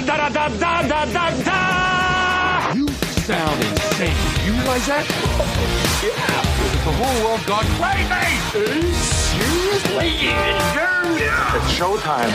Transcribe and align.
da 0.00 0.16
da 0.16 0.28
da 0.28 0.48
da 0.48 0.82
da 0.82 1.04
da 1.06 1.30
da. 1.42 2.72
You 2.74 2.88
sound 2.88 3.64
insane. 3.64 4.14
You 4.44 4.52
realize 4.52 4.86
that? 4.86 5.06
yeah. 6.02 6.42
The 6.84 6.92
whole 6.92 7.24
world 7.24 7.44
got 7.46 7.64
crazy. 7.80 8.92
Seriously? 8.92 10.08
Yeah. 10.26 11.56
It's 11.56 11.78
showtime. 11.78 12.32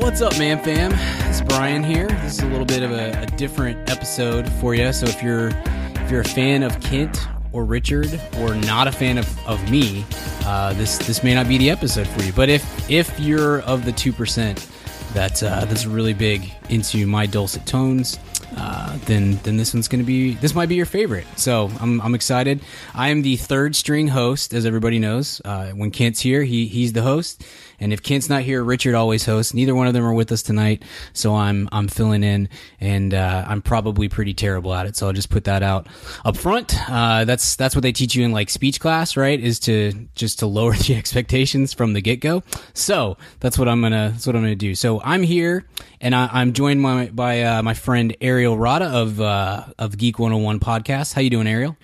What's 0.00 0.20
up, 0.20 0.36
man 0.38 0.62
fam? 0.62 0.92
It's 1.28 1.40
Brian 1.42 1.82
here. 1.82 2.08
This 2.08 2.34
is 2.34 2.40
a 2.40 2.46
little 2.46 2.66
bit 2.66 2.82
of 2.82 2.90
a, 2.90 3.12
a 3.22 3.26
different 3.36 3.88
episode 3.90 4.48
for 4.54 4.74
you. 4.74 4.92
So 4.92 5.06
if 5.06 5.22
you're 5.22 5.48
if 5.96 6.10
you're 6.10 6.20
a 6.20 6.24
fan 6.24 6.62
of 6.62 6.78
Kent 6.80 7.18
or 7.52 7.64
Richard 7.64 8.20
or 8.38 8.54
not 8.54 8.88
a 8.88 8.92
fan 8.92 9.16
of, 9.18 9.46
of 9.48 9.70
me, 9.70 10.04
uh, 10.44 10.72
this 10.74 10.98
this 10.98 11.22
may 11.22 11.34
not 11.34 11.48
be 11.48 11.56
the 11.56 11.70
episode 11.70 12.06
for 12.08 12.22
you. 12.22 12.32
But 12.32 12.48
if 12.48 12.90
if 12.90 13.18
you're 13.20 13.60
of 13.62 13.84
the 13.84 13.92
two 13.92 14.12
percent 14.12 14.68
that 15.14 15.42
uh, 15.42 15.64
that's 15.64 15.86
really 15.86 16.14
big 16.14 16.50
into 16.68 17.06
my 17.06 17.26
dulcet 17.26 17.66
tones, 17.66 18.18
uh, 18.56 18.98
then 19.06 19.38
then 19.42 19.56
this 19.56 19.74
one's 19.74 19.88
gonna 19.88 20.04
be 20.04 20.34
this 20.34 20.54
might 20.54 20.68
be 20.68 20.74
your 20.74 20.86
favorite. 20.86 21.26
So 21.36 21.70
I'm 21.80 22.00
I'm 22.00 22.14
excited. 22.14 22.60
I 22.94 23.08
am 23.10 23.22
the 23.22 23.36
third 23.36 23.76
string 23.76 24.08
host, 24.08 24.52
as 24.54 24.66
everybody 24.66 24.98
knows. 24.98 25.40
Uh, 25.44 25.70
when 25.70 25.90
Kent's 25.90 26.20
here, 26.20 26.42
he 26.42 26.66
he's 26.66 26.92
the 26.92 27.02
host. 27.02 27.44
And 27.82 27.92
if 27.92 28.02
Kent's 28.02 28.28
not 28.28 28.42
here, 28.42 28.62
Richard 28.62 28.94
always 28.94 29.26
hosts. 29.26 29.52
Neither 29.52 29.74
one 29.74 29.88
of 29.88 29.92
them 29.92 30.04
are 30.04 30.14
with 30.14 30.30
us 30.30 30.42
tonight, 30.42 30.84
so 31.12 31.34
I'm 31.34 31.68
I'm 31.72 31.88
filling 31.88 32.22
in, 32.22 32.48
and 32.80 33.12
uh, 33.12 33.44
I'm 33.46 33.60
probably 33.60 34.08
pretty 34.08 34.34
terrible 34.34 34.72
at 34.72 34.86
it. 34.86 34.96
So 34.96 35.08
I'll 35.08 35.12
just 35.12 35.30
put 35.30 35.44
that 35.44 35.64
out 35.64 35.88
up 36.24 36.36
front. 36.36 36.74
Uh, 36.88 37.24
that's 37.24 37.56
that's 37.56 37.74
what 37.74 37.82
they 37.82 37.90
teach 37.90 38.14
you 38.14 38.24
in 38.24 38.30
like 38.30 38.50
speech 38.50 38.78
class, 38.78 39.16
right? 39.16 39.38
Is 39.38 39.58
to 39.60 39.92
just 40.14 40.38
to 40.38 40.46
lower 40.46 40.72
the 40.76 40.94
expectations 40.94 41.72
from 41.72 41.92
the 41.92 42.00
get 42.00 42.20
go. 42.20 42.44
So 42.72 43.18
that's 43.40 43.58
what 43.58 43.68
I'm 43.68 43.82
gonna 43.82 44.10
that's 44.12 44.26
what 44.26 44.36
I'm 44.36 44.42
gonna 44.42 44.54
do. 44.54 44.76
So 44.76 45.00
I'm 45.02 45.24
here, 45.24 45.66
and 46.00 46.14
I, 46.14 46.40
am 46.40 46.52
joined 46.52 46.82
by 46.82 47.08
by 47.08 47.42
uh, 47.42 47.62
my 47.62 47.74
friend 47.74 48.16
Ariel 48.20 48.56
Rada 48.56 48.86
of 48.86 49.20
uh, 49.20 49.64
of 49.78 49.98
Geek 49.98 50.20
101 50.20 50.60
podcast. 50.60 51.14
How 51.14 51.20
you 51.20 51.30
doing, 51.30 51.48
Ariel? 51.48 51.76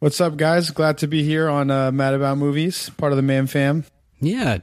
What's 0.00 0.20
up, 0.20 0.36
guys? 0.36 0.70
Glad 0.70 0.98
to 0.98 1.08
be 1.08 1.24
here 1.24 1.48
on 1.48 1.70
uh, 1.70 1.90
Mad 1.90 2.14
About 2.14 2.38
Movies, 2.38 2.90
part 2.90 3.12
of 3.12 3.16
the 3.16 3.22
Man 3.22 3.46
Fam. 3.48 3.84
Yeah, 4.20 4.58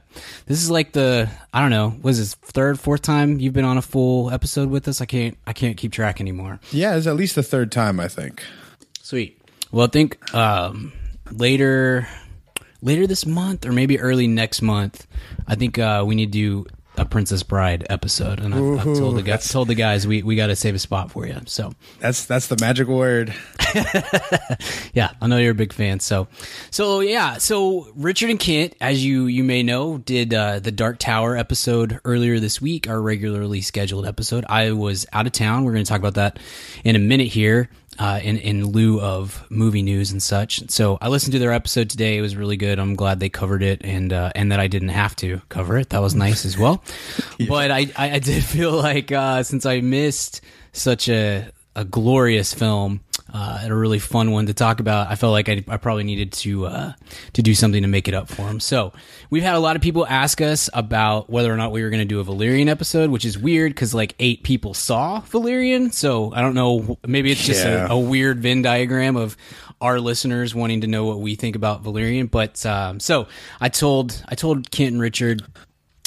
this 0.46 0.62
is 0.62 0.70
like 0.70 0.92
the 0.92 1.30
I 1.52 1.60
don't 1.62 1.70
know, 1.70 1.94
was 2.02 2.18
this 2.18 2.34
third, 2.34 2.78
fourth 2.78 3.02
time 3.02 3.40
you've 3.40 3.54
been 3.54 3.64
on 3.64 3.78
a 3.78 3.82
full 3.82 4.30
episode 4.30 4.68
with 4.68 4.86
us? 4.88 5.00
I 5.00 5.06
can't 5.06 5.36
I 5.46 5.52
can't 5.52 5.76
keep 5.76 5.92
track 5.92 6.20
anymore. 6.20 6.60
Yeah, 6.72 6.96
it's 6.96 7.06
at 7.06 7.16
least 7.16 7.34
the 7.34 7.42
third 7.42 7.72
time 7.72 7.98
I 7.98 8.08
think. 8.08 8.42
Sweet. 9.02 9.40
Well, 9.72 9.86
I 9.86 9.90
think 9.90 10.34
um, 10.34 10.92
later 11.32 12.06
later 12.82 13.06
this 13.06 13.24
month 13.24 13.64
or 13.66 13.72
maybe 13.72 13.98
early 13.98 14.26
next 14.26 14.62
month, 14.62 15.06
I 15.46 15.54
think 15.54 15.78
uh, 15.78 16.04
we 16.06 16.14
need 16.14 16.32
to 16.32 16.38
do 16.38 16.66
a 16.96 17.04
Princess 17.04 17.42
Bride 17.42 17.86
episode, 17.90 18.40
and 18.40 18.54
I've, 18.54 18.86
I've 18.86 18.96
told 18.98 19.16
the 19.16 19.22
guys 19.22 19.48
told 19.48 19.68
the 19.68 19.74
guys 19.74 20.06
we, 20.06 20.22
we 20.22 20.36
got 20.36 20.48
to 20.48 20.56
save 20.56 20.74
a 20.74 20.78
spot 20.78 21.10
for 21.10 21.26
you. 21.26 21.40
So 21.46 21.72
that's 21.98 22.26
that's 22.26 22.48
the 22.48 22.56
magic 22.60 22.88
word. 22.88 23.34
yeah, 24.94 25.10
I 25.20 25.26
know 25.26 25.38
you're 25.38 25.52
a 25.52 25.54
big 25.54 25.72
fan. 25.72 26.00
So 26.00 26.28
so 26.70 27.00
yeah, 27.00 27.38
so 27.38 27.88
Richard 27.94 28.30
and 28.30 28.40
Kent, 28.40 28.74
as 28.80 29.04
you 29.04 29.26
you 29.26 29.44
may 29.44 29.62
know, 29.62 29.98
did 29.98 30.32
uh, 30.32 30.60
the 30.60 30.72
Dark 30.72 30.98
Tower 30.98 31.36
episode 31.36 32.00
earlier 32.04 32.40
this 32.40 32.60
week, 32.60 32.88
our 32.88 33.00
regularly 33.00 33.60
scheduled 33.60 34.06
episode. 34.06 34.44
I 34.48 34.72
was 34.72 35.06
out 35.12 35.26
of 35.26 35.32
town. 35.32 35.64
We're 35.64 35.72
going 35.72 35.84
to 35.84 35.88
talk 35.88 36.00
about 36.00 36.14
that 36.14 36.38
in 36.84 36.96
a 36.96 37.00
minute 37.00 37.28
here 37.28 37.68
uh, 37.98 38.20
in 38.22 38.36
in 38.38 38.66
lieu 38.66 39.00
of 39.00 39.44
movie 39.50 39.82
news 39.82 40.12
and 40.12 40.22
such. 40.22 40.68
So 40.70 40.98
I 41.00 41.08
listened 41.08 41.32
to 41.32 41.38
their 41.38 41.52
episode 41.52 41.90
today. 41.90 42.16
It 42.16 42.20
was 42.20 42.36
really 42.36 42.56
good. 42.56 42.78
I'm 42.78 42.94
glad 42.94 43.20
they 43.20 43.28
covered 43.28 43.62
it 43.62 43.82
and 43.84 44.12
uh, 44.12 44.32
and 44.34 44.52
that 44.52 44.60
I 44.60 44.66
didn't 44.66 44.90
have 44.90 45.16
to 45.16 45.40
cover 45.48 45.78
it. 45.78 45.90
That 45.90 46.00
was 46.00 46.14
nice 46.14 46.44
as 46.44 46.58
well. 46.58 46.82
yeah. 47.38 47.46
But 47.48 47.70
I, 47.70 47.86
I, 47.96 48.10
I 48.12 48.18
did 48.18 48.44
feel 48.56 48.72
like 48.72 49.12
uh, 49.12 49.42
since 49.42 49.66
I 49.66 49.80
missed 49.80 50.40
such 50.72 51.08
a 51.08 51.50
a 51.74 51.84
glorious 51.84 52.54
film 52.54 53.00
uh, 53.36 53.58
and 53.60 53.70
a 53.70 53.76
really 53.76 53.98
fun 53.98 54.30
one 54.30 54.46
to 54.46 54.54
talk 54.54 54.80
about. 54.80 55.10
I 55.10 55.14
felt 55.14 55.32
like 55.32 55.50
I, 55.50 55.62
I 55.68 55.76
probably 55.76 56.04
needed 56.04 56.32
to 56.32 56.66
uh, 56.66 56.92
to 57.34 57.42
do 57.42 57.54
something 57.54 57.82
to 57.82 57.88
make 57.88 58.08
it 58.08 58.14
up 58.14 58.28
for 58.28 58.48
him. 58.48 58.60
So 58.60 58.94
we've 59.28 59.42
had 59.42 59.54
a 59.54 59.58
lot 59.58 59.76
of 59.76 59.82
people 59.82 60.06
ask 60.06 60.40
us 60.40 60.70
about 60.72 61.28
whether 61.28 61.52
or 61.52 61.58
not 61.58 61.70
we 61.70 61.82
were 61.82 61.90
going 61.90 62.00
to 62.00 62.06
do 62.06 62.18
a 62.18 62.24
Valerian 62.24 62.70
episode, 62.70 63.10
which 63.10 63.26
is 63.26 63.36
weird 63.36 63.72
because 63.72 63.92
like 63.92 64.14
eight 64.20 64.42
people 64.42 64.72
saw 64.72 65.20
Valerian. 65.20 65.90
So 65.92 66.32
I 66.32 66.40
don't 66.40 66.54
know. 66.54 66.96
Maybe 67.06 67.30
it's 67.30 67.44
just 67.44 67.62
yeah. 67.62 67.86
a, 67.86 67.96
a, 67.96 67.98
weird 67.98 68.40
Venn 68.40 68.62
diagram 68.62 69.16
of 69.16 69.36
our 69.82 70.00
listeners 70.00 70.54
wanting 70.54 70.80
to 70.80 70.86
know 70.86 71.04
what 71.04 71.20
we 71.20 71.34
think 71.34 71.56
about 71.56 71.82
Valerian. 71.82 72.28
But 72.28 72.64
um, 72.64 73.00
so 73.00 73.28
I 73.60 73.68
told 73.68 74.24
I 74.26 74.34
told 74.34 74.70
Kent 74.70 74.92
and 74.92 75.00
Richard 75.02 75.42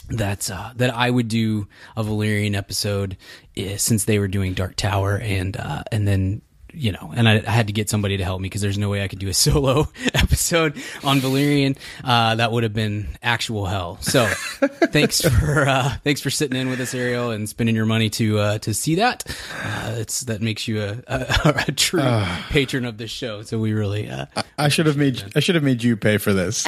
that 0.10 0.50
uh, 0.50 0.72
that 0.78 0.96
I 0.96 1.12
would 1.12 1.28
do 1.28 1.68
a 1.96 2.02
Valerian 2.02 2.56
episode 2.56 3.18
uh, 3.56 3.78
since 3.78 4.06
they 4.06 4.18
were 4.18 4.28
doing 4.28 4.56
Dark 4.56 4.78
Tower 4.78 5.20
and 5.20 5.56
uh, 5.56 5.84
and 5.92 6.08
then 6.08 6.42
you 6.74 6.92
know, 6.92 7.14
and 7.16 7.28
I, 7.28 7.36
I, 7.36 7.52
had 7.52 7.68
to 7.68 7.74
get 7.74 7.90
somebody 7.90 8.18
to 8.18 8.24
help 8.24 8.42
me 8.42 8.48
because 8.48 8.62
there's 8.62 8.78
no 8.78 8.90
way 8.90 9.04
I 9.04 9.08
could 9.08 9.20
do 9.20 9.28
a 9.28 9.34
solo 9.46 9.88
episode 10.14 10.82
on 11.04 11.20
Valerian. 11.20 11.76
Uh, 12.04 12.36
that 12.36 12.52
would 12.52 12.64
have 12.64 12.74
been 12.74 13.08
actual 13.22 13.66
hell. 13.66 13.98
So, 14.02 14.26
thanks 14.92 15.22
for 15.22 15.68
uh, 15.68 15.96
thanks 16.04 16.22
for 16.22 16.30
sitting 16.30 16.60
in 16.60 16.70
with 16.70 16.80
us, 16.80 16.94
Ariel, 16.94 17.32
and 17.32 17.48
spending 17.48 17.76
your 17.76 17.86
money 17.86 18.10
to 18.12 18.40
uh, 18.40 18.58
to 18.60 18.74
see 18.74 18.96
that. 18.96 19.24
Uh, 19.64 19.96
it's 19.98 20.22
that 20.22 20.42
makes 20.42 20.68
you 20.68 20.82
a, 20.82 21.02
a, 21.08 21.64
a 21.68 21.72
true 21.72 22.02
ah. 22.04 22.48
patron 22.50 22.86
of 22.86 22.98
this 22.98 23.12
show. 23.12 23.42
So 23.42 23.60
we 23.60 23.74
really. 23.74 24.10
Uh, 24.10 24.26
I, 24.36 24.44
I 24.58 24.70
should 24.70 24.86
have 24.86 24.98
made 24.98 25.24
I 25.36 25.40
should 25.40 25.56
have 25.56 25.64
made 25.64 25.84
you 25.84 25.98
pay 25.98 26.18
for 26.18 26.34
this. 26.34 26.66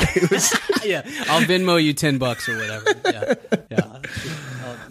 yeah, 0.84 1.02
I'll 1.28 1.42
Venmo 1.42 1.82
you 1.82 1.94
ten 1.94 2.18
bucks 2.18 2.48
or 2.50 2.58
whatever. 2.58 2.94
Yeah, 3.06 3.34
yeah. 3.70 4.00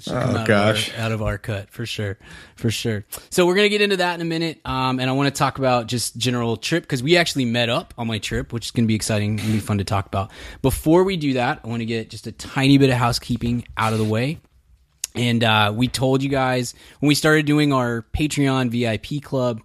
Oh 0.08 0.44
gosh, 0.46 0.90
out 0.90 0.96
of, 0.96 0.98
our, 0.98 1.04
out 1.04 1.12
of, 1.12 1.22
our, 1.22 1.38
cut 1.38 1.70
for 1.70 1.86
sure, 1.86 2.18
for 2.56 2.70
sure. 2.70 3.04
So 3.30 3.46
we're 3.46 3.54
gonna 3.54 3.68
get 3.68 3.80
into 3.80 3.98
that 3.98 4.14
in 4.14 4.20
a 4.20 4.24
minute, 4.24 4.60
um, 4.64 5.00
and 5.00 5.08
I 5.08 5.12
want 5.12 5.34
to 5.34 5.38
talk 5.38 5.58
about 5.58 5.86
just 5.86 6.16
general 6.16 6.56
trip 6.56 6.84
because 6.84 7.02
we 7.02 7.16
actually 7.16 7.44
met 7.44 7.68
up 7.68 7.94
on 7.98 8.06
my 8.06 8.18
trip, 8.18 8.52
which 8.52 8.66
is 8.66 8.70
gonna 8.70 8.86
be 8.86 8.94
exciting 8.94 9.40
and 9.40 9.52
be 9.52 9.60
fun 9.60 9.78
to 9.78 9.84
talk 9.84 10.06
about. 10.06 10.30
Before 10.62 11.04
we 11.04 11.16
do 11.16 11.34
that, 11.34 11.60
I 11.64 11.68
want 11.68 11.80
to 11.80 11.86
get 11.86 12.10
just 12.10 12.26
a 12.26 12.32
tiny 12.32 12.78
bit 12.78 12.90
of 12.90 12.96
housekeeping 12.96 13.66
out 13.76 13.92
of 13.92 13.98
the 13.98 14.04
way. 14.04 14.40
And 15.14 15.42
uh, 15.42 15.72
we 15.74 15.88
told 15.88 16.22
you 16.22 16.28
guys 16.28 16.74
when 17.00 17.08
we 17.08 17.14
started 17.14 17.44
doing 17.46 17.72
our 17.72 18.06
Patreon 18.14 18.70
VIP 18.70 19.22
club 19.22 19.60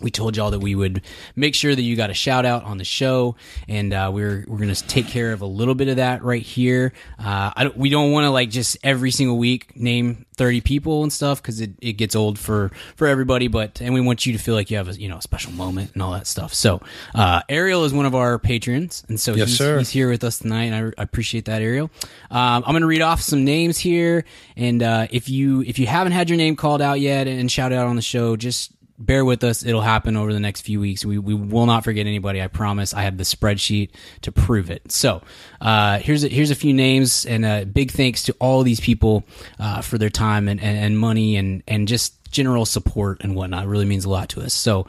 we 0.00 0.10
told 0.10 0.36
y'all 0.36 0.50
that 0.50 0.58
we 0.58 0.74
would 0.74 1.02
make 1.34 1.54
sure 1.54 1.74
that 1.74 1.82
you 1.82 1.96
got 1.96 2.10
a 2.10 2.14
shout 2.14 2.44
out 2.44 2.64
on 2.64 2.78
the 2.78 2.84
show, 2.84 3.36
and 3.68 3.92
uh, 3.92 4.10
we're 4.12 4.44
we're 4.46 4.58
gonna 4.58 4.74
take 4.74 5.06
care 5.06 5.32
of 5.32 5.40
a 5.40 5.46
little 5.46 5.74
bit 5.74 5.88
of 5.88 5.96
that 5.96 6.22
right 6.22 6.42
here. 6.42 6.92
Uh, 7.18 7.50
don't, 7.64 7.76
we 7.76 7.88
don't 7.88 8.12
want 8.12 8.24
to 8.24 8.30
like 8.30 8.50
just 8.50 8.76
every 8.82 9.10
single 9.10 9.38
week 9.38 9.76
name 9.76 10.26
thirty 10.36 10.60
people 10.60 11.02
and 11.02 11.12
stuff 11.12 11.40
because 11.40 11.60
it, 11.60 11.70
it 11.80 11.94
gets 11.94 12.14
old 12.14 12.38
for 12.38 12.70
for 12.94 13.06
everybody. 13.06 13.48
But 13.48 13.80
and 13.80 13.94
we 13.94 14.00
want 14.00 14.26
you 14.26 14.32
to 14.32 14.38
feel 14.38 14.54
like 14.54 14.70
you 14.70 14.76
have 14.76 14.88
a 14.88 14.92
you 14.92 15.08
know 15.08 15.16
a 15.16 15.22
special 15.22 15.52
moment 15.52 15.92
and 15.94 16.02
all 16.02 16.12
that 16.12 16.26
stuff. 16.26 16.52
So 16.54 16.80
uh, 17.14 17.42
Ariel 17.48 17.84
is 17.84 17.92
one 17.92 18.06
of 18.06 18.14
our 18.14 18.38
patrons, 18.38 19.04
and 19.08 19.18
so 19.18 19.34
yes, 19.34 19.48
he's, 19.48 19.58
sir. 19.58 19.78
he's 19.78 19.90
here 19.90 20.10
with 20.10 20.24
us 20.24 20.38
tonight, 20.38 20.64
and 20.64 20.74
I, 20.96 21.00
I 21.00 21.02
appreciate 21.02 21.46
that, 21.46 21.62
Ariel. 21.62 21.90
Um, 22.30 22.64
I'm 22.66 22.72
gonna 22.72 22.86
read 22.86 23.02
off 23.02 23.20
some 23.20 23.44
names 23.44 23.78
here, 23.78 24.24
and 24.56 24.82
uh, 24.82 25.06
if 25.10 25.28
you 25.28 25.62
if 25.62 25.78
you 25.78 25.86
haven't 25.86 26.12
had 26.12 26.28
your 26.28 26.36
name 26.36 26.56
called 26.56 26.82
out 26.82 27.00
yet 27.00 27.26
and 27.26 27.50
shouted 27.50 27.76
out 27.76 27.86
on 27.86 27.96
the 27.96 28.02
show, 28.02 28.36
just 28.36 28.72
bear 28.98 29.24
with 29.24 29.44
us. 29.44 29.64
It'll 29.64 29.80
happen 29.80 30.16
over 30.16 30.32
the 30.32 30.40
next 30.40 30.62
few 30.62 30.80
weeks. 30.80 31.04
We, 31.04 31.18
we 31.18 31.34
will 31.34 31.66
not 31.66 31.84
forget 31.84 32.06
anybody. 32.06 32.42
I 32.42 32.48
promise. 32.48 32.94
I 32.94 33.02
have 33.02 33.16
the 33.16 33.24
spreadsheet 33.24 33.90
to 34.22 34.32
prove 34.32 34.70
it. 34.70 34.90
So, 34.90 35.22
uh, 35.60 35.98
here's 35.98 36.24
a, 36.24 36.28
here's 36.28 36.50
a 36.50 36.54
few 36.54 36.74
names 36.74 37.26
and 37.26 37.44
a 37.44 37.64
big 37.64 37.90
thanks 37.90 38.24
to 38.24 38.36
all 38.40 38.62
these 38.62 38.80
people, 38.80 39.24
uh, 39.58 39.82
for 39.82 39.98
their 39.98 40.10
time 40.10 40.48
and, 40.48 40.60
and, 40.60 40.78
and, 40.78 40.98
money 40.98 41.36
and, 41.36 41.62
and 41.68 41.88
just 41.88 42.14
general 42.30 42.64
support 42.66 43.22
and 43.22 43.34
whatnot. 43.34 43.64
It 43.64 43.68
really 43.68 43.84
means 43.84 44.04
a 44.04 44.10
lot 44.10 44.30
to 44.30 44.42
us. 44.42 44.54
So 44.54 44.86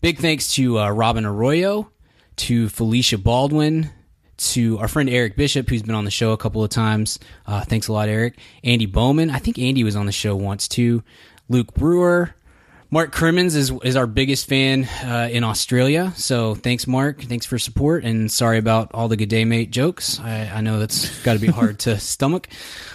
big 0.00 0.18
thanks 0.18 0.52
to, 0.54 0.78
uh, 0.78 0.90
Robin 0.90 1.24
Arroyo, 1.24 1.90
to 2.36 2.68
Felicia 2.68 3.18
Baldwin, 3.18 3.90
to 4.38 4.78
our 4.78 4.86
friend 4.86 5.10
Eric 5.10 5.36
Bishop, 5.36 5.68
who's 5.68 5.82
been 5.82 5.96
on 5.96 6.04
the 6.04 6.10
show 6.10 6.30
a 6.32 6.36
couple 6.36 6.62
of 6.62 6.70
times. 6.70 7.18
Uh, 7.46 7.64
thanks 7.64 7.88
a 7.88 7.92
lot, 7.92 8.08
Eric. 8.08 8.38
Andy 8.62 8.86
Bowman. 8.86 9.30
I 9.30 9.38
think 9.38 9.58
Andy 9.58 9.82
was 9.82 9.96
on 9.96 10.06
the 10.06 10.12
show 10.12 10.36
once 10.36 10.68
too. 10.68 11.02
Luke 11.48 11.74
Brewer, 11.74 12.34
Mark 12.90 13.12
Crimmins 13.12 13.54
is 13.54 13.70
is 13.84 13.96
our 13.96 14.06
biggest 14.06 14.48
fan 14.48 14.84
uh, 15.04 15.28
in 15.30 15.44
Australia. 15.44 16.12
So 16.16 16.54
thanks, 16.54 16.86
Mark. 16.86 17.22
Thanks 17.22 17.44
for 17.44 17.58
support, 17.58 18.04
and 18.04 18.32
sorry 18.32 18.56
about 18.56 18.92
all 18.94 19.08
the 19.08 19.16
good 19.16 19.28
day 19.28 19.44
mate 19.44 19.70
jokes. 19.70 20.18
I, 20.20 20.46
I 20.54 20.60
know 20.62 20.78
that's 20.78 21.22
got 21.22 21.34
to 21.34 21.38
be 21.38 21.48
hard 21.48 21.80
to 21.80 21.98
stomach. 22.00 22.48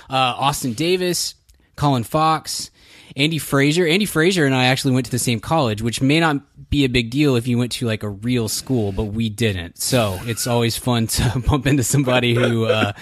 Uh, 0.09 0.15
Austin 0.15 0.73
Davis, 0.73 1.35
Colin 1.75 2.03
Fox, 2.03 2.71
Andy 3.15 3.37
Fraser. 3.37 3.85
Andy 3.85 4.05
Fraser 4.05 4.45
and 4.45 4.55
I 4.55 4.65
actually 4.65 4.93
went 4.93 5.05
to 5.05 5.11
the 5.11 5.19
same 5.19 5.39
college, 5.39 5.83
which 5.83 6.01
may 6.01 6.19
not 6.19 6.37
be 6.73 6.85
a 6.85 6.89
big 6.89 7.11
deal 7.11 7.35
if 7.35 7.45
you 7.47 7.55
went 7.55 7.71
to 7.71 7.85
like 7.85 8.01
a 8.01 8.09
real 8.09 8.49
school, 8.49 8.91
but 8.91 9.03
we 9.03 9.29
didn't. 9.29 9.77
So 9.77 10.17
it's 10.23 10.47
always 10.47 10.75
fun 10.75 11.05
to 11.05 11.43
bump 11.47 11.67
into 11.67 11.83
somebody 11.83 12.33
who 12.33 12.65
uh, 12.65 12.93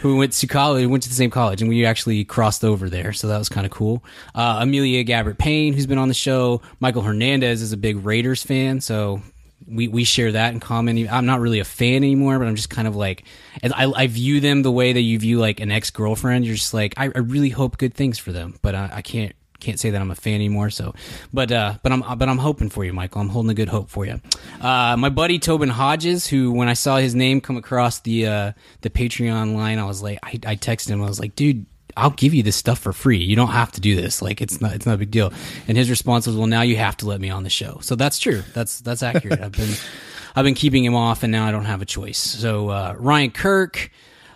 who 0.00 0.16
went 0.16 0.32
to 0.32 0.46
college, 0.46 0.86
went 0.86 1.02
to 1.02 1.10
the 1.10 1.14
same 1.14 1.28
college, 1.28 1.60
and 1.60 1.68
we 1.68 1.84
actually 1.84 2.24
crossed 2.24 2.64
over 2.64 2.88
there. 2.88 3.12
So 3.12 3.28
that 3.28 3.36
was 3.36 3.50
kind 3.50 3.66
of 3.66 3.70
cool. 3.70 4.02
Uh, 4.34 4.60
Amelia 4.62 5.04
Gabbert 5.04 5.36
Payne, 5.36 5.74
who's 5.74 5.86
been 5.86 5.98
on 5.98 6.08
the 6.08 6.14
show. 6.14 6.62
Michael 6.80 7.02
Hernandez 7.02 7.60
is 7.60 7.70
a 7.72 7.76
big 7.76 8.02
Raiders 8.02 8.42
fan, 8.42 8.80
so 8.80 9.20
we 9.66 9.88
we 9.88 10.04
share 10.04 10.32
that 10.32 10.54
in 10.54 10.60
common. 10.60 11.06
I'm 11.10 11.26
not 11.26 11.40
really 11.40 11.60
a 11.60 11.66
fan 11.66 11.96
anymore, 11.96 12.38
but 12.38 12.48
I'm 12.48 12.56
just 12.56 12.70
kind 12.70 12.88
of 12.88 12.96
like 12.96 13.24
I, 13.62 13.92
I 13.94 14.06
view 14.06 14.40
them 14.40 14.62
the 14.62 14.72
way 14.72 14.94
that 14.94 15.02
you 15.02 15.18
view 15.18 15.38
like 15.38 15.60
an 15.60 15.70
ex 15.70 15.90
girlfriend. 15.90 16.46
You're 16.46 16.56
just 16.56 16.72
like 16.72 16.94
I, 16.96 17.10
I 17.14 17.18
really 17.18 17.50
hope 17.50 17.76
good 17.76 17.92
things 17.92 18.18
for 18.18 18.32
them, 18.32 18.58
but 18.62 18.74
I, 18.74 18.90
I 18.94 19.02
can't 19.02 19.34
can't 19.60 19.78
say 19.78 19.90
that 19.90 20.00
I'm 20.00 20.10
a 20.10 20.14
fan 20.14 20.34
anymore. 20.34 20.70
So, 20.70 20.94
but 21.32 21.50
uh, 21.52 21.74
but 21.82 21.92
I'm 21.92 22.02
but 22.18 22.28
I'm 22.28 22.38
hoping 22.38 22.68
for 22.70 22.84
you, 22.84 22.92
Michael. 22.92 23.20
I'm 23.20 23.28
holding 23.28 23.50
a 23.50 23.54
good 23.54 23.68
hope 23.68 23.90
for 23.90 24.06
you. 24.06 24.20
Uh, 24.60 24.96
my 24.96 25.08
buddy 25.08 25.38
Tobin 25.38 25.68
Hodges, 25.68 26.26
who 26.26 26.52
when 26.52 26.68
I 26.68 26.74
saw 26.74 26.96
his 26.98 27.14
name 27.14 27.40
come 27.40 27.56
across 27.56 28.00
the 28.00 28.26
uh, 28.26 28.52
the 28.82 28.90
Patreon 28.90 29.54
line, 29.54 29.78
I 29.78 29.84
was 29.84 30.02
like, 30.02 30.18
I, 30.22 30.30
I 30.46 30.56
texted 30.56 30.90
him. 30.90 31.02
I 31.02 31.08
was 31.08 31.20
like, 31.20 31.34
dude. 31.34 31.66
I'll 31.96 32.10
give 32.10 32.32
you 32.32 32.44
this 32.44 32.54
stuff 32.54 32.78
for 32.78 32.92
free. 32.92 33.18
You 33.18 33.34
don't 33.34 33.48
have 33.48 33.72
to 33.72 33.80
do 33.80 33.96
this. 33.96 34.22
Like 34.22 34.40
it's 34.40 34.60
not 34.60 34.72
it's 34.72 34.86
not 34.86 34.94
a 34.94 34.98
big 34.98 35.10
deal. 35.10 35.32
And 35.66 35.76
his 35.76 35.90
response 35.90 36.28
was, 36.28 36.36
"Well, 36.36 36.46
now 36.46 36.62
you 36.62 36.76
have 36.76 36.96
to 36.98 37.06
let 37.06 37.20
me 37.20 37.28
on 37.28 37.42
the 37.42 37.50
show." 37.50 37.78
So 37.82 37.96
that's 37.96 38.20
true. 38.20 38.44
That's 38.54 38.80
that's 38.82 39.02
accurate. 39.02 39.40
I've 39.40 39.50
been 39.50 39.74
I've 40.36 40.44
been 40.44 40.54
keeping 40.54 40.84
him 40.84 40.94
off, 40.94 41.24
and 41.24 41.32
now 41.32 41.44
I 41.48 41.50
don't 41.50 41.64
have 41.64 41.82
a 41.82 41.86
choice. 41.86 42.18
So 42.18 42.68
uh, 42.68 42.94
Ryan 42.98 43.32
Kirk, 43.32 43.90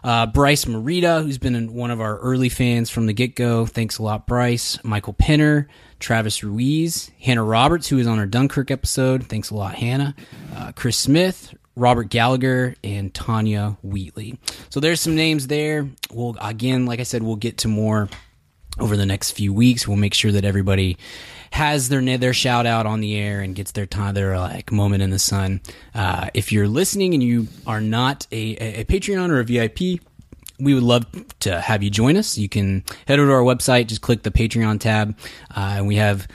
uh, 0.04 0.26
Bryce 0.26 0.64
Marita, 0.64 1.22
who's 1.22 1.38
been 1.38 1.72
one 1.74 1.90
of 1.90 2.00
our 2.00 2.18
early 2.18 2.48
fans 2.48 2.90
from 2.90 3.06
the 3.06 3.12
get 3.12 3.34
go. 3.34 3.66
Thanks 3.66 3.98
a 3.98 4.02
lot, 4.02 4.26
Bryce. 4.26 4.82
Michael 4.82 5.12
Pinner, 5.12 5.68
Travis 6.00 6.42
Ruiz, 6.42 7.10
Hannah 7.20 7.44
Roberts, 7.44 7.88
who 7.88 7.96
was 7.96 8.06
on 8.06 8.18
our 8.18 8.26
Dunkirk 8.26 8.70
episode. 8.70 9.26
Thanks 9.26 9.50
a 9.50 9.54
lot, 9.54 9.74
Hannah. 9.74 10.14
Uh, 10.56 10.72
Chris 10.72 10.96
Smith, 10.96 11.54
Robert 11.76 12.10
Gallagher, 12.10 12.74
and 12.82 13.14
Tanya 13.14 13.76
Wheatley. 13.82 14.38
So 14.70 14.80
there's 14.80 15.00
some 15.00 15.14
names 15.14 15.46
there. 15.46 15.88
We'll 16.10 16.36
again, 16.40 16.86
like 16.86 17.00
I 17.00 17.04
said, 17.04 17.22
we'll 17.22 17.36
get 17.36 17.58
to 17.58 17.68
more 17.68 18.08
over 18.78 18.96
the 18.96 19.06
next 19.06 19.32
few 19.32 19.52
weeks. 19.52 19.86
We'll 19.86 19.96
make 19.96 20.14
sure 20.14 20.32
that 20.32 20.44
everybody 20.44 20.98
has 21.52 21.90
their 21.90 22.00
their 22.16 22.32
shout 22.32 22.64
out 22.64 22.86
on 22.86 23.00
the 23.00 23.14
air 23.14 23.40
and 23.40 23.54
gets 23.54 23.72
their 23.72 23.84
time 23.84 24.14
their 24.14 24.38
like 24.38 24.72
moment 24.72 25.02
in 25.02 25.10
the 25.10 25.18
sun. 25.18 25.60
Uh, 25.94 26.30
if 26.32 26.50
you're 26.50 26.66
listening 26.66 27.12
and 27.12 27.22
you 27.22 27.46
are 27.66 27.80
not 27.80 28.26
a, 28.32 28.80
a, 28.80 28.84
Patreon 28.84 29.28
or 29.28 29.40
a 29.40 29.44
VIP, 29.44 30.00
we 30.58 30.72
would 30.72 30.82
love 30.82 31.04
to 31.40 31.60
have 31.60 31.82
you 31.82 31.90
join 31.90 32.16
us. 32.16 32.38
You 32.38 32.48
can 32.48 32.84
head 33.06 33.18
over 33.18 33.28
to 33.28 33.34
our 33.34 33.42
website, 33.42 33.88
just 33.88 34.00
click 34.00 34.22
the 34.22 34.30
Patreon 34.30 34.80
tab, 34.80 35.18
uh, 35.54 35.74
and 35.76 35.86
we 35.86 35.96
have 35.96 36.26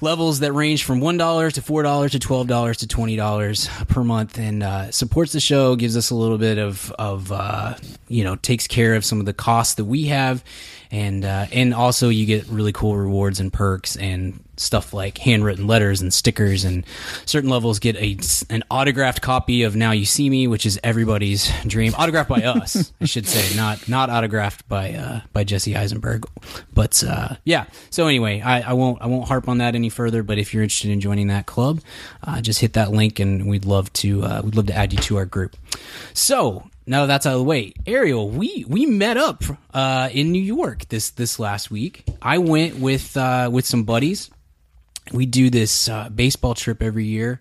levels 0.00 0.38
that 0.38 0.52
range 0.52 0.84
from 0.84 1.00
one 1.00 1.16
dollar 1.16 1.50
to 1.50 1.60
four 1.60 1.82
dollars 1.82 2.12
to 2.12 2.20
twelve 2.20 2.46
dollars 2.46 2.78
to 2.78 2.86
twenty 2.86 3.16
dollars 3.16 3.68
per 3.88 4.04
month, 4.04 4.38
and 4.38 4.62
uh, 4.62 4.92
supports 4.92 5.32
the 5.32 5.40
show, 5.40 5.74
gives 5.74 5.96
us 5.96 6.10
a 6.10 6.14
little 6.14 6.38
bit 6.38 6.58
of 6.58 6.92
of 6.92 7.32
uh, 7.32 7.74
you 8.06 8.22
know 8.22 8.36
takes 8.36 8.68
care 8.68 8.94
of 8.94 9.04
some 9.04 9.18
of 9.18 9.26
the 9.26 9.34
costs 9.34 9.74
that 9.74 9.86
we 9.86 10.04
have, 10.06 10.44
and 10.92 11.24
uh, 11.24 11.46
and 11.50 11.74
also 11.74 12.08
you 12.08 12.24
get 12.24 12.46
really 12.46 12.72
cool 12.72 12.96
rewards 12.96 13.40
and 13.40 13.52
perks 13.52 13.96
and 13.96 14.43
stuff 14.56 14.92
like 14.92 15.18
handwritten 15.18 15.66
letters 15.66 16.00
and 16.00 16.12
stickers 16.12 16.64
and 16.64 16.84
certain 17.26 17.50
levels 17.50 17.78
get 17.78 17.96
a 17.96 18.18
an 18.50 18.62
autographed 18.70 19.20
copy 19.20 19.62
of 19.62 19.76
Now 19.76 19.92
You 19.92 20.04
See 20.04 20.30
Me, 20.30 20.46
which 20.46 20.66
is 20.66 20.78
everybody's 20.82 21.50
dream, 21.66 21.94
autographed 21.94 22.28
by 22.28 22.42
us, 22.42 22.92
I 23.00 23.04
should 23.06 23.26
say, 23.26 23.56
not 23.56 23.88
not 23.88 24.10
autographed 24.10 24.68
by 24.68 24.94
uh, 24.94 25.20
by 25.32 25.44
Jesse 25.44 25.76
Eisenberg, 25.76 26.26
but 26.72 27.02
uh, 27.04 27.36
yeah. 27.44 27.66
So 27.90 28.06
anyway, 28.06 28.40
I, 28.40 28.70
I 28.70 28.72
won't 28.74 29.02
I 29.02 29.06
won't 29.06 29.28
harp 29.28 29.48
on 29.48 29.58
that 29.58 29.74
any 29.74 29.88
further. 29.88 30.22
But 30.22 30.38
if 30.38 30.54
you're 30.54 30.62
interested 30.62 30.90
in 30.90 31.00
joining 31.00 31.28
that 31.28 31.46
club, 31.46 31.80
uh, 32.22 32.40
just 32.40 32.60
hit 32.60 32.74
that 32.74 32.90
link 32.90 33.20
and 33.20 33.48
we'd 33.48 33.64
love 33.64 33.92
to 33.94 34.22
uh, 34.22 34.42
we'd 34.44 34.56
love 34.56 34.66
to 34.66 34.74
add 34.74 34.92
you 34.92 34.98
to 35.00 35.16
our 35.16 35.26
group. 35.26 35.56
So 36.12 36.68
now 36.86 37.02
that 37.02 37.06
that's 37.06 37.26
out 37.26 37.32
of 37.32 37.38
the 37.38 37.44
way, 37.44 37.72
Ariel, 37.86 38.28
we 38.28 38.64
we 38.68 38.86
met 38.86 39.16
up 39.16 39.42
uh, 39.72 40.08
in 40.12 40.32
New 40.32 40.42
York 40.42 40.88
this 40.88 41.10
this 41.10 41.38
last 41.38 41.70
week. 41.70 42.04
I 42.20 42.38
went 42.38 42.78
with 42.78 43.16
uh, 43.16 43.48
with 43.52 43.66
some 43.66 43.84
buddies. 43.84 44.30
We 45.12 45.26
do 45.26 45.50
this 45.50 45.88
uh, 45.88 46.08
baseball 46.08 46.54
trip 46.54 46.82
every 46.82 47.04
year, 47.04 47.40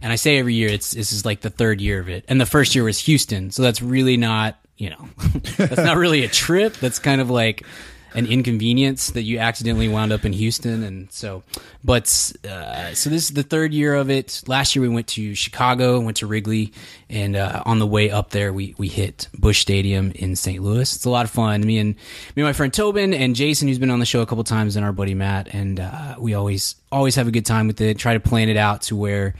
and 0.00 0.12
I 0.12 0.16
say 0.16 0.38
every 0.38 0.54
year. 0.54 0.68
It's 0.68 0.92
this 0.92 1.12
is 1.12 1.24
like 1.24 1.40
the 1.40 1.50
third 1.50 1.80
year 1.80 2.00
of 2.00 2.08
it, 2.08 2.24
and 2.28 2.40
the 2.40 2.46
first 2.46 2.74
year 2.74 2.84
was 2.84 2.98
Houston, 3.00 3.50
so 3.50 3.62
that's 3.62 3.80
really 3.80 4.16
not 4.16 4.58
you 4.76 4.90
know 4.90 5.08
that's 5.56 5.76
not 5.76 5.96
really 5.96 6.24
a 6.24 6.28
trip. 6.28 6.74
That's 6.74 6.98
kind 6.98 7.20
of 7.20 7.30
like 7.30 7.64
an 8.14 8.26
inconvenience 8.26 9.10
that 9.10 9.22
you 9.22 9.38
accidentally 9.38 9.88
wound 9.88 10.12
up 10.12 10.24
in 10.24 10.32
Houston, 10.32 10.82
and 10.82 11.10
so, 11.12 11.42
but 11.84 12.04
uh, 12.48 12.94
so 12.94 13.10
this 13.10 13.24
is 13.24 13.30
the 13.30 13.42
third 13.42 13.72
year 13.72 13.94
of 13.94 14.10
it. 14.10 14.42
Last 14.46 14.74
year 14.74 14.82
we 14.82 14.88
went 14.88 15.08
to 15.08 15.34
Chicago, 15.34 16.00
went 16.00 16.18
to 16.18 16.26
Wrigley, 16.26 16.72
and 17.08 17.36
uh, 17.36 17.62
on 17.64 17.78
the 17.78 17.86
way 17.86 18.10
up 18.10 18.30
there 18.30 18.52
we 18.52 18.74
we 18.78 18.88
hit 18.88 19.28
Busch 19.38 19.60
Stadium 19.60 20.12
in 20.14 20.36
St. 20.36 20.62
Louis. 20.62 20.94
It's 20.94 21.04
a 21.04 21.10
lot 21.10 21.24
of 21.24 21.30
fun. 21.30 21.62
Me 21.62 21.78
and 21.78 21.94
me 21.94 22.42
and 22.42 22.44
my 22.44 22.52
friend 22.52 22.72
Tobin 22.72 23.14
and 23.14 23.34
Jason, 23.34 23.68
who's 23.68 23.78
been 23.78 23.90
on 23.90 23.98
the 23.98 24.06
show 24.06 24.20
a 24.20 24.26
couple 24.26 24.44
times, 24.44 24.76
and 24.76 24.84
our 24.84 24.92
buddy 24.92 25.14
Matt, 25.14 25.48
and 25.54 25.80
uh, 25.80 26.16
we 26.18 26.34
always 26.34 26.76
always 26.90 27.14
have 27.16 27.28
a 27.28 27.32
good 27.32 27.46
time 27.46 27.66
with 27.66 27.80
it. 27.80 27.98
Try 27.98 28.14
to 28.14 28.20
plan 28.20 28.48
it 28.48 28.56
out 28.56 28.82
to 28.82 28.96
where 28.96 29.34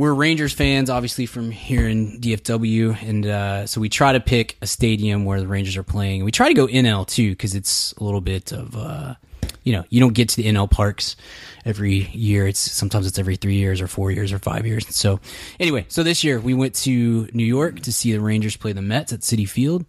we're 0.00 0.14
Rangers 0.14 0.54
fans, 0.54 0.88
obviously 0.88 1.26
from 1.26 1.50
here 1.50 1.86
in 1.86 2.22
DFW, 2.22 3.02
and 3.02 3.26
uh, 3.26 3.66
so 3.66 3.82
we 3.82 3.90
try 3.90 4.14
to 4.14 4.20
pick 4.20 4.56
a 4.62 4.66
stadium 4.66 5.26
where 5.26 5.38
the 5.40 5.46
Rangers 5.46 5.76
are 5.76 5.82
playing. 5.82 6.24
We 6.24 6.32
try 6.32 6.48
to 6.48 6.54
go 6.54 6.66
NL 6.66 7.06
too 7.06 7.32
because 7.32 7.54
it's 7.54 7.92
a 7.98 8.04
little 8.04 8.22
bit 8.22 8.50
of, 8.50 8.74
uh, 8.74 9.16
you 9.62 9.74
know, 9.74 9.84
you 9.90 10.00
don't 10.00 10.14
get 10.14 10.30
to 10.30 10.36
the 10.36 10.46
NL 10.46 10.70
parks 10.70 11.16
every 11.66 12.08
year. 12.14 12.46
It's 12.46 12.58
sometimes 12.58 13.06
it's 13.06 13.18
every 13.18 13.36
three 13.36 13.56
years 13.56 13.82
or 13.82 13.88
four 13.88 14.10
years 14.10 14.32
or 14.32 14.38
five 14.38 14.66
years. 14.66 14.88
So 14.88 15.20
anyway, 15.60 15.84
so 15.88 16.02
this 16.02 16.24
year 16.24 16.40
we 16.40 16.54
went 16.54 16.76
to 16.76 17.28
New 17.34 17.44
York 17.44 17.80
to 17.80 17.92
see 17.92 18.12
the 18.12 18.20
Rangers 18.20 18.56
play 18.56 18.72
the 18.72 18.80
Mets 18.80 19.12
at 19.12 19.20
Citi 19.20 19.46
Field. 19.46 19.84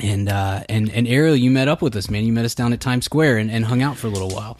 And 0.00 0.28
uh, 0.28 0.62
and 0.68 0.88
and 0.90 1.08
Ariel, 1.08 1.34
you 1.34 1.50
met 1.50 1.66
up 1.66 1.82
with 1.82 1.96
us, 1.96 2.08
man. 2.08 2.24
You 2.24 2.32
met 2.32 2.44
us 2.44 2.54
down 2.54 2.72
at 2.72 2.80
Times 2.80 3.06
Square 3.06 3.38
and, 3.38 3.50
and 3.50 3.64
hung 3.64 3.82
out 3.82 3.96
for 3.96 4.06
a 4.06 4.10
little 4.10 4.30
while. 4.30 4.56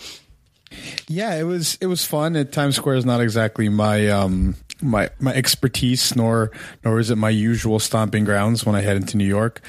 Yeah, 1.09 1.35
it 1.37 1.45
was 1.45 1.79
it 1.81 1.87
was 1.87 2.05
fun. 2.05 2.37
At 2.37 2.53
Times 2.53 2.77
Square 2.77 2.97
is 2.97 3.05
not 3.05 3.21
exactly 3.21 3.69
my 3.69 4.09
um 4.09 4.57
my 4.81 5.11
my 5.19 5.33
expertise, 5.35 6.15
nor 6.17 6.51
nor 6.85 6.99
is 6.99 7.11
it 7.11 7.17
my 7.17 7.31
usual 7.31 7.79
stomping 7.79 8.25
grounds 8.25 8.65
when 8.65 8.75
I 8.75 8.81
head 8.81 8.97
into 8.97 9.17
New 9.17 9.27
York. 9.27 9.61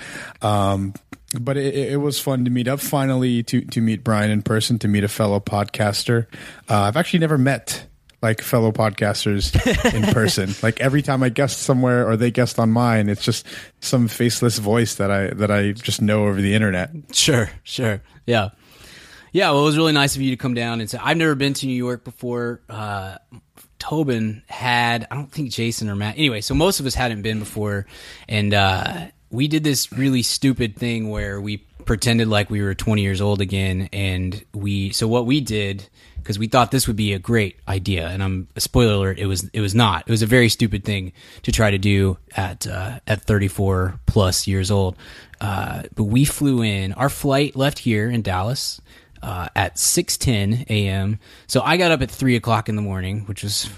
Um, 0.42 0.94
but 1.40 1.58
it, 1.58 1.76
it 1.76 1.98
was 1.98 2.20
fun 2.20 2.46
to 2.46 2.52
meet 2.52 2.68
up 2.68 2.80
finally 2.80 3.44
to 3.44 3.62
to 3.62 3.82
meet 3.82 4.04
Brian 4.04 4.32
in 4.32 4.42
person, 4.42 4.80
to 4.80 4.88
meet 4.88 5.04
a 5.04 5.08
fellow 5.10 5.40
podcaster. 5.40 6.28
Uh, 6.70 6.82
I've 6.82 6.98
actually 6.98 7.20
never 7.20 7.38
met 7.38 7.86
like 8.22 8.42
fellow 8.42 8.72
podcasters 8.72 9.54
in 9.94 10.02
person. 10.14 10.50
like 10.64 10.82
every 10.82 11.02
time 11.02 11.22
I 11.22 11.30
guest 11.30 11.60
somewhere 11.60 12.10
or 12.10 12.18
they 12.18 12.32
guest 12.32 12.58
on 12.60 12.72
mine, 12.72 13.10
it's 13.10 13.24
just 13.24 13.46
some 13.80 14.08
faceless 14.08 14.58
voice 14.58 14.96
that 14.96 15.12
I 15.12 15.28
that 15.28 15.52
I 15.52 15.74
just 15.74 16.02
know 16.02 16.26
over 16.26 16.42
the 16.42 16.56
internet. 16.56 16.92
Sure, 17.12 17.50
sure, 17.64 18.02
yeah. 18.26 18.50
Yeah, 19.38 19.52
well, 19.52 19.62
it 19.62 19.66
was 19.66 19.78
really 19.78 19.92
nice 19.92 20.16
of 20.16 20.24
you 20.24 20.32
to 20.32 20.36
come 20.36 20.56
down 20.56 20.82
and 20.82 20.90
say 20.90 20.98
I've 21.00 21.16
never 21.16 21.36
been 21.36 21.54
to 21.54 21.68
New 21.68 21.76
York 21.76 22.04
before. 22.04 22.60
Uh, 22.68 23.20
Tobin 23.78 24.42
had, 24.48 25.06
I 25.12 25.16
don't 25.16 25.32
think 25.32 25.52
Jason 25.52 25.92
or 25.92 25.96
Matt. 25.96 26.18
Anyway, 26.18 26.42
so 26.42 26.56
most 26.56 26.80
of 26.80 26.88
us 26.88 26.96
hadn't 26.96 27.22
been 27.22 27.38
before, 27.38 27.86
and 28.28 28.52
uh, 28.52 29.10
we 29.30 29.48
did 29.48 29.64
this 29.64 29.94
really 29.94 30.24
stupid 30.24 30.76
thing 30.76 31.12
where 31.12 31.40
we 31.40 31.58
pretended 31.86 32.28
like 32.28 32.50
we 32.50 32.64
were 32.64 32.74
20 32.74 33.04
years 33.04 33.22
old 33.22 33.40
again, 33.40 33.90
and 33.94 34.44
we. 34.56 34.90
So 34.90 35.08
what 35.08 35.28
we 35.28 35.40
did 35.40 35.88
because 36.16 36.40
we 36.40 36.48
thought 36.48 36.72
this 36.72 36.88
would 36.88 36.96
be 36.96 37.14
a 37.14 37.20
great 37.20 37.58
idea, 37.68 38.08
and 38.08 38.24
I'm 38.24 38.48
a 38.56 38.60
spoiler 38.60 38.96
alert. 38.96 39.20
It 39.20 39.28
was. 39.28 39.48
It 39.54 39.62
was 39.62 39.76
not. 39.76 40.06
It 40.08 40.12
was 40.12 40.24
a 40.24 40.26
very 40.26 40.50
stupid 40.50 40.84
thing 40.84 41.14
to 41.44 41.52
try 41.52 41.70
to 41.70 41.78
do 41.78 42.18
at 42.36 42.66
uh, 42.66 43.02
at 43.06 43.22
34 43.22 44.00
plus 44.08 44.48
years 44.48 44.72
old. 44.72 44.98
Uh, 45.40 45.84
but 45.94 46.06
we 46.06 46.26
flew 46.26 46.64
in. 46.64 46.94
Our 46.94 47.10
flight 47.10 47.56
left 47.56 47.78
here 47.78 48.10
in 48.10 48.24
Dallas 48.24 48.82
uh, 49.22 49.50
at 49.56 49.76
6:10 49.76 50.70
a.m. 50.70 51.20
So 51.48 51.62
I 51.62 51.78
got 51.78 51.92
up 51.92 52.02
at 52.02 52.12
three 52.12 52.36
o'clock 52.36 52.70
in 52.70 52.76
the 52.76 52.82
morning, 52.82 53.22
which 53.22 53.44
was 53.44 53.70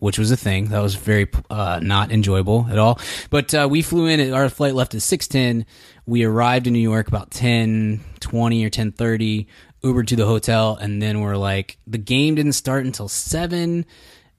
which 0.00 0.18
was 0.18 0.30
a 0.30 0.36
thing 0.36 0.66
that 0.66 0.80
was 0.80 0.94
very 0.94 1.28
uh, 1.50 1.80
not 1.82 2.12
enjoyable 2.12 2.66
at 2.70 2.78
all. 2.78 3.00
But 3.30 3.52
uh, 3.52 3.66
we 3.70 3.82
flew 3.82 4.06
in. 4.06 4.32
Our 4.32 4.48
flight 4.48 4.74
left 4.74 4.94
at 4.94 5.00
6:10. 5.00 5.64
We 6.06 6.24
arrived 6.24 6.66
in 6.66 6.72
New 6.72 6.78
York 6.78 7.08
about 7.08 7.30
10:20 7.30 8.64
or 8.64 8.70
10:30. 8.70 9.46
Ubered 9.84 10.08
to 10.08 10.16
the 10.16 10.26
hotel, 10.26 10.76
and 10.76 11.00
then 11.00 11.20
we're 11.20 11.36
like, 11.36 11.78
the 11.86 11.98
game 11.98 12.34
didn't 12.34 12.54
start 12.54 12.84
until 12.84 13.06
seven. 13.06 13.86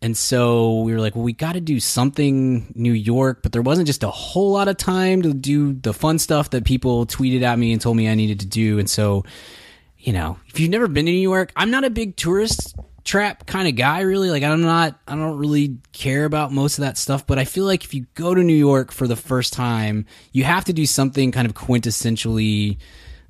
And 0.01 0.17
so 0.17 0.81
we 0.81 0.93
were 0.93 0.99
like, 0.99 1.15
well, 1.15 1.23
we 1.23 1.33
got 1.33 1.53
to 1.53 1.61
do 1.61 1.79
something 1.79 2.71
New 2.75 2.93
York, 2.93 3.41
but 3.43 3.51
there 3.51 3.61
wasn't 3.61 3.87
just 3.87 4.03
a 4.03 4.09
whole 4.09 4.51
lot 4.51 4.67
of 4.67 4.77
time 4.77 5.21
to 5.23 5.33
do 5.33 5.73
the 5.73 5.93
fun 5.93 6.19
stuff 6.19 6.51
that 6.51 6.63
people 6.63 7.05
tweeted 7.05 7.41
at 7.41 7.59
me 7.59 7.73
and 7.73 7.81
told 7.81 7.97
me 7.97 8.07
I 8.07 8.15
needed 8.15 8.39
to 8.41 8.45
do. 8.45 8.79
And 8.79 8.89
so 8.89 9.25
you 9.99 10.13
know, 10.13 10.37
if 10.47 10.59
you've 10.59 10.69
never 10.69 10.87
been 10.87 11.05
to 11.05 11.11
New 11.11 11.17
York, 11.17 11.51
I'm 11.55 11.71
not 11.71 11.83
a 11.83 11.89
big 11.89 12.15
tourist 12.15 12.75
trap 13.03 13.45
kind 13.47 13.67
of 13.67 13.75
guy 13.75 14.01
really 14.01 14.29
like 14.29 14.43
i'm 14.43 14.61
not 14.61 14.99
i 15.07 15.15
don't 15.15 15.37
really 15.37 15.77
care 15.93 16.25
about 16.25 16.51
most 16.51 16.77
of 16.77 16.83
that 16.83 16.95
stuff 16.95 17.25
but 17.25 17.39
i 17.39 17.45
feel 17.45 17.65
like 17.65 17.83
if 17.83 17.93
you 17.93 18.05
go 18.13 18.35
to 18.35 18.43
new 18.43 18.53
york 18.53 18.91
for 18.91 19.07
the 19.07 19.15
first 19.15 19.51
time 19.51 20.05
you 20.31 20.43
have 20.43 20.65
to 20.65 20.73
do 20.73 20.85
something 20.85 21.31
kind 21.31 21.47
of 21.47 21.55
quintessentially 21.55 22.77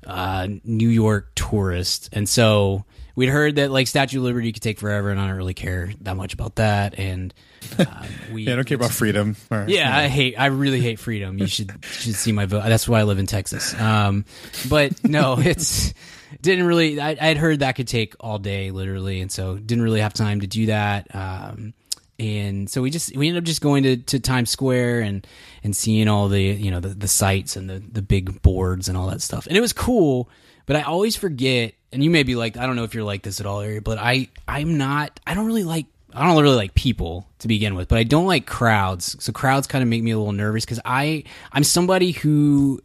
uh, 0.06 0.46
new 0.64 0.88
york 0.88 1.32
tourist 1.34 2.10
and 2.12 2.28
so 2.28 2.84
we'd 3.14 3.28
heard 3.28 3.56
that 3.56 3.70
like 3.70 3.86
statue 3.86 4.18
of 4.18 4.24
liberty 4.24 4.52
could 4.52 4.62
take 4.62 4.78
forever 4.78 5.08
and 5.08 5.18
i 5.18 5.26
don't 5.26 5.36
really 5.36 5.54
care 5.54 5.90
that 6.02 6.16
much 6.16 6.34
about 6.34 6.56
that 6.56 6.98
and 6.98 7.32
um, 7.78 7.86
we 8.32 8.42
yeah, 8.42 8.52
I 8.52 8.56
don't 8.56 8.66
care 8.66 8.76
about 8.76 8.90
freedom. 8.90 9.36
Or, 9.50 9.66
yeah, 9.68 9.94
I 9.94 10.08
hate. 10.08 10.34
I 10.38 10.46
really 10.46 10.80
hate 10.80 10.98
freedom. 10.98 11.36
You 11.36 11.46
should 11.46 11.70
you 11.70 11.88
should 11.88 12.14
see 12.14 12.32
my 12.32 12.46
vote. 12.46 12.62
That's 12.64 12.88
why 12.88 13.00
I 13.00 13.02
live 13.02 13.18
in 13.18 13.26
Texas. 13.26 13.78
Um, 13.78 14.24
but 14.70 15.04
no, 15.04 15.38
it's 15.38 15.92
didn't 16.40 16.66
really. 16.66 17.00
I, 17.00 17.16
I'd 17.20 17.36
heard 17.36 17.60
that 17.60 17.76
could 17.76 17.88
take 17.88 18.14
all 18.20 18.38
day, 18.38 18.70
literally, 18.70 19.20
and 19.20 19.30
so 19.30 19.56
didn't 19.56 19.84
really 19.84 20.00
have 20.00 20.14
time 20.14 20.40
to 20.40 20.46
do 20.46 20.66
that. 20.66 21.14
Um, 21.14 21.74
and 22.20 22.68
so 22.68 22.82
we 22.82 22.90
just 22.90 23.16
we 23.16 23.28
ended 23.28 23.42
up 23.42 23.46
just 23.46 23.62
going 23.62 23.82
to, 23.84 23.96
to 23.96 24.20
Times 24.20 24.50
Square 24.50 25.00
and 25.00 25.26
and 25.64 25.74
seeing 25.74 26.06
all 26.06 26.28
the 26.28 26.42
you 26.42 26.70
know 26.70 26.80
the, 26.80 26.90
the 26.90 27.08
sites 27.08 27.56
and 27.56 27.68
the 27.68 27.78
the 27.78 28.02
big 28.02 28.42
boards 28.42 28.88
and 28.88 28.96
all 28.96 29.08
that 29.08 29.22
stuff. 29.22 29.46
And 29.46 29.56
it 29.56 29.60
was 29.60 29.72
cool, 29.72 30.28
but 30.66 30.76
I 30.76 30.82
always 30.82 31.16
forget. 31.16 31.74
And 31.92 32.04
you 32.04 32.10
may 32.10 32.22
be 32.22 32.36
like, 32.36 32.56
I 32.56 32.66
don't 32.66 32.76
know 32.76 32.84
if 32.84 32.94
you're 32.94 33.04
like 33.04 33.22
this 33.22 33.40
at 33.40 33.46
all, 33.46 33.62
Ari, 33.62 33.80
but 33.80 33.98
I 33.98 34.28
I'm 34.46 34.76
not. 34.76 35.18
I 35.26 35.34
don't 35.34 35.46
really 35.46 35.64
like. 35.64 35.86
I 36.12 36.26
don't 36.26 36.40
really 36.42 36.56
like 36.56 36.74
people 36.74 37.26
to 37.38 37.48
begin 37.48 37.74
with, 37.74 37.88
but 37.88 37.98
I 37.98 38.02
don't 38.02 38.26
like 38.26 38.46
crowds. 38.46 39.16
So 39.20 39.32
crowds 39.32 39.66
kind 39.66 39.82
of 39.82 39.88
make 39.88 40.02
me 40.02 40.10
a 40.10 40.18
little 40.18 40.32
nervous 40.32 40.64
because 40.64 40.80
I 40.84 41.24
I'm 41.52 41.64
somebody 41.64 42.10
who 42.10 42.82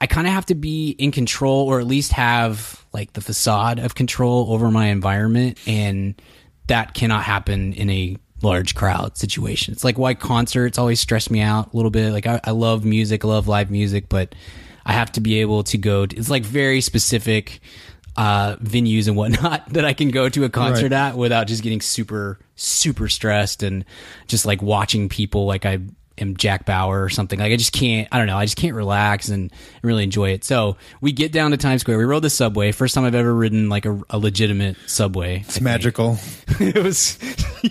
I 0.00 0.06
kind 0.06 0.26
of 0.26 0.34
have 0.34 0.46
to 0.46 0.54
be 0.54 0.90
in 0.90 1.10
control 1.10 1.66
or 1.66 1.80
at 1.80 1.86
least 1.86 2.12
have 2.12 2.83
like 2.94 3.12
the 3.12 3.20
facade 3.20 3.78
of 3.78 3.94
control 3.94 4.46
over 4.52 4.70
my 4.70 4.86
environment 4.86 5.58
and 5.66 6.14
that 6.68 6.94
cannot 6.94 7.24
happen 7.24 7.72
in 7.74 7.90
a 7.90 8.16
large 8.42 8.74
crowd 8.74 9.16
situation. 9.18 9.72
It's 9.72 9.84
like 9.84 9.98
why 9.98 10.14
concerts 10.14 10.78
always 10.78 11.00
stress 11.00 11.28
me 11.30 11.40
out 11.40 11.72
a 11.72 11.76
little 11.76 11.90
bit. 11.90 12.12
Like 12.12 12.26
I, 12.26 12.40
I 12.44 12.52
love 12.52 12.84
music, 12.84 13.24
I 13.24 13.28
love 13.28 13.48
live 13.48 13.70
music, 13.70 14.08
but 14.08 14.34
I 14.86 14.92
have 14.92 15.12
to 15.12 15.20
be 15.20 15.40
able 15.40 15.62
to 15.64 15.76
go. 15.78 16.06
To, 16.06 16.16
it's 16.16 16.30
like 16.30 16.44
very 16.44 16.80
specific 16.80 17.60
uh, 18.16 18.56
venues 18.56 19.08
and 19.08 19.16
whatnot 19.16 19.68
that 19.72 19.84
I 19.84 19.92
can 19.92 20.10
go 20.10 20.28
to 20.28 20.44
a 20.44 20.48
concert 20.48 20.92
Right. 20.92 21.08
at 21.10 21.16
without 21.16 21.46
just 21.48 21.62
getting 21.62 21.80
super 21.80 22.38
super 22.54 23.08
stressed 23.08 23.62
and 23.64 23.84
just 24.28 24.46
like 24.46 24.62
watching 24.62 25.08
people 25.08 25.46
like 25.46 25.66
I 25.66 25.80
am 26.18 26.36
Jack 26.36 26.66
Bauer 26.66 27.02
or 27.02 27.08
something. 27.08 27.38
Like 27.38 27.52
I 27.52 27.56
just 27.56 27.72
can't. 27.72 28.08
I 28.12 28.18
don't 28.18 28.26
know. 28.26 28.36
I 28.36 28.44
just 28.44 28.56
can't 28.56 28.74
relax 28.74 29.28
and 29.28 29.52
really 29.82 30.04
enjoy 30.04 30.30
it. 30.30 30.44
So 30.44 30.76
we 31.00 31.12
get 31.12 31.32
down 31.32 31.50
to 31.52 31.56
Times 31.56 31.80
Square. 31.80 31.98
We 31.98 32.04
rode 32.04 32.22
the 32.22 32.30
subway. 32.30 32.72
First 32.72 32.94
time 32.94 33.04
I've 33.04 33.14
ever 33.14 33.34
ridden 33.34 33.68
like 33.68 33.86
a, 33.86 34.00
a 34.10 34.18
legitimate 34.18 34.76
subway. 34.86 35.40
It's 35.40 35.60
magical. 35.60 36.18
it 36.60 36.82
was 36.82 37.18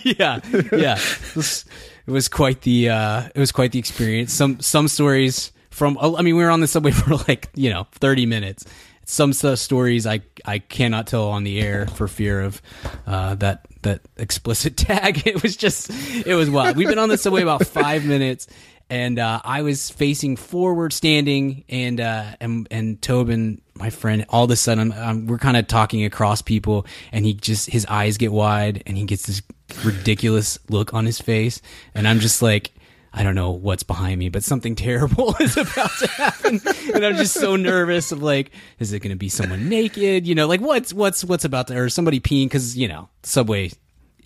yeah 0.04 0.40
yeah 0.72 0.98
it 0.98 1.36
was, 1.36 1.66
it 2.08 2.12
was 2.12 2.28
quite 2.28 2.62
the 2.62 2.90
uh 2.90 3.30
it 3.34 3.40
was 3.40 3.52
quite 3.52 3.72
the 3.72 3.80
experience 3.80 4.34
some 4.34 4.60
some 4.60 4.88
stories 4.88 5.52
from 5.70 5.98
i 6.02 6.22
mean 6.22 6.36
we 6.36 6.44
were 6.44 6.50
on 6.50 6.60
the 6.60 6.68
subway 6.68 6.92
for 6.92 7.16
like 7.28 7.50
you 7.54 7.70
know 7.70 7.88
30 7.94 8.26
minutes 8.26 8.66
some 9.06 9.32
s- 9.32 9.60
stories 9.62 10.06
i 10.08 10.22
i 10.46 10.60
cannot 10.60 11.08
tell 11.08 11.30
on 11.30 11.44
the 11.44 11.60
air 11.62 11.88
for 11.88 12.08
fear 12.08 12.42
of 12.42 12.62
uh 13.08 13.36
that 13.36 13.66
that 13.82 14.02
explicit 14.18 14.78
tag 14.78 15.26
it 15.28 15.42
was 15.44 15.56
just 15.58 15.90
it 16.26 16.36
was 16.36 16.50
wild 16.50 16.78
we've 16.78 16.88
been 16.90 17.00
on 17.00 17.10
the 17.10 17.18
subway 17.18 17.42
about 17.42 17.66
five 17.66 18.06
minutes 18.06 18.48
and 18.90 19.18
uh, 19.18 19.40
I 19.44 19.62
was 19.62 19.90
facing 19.90 20.36
forward, 20.36 20.94
standing, 20.94 21.64
and 21.70 22.00
uh, 22.00 22.36
and 22.40 22.68
and 22.70 23.02
Tobin, 23.02 23.62
my 23.76 23.90
friend, 23.90 24.26
all 24.30 24.44
of 24.44 24.52
a 24.52 24.56
sudden 24.56 24.92
um, 24.92 25.26
we're 25.26 25.38
kind 25.40 25.58
of 25.58 25.68
talking 25.68 26.04
across 26.06 26.42
people, 26.42 26.86
and 27.12 27.26
he 27.26 27.34
just 27.34 27.70
his 27.70 27.86
eyes 27.88 28.18
get 28.18 28.32
wide, 28.32 28.84
and 28.86 28.98
he 28.98 29.06
gets 29.06 29.26
this 29.26 29.42
ridiculous 29.84 30.60
look 30.70 30.94
on 30.94 31.06
his 31.06 31.20
face, 31.20 31.62
and 31.96 32.08
I'm 32.08 32.20
just 32.20 32.42
like. 32.42 32.72
I 33.14 33.22
don't 33.22 33.36
know 33.36 33.52
what's 33.52 33.84
behind 33.84 34.18
me, 34.18 34.30
but 34.30 34.44
something 34.44 34.76
terrible 34.90 35.36
is 35.40 35.56
about 35.56 35.92
to 36.00 36.08
happen, 36.08 36.62
and 36.94 37.06
I'm 37.06 37.16
just 37.16 37.34
so 37.34 37.56
nervous. 37.56 38.12
Of 38.12 38.24
like, 38.24 38.52
is 38.80 38.92
it 38.94 39.00
going 39.00 39.12
to 39.12 39.18
be 39.18 39.30
someone 39.30 39.70
naked? 39.70 40.26
You 40.28 40.36
know, 40.36 40.48
like 40.48 40.62
what's 40.62 40.94
what's 40.94 41.24
what's 41.24 41.46
about 41.46 41.68
to, 41.68 41.78
or 41.78 41.90
somebody 41.90 42.20
peeing? 42.20 42.46
Because 42.46 42.78
you 42.78 42.88
know, 42.88 43.10
subway 43.24 43.72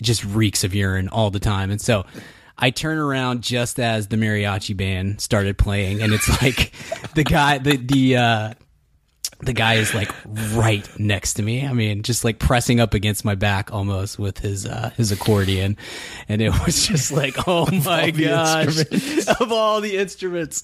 just 0.01 0.23
reeks 0.23 0.63
of 0.63 0.73
urine 0.75 1.09
all 1.09 1.31
the 1.31 1.39
time. 1.39 1.71
And 1.71 1.81
so 1.81 2.05
I 2.57 2.69
turn 2.69 2.97
around 2.97 3.41
just 3.41 3.79
as 3.79 4.07
the 4.07 4.15
mariachi 4.15 4.75
band 4.75 5.21
started 5.21 5.57
playing, 5.57 6.01
and 6.01 6.13
it's 6.13 6.29
like 6.41 6.71
the 7.15 7.23
guy, 7.23 7.57
the 7.57 7.77
the 7.77 8.17
uh, 8.17 8.53
the 9.39 9.53
guy 9.53 9.75
is 9.75 9.93
like 9.93 10.11
right 10.53 10.87
next 10.99 11.35
to 11.35 11.43
me. 11.43 11.65
I 11.65 11.71
mean, 11.73 12.01
just 12.03 12.23
like 12.23 12.39
pressing 12.39 12.79
up 12.79 12.93
against 12.93 13.23
my 13.23 13.35
back 13.35 13.71
almost 13.71 14.17
with 14.17 14.39
his 14.39 14.65
uh, 14.65 14.89
his 14.97 15.11
accordion, 15.11 15.77
and 16.27 16.41
it 16.41 16.49
was 16.65 16.87
just 16.87 17.11
like, 17.11 17.47
oh 17.47 17.69
my 17.85 18.09
gosh, 18.11 18.79
of 19.39 19.51
all 19.51 19.79
the 19.81 19.97
instruments. 19.97 20.63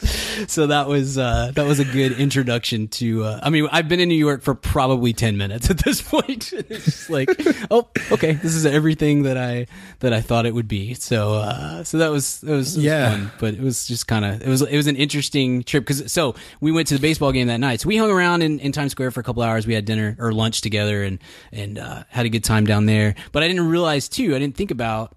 So 0.51 0.67
that 0.67 0.87
was 0.87 1.17
uh, 1.17 1.51
that 1.55 1.65
was 1.67 1.79
a 1.79 1.85
good 1.85 2.13
introduction 2.13 2.87
to. 2.89 3.23
Uh, 3.25 3.39
I 3.43 3.49
mean, 3.49 3.67
I've 3.71 3.87
been 3.87 3.99
in 3.99 4.09
New 4.09 4.15
York 4.15 4.41
for 4.41 4.55
probably 4.55 5.13
ten 5.13 5.37
minutes 5.37 5.69
at 5.69 5.77
this 5.79 6.01
point. 6.01 6.51
it's 6.53 6.85
just 6.85 7.09
like, 7.09 7.29
oh, 7.69 7.87
okay, 8.11 8.33
this 8.33 8.55
is 8.55 8.65
everything 8.65 9.23
that 9.23 9.37
I 9.37 9.67
that 9.99 10.13
I 10.13 10.21
thought 10.21 10.45
it 10.45 10.53
would 10.53 10.67
be. 10.67 10.95
So 10.95 11.35
uh, 11.35 11.83
so 11.83 11.99
that 11.99 12.09
was 12.11 12.41
that 12.41 12.51
was, 12.53 12.73
it 12.75 12.77
was 12.79 12.85
Yeah. 12.85 13.11
fun, 13.11 13.31
but 13.39 13.53
it 13.53 13.61
was 13.61 13.87
just 13.87 14.07
kind 14.07 14.25
of 14.25 14.41
it 14.41 14.47
was 14.47 14.61
it 14.63 14.75
was 14.77 14.87
an 14.87 14.95
interesting 14.95 15.63
trip 15.63 15.83
because 15.85 16.11
so 16.11 16.33
we 16.59 16.71
went 16.71 16.87
to 16.87 16.95
the 16.95 16.99
baseball 16.99 17.31
game 17.31 17.47
that 17.47 17.59
night. 17.59 17.81
So 17.81 17.87
we 17.87 17.97
hung 17.97 18.09
around 18.09 18.41
in, 18.41 18.59
in 18.63 18.71
Times 18.71 18.91
Square 18.91 19.11
for 19.11 19.19
a 19.19 19.23
couple 19.23 19.43
hours. 19.43 19.67
We 19.67 19.73
had 19.73 19.85
dinner 19.85 20.15
or 20.19 20.31
lunch 20.31 20.61
together 20.61 21.03
and 21.03 21.19
and 21.51 21.77
uh, 21.77 22.03
had 22.09 22.25
a 22.25 22.29
good 22.29 22.43
time 22.43 22.65
down 22.65 22.85
there. 22.85 23.15
But 23.31 23.43
I 23.43 23.47
didn't 23.47 23.67
realize 23.67 24.09
too. 24.09 24.35
I 24.35 24.39
didn't 24.39 24.55
think 24.55 24.71
about 24.71 25.15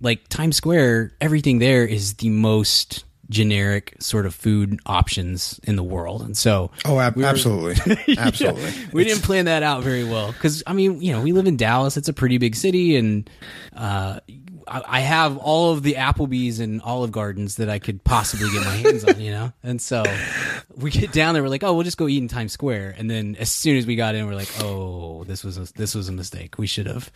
like 0.00 0.26
Times 0.28 0.56
Square, 0.56 1.12
everything 1.20 1.58
there 1.60 1.84
is 1.86 2.14
the 2.14 2.28
most 2.28 3.04
generic 3.30 3.94
sort 3.98 4.26
of 4.26 4.34
food 4.34 4.78
options 4.84 5.58
in 5.64 5.76
the 5.76 5.82
world. 5.82 6.20
And 6.20 6.36
so 6.36 6.70
Oh, 6.84 6.98
ab- 7.00 7.18
absolutely, 7.22 8.14
absolutely. 8.18 8.62
yeah, 8.62 8.86
we 8.92 9.04
didn't 9.04 9.22
plan 9.22 9.46
that 9.46 9.62
out 9.62 9.82
very 9.82 10.04
well 10.04 10.32
because 10.32 10.62
I 10.66 10.72
mean, 10.74 11.00
you 11.00 11.12
know, 11.12 11.22
we 11.22 11.32
live 11.32 11.46
in 11.46 11.56
Dallas. 11.56 11.96
It's 11.96 12.08
a 12.08 12.12
pretty 12.12 12.36
big 12.38 12.54
city, 12.56 12.96
and 12.96 13.30
uh, 13.74 14.20
I, 14.66 15.00
have 15.00 15.38
all 15.38 15.72
of 15.72 15.82
the 15.82 15.94
Applebee's 15.94 16.60
and 16.60 16.80
Olive 16.82 17.12
Gardens 17.12 17.56
that 17.56 17.68
I 17.68 17.78
could 17.78 18.02
possibly 18.04 18.50
get 18.50 18.64
my 18.64 18.76
hands 18.76 19.04
on. 19.04 19.20
You 19.20 19.30
know, 19.30 19.52
and 19.62 19.80
so 19.80 20.04
we 20.76 20.90
get 20.90 21.12
down 21.12 21.34
there. 21.34 21.42
We're 21.42 21.48
like, 21.48 21.62
oh, 21.62 21.74
we'll 21.74 21.84
just 21.84 21.96
go 21.96 22.08
eat 22.08 22.18
in 22.18 22.28
Times 22.28 22.52
Square. 22.52 22.94
And 22.98 23.10
then 23.10 23.36
as 23.38 23.50
soon 23.50 23.76
as 23.76 23.86
we 23.86 23.96
got 23.96 24.14
in, 24.14 24.26
we're 24.26 24.34
like, 24.34 24.50
oh, 24.60 25.24
this 25.24 25.44
was 25.44 25.58
a, 25.58 25.72
this 25.74 25.94
was 25.94 26.08
a 26.08 26.12
mistake. 26.12 26.58
We 26.58 26.66
should 26.66 26.86
have 26.86 27.10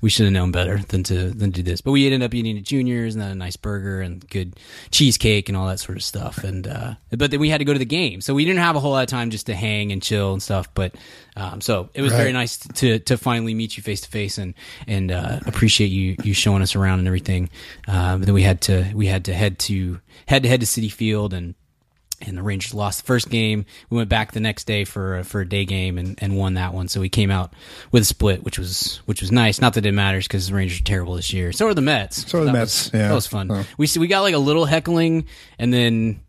we 0.00 0.10
should 0.10 0.24
have 0.24 0.32
known 0.32 0.52
better 0.52 0.78
than 0.78 1.02
to 1.04 1.30
than 1.30 1.50
do 1.50 1.62
this. 1.62 1.80
But 1.80 1.92
we 1.92 2.06
ended 2.06 2.22
up 2.22 2.34
eating 2.34 2.56
at 2.58 2.64
Junior's 2.64 3.14
and 3.14 3.22
then 3.22 3.30
a 3.30 3.34
nice 3.34 3.56
burger 3.56 4.00
and 4.00 4.26
good 4.28 4.56
cheesecake 4.90 5.48
and 5.48 5.56
all 5.56 5.66
that 5.68 5.80
sort 5.80 5.98
of 5.98 6.04
stuff. 6.04 6.44
And 6.44 6.66
uh, 6.66 6.94
but 7.10 7.30
then 7.30 7.40
we 7.40 7.50
had 7.50 7.58
to 7.58 7.64
go 7.64 7.72
to 7.72 7.78
the 7.78 7.84
game, 7.84 8.20
so 8.20 8.34
we 8.34 8.44
didn't 8.44 8.60
have 8.60 8.76
a 8.76 8.80
whole 8.80 8.92
lot 8.92 9.02
of 9.02 9.08
time 9.08 9.30
just 9.30 9.46
to 9.46 9.54
hang 9.54 9.92
and 9.92 10.02
chill 10.02 10.32
and 10.32 10.42
stuff. 10.42 10.72
But 10.74 10.94
um, 11.40 11.60
so 11.60 11.88
it 11.94 12.02
was 12.02 12.12
very 12.12 12.32
nice 12.32 12.58
to 12.58 12.98
to 13.00 13.16
finally 13.16 13.54
meet 13.54 13.76
you 13.76 13.82
face 13.82 14.02
to 14.02 14.08
face 14.08 14.36
and 14.38 14.54
and 14.86 15.10
uh, 15.10 15.40
appreciate 15.46 15.88
you 15.88 16.16
you 16.22 16.34
showing 16.34 16.62
us 16.62 16.76
around 16.76 16.98
and 16.98 17.08
everything. 17.08 17.48
Uh, 17.88 18.16
but 18.18 18.26
then 18.26 18.34
we 18.34 18.42
had 18.42 18.60
to 18.62 18.90
we 18.94 19.06
had 19.06 19.24
to 19.24 19.32
head 19.34 19.58
to 19.60 20.00
head 20.26 20.42
to 20.42 20.48
head 20.48 20.60
to 20.60 20.66
Citi 20.66 20.90
Field 20.92 21.32
and 21.32 21.54
and 22.22 22.36
the 22.36 22.42
Rangers 22.42 22.74
lost 22.74 23.00
the 23.00 23.06
first 23.06 23.30
game. 23.30 23.64
We 23.88 23.96
went 23.96 24.10
back 24.10 24.32
the 24.32 24.40
next 24.40 24.64
day 24.66 24.84
for 24.84 25.20
a, 25.20 25.24
for 25.24 25.40
a 25.40 25.48
day 25.48 25.64
game 25.64 25.96
and, 25.96 26.18
and 26.22 26.36
won 26.36 26.52
that 26.54 26.74
one. 26.74 26.86
So 26.88 27.00
we 27.00 27.08
came 27.08 27.30
out 27.30 27.54
with 27.92 28.02
a 28.02 28.04
split, 28.04 28.42
which 28.44 28.58
was 28.58 29.00
which 29.06 29.22
was 29.22 29.32
nice. 29.32 29.58
Not 29.58 29.72
that 29.74 29.86
it 29.86 29.92
matters 29.92 30.28
because 30.28 30.48
the 30.48 30.54
Rangers 30.54 30.80
are 30.82 30.84
terrible 30.84 31.14
this 31.14 31.32
year. 31.32 31.52
So 31.52 31.66
are 31.66 31.72
the 31.72 31.80
Mets. 31.80 32.30
So 32.30 32.38
are 32.40 32.44
the 32.44 32.52
That 32.52 32.58
Mets, 32.58 32.84
was- 32.92 33.00
yeah. 33.00 33.08
that 33.08 33.14
was 33.14 33.26
fun. 33.26 33.50
Oh. 33.50 33.64
We 33.78 33.88
we 33.98 34.06
got 34.06 34.20
like 34.20 34.34
a 34.34 34.38
little 34.38 34.66
heckling, 34.66 35.24
and 35.58 35.72
then 35.72 36.20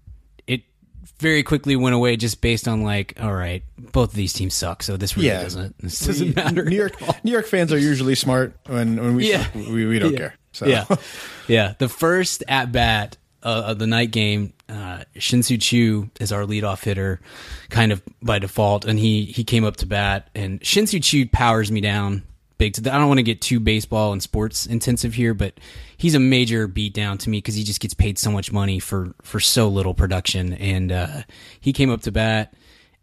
very 1.22 1.44
quickly 1.44 1.76
went 1.78 1.96
away 1.96 2.18
just 2.18 2.42
based 2.42 2.68
on 2.68 2.82
like, 2.84 3.14
all 3.22 3.34
right, 3.34 3.64
both 3.78 4.10
of 4.10 4.16
these 4.16 4.34
teams 4.34 4.54
suck, 4.54 4.84
so 4.84 4.98
this 4.98 5.16
really 5.16 5.30
Yeah. 5.30 5.44
doesn't 5.44 5.78
this 5.80 6.00
doesn't 6.06 6.36
matter. 6.36 6.66
New 6.66 6.76
York, 6.76 6.94
New 7.24 7.32
York 7.32 7.48
fans 7.48 7.72
are 7.72 7.78
usually 7.78 8.16
smart 8.16 8.54
when 8.68 8.98
when 9.02 9.16
we 9.16 9.30
Yeah. 9.32 9.48
we, 9.56 9.86
we 9.86 10.00
don't 10.00 10.12
yeah. 10.12 10.18
care. 10.18 10.36
So 10.52 10.66
Yeah, 10.68 10.86
yeah. 11.48 11.74
The 11.80 11.88
first 11.88 12.44
at 12.50 12.72
bat 12.74 13.16
uh, 13.44 13.64
of 13.68 13.80
the 13.80 13.88
night 13.88 14.12
game, 14.12 14.54
uh, 14.70 15.04
Shin-Soo 15.18 15.58
Choo 15.58 16.10
is 16.20 16.32
our 16.32 16.44
leadoff 16.44 16.84
hitter, 16.84 17.22
kind 17.70 17.92
of 17.92 18.02
by 18.22 18.38
default, 18.40 18.86
and 18.86 19.00
he 19.00 19.26
he 19.26 19.44
came 19.44 19.64
up 19.64 19.78
to 19.78 19.86
bat, 19.86 20.30
and 20.36 20.64
Shin-Soo 20.66 21.00
Choo 21.00 21.28
powers 21.28 21.72
me 21.72 21.82
down 21.82 22.24
big. 22.62 22.88
I 22.88 22.98
don't 22.98 23.08
want 23.08 23.18
to 23.18 23.24
get 23.24 23.42
too 23.42 23.60
baseball 23.60 24.14
and 24.14 24.22
sports 24.22 24.68
intensive 24.68 25.16
here, 25.16 25.34
but 25.34 25.60
he's 25.98 26.14
a 26.14 26.20
major 26.20 26.68
beatdown 26.68 27.18
to 27.20 27.30
me 27.30 27.40
because 27.40 27.56
he 27.56 27.64
just 27.64 27.80
gets 27.80 27.96
paid 27.96 28.20
so 28.20 28.32
much 28.32 28.52
money 28.52 28.80
for 28.80 29.16
for 29.24 29.40
so 29.40 29.68
little 29.68 29.96
production, 29.96 30.54
and 30.54 30.92
uh, 30.92 31.24
he 31.60 31.74
came 31.74 31.90
up 31.90 32.02
to 32.02 32.12
bat, 32.12 32.54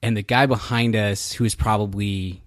and 0.01 0.17
the 0.17 0.23
guy 0.23 0.47
behind 0.47 0.95
us, 0.95 1.33
who 1.33 1.45
is 1.45 1.57
probably 1.57 2.41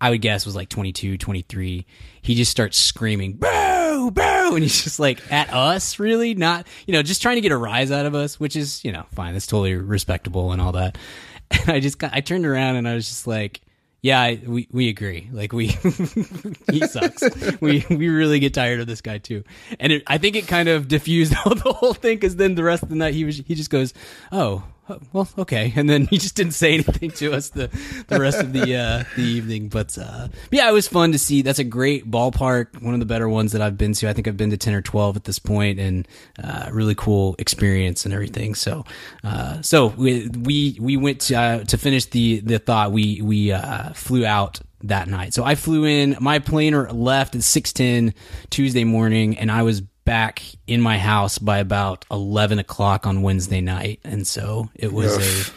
I 0.00 0.10
would 0.10 0.20
guess 0.20 0.46
was 0.46 0.56
like 0.56 0.68
22, 0.68 1.16
23. 1.16 1.86
He 2.22 2.34
just 2.34 2.50
starts 2.50 2.76
screaming, 2.76 3.34
boo, 3.34 4.10
boo. 4.10 4.54
And 4.54 4.62
he's 4.62 4.82
just 4.82 4.98
like 4.98 5.20
at 5.32 5.52
us, 5.52 5.98
really? 5.98 6.34
Not, 6.34 6.66
you 6.86 6.92
know, 6.92 7.02
just 7.02 7.22
trying 7.22 7.36
to 7.36 7.40
get 7.40 7.52
a 7.52 7.56
rise 7.56 7.92
out 7.92 8.06
of 8.06 8.14
us, 8.14 8.40
which 8.40 8.56
is, 8.56 8.84
you 8.84 8.90
know, 8.90 9.04
fine. 9.14 9.32
That's 9.32 9.46
totally 9.46 9.74
respectable 9.74 10.52
and 10.52 10.60
all 10.60 10.72
that. 10.72 10.98
And 11.52 11.68
I 11.68 11.80
just 11.80 11.98
got, 11.98 12.14
I 12.14 12.22
turned 12.22 12.46
around 12.46 12.76
and 12.76 12.88
I 12.88 12.94
was 12.94 13.06
just 13.06 13.26
like, 13.26 13.60
yeah, 14.02 14.20
I, 14.20 14.42
we, 14.44 14.66
we 14.72 14.88
agree. 14.88 15.28
Like 15.32 15.52
we, 15.52 15.66
he 16.72 16.80
sucks. 16.88 17.22
we, 17.60 17.86
we 17.88 18.08
really 18.08 18.40
get 18.40 18.52
tired 18.52 18.80
of 18.80 18.88
this 18.88 19.00
guy 19.00 19.18
too. 19.18 19.44
And 19.78 19.92
it, 19.92 20.02
I 20.08 20.18
think 20.18 20.34
it 20.34 20.48
kind 20.48 20.68
of 20.68 20.88
diffused 20.88 21.32
the 21.44 21.72
whole 21.72 21.94
thing 21.94 22.16
because 22.16 22.34
then 22.34 22.56
the 22.56 22.64
rest 22.64 22.82
of 22.82 22.88
the 22.88 22.96
night 22.96 23.14
he 23.14 23.24
was, 23.24 23.36
he 23.38 23.54
just 23.54 23.70
goes, 23.70 23.94
oh, 24.32 24.64
oh, 24.81 24.81
well, 25.12 25.28
okay. 25.38 25.72
And 25.76 25.88
then 25.88 26.06
he 26.06 26.18
just 26.18 26.34
didn't 26.34 26.52
say 26.52 26.74
anything 26.74 27.10
to 27.12 27.32
us 27.32 27.50
the, 27.50 27.68
the 28.08 28.20
rest 28.20 28.40
of 28.40 28.52
the, 28.52 28.76
uh, 28.76 29.04
the 29.16 29.22
evening. 29.22 29.68
But, 29.68 29.96
uh, 29.96 30.28
yeah, 30.50 30.68
it 30.68 30.72
was 30.72 30.88
fun 30.88 31.12
to 31.12 31.18
see. 31.18 31.42
That's 31.42 31.58
a 31.58 31.64
great 31.64 32.10
ballpark. 32.10 32.82
One 32.82 32.94
of 32.94 33.00
the 33.00 33.06
better 33.06 33.28
ones 33.28 33.52
that 33.52 33.62
I've 33.62 33.78
been 33.78 33.92
to. 33.94 34.08
I 34.08 34.12
think 34.12 34.28
I've 34.28 34.36
been 34.36 34.50
to 34.50 34.56
10 34.56 34.74
or 34.74 34.82
12 34.82 35.16
at 35.16 35.24
this 35.24 35.38
point 35.38 35.78
and, 35.78 36.08
uh, 36.42 36.68
really 36.72 36.94
cool 36.94 37.36
experience 37.38 38.04
and 38.04 38.12
everything. 38.12 38.54
So, 38.54 38.84
uh, 39.24 39.62
so 39.62 39.88
we, 39.88 40.28
we, 40.28 40.76
we 40.80 40.96
went 40.96 41.20
to, 41.22 41.34
uh, 41.34 41.64
to 41.64 41.78
finish 41.78 42.06
the, 42.06 42.40
the 42.40 42.58
thought. 42.58 42.92
We, 42.92 43.22
we, 43.22 43.52
uh, 43.52 43.92
flew 43.92 44.26
out 44.26 44.60
that 44.84 45.08
night. 45.08 45.32
So 45.34 45.44
I 45.44 45.54
flew 45.54 45.84
in, 45.84 46.16
my 46.20 46.38
plane 46.38 46.74
left 46.74 47.34
at 47.34 47.42
610 47.42 48.14
Tuesday 48.50 48.84
morning 48.84 49.38
and 49.38 49.50
I 49.50 49.62
was 49.62 49.82
back 50.04 50.42
in 50.66 50.80
my 50.80 50.98
house 50.98 51.38
by 51.38 51.58
about 51.58 52.04
eleven 52.10 52.58
o'clock 52.58 53.06
on 53.06 53.22
Wednesday 53.22 53.60
night, 53.60 54.00
and 54.04 54.26
so 54.26 54.70
it 54.74 54.92
was 54.92 55.16
a 55.16 55.52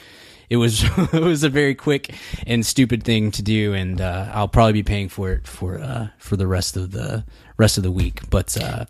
it 0.49 0.57
was 0.57 0.83
it 1.13 1.21
was 1.21 1.43
a 1.43 1.49
very 1.49 1.75
quick 1.75 2.13
and 2.45 2.65
stupid 2.65 3.03
thing 3.03 3.31
to 3.31 3.41
do, 3.41 3.73
and 3.73 4.01
uh, 4.01 4.29
I'll 4.33 4.47
probably 4.47 4.73
be 4.73 4.83
paying 4.83 5.09
for 5.09 5.31
it 5.31 5.47
for 5.47 5.79
uh, 5.79 6.09
for 6.17 6.37
the 6.37 6.47
rest 6.47 6.77
of 6.77 6.91
the 6.91 7.25
rest 7.57 7.77
of 7.77 7.83
the 7.83 7.91
week. 7.91 8.29
But 8.29 8.57
uh, 8.61 8.85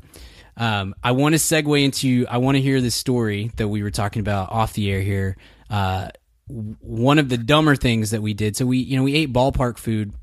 um, 0.57 0.95
I 1.03 1.11
want 1.11 1.33
to 1.33 1.39
segue 1.39 1.83
into 1.83 2.25
I 2.29 2.37
want 2.37 2.55
to 2.55 2.61
hear 2.61 2.81
this 2.81 2.95
story 2.95 3.51
that 3.57 3.67
we 3.67 3.83
were 3.83 3.91
talking 3.91 4.19
about 4.19 4.51
off 4.51 4.73
the 4.73 4.91
air 4.91 5.01
here. 5.01 5.37
Uh, 5.69 6.09
one 6.47 7.17
of 7.17 7.29
the 7.29 7.37
dumber 7.37 7.75
things 7.75 8.11
that 8.11 8.21
we 8.21 8.33
did. 8.33 8.55
So 8.55 8.65
we 8.65 8.77
you 8.77 8.97
know 8.97 9.03
we 9.03 9.15
ate 9.15 9.33
ballpark 9.33 9.77
food 9.77 10.13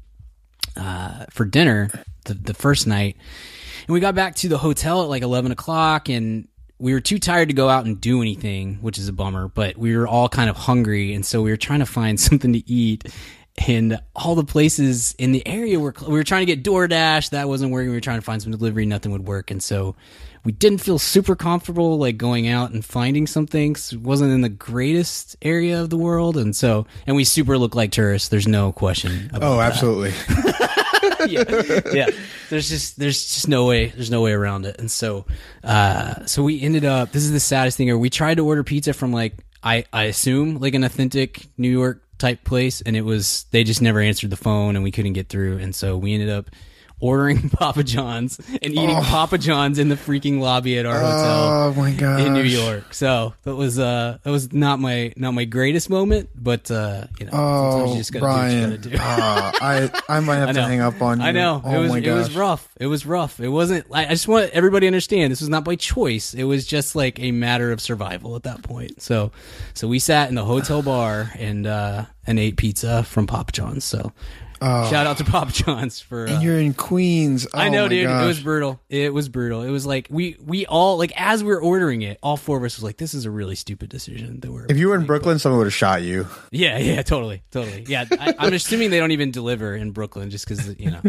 uh, 0.77 1.27
for 1.31 1.45
dinner 1.45 1.91
the, 2.25 2.35
the 2.35 2.55
first 2.55 2.87
night, 2.87 3.17
and 3.87 3.95
we 3.95 4.01
got 4.01 4.15
back 4.15 4.35
to 4.37 4.49
the 4.49 4.59
hotel 4.59 5.03
at 5.03 5.09
like 5.09 5.23
eleven 5.23 5.53
o'clock, 5.53 6.09
and 6.09 6.49
we 6.79 6.93
were 6.93 7.01
too 7.01 7.19
tired 7.19 7.49
to 7.49 7.55
go 7.55 7.69
out 7.69 7.85
and 7.87 8.01
do 8.01 8.21
anything, 8.23 8.77
which 8.81 8.99
is 8.99 9.09
a 9.09 9.13
bummer. 9.13 9.49
But 9.49 9.77
we 9.79 9.97
were 9.97 10.07
all 10.09 10.29
kind 10.29 10.51
of 10.51 10.57
hungry, 10.57 11.15
and 11.15 11.25
so 11.25 11.43
we 11.43 11.51
were 11.51 11.57
trying 11.57 11.81
to 11.81 11.87
find 11.87 12.19
something 12.29 12.53
to 12.53 12.71
eat. 12.71 13.05
And 13.69 13.99
all 14.17 14.35
the 14.35 14.45
places 14.45 15.15
in 15.19 15.33
the 15.33 15.47
area 15.47 15.79
were 15.79 15.95
we 16.07 16.15
were 16.15 16.25
trying 16.25 16.47
to 16.47 16.55
get 16.57 16.65
DoorDash, 16.65 17.31
that 17.31 17.49
wasn't 17.49 17.71
working. 17.71 17.91
We 17.91 17.97
were 17.97 18.01
trying 18.01 18.19
to 18.19 18.25
find 18.25 18.41
some 18.41 18.51
delivery, 18.51 18.87
nothing 18.87 19.13
would 19.13 19.27
work, 19.27 19.51
and 19.51 19.63
so 19.63 19.95
we 20.43 20.53
didn't 20.53 20.79
feel 20.79 20.99
super 20.99 21.37
comfortable 21.37 21.99
like 21.99 22.17
going 22.17 22.49
out 22.49 22.71
and 22.73 22.83
finding 22.85 23.27
something. 23.27 23.75
'cause 23.75 23.93
it 23.93 24.01
wasn't 24.01 24.33
in 24.33 24.41
the 24.41 24.49
greatest 24.49 25.37
area 25.43 25.81
of 25.83 25.91
the 25.91 25.99
world, 25.99 26.39
and 26.39 26.57
so 26.57 26.87
and 27.07 27.15
we 27.15 27.25
super 27.25 27.59
look 27.59 27.75
like 27.75 27.93
tourists. 27.93 28.29
There's 28.31 28.49
no 28.49 28.73
question. 28.73 29.31
About 29.35 29.43
Oh, 29.43 29.61
absolutely. 29.61 30.13
yeah, 31.29 31.81
yeah. 31.93 32.11
There's 32.51 32.69
just 32.69 32.99
there's 32.99 33.35
just 33.35 33.49
no 33.49 33.67
way 33.67 33.89
there's 33.89 34.11
no 34.11 34.23
way 34.23 34.33
around 34.33 34.67
it. 34.67 34.77
And 34.79 34.91
so 34.91 35.27
uh 35.65 36.27
so 36.27 36.43
we 36.43 36.61
ended 36.61 36.85
up 36.85 37.13
this 37.13 37.25
is 37.25 37.33
the 37.33 37.41
saddest 37.41 37.77
thing. 37.77 37.91
Or 37.91 37.99
we 37.99 38.11
tried 38.11 38.37
to 38.37 38.47
order 38.47 38.63
pizza 38.65 38.93
from 38.93 39.13
like 39.13 39.45
I 39.63 39.85
I 39.93 40.05
assume 40.05 40.59
like 40.59 40.75
an 40.75 40.85
authentic 40.85 41.47
New 41.57 41.71
York 41.71 42.03
type 42.19 42.45
place, 42.45 42.81
and 42.81 42.97
it 42.97 43.03
was 43.03 43.47
they 43.51 43.65
just 43.65 43.83
never 43.83 44.01
answered 44.01 44.31
the 44.31 44.37
phone, 44.37 44.77
and 44.77 44.85
we 44.85 44.91
couldn't 44.91 45.13
get 45.13 45.29
through. 45.29 45.59
And 45.59 45.75
so 45.75 45.97
we 45.97 46.15
ended 46.15 46.31
up 46.31 46.51
ordering 47.03 47.51
Papa 47.51 47.83
John's 47.83 48.39
and 48.63 48.73
eating 48.73 48.97
Papa 48.97 49.37
John's 49.37 49.79
in 49.79 49.89
the 49.89 49.97
freaking 49.97 50.39
lobby 50.41 50.79
at 50.79 50.87
our 50.87 50.99
hotel 50.99 51.43
Oh 51.43 51.75
my 51.75 51.91
god. 51.91 52.21
in 52.21 52.33
New 52.33 52.43
York. 52.43 52.95
So 52.95 53.35
that 53.43 53.55
was 53.57 53.79
uh 53.79 54.19
that 54.23 54.31
was 54.31 54.53
not 54.53 54.79
my 54.79 55.13
not 55.17 55.33
my 55.35 55.45
greatest 55.45 55.91
moment, 55.91 56.31
but 56.35 56.71
uh 56.71 57.09
you 57.19 57.27
know 57.27 57.33
sometimes 57.33 57.91
Oh, 57.91 57.93
you 57.93 57.99
just 57.99 58.13
gotta 58.13 58.25
Brian. 58.25 58.71
do 58.71 58.77
what 58.77 58.85
you 58.87 58.91
gotta 58.91 58.91
do. 58.91 58.97
Oh, 59.03 59.67
I 60.09 60.17
I 60.17 60.21
might 60.21 60.37
have 60.43 60.51
I 60.51 60.53
to 60.53 60.63
hang 60.63 60.81
up 60.81 61.03
on 61.03 61.21
you. 61.21 61.27
I 61.27 61.33
know 61.33 61.61
Oh 61.65 61.75
it 61.75 61.89
was 61.89 61.97
it 61.97 62.11
was 62.13 62.37
rough. 62.37 62.69
It 62.79 62.87
was 62.87 63.05
rough. 63.05 63.41
It 63.41 63.49
wasn't. 63.49 63.85
I 63.93 64.07
I 64.07 64.11
just 64.11 64.29
want 64.29 64.51
everybody 64.53 64.85
to 64.85 64.89
understand 64.89 65.33
this 65.33 65.41
was 65.41 65.49
not 65.51 65.65
by 65.65 65.75
choice. 65.75 66.35
It 66.35 66.45
was 66.45 66.65
just 66.67 66.95
like 66.95 67.19
a 67.19 67.33
matter 67.33 67.73
of 67.73 67.81
survival 67.81 68.37
at 68.37 68.45
that 68.45 68.63
point. 68.63 69.03
So, 69.03 69.33
so 69.75 69.89
we 69.89 69.99
sat 69.99 70.29
in 70.29 70.37
the 70.37 70.45
hotel 70.45 70.83
bar 70.83 71.33
and 71.37 71.67
uh 71.67 72.05
and 72.27 72.39
ate 72.39 72.57
pizza 72.57 73.03
from 73.03 73.27
Papa 73.27 73.51
John's. 73.51 73.85
So, 73.85 74.13
shout 74.91 75.07
out 75.07 75.19
to 75.19 75.25
Pop 75.25 75.49
John's 75.53 76.01
for. 76.01 76.27
Uh, 76.27 76.31
Oh. 76.31 76.35
And 76.35 76.43
you're 76.43 76.59
in 76.59 76.73
Queens. 76.75 77.47
I 77.53 77.69
Oh 77.69 77.71
know, 77.71 77.83
my 77.83 77.89
dude. 77.89 78.09
It 78.11 78.27
was 78.27 78.41
brutal. 78.41 78.81
It 78.89 79.13
was 79.13 79.29
brutal. 79.29 79.63
It 79.63 79.71
was 79.71 79.85
like 79.85 80.07
we 80.11 80.37
we 80.45 80.67
all 80.67 80.97
like 80.99 81.13
as 81.17 81.43
we 81.43 81.49
were 81.51 81.61
ordering 81.61 82.03
it, 82.03 82.19
all 82.23 82.37
four 82.37 82.59
of 82.59 82.65
us 82.65 82.77
was 82.77 82.85
like, 82.85 82.97
"This 82.97 83.13
is 83.15 83.25
a 83.25 83.31
really 83.31 83.55
stupid 83.57 83.89
decision." 83.89 84.41
That 84.41 84.53
we're 84.53 84.67
If 84.69 84.79
you 84.79 84.89
were 84.89 84.95
in 84.95 85.05
Brooklyn, 85.07 85.39
someone 85.39 85.59
would 85.59 85.67
have 85.67 85.75
shot 85.75 86.03
you. 86.03 86.27
yeah, 86.51 86.79
yeah, 86.79 87.03
totally, 87.03 87.43
totally. 87.51 87.85
Yeah, 87.89 88.05
I, 88.13 88.35
I'm 88.39 88.53
assuming 88.61 88.91
they 88.91 88.99
don't 88.99 89.11
even 89.11 89.31
deliver 89.31 89.75
in 89.75 89.91
Brooklyn 89.91 90.31
just 90.31 90.47
because 90.49 90.75
you 90.79 90.91
know, 90.91 91.01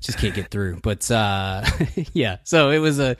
just 0.00 0.18
can't 0.18 0.34
get 0.34 0.50
through. 0.50 0.80
But 0.82 1.10
uh, 1.10 1.64
yeah, 2.14 2.38
so 2.44 2.70
it 2.70 2.78
was 2.78 2.98
a 2.98 3.16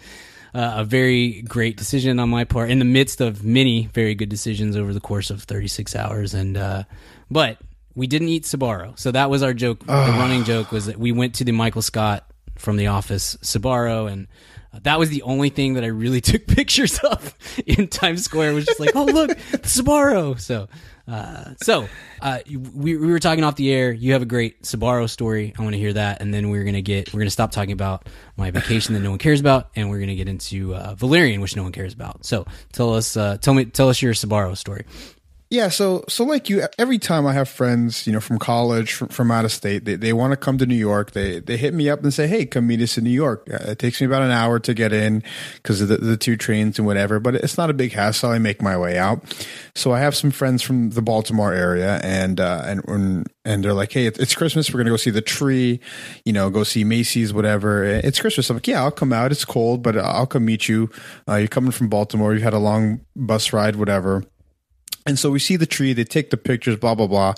uh, 0.54 0.74
a 0.76 0.84
very 0.84 1.42
great 1.42 1.76
decision 1.76 2.18
on 2.20 2.30
my 2.30 2.44
part 2.44 2.70
in 2.70 2.78
the 2.78 2.84
midst 2.84 3.20
of 3.20 3.44
many 3.44 3.86
very 3.92 4.14
good 4.14 4.28
decisions 4.28 4.76
over 4.76 4.92
the 4.94 5.00
course 5.00 5.30
of 5.30 5.42
36 5.42 5.96
hours. 5.96 6.32
And 6.32 6.56
uh, 6.56 6.84
but 7.30 7.58
we 7.94 8.06
didn't 8.06 8.28
eat 8.28 8.44
Sbarro, 8.44 8.98
so 8.98 9.10
that 9.12 9.30
was 9.30 9.42
our 9.42 9.54
joke. 9.54 9.80
The 9.80 9.92
running 9.92 10.44
joke 10.44 10.72
was 10.72 10.86
that 10.86 10.98
we 10.98 11.12
went 11.12 11.34
to 11.36 11.44
the 11.44 11.52
Michael 11.52 11.82
Scott 11.82 12.24
from 12.56 12.76
The 12.76 12.88
Office 12.88 13.36
Sbarro 13.42 14.10
and. 14.10 14.26
uh, 14.73 14.80
That 14.82 14.99
was 14.99 15.08
the 15.10 15.23
only 15.23 15.50
thing 15.50 15.75
that 15.75 15.84
I 15.84 15.88
really 15.88 16.21
took 16.30 16.47
pictures 16.47 16.99
of 17.00 17.34
in 17.66 17.88
Times 17.88 18.25
Square. 18.25 18.54
Was 18.54 18.66
just 18.66 18.80
like, 18.80 18.90
oh 18.95 19.04
look, 19.04 19.30
Sbarro. 19.62 20.38
So, 20.40 20.69
uh, 21.06 21.54
so 21.62 21.88
uh, 22.23 22.38
we, 22.49 22.97
we 22.97 23.06
were 23.08 23.19
talking 23.21 23.45
off 23.45 23.56
the 23.56 23.73
air. 23.73 23.92
You 23.92 24.12
have 24.14 24.23
a 24.23 24.26
great 24.26 24.62
Sbarro 24.62 25.08
story. 25.08 25.52
I 25.58 25.62
want 25.62 25.75
to 25.75 25.78
hear 25.78 25.92
that, 25.92 26.21
and 26.23 26.32
then 26.32 26.50
we're 26.50 26.64
gonna 26.64 26.80
get 26.82 27.12
we're 27.12 27.21
gonna 27.21 27.30
stop 27.30 27.50
talking 27.52 27.73
about 27.73 28.08
my 28.36 28.50
vacation 28.50 28.95
that 28.95 29.00
no 29.00 29.10
one 29.10 29.19
cares 29.19 29.40
about, 29.40 29.71
and 29.76 29.90
we're 29.90 30.00
gonna 30.00 30.14
get 30.16 30.28
into 30.28 30.75
uh, 30.75 30.95
Valerian, 30.95 31.40
which 31.40 31.56
no 31.56 31.62
one 31.62 31.73
cares 31.73 31.92
about. 31.92 32.25
So 32.25 32.47
tell 32.73 32.95
us, 32.95 33.16
uh, 33.16 33.36
tell 33.40 33.54
me, 33.54 33.64
tell 33.66 33.88
us 33.88 34.00
your 34.02 34.14
Sabaro 34.14 34.56
story. 34.56 34.84
Yeah, 35.50 35.69
so 35.69 36.04
so 36.09 36.25
like 36.25 36.49
you, 36.49 36.67
every 36.78 36.99
time 36.99 37.26
I 37.26 37.33
have 37.33 37.49
friends, 37.49 38.09
you 38.09 38.13
know, 38.13 38.19
from 38.19 38.39
college, 38.41 38.93
from, 38.95 39.09
from 39.09 39.30
out 39.30 39.45
of 39.45 39.52
state, 39.52 39.85
they, 39.85 39.95
they 39.95 40.13
want 40.13 40.33
to 40.33 40.37
come 40.37 40.59
to 40.59 40.67
New 40.67 40.75
York. 40.75 41.13
They 41.13 41.39
they 41.39 41.57
hit 41.57 41.75
me 41.75 41.89
up 41.89 42.02
and 42.02 42.13
say, 42.13 42.26
"Hey, 42.26 42.45
come 42.45 42.67
meet 42.67 42.80
us 42.80 42.99
in 42.99 43.04
New 43.04 43.11
York." 43.11 43.47
Uh, 43.52 43.71
It 43.71 43.78
takes 43.78 44.00
me 44.00 44.07
about 44.07 44.23
an 44.23 44.33
hour 44.33 44.59
to 44.59 44.75
get 44.75 44.93
in 44.93 45.23
because 45.57 45.80
of 45.80 45.89
the, 45.89 45.99
the 45.99 46.17
two 46.17 46.37
trains 46.37 46.78
and 46.78 46.87
whatever, 46.87 47.21
but 47.21 47.37
it's 47.37 47.57
not 47.57 47.71
a 47.71 47.75
big 47.75 47.93
hassle. 47.93 48.30
I 48.30 48.39
make 48.39 48.63
my 48.63 48.76
way 48.76 48.99
out. 48.99 49.23
So 49.76 49.93
I 49.93 50.00
have 50.00 50.17
some 50.17 50.33
friends 50.33 50.61
from 50.63 50.91
the 50.91 51.02
Baltimore 51.02 51.52
area, 51.52 52.00
and 52.02 52.41
uh, 52.41 52.63
and 52.65 53.28
and 53.45 53.63
they're 53.63 53.75
like, 53.75 53.93
"Hey, 53.93 54.07
it's, 54.07 54.19
it's 54.19 54.35
Christmas. 54.35 54.73
We're 54.73 54.80
gonna 54.80 54.91
go 54.91 54.97
see 54.97 55.11
the 55.11 55.23
tree, 55.23 55.78
you 56.25 56.33
know, 56.33 56.50
go 56.50 56.65
see 56.65 56.83
Macy's, 56.83 57.33
whatever. 57.33 57.85
It's 57.85 58.19
Christmas." 58.21 58.50
I'm 58.50 58.57
like, 58.57 58.67
"Yeah, 58.67 58.83
I'll 58.83 58.91
come 58.91 59.13
out. 59.13 59.30
It's 59.30 59.45
cold, 59.45 59.83
but 59.85 59.97
I'll 59.97 60.26
come 60.26 60.47
meet 60.47 60.69
you. 60.69 60.91
Uh, 61.28 61.37
you're 61.37 61.49
coming 61.49 61.71
from 61.71 61.89
Baltimore. 61.89 62.33
You've 62.33 62.43
had 62.43 62.54
a 62.54 62.59
long 62.59 63.02
bus 63.15 63.52
ride, 63.52 63.76
whatever." 63.76 64.25
And 65.06 65.19
so 65.19 65.30
we 65.30 65.38
see 65.38 65.56
the 65.56 65.67
tree, 65.67 65.93
they 65.93 66.04
take 66.04 66.30
the 66.30 66.38
pictures, 66.38 66.76
blah, 66.76 66.95
blah, 66.95 67.06
blah. 67.06 67.34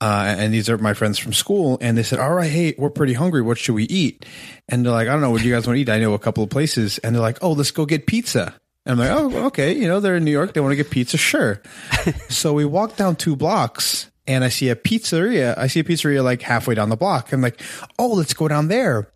Uh, 0.00 0.34
and 0.36 0.52
these 0.52 0.68
are 0.68 0.78
my 0.78 0.94
friends 0.94 1.18
from 1.18 1.32
school. 1.32 1.78
And 1.80 1.96
they 1.96 2.02
said, 2.02 2.18
All 2.18 2.34
right, 2.34 2.50
hey, 2.50 2.74
we're 2.76 2.90
pretty 2.90 3.12
hungry. 3.12 3.40
What 3.40 3.56
should 3.58 3.74
we 3.74 3.84
eat? 3.84 4.26
And 4.68 4.84
they're 4.84 4.92
like, 4.92 5.06
I 5.06 5.12
don't 5.12 5.20
know. 5.20 5.30
What 5.30 5.42
do 5.42 5.48
you 5.48 5.54
guys 5.54 5.66
want 5.66 5.76
to 5.76 5.80
eat? 5.80 5.88
I 5.88 6.00
know 6.00 6.14
a 6.14 6.18
couple 6.18 6.42
of 6.42 6.50
places. 6.50 6.98
And 6.98 7.14
they're 7.14 7.22
like, 7.22 7.38
Oh, 7.40 7.52
let's 7.52 7.70
go 7.70 7.86
get 7.86 8.06
pizza. 8.06 8.58
And 8.84 8.92
I'm 8.92 8.98
like, 8.98 9.10
Oh, 9.10 9.46
okay. 9.46 9.74
You 9.74 9.86
know, 9.86 10.00
they're 10.00 10.16
in 10.16 10.24
New 10.24 10.32
York. 10.32 10.54
They 10.54 10.60
want 10.60 10.72
to 10.72 10.76
get 10.76 10.90
pizza. 10.90 11.16
Sure. 11.16 11.62
so 12.28 12.52
we 12.52 12.64
walk 12.64 12.96
down 12.96 13.14
two 13.14 13.36
blocks 13.36 14.10
and 14.26 14.42
I 14.42 14.48
see 14.48 14.68
a 14.68 14.76
pizzeria. 14.76 15.56
I 15.56 15.68
see 15.68 15.80
a 15.80 15.84
pizzeria 15.84 16.24
like 16.24 16.42
halfway 16.42 16.74
down 16.74 16.88
the 16.88 16.96
block. 16.96 17.32
I'm 17.32 17.42
like, 17.42 17.60
Oh, 17.96 18.08
let's 18.08 18.34
go 18.34 18.48
down 18.48 18.66
there. 18.66 19.08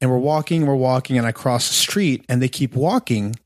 And 0.00 0.10
we're 0.10 0.16
walking, 0.16 0.66
we're 0.66 0.74
walking, 0.74 1.18
and 1.18 1.26
I 1.26 1.32
cross 1.32 1.68
the 1.68 1.74
street 1.74 2.24
and 2.30 2.40
they 2.40 2.48
keep 2.48 2.74
walking 2.74 3.36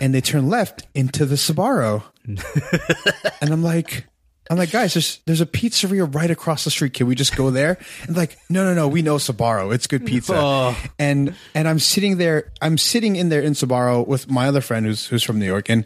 and 0.00 0.14
they 0.14 0.20
turn 0.20 0.48
left 0.48 0.86
into 0.94 1.24
the 1.24 1.36
Sbarro. 1.36 2.02
and 3.40 3.50
I'm 3.52 3.62
like, 3.62 4.06
I'm 4.50 4.56
like, 4.56 4.70
guys, 4.70 4.94
there's 4.94 5.20
there's 5.26 5.40
a 5.40 5.46
pizzeria 5.46 6.12
right 6.14 6.30
across 6.30 6.64
the 6.64 6.70
street. 6.70 6.94
Can 6.94 7.06
we 7.06 7.14
just 7.14 7.36
go 7.36 7.50
there? 7.50 7.78
And 8.06 8.16
like, 8.16 8.36
no, 8.48 8.64
no, 8.64 8.74
no, 8.74 8.88
we 8.88 9.02
know 9.02 9.16
Sbarro. 9.16 9.74
It's 9.74 9.86
good 9.86 10.06
pizza. 10.06 10.34
Oh. 10.36 10.76
And 10.98 11.34
and 11.54 11.68
I'm 11.68 11.78
sitting 11.78 12.16
there, 12.16 12.50
I'm 12.62 12.78
sitting 12.78 13.16
in 13.16 13.28
there 13.28 13.42
in 13.42 13.52
Sbarro 13.52 14.06
with 14.06 14.30
my 14.30 14.48
other 14.48 14.60
friend 14.60 14.86
who's 14.86 15.06
who's 15.06 15.22
from 15.22 15.38
New 15.38 15.46
York, 15.46 15.68
and 15.68 15.84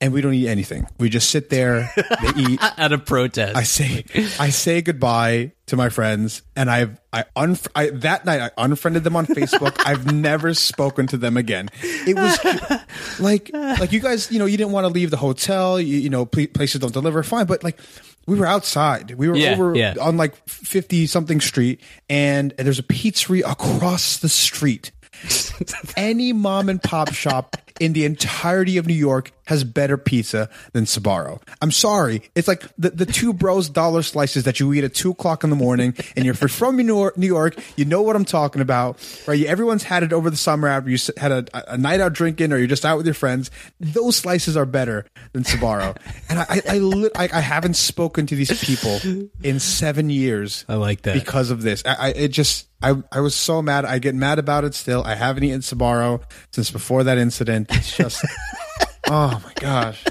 and 0.00 0.12
we 0.12 0.20
don't 0.20 0.34
eat 0.34 0.48
anything. 0.48 0.86
We 0.98 1.08
just 1.08 1.30
sit 1.30 1.48
there, 1.50 1.90
they 1.96 2.30
eat. 2.36 2.60
Out 2.78 2.92
of 2.92 3.06
protest, 3.06 3.56
I 3.56 3.62
say 3.62 4.04
I 4.38 4.50
say 4.50 4.82
goodbye 4.82 5.52
to 5.66 5.76
my 5.76 5.88
friends, 5.88 6.42
and 6.54 6.70
I've 6.70 7.00
I, 7.12 7.24
unf- 7.36 7.66
I 7.74 7.90
that 7.90 8.24
night 8.24 8.40
I 8.40 8.50
unfriended 8.62 9.04
them 9.04 9.16
on 9.16 9.26
Facebook. 9.26 9.80
I've 9.86 10.12
never 10.12 10.52
spoken 10.54 11.06
to 11.08 11.16
them 11.16 11.36
again. 11.36 11.68
It 11.82 12.14
was 12.16 13.18
like 13.20 13.50
like 13.52 13.92
you 13.92 14.00
guys, 14.00 14.30
you 14.30 14.38
know, 14.38 14.46
you 14.46 14.56
didn't 14.56 14.72
want 14.72 14.84
to 14.86 14.92
leave 14.92 15.10
the 15.10 15.16
hotel. 15.16 15.80
You, 15.80 15.96
you 15.98 16.10
know, 16.10 16.26
pl- 16.26 16.48
places 16.48 16.80
don't 16.80 16.92
deliver, 16.92 17.22
fine, 17.22 17.46
but 17.46 17.64
like 17.64 17.78
we 18.26 18.38
were 18.38 18.46
outside. 18.46 19.12
We 19.12 19.28
were 19.28 19.36
Yeah, 19.36 19.52
over 19.52 19.74
yeah. 19.74 19.94
on 20.00 20.16
like 20.16 20.36
fifty 20.48 21.06
something 21.06 21.40
street, 21.40 21.80
and, 22.10 22.52
and 22.58 22.66
there's 22.66 22.78
a 22.78 22.82
pizzeria 22.84 23.50
across 23.50 24.18
the 24.18 24.28
street. 24.28 24.90
Any 25.96 26.32
mom 26.34 26.68
and 26.68 26.82
pop 26.82 27.12
shop 27.14 27.56
in 27.80 27.92
the 27.92 28.04
entirety 28.04 28.76
of 28.78 28.86
New 28.86 28.94
York 28.94 29.32
has 29.46 29.64
better 29.64 29.96
pizza 29.96 30.48
than 30.72 30.84
Sbarro. 30.84 31.40
I'm 31.62 31.70
sorry. 31.70 32.22
It's 32.34 32.48
like 32.48 32.64
the, 32.76 32.90
the 32.90 33.06
two 33.06 33.32
bros 33.32 33.68
dollar 33.68 34.02
slices 34.02 34.44
that 34.44 34.60
you 34.60 34.72
eat 34.72 34.84
at 34.84 34.94
two 34.94 35.12
o'clock 35.12 35.44
in 35.44 35.50
the 35.50 35.56
morning. 35.56 35.94
And 36.16 36.24
you're 36.24 36.34
from 36.34 36.76
New 36.76 37.12
York, 37.16 37.58
you 37.76 37.84
know 37.84 38.02
what 38.02 38.16
I'm 38.16 38.24
talking 38.24 38.60
about, 38.60 38.98
right? 39.26 39.44
Everyone's 39.44 39.84
had 39.84 40.02
it 40.02 40.12
over 40.12 40.30
the 40.30 40.36
summer 40.36 40.68
after 40.68 40.90
you 40.90 40.98
had 41.16 41.32
a, 41.32 41.72
a 41.72 41.78
night 41.78 42.00
out 42.00 42.12
drinking 42.12 42.52
or 42.52 42.58
you're 42.58 42.66
just 42.66 42.84
out 42.84 42.96
with 42.96 43.06
your 43.06 43.14
friends. 43.14 43.50
Those 43.78 44.16
slices 44.16 44.56
are 44.56 44.66
better 44.66 45.06
than 45.32 45.44
Sbarro. 45.44 45.96
And 46.28 46.40
I, 46.40 46.46
I, 46.68 47.10
I, 47.24 47.38
I, 47.38 47.40
haven't 47.40 47.74
spoken 47.74 48.26
to 48.26 48.34
these 48.34 48.64
people 48.64 48.98
in 49.42 49.60
seven 49.60 50.10
years 50.10 50.64
I 50.68 50.74
like 50.74 51.02
that. 51.02 51.14
because 51.14 51.50
of 51.50 51.62
this. 51.62 51.82
I, 51.86 51.94
I 51.94 52.08
it 52.10 52.28
just 52.28 52.66
I 52.82 52.94
I 53.10 53.20
was 53.20 53.34
so 53.34 53.62
mad. 53.62 53.84
I 53.84 53.98
get 53.98 54.14
mad 54.14 54.38
about 54.38 54.64
it 54.64 54.74
still. 54.74 55.02
I 55.04 55.14
haven't 55.14 55.44
eaten 55.44 55.60
Sbarro 55.60 56.22
since 56.50 56.70
before 56.70 57.04
that 57.04 57.18
incident. 57.18 57.65
It's 57.70 57.96
just 57.96 58.24
oh 59.08 59.40
my 59.44 59.52
gosh. 59.54 60.04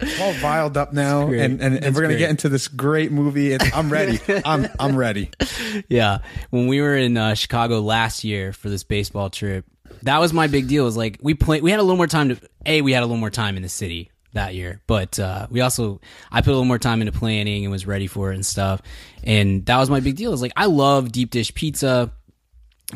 I'm 0.00 0.20
all 0.20 0.32
viled 0.34 0.76
up 0.76 0.92
now, 0.92 1.28
and, 1.28 1.34
and, 1.34 1.62
and 1.62 1.76
That's 1.76 1.94
we're 1.94 2.02
gonna 2.02 2.14
great. 2.14 2.18
get 2.18 2.30
into 2.30 2.48
this 2.48 2.68
great 2.68 3.12
movie. 3.12 3.52
It's, 3.52 3.74
I'm 3.74 3.90
ready. 3.90 4.18
I'm 4.44 4.66
I'm 4.78 4.96
ready. 4.96 5.30
yeah. 5.88 6.18
When 6.50 6.66
we 6.66 6.80
were 6.80 6.96
in 6.96 7.16
uh, 7.16 7.34
Chicago 7.34 7.80
last 7.80 8.24
year 8.24 8.52
for 8.52 8.68
this 8.68 8.82
baseball 8.82 9.30
trip, 9.30 9.64
that 10.02 10.18
was 10.18 10.32
my 10.32 10.48
big 10.48 10.66
deal. 10.68 10.84
Was 10.84 10.96
like 10.96 11.18
we 11.22 11.34
play. 11.34 11.60
We 11.60 11.70
had 11.70 11.80
a 11.80 11.82
little 11.82 11.96
more 11.96 12.08
time 12.08 12.30
to. 12.30 12.38
A, 12.66 12.82
we 12.82 12.92
had 12.92 13.02
a 13.02 13.06
little 13.06 13.18
more 13.18 13.30
time 13.30 13.56
in 13.56 13.62
the 13.62 13.68
city 13.68 14.10
that 14.32 14.54
year, 14.54 14.80
but 14.88 15.18
uh, 15.20 15.46
we 15.48 15.60
also 15.60 16.00
I 16.30 16.40
put 16.40 16.48
a 16.48 16.54
little 16.54 16.64
more 16.64 16.78
time 16.78 17.00
into 17.00 17.12
planning 17.12 17.64
and 17.64 17.70
was 17.70 17.86
ready 17.86 18.08
for 18.08 18.32
it 18.32 18.34
and 18.34 18.44
stuff. 18.44 18.82
And 19.22 19.64
that 19.66 19.78
was 19.78 19.88
my 19.88 20.00
big 20.00 20.16
deal. 20.16 20.32
Is 20.32 20.42
like 20.42 20.52
I 20.56 20.66
love 20.66 21.12
deep 21.12 21.30
dish 21.30 21.54
pizza 21.54 22.12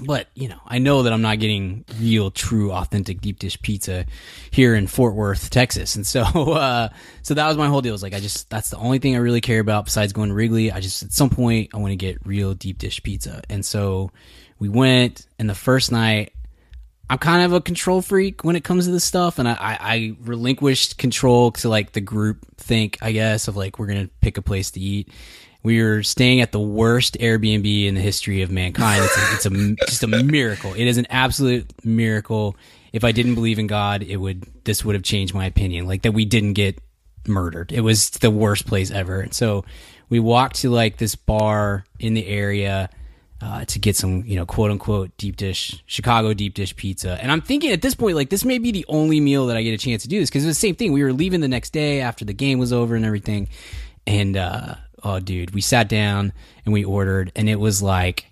but 0.02 0.28
you 0.34 0.48
know, 0.48 0.60
I 0.66 0.78
know 0.78 1.02
that 1.02 1.12
I'm 1.12 1.22
not 1.22 1.38
getting 1.38 1.84
real, 1.98 2.30
true, 2.30 2.72
authentic 2.72 3.20
deep 3.20 3.38
dish 3.38 3.60
pizza 3.62 4.04
here 4.50 4.74
in 4.74 4.86
Fort 4.86 5.14
Worth, 5.14 5.50
Texas, 5.50 5.96
and 5.96 6.06
so, 6.06 6.22
uh, 6.52 6.88
so 7.22 7.34
that 7.34 7.48
was 7.48 7.56
my 7.56 7.68
whole 7.68 7.80
deal. 7.80 7.90
It 7.90 7.92
Was 7.92 8.02
like, 8.02 8.14
I 8.14 8.20
just 8.20 8.50
that's 8.50 8.70
the 8.70 8.76
only 8.76 8.98
thing 8.98 9.14
I 9.14 9.18
really 9.18 9.40
care 9.40 9.60
about 9.60 9.86
besides 9.86 10.12
going 10.12 10.28
to 10.28 10.34
Wrigley. 10.34 10.70
I 10.70 10.80
just 10.80 11.02
at 11.02 11.12
some 11.12 11.30
point 11.30 11.70
I 11.74 11.78
want 11.78 11.92
to 11.92 11.96
get 11.96 12.26
real 12.26 12.54
deep 12.54 12.78
dish 12.78 13.02
pizza, 13.02 13.42
and 13.48 13.64
so 13.64 14.10
we 14.58 14.68
went. 14.68 15.26
And 15.38 15.48
the 15.48 15.54
first 15.54 15.90
night, 15.90 16.32
I'm 17.08 17.18
kind 17.18 17.44
of 17.44 17.52
a 17.54 17.60
control 17.60 18.02
freak 18.02 18.44
when 18.44 18.56
it 18.56 18.64
comes 18.64 18.86
to 18.86 18.92
this 18.92 19.04
stuff, 19.04 19.38
and 19.38 19.48
I, 19.48 19.52
I, 19.52 19.78
I 19.80 20.16
relinquished 20.20 20.98
control 20.98 21.52
to 21.52 21.68
like 21.68 21.92
the 21.92 22.02
group 22.02 22.44
think, 22.58 22.98
I 23.00 23.12
guess, 23.12 23.48
of 23.48 23.56
like 23.56 23.78
we're 23.78 23.86
gonna 23.86 24.10
pick 24.20 24.36
a 24.36 24.42
place 24.42 24.72
to 24.72 24.80
eat 24.80 25.08
we 25.62 25.82
were 25.82 26.02
staying 26.02 26.40
at 26.40 26.52
the 26.52 26.60
worst 26.60 27.18
Airbnb 27.18 27.86
in 27.86 27.94
the 27.94 28.00
history 28.00 28.42
of 28.42 28.50
mankind. 28.50 29.04
It's, 29.04 29.16
a, 29.16 29.34
it's 29.34 29.46
a, 29.46 29.86
just 29.86 30.02
a 30.02 30.06
miracle. 30.06 30.72
It 30.74 30.86
is 30.86 30.98
an 30.98 31.06
absolute 31.10 31.72
miracle. 31.84 32.56
If 32.92 33.04
I 33.04 33.12
didn't 33.12 33.34
believe 33.34 33.58
in 33.58 33.66
God, 33.66 34.02
it 34.02 34.16
would 34.16 34.46
this 34.64 34.84
would 34.84 34.94
have 34.94 35.02
changed 35.02 35.34
my 35.34 35.46
opinion. 35.46 35.86
Like 35.86 36.02
that 36.02 36.12
we 36.12 36.24
didn't 36.24 36.54
get 36.54 36.80
murdered. 37.26 37.72
It 37.72 37.80
was 37.80 38.10
the 38.10 38.30
worst 38.30 38.66
place 38.66 38.90
ever. 38.90 39.20
And 39.20 39.34
so 39.34 39.64
we 40.08 40.20
walked 40.20 40.56
to 40.56 40.70
like 40.70 40.96
this 40.96 41.14
bar 41.14 41.84
in 41.98 42.14
the 42.14 42.26
area 42.26 42.88
uh, 43.40 43.64
to 43.66 43.78
get 43.78 43.94
some, 43.94 44.24
you 44.24 44.36
know, 44.36 44.46
quote 44.46 44.70
unquote 44.70 45.16
deep 45.16 45.36
dish 45.36 45.82
Chicago 45.86 46.34
deep 46.34 46.54
dish 46.54 46.74
pizza. 46.76 47.18
And 47.20 47.30
I'm 47.30 47.42
thinking 47.42 47.72
at 47.72 47.82
this 47.82 47.94
point, 47.94 48.16
like 48.16 48.30
this 48.30 48.44
may 48.44 48.58
be 48.58 48.70
the 48.72 48.86
only 48.88 49.20
meal 49.20 49.46
that 49.48 49.56
I 49.56 49.62
get 49.62 49.74
a 49.74 49.78
chance 49.78 50.02
to 50.02 50.08
do 50.08 50.18
this 50.20 50.30
because 50.30 50.44
it's 50.44 50.56
the 50.56 50.66
same 50.68 50.76
thing. 50.76 50.92
We 50.92 51.02
were 51.02 51.12
leaving 51.12 51.40
the 51.40 51.48
next 51.48 51.70
day 51.70 52.00
after 52.00 52.24
the 52.24 52.32
game 52.32 52.58
was 52.58 52.72
over 52.72 52.96
and 52.96 53.04
everything, 53.04 53.48
and 54.06 54.36
uh, 54.36 54.74
oh 55.02 55.20
dude, 55.20 55.54
we 55.54 55.60
sat 55.60 55.88
down 55.88 56.32
and 56.64 56.72
we 56.72 56.84
ordered 56.84 57.32
and 57.36 57.48
it 57.48 57.60
was 57.60 57.82
like 57.82 58.26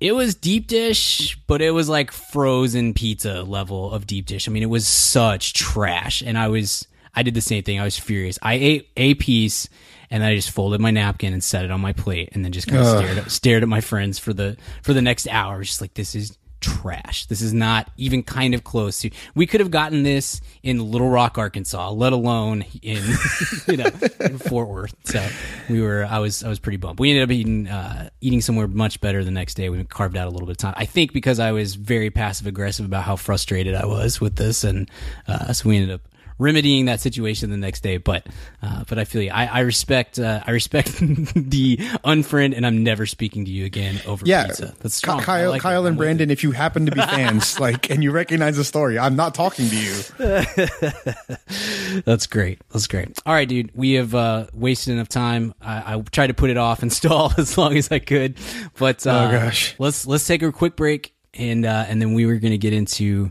it 0.00 0.16
was 0.16 0.34
deep 0.34 0.66
dish, 0.66 1.38
but 1.46 1.62
it 1.62 1.70
was 1.70 1.88
like 1.88 2.10
frozen 2.10 2.92
pizza 2.92 3.42
level 3.42 3.92
of 3.92 4.06
deep 4.06 4.26
dish. 4.26 4.48
I 4.48 4.50
mean, 4.50 4.64
it 4.64 4.70
was 4.70 4.86
such 4.86 5.52
trash 5.52 6.22
and 6.22 6.36
I 6.36 6.48
was 6.48 6.86
I 7.14 7.22
did 7.22 7.34
the 7.34 7.40
same 7.40 7.62
thing. 7.62 7.78
I 7.78 7.84
was 7.84 7.98
furious. 7.98 8.38
I 8.42 8.54
ate 8.54 8.88
a 8.96 9.14
piece 9.14 9.68
and 10.10 10.22
I 10.22 10.34
just 10.34 10.50
folded 10.50 10.80
my 10.80 10.90
napkin 10.90 11.32
and 11.32 11.42
set 11.42 11.64
it 11.64 11.70
on 11.70 11.80
my 11.80 11.92
plate 11.92 12.30
and 12.32 12.44
then 12.44 12.52
just 12.52 12.68
kind 12.68 12.82
of 12.82 12.88
stared 12.88 13.18
at, 13.18 13.30
stared 13.30 13.62
at 13.62 13.68
my 13.68 13.80
friends 13.80 14.18
for 14.18 14.32
the 14.32 14.56
for 14.82 14.92
the 14.92 15.02
next 15.02 15.26
hour 15.28 15.62
just 15.62 15.80
like 15.80 15.94
this 15.94 16.14
is 16.14 16.36
trash. 16.62 17.26
This 17.26 17.42
is 17.42 17.52
not 17.52 17.90
even 17.98 18.22
kind 18.22 18.54
of 18.54 18.64
close 18.64 19.00
to. 19.00 19.10
We 19.34 19.46
could 19.46 19.60
have 19.60 19.70
gotten 19.70 20.02
this 20.02 20.40
in 20.62 20.78
Little 20.90 21.10
Rock, 21.10 21.36
Arkansas, 21.36 21.90
let 21.90 22.12
alone 22.12 22.64
in 22.80 23.04
you 23.68 23.76
know 23.76 23.90
in 24.20 24.38
Fort 24.38 24.68
Worth. 24.68 24.94
So 25.04 25.26
we 25.68 25.82
were. 25.82 26.06
I 26.08 26.18
was. 26.20 26.42
I 26.42 26.48
was 26.48 26.58
pretty 26.58 26.78
bummed. 26.78 26.98
We 26.98 27.10
ended 27.10 27.24
up 27.24 27.30
eating 27.30 27.68
uh, 27.68 28.08
eating 28.20 28.40
somewhere 28.40 28.68
much 28.68 29.00
better 29.00 29.22
the 29.24 29.30
next 29.30 29.54
day. 29.54 29.68
We 29.68 29.82
carved 29.84 30.16
out 30.16 30.28
a 30.28 30.30
little 30.30 30.46
bit 30.46 30.52
of 30.52 30.58
time. 30.58 30.74
I 30.76 30.86
think 30.86 31.12
because 31.12 31.38
I 31.38 31.52
was 31.52 31.74
very 31.74 32.10
passive 32.10 32.46
aggressive 32.46 32.86
about 32.86 33.02
how 33.02 33.16
frustrated 33.16 33.74
I 33.74 33.86
was 33.86 34.20
with 34.20 34.36
this, 34.36 34.64
and 34.64 34.90
uh, 35.26 35.52
so 35.52 35.68
we 35.68 35.76
ended 35.76 35.90
up 35.92 36.11
remedying 36.38 36.86
that 36.86 37.00
situation 37.00 37.50
the 37.50 37.56
next 37.56 37.82
day. 37.82 37.96
But 37.98 38.26
uh, 38.62 38.84
but 38.88 38.98
I 38.98 39.04
feel 39.04 39.22
you. 39.22 39.30
I, 39.30 39.46
I 39.46 39.60
respect 39.60 40.18
uh, 40.18 40.42
I 40.46 40.50
respect 40.52 40.92
the 40.98 41.76
unfriend, 42.04 42.56
and 42.56 42.66
I'm 42.66 42.82
never 42.82 43.06
speaking 43.06 43.44
to 43.44 43.50
you 43.50 43.64
again 43.64 44.00
over 44.06 44.24
Yeah, 44.26 44.46
pizza. 44.46 44.74
That's 44.80 44.94
strong. 44.94 45.20
Kyle, 45.20 45.50
like 45.50 45.62
Kyle 45.62 45.86
and 45.86 45.96
Brandon. 45.96 46.30
If 46.30 46.42
you 46.42 46.50
happen 46.52 46.86
to 46.86 46.92
be 46.92 47.00
fans, 47.02 47.58
like, 47.60 47.90
and 47.90 48.02
you 48.02 48.10
recognize 48.10 48.56
the 48.56 48.64
story, 48.64 48.98
I'm 48.98 49.16
not 49.16 49.34
talking 49.34 49.68
to 49.68 49.76
you. 49.76 50.02
That's 52.04 52.26
great. 52.26 52.60
That's 52.72 52.86
great. 52.86 53.18
All 53.26 53.34
right, 53.34 53.48
dude. 53.48 53.70
We 53.74 53.92
have 53.94 54.14
uh, 54.14 54.46
wasted 54.52 54.94
enough 54.94 55.08
time. 55.08 55.54
I, 55.60 55.94
I 55.96 56.00
tried 56.00 56.28
to 56.28 56.34
put 56.34 56.50
it 56.50 56.56
off 56.56 56.82
and 56.82 56.92
stall 56.92 57.32
as 57.38 57.56
long 57.58 57.76
as 57.76 57.90
I 57.90 57.98
could, 57.98 58.36
but 58.78 59.06
uh, 59.06 59.28
Oh, 59.28 59.32
gosh. 59.32 59.74
let's 59.78 60.06
let's 60.06 60.26
take 60.26 60.42
a 60.42 60.50
quick 60.52 60.76
break, 60.76 61.14
and 61.34 61.64
uh, 61.64 61.84
and 61.88 62.00
then 62.00 62.14
we 62.14 62.26
were 62.26 62.36
going 62.36 62.52
to 62.52 62.58
get 62.58 62.72
into 62.72 63.30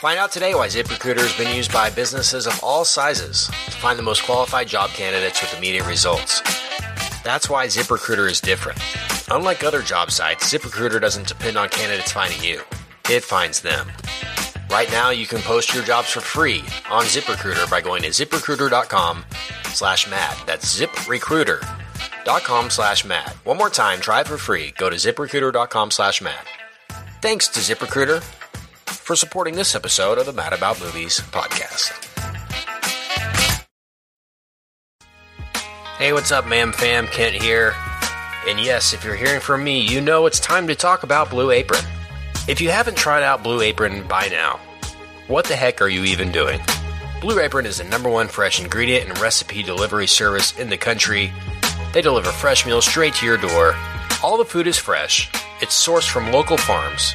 Find 0.00 0.18
out 0.18 0.30
today 0.30 0.54
why 0.54 0.66
ZipRecruiter 0.66 1.20
has 1.20 1.34
been 1.38 1.56
used 1.56 1.72
by 1.72 1.88
businesses 1.88 2.46
of 2.46 2.62
all 2.62 2.84
sizes 2.84 3.46
to 3.46 3.70
find 3.78 3.98
the 3.98 4.02
most 4.02 4.24
qualified 4.24 4.68
job 4.68 4.90
candidates 4.90 5.40
with 5.40 5.56
immediate 5.56 5.86
results. 5.86 6.42
That's 7.24 7.48
why 7.48 7.66
ZipRecruiter 7.66 8.30
is 8.30 8.42
different. 8.42 8.78
Unlike 9.30 9.64
other 9.64 9.80
job 9.80 10.10
sites, 10.10 10.52
ZipRecruiter 10.52 11.00
doesn't 11.00 11.28
depend 11.28 11.56
on 11.56 11.70
candidates 11.70 12.12
finding 12.12 12.42
you. 12.42 12.60
It 13.08 13.24
finds 13.24 13.62
them. 13.62 13.90
Right 14.68 14.90
now, 14.90 15.08
you 15.08 15.26
can 15.26 15.40
post 15.40 15.72
your 15.72 15.82
jobs 15.82 16.10
for 16.10 16.20
free 16.20 16.58
on 16.90 17.04
ZipRecruiter 17.04 17.70
by 17.70 17.80
going 17.80 18.02
to 18.02 18.10
ziprecruiter.com 18.10 19.24
slash 19.68 20.10
mad. 20.10 20.36
That's 20.44 20.78
ziprecruiter.com 20.78 22.68
slash 22.68 23.04
mad. 23.06 23.30
One 23.44 23.56
more 23.56 23.70
time, 23.70 24.00
try 24.00 24.20
it 24.20 24.28
for 24.28 24.36
free. 24.36 24.74
Go 24.76 24.90
to 24.90 24.96
ziprecruiter.com 24.96 25.90
slash 25.90 26.20
mad. 26.20 26.44
Thanks 27.22 27.48
to 27.48 27.60
ZipRecruiter 27.60 28.22
for 28.86 29.16
supporting 29.16 29.54
this 29.54 29.74
episode 29.74 30.18
of 30.18 30.26
the 30.26 30.32
Mad 30.32 30.52
About 30.52 30.80
Movies 30.80 31.20
podcast. 31.30 31.92
Hey, 35.98 36.12
what's 36.12 36.30
up, 36.32 36.46
man 36.46 36.72
fam? 36.72 37.06
Kent 37.06 37.36
here. 37.36 37.74
And 38.46 38.60
yes, 38.60 38.92
if 38.92 39.04
you're 39.04 39.16
hearing 39.16 39.40
from 39.40 39.64
me, 39.64 39.80
you 39.80 40.00
know 40.00 40.26
it's 40.26 40.38
time 40.38 40.66
to 40.68 40.74
talk 40.74 41.02
about 41.02 41.30
Blue 41.30 41.50
Apron. 41.50 41.84
If 42.48 42.60
you 42.60 42.70
haven't 42.70 42.96
tried 42.96 43.22
out 43.22 43.42
Blue 43.42 43.60
Apron 43.60 44.06
by 44.06 44.28
now, 44.28 44.60
what 45.26 45.46
the 45.46 45.56
heck 45.56 45.80
are 45.82 45.88
you 45.88 46.04
even 46.04 46.30
doing? 46.30 46.60
Blue 47.20 47.40
Apron 47.40 47.66
is 47.66 47.78
the 47.78 47.84
number 47.84 48.08
one 48.08 48.28
fresh 48.28 48.60
ingredient 48.60 49.08
and 49.08 49.18
recipe 49.18 49.62
delivery 49.62 50.06
service 50.06 50.56
in 50.58 50.68
the 50.68 50.76
country. 50.76 51.32
They 51.92 52.02
deliver 52.02 52.30
fresh 52.30 52.66
meals 52.66 52.86
straight 52.86 53.14
to 53.14 53.26
your 53.26 53.38
door. 53.38 53.74
All 54.22 54.36
the 54.36 54.44
food 54.44 54.66
is 54.66 54.78
fresh, 54.78 55.30
it's 55.60 55.74
sourced 55.86 56.08
from 56.08 56.30
local 56.30 56.56
farms, 56.56 57.14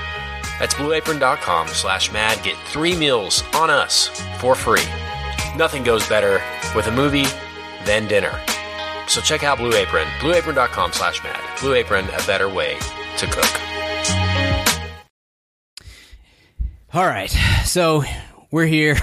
That's 0.61 0.75
blueapron.com 0.75 1.69
slash 1.69 2.11
mad. 2.13 2.43
Get 2.43 2.55
three 2.67 2.95
meals 2.95 3.43
on 3.55 3.71
us 3.71 4.09
for 4.37 4.53
free. 4.53 4.85
Nothing 5.57 5.81
goes 5.81 6.07
better 6.07 6.39
with 6.75 6.85
a 6.85 6.91
movie 6.91 7.25
than 7.83 8.07
dinner. 8.07 8.39
So 9.07 9.21
check 9.21 9.43
out 9.43 9.57
Blue 9.57 9.73
Apron, 9.73 10.05
blueapron.com 10.19 10.93
slash 10.93 11.23
mad. 11.23 11.41
Blue 11.59 11.73
Apron, 11.73 12.05
a 12.09 12.27
better 12.27 12.47
way 12.47 12.77
to 13.17 13.25
cook. 13.25 13.61
All 16.93 17.07
right, 17.07 17.35
so 17.65 18.03
we're 18.51 18.67
here. 18.67 18.97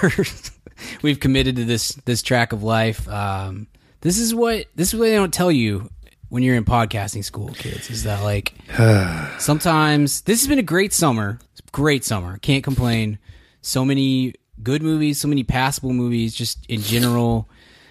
We've 1.03 1.19
committed 1.19 1.57
to 1.57 1.65
this 1.65 1.89
this 2.05 2.23
track 2.23 2.53
of 2.53 2.63
life. 2.63 3.09
Um, 3.09 3.67
this 4.03 4.17
is 4.17 4.33
what 4.33 4.67
this 4.77 4.95
is 4.95 5.01
what 5.01 5.07
they 5.07 5.17
don't 5.17 5.35
tell 5.35 5.51
you 5.51 5.91
when 6.29 6.45
you're 6.45 6.55
in 6.55 6.65
podcasting 6.65 7.25
school, 7.25 7.49
kids. 7.55 7.91
Is 7.91 8.05
that 8.05 8.23
like 8.23 8.55
sometimes 9.41 10.21
this 10.23 10.41
has 10.41 10.47
been 10.47 10.61
a 10.61 10.63
great 10.63 10.93
summer, 10.93 11.41
great 11.73 12.05
summer. 12.05 12.39
Can't 12.39 12.65
complain. 12.65 13.19
So 13.61 13.85
many 13.85 14.35
good 14.63 14.83
movies, 14.83 15.21
so 15.21 15.29
many 15.29 15.45
passable 15.45 15.93
movies. 15.93 16.35
Just 16.35 16.65
in 16.67 16.81
general, 16.81 17.49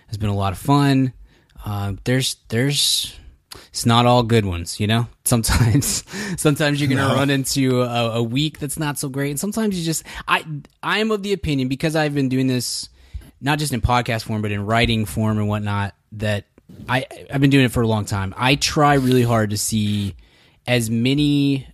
has 0.08 0.18
been 0.18 0.30
a 0.30 0.36
lot 0.36 0.54
of 0.54 0.60
fun. 0.60 1.14
Uh, 1.66 1.94
there's 2.04 2.38
there's 2.50 3.18
it's 3.70 3.86
not 3.86 4.06
all 4.06 4.24
good 4.24 4.46
ones, 4.46 4.80
you 4.80 4.88
know. 4.88 5.08
Sometimes, 5.26 6.06
sometimes 6.38 6.80
you're 6.80 6.90
gonna 6.90 7.14
run 7.14 7.30
into 7.30 7.82
a, 7.82 8.12
a 8.14 8.24
week 8.24 8.60
that's 8.60 8.80
not 8.80 8.98
so 8.98 9.10
great, 9.10 9.32
and 9.32 9.40
sometimes 9.40 9.78
you 9.78 9.84
just. 9.84 10.04
I 10.28 10.46
I 10.82 11.00
am 11.00 11.12
of 11.12 11.22
the 11.22 11.34
opinion 11.34 11.68
because 11.68 11.98
I've 11.98 12.14
been 12.14 12.30
doing 12.30 12.48
this, 12.48 12.88
not 13.42 13.60
just 13.60 13.74
in 13.74 13.82
podcast 13.82 14.24
form, 14.24 14.42
but 14.42 14.54
in 14.54 14.66
writing 14.66 15.06
form 15.06 15.38
and 15.38 15.50
whatnot. 15.50 15.96
That 16.14 16.46
I 16.88 17.06
I've 17.30 17.42
been 17.42 17.50
doing 17.50 17.66
it 17.66 17.74
for 17.74 17.82
a 17.82 17.88
long 17.88 18.06
time. 18.06 18.34
I 18.38 18.56
try 18.56 18.94
really 18.94 19.24
hard 19.24 19.50
to 19.50 19.58
see 19.58 20.16
as 20.66 20.90
many 20.90 21.68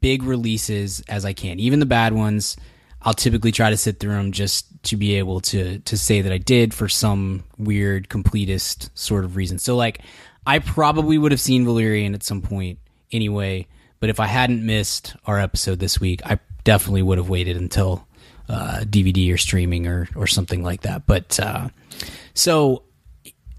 big 0.00 0.22
releases 0.22 1.02
as 1.08 1.24
I 1.24 1.32
can, 1.32 1.60
even 1.60 1.80
the 1.80 1.86
bad 1.86 2.12
ones. 2.12 2.56
I'll 3.02 3.14
typically 3.14 3.52
try 3.52 3.68
to 3.68 3.76
sit 3.76 4.00
through 4.00 4.14
them 4.14 4.32
just 4.32 4.66
to 4.84 4.96
be 4.96 5.16
able 5.16 5.40
to 5.40 5.78
to 5.80 5.98
say 5.98 6.22
that 6.22 6.32
I 6.32 6.38
did 6.38 6.72
for 6.72 6.88
some 6.88 7.44
weird 7.58 8.08
completist 8.08 8.88
sort 8.94 9.24
of 9.24 9.36
reason. 9.36 9.58
So 9.58 9.76
like 9.76 10.00
I 10.46 10.58
probably 10.58 11.18
would 11.18 11.32
have 11.32 11.40
seen 11.40 11.64
Valerian 11.64 12.14
at 12.14 12.22
some 12.22 12.40
point 12.40 12.78
anyway, 13.12 13.66
but 14.00 14.10
if 14.10 14.20
I 14.20 14.26
hadn't 14.26 14.64
missed 14.64 15.16
our 15.26 15.38
episode 15.38 15.78
this 15.80 16.00
week, 16.00 16.20
I 16.24 16.38
definitely 16.64 17.02
would 17.02 17.18
have 17.18 17.28
waited 17.28 17.56
until 17.56 18.06
uh, 18.48 18.80
DVD 18.80 19.32
or 19.32 19.38
streaming 19.38 19.86
or 19.86 20.08
or 20.14 20.26
something 20.26 20.62
like 20.62 20.82
that. 20.82 21.06
But 21.06 21.38
uh, 21.38 21.68
so 22.32 22.84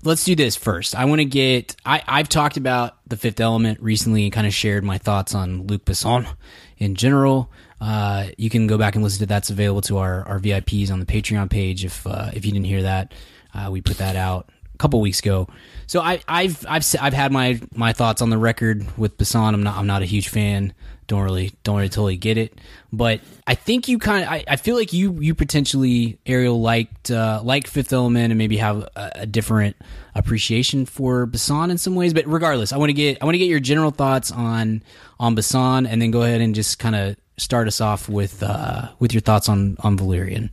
let's 0.05 0.23
do 0.23 0.35
this 0.35 0.55
first. 0.55 0.95
I 0.95 1.05
want 1.05 1.19
to 1.19 1.25
get. 1.25 1.75
I, 1.85 2.01
I've 2.07 2.29
talked 2.29 2.57
about 2.57 2.97
the 3.07 3.17
Fifth 3.17 3.39
Element 3.39 3.79
recently 3.81 4.23
and 4.23 4.33
kind 4.33 4.47
of 4.47 4.53
shared 4.53 4.83
my 4.83 4.97
thoughts 4.97 5.35
on 5.35 5.67
Luc 5.67 5.85
Besson 5.85 6.27
in 6.77 6.95
general. 6.95 7.51
Uh, 7.81 8.27
you 8.37 8.49
can 8.49 8.67
go 8.67 8.77
back 8.77 8.95
and 8.95 9.03
listen 9.03 9.19
to 9.19 9.25
that's 9.25 9.49
available 9.49 9.81
to 9.81 9.97
our, 9.97 10.23
our 10.27 10.39
VIPs 10.39 10.91
on 10.91 10.99
the 10.99 11.05
Patreon 11.05 11.49
page. 11.49 11.83
If 11.83 12.05
uh, 12.07 12.31
if 12.33 12.45
you 12.45 12.51
didn't 12.51 12.65
hear 12.65 12.83
that, 12.83 13.13
uh, 13.53 13.69
we 13.71 13.81
put 13.81 13.97
that 13.97 14.15
out 14.15 14.49
a 14.73 14.77
couple 14.77 15.01
weeks 15.01 15.19
ago. 15.19 15.47
So 15.87 16.01
I, 16.01 16.21
I've 16.27 16.65
I've 16.67 16.85
I've 17.01 17.13
had 17.13 17.31
my 17.31 17.59
my 17.73 17.93
thoughts 17.93 18.21
on 18.21 18.29
the 18.29 18.37
record 18.37 18.97
with 18.97 19.17
Besson. 19.17 19.53
I'm 19.53 19.63
not 19.63 19.77
I'm 19.77 19.87
not 19.87 20.01
a 20.01 20.05
huge 20.05 20.29
fan. 20.29 20.73
Don't 21.07 21.21
really 21.21 21.53
don't 21.63 21.77
really 21.77 21.89
totally 21.89 22.17
get 22.17 22.37
it. 22.37 22.59
But 22.91 23.21
I 23.45 23.55
think 23.55 23.87
you 23.87 23.99
kind 23.99 24.23
of 24.23 24.29
I, 24.29 24.43
I 24.47 24.55
feel 24.55 24.75
like 24.75 24.93
you 24.93 25.19
you 25.19 25.35
potentially 25.35 26.17
Ariel 26.25 26.59
liked 26.59 27.11
uh, 27.11 27.41
like 27.43 27.67
Fifth 27.67 27.93
Element 27.93 28.31
and 28.31 28.37
maybe 28.37 28.57
have 28.57 28.87
a, 28.95 29.11
a 29.15 29.25
different 29.25 29.75
appreciation 30.15 30.85
for 30.85 31.27
Besson 31.27 31.69
in 31.69 31.77
some 31.77 31.95
ways. 31.95 32.13
But 32.13 32.25
regardless, 32.27 32.73
I 32.73 32.77
want 32.77 32.89
to 32.89 32.93
get 32.93 33.19
I 33.21 33.25
want 33.25 33.35
to 33.35 33.39
get 33.39 33.49
your 33.49 33.59
general 33.59 33.91
thoughts 33.91 34.31
on 34.31 34.83
on 35.19 35.35
Besson 35.35 35.87
and 35.87 36.01
then 36.01 36.11
go 36.11 36.23
ahead 36.23 36.41
and 36.41 36.55
just 36.55 36.79
kind 36.79 36.95
of 36.95 37.15
start 37.37 37.67
us 37.67 37.81
off 37.81 38.09
with 38.09 38.41
uh, 38.41 38.89
with 38.99 39.13
your 39.13 39.21
thoughts 39.21 39.49
on 39.49 39.77
on 39.81 39.97
Valerian. 39.97 40.49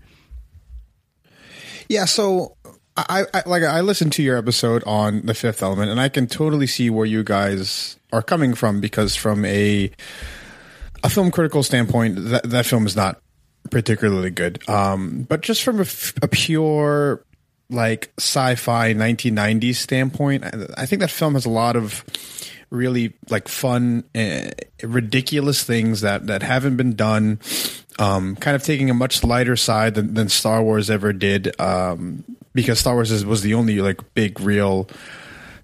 Yeah, 1.88 2.04
so 2.06 2.56
I, 2.96 3.24
I 3.32 3.42
like 3.46 3.62
I 3.62 3.80
listened 3.80 4.12
to 4.14 4.22
your 4.22 4.36
episode 4.36 4.82
on 4.84 5.24
the 5.26 5.34
Fifth 5.34 5.62
Element, 5.62 5.90
and 5.90 6.00
I 6.00 6.08
can 6.08 6.26
totally 6.26 6.66
see 6.66 6.90
where 6.90 7.06
you 7.06 7.24
guys 7.24 7.96
are 8.12 8.22
coming 8.22 8.54
from 8.54 8.80
because 8.80 9.16
from 9.16 9.44
a 9.44 9.90
a 11.02 11.08
film 11.08 11.30
critical 11.30 11.62
standpoint, 11.62 12.16
that 12.16 12.48
that 12.50 12.66
film 12.66 12.86
is 12.86 12.96
not 12.96 13.20
particularly 13.70 14.30
good. 14.30 14.66
Um, 14.68 15.22
but 15.28 15.40
just 15.40 15.62
from 15.62 15.80
a 15.80 16.28
pure 16.28 17.24
like 17.70 18.12
sci-fi 18.18 18.94
1990s 18.94 19.76
standpoint, 19.76 20.44
I, 20.44 20.66
I 20.78 20.86
think 20.86 21.00
that 21.00 21.10
film 21.10 21.34
has 21.34 21.46
a 21.46 21.50
lot 21.50 21.76
of 21.76 22.04
really 22.70 23.14
like 23.28 23.48
fun, 23.48 24.04
uh, 24.14 24.50
ridiculous 24.82 25.62
things 25.62 26.00
that 26.00 26.26
that 26.26 26.42
haven't 26.42 26.76
been 26.76 26.94
done. 26.94 27.40
Um, 27.98 28.36
kind 28.36 28.56
of 28.56 28.62
taking 28.62 28.88
a 28.88 28.94
much 28.94 29.22
lighter 29.22 29.54
side 29.54 29.94
than, 29.94 30.14
than 30.14 30.30
Star 30.30 30.62
Wars 30.62 30.88
ever 30.88 31.12
did, 31.12 31.60
um, 31.60 32.24
because 32.54 32.80
Star 32.80 32.94
Wars 32.94 33.10
is, 33.10 33.24
was 33.24 33.42
the 33.42 33.52
only 33.52 33.80
like 33.80 34.14
big 34.14 34.40
real 34.40 34.88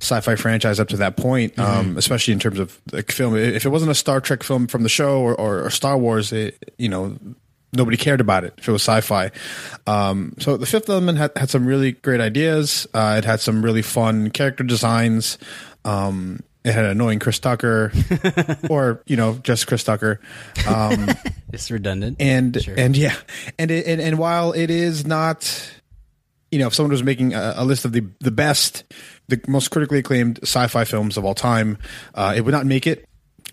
sci-fi 0.01 0.37
franchise 0.37 0.79
up 0.81 0.89
to 0.89 0.97
that 0.99 1.17
point, 1.17 1.59
um, 1.59 1.97
especially 1.97 2.33
in 2.33 2.39
terms 2.39 2.59
of 2.59 2.81
like 2.93 3.11
film. 3.11 3.37
If 3.37 3.65
it 3.67 3.69
wasn't 3.71 3.91
a 3.91 3.95
Star 3.95 4.21
Trek 4.21 4.43
film 4.43 4.67
from 4.67 4.83
the 4.83 4.89
show 4.89 5.21
or, 5.21 5.35
or, 5.35 5.65
or 5.65 5.71
Star 5.71 5.99
Wars, 5.99 6.33
it, 6.33 6.73
you 6.79 6.89
know, 6.89 7.17
nobody 7.73 7.97
cared 7.97 8.21
about 8.21 8.45
it 8.45 8.55
if 8.59 8.69
it 8.69 8.73
was 8.73 8.83
sci-fi. 8.83 9.31
Um, 9.87 10.35
so 10.39 10.57
the 10.57 10.67
Fifth 10.67 10.89
Element 10.89 11.19
had, 11.19 11.33
had 11.37 11.51
some 11.51 11.67
really 11.67 11.93
great 11.93 12.21
ideas. 12.21 12.87
Uh, 12.95 13.17
it 13.19 13.25
had 13.25 13.41
some 13.41 13.65
really 13.65 13.83
fun 13.83 14.31
character 14.31 14.65
designs. 14.65 15.37
Um, 15.85 16.41
it 16.65 16.73
had 16.73 16.85
annoying 16.87 17.19
Chris 17.19 17.39
Tucker, 17.39 17.93
or 18.71 19.03
you 19.07 19.17
know, 19.17 19.35
just 19.43 19.67
Chris 19.67 19.85
Tucker. 19.85 20.21
Um, 20.67 21.09
It's 21.51 21.71
redundant, 21.71 22.19
and 22.21 22.63
Sure. 22.63 22.75
and 22.77 22.95
yeah, 22.95 23.15
and 23.59 23.71
it, 23.71 23.87
and 23.87 24.03
and 24.03 24.19
while 24.19 24.53
it 24.53 24.69
is 24.71 25.07
not, 25.07 25.73
you 26.51 26.59
know, 26.59 26.67
if 26.67 26.75
someone 26.75 26.93
was 26.93 27.03
making 27.03 27.35
a, 27.35 27.55
a 27.57 27.65
list 27.65 27.85
of 27.85 27.93
the 27.93 28.07
the 28.21 28.31
best, 28.31 28.85
the 29.29 29.41
most 29.47 29.69
critically 29.71 29.99
acclaimed 29.99 30.39
sci-fi 30.43 30.85
films 30.85 31.17
of 31.17 31.25
all 31.25 31.35
time, 31.35 31.79
uh, 32.15 32.35
it 32.37 32.43
would 32.43 32.53
not 32.53 32.67
make 32.67 32.87
it. 32.87 33.05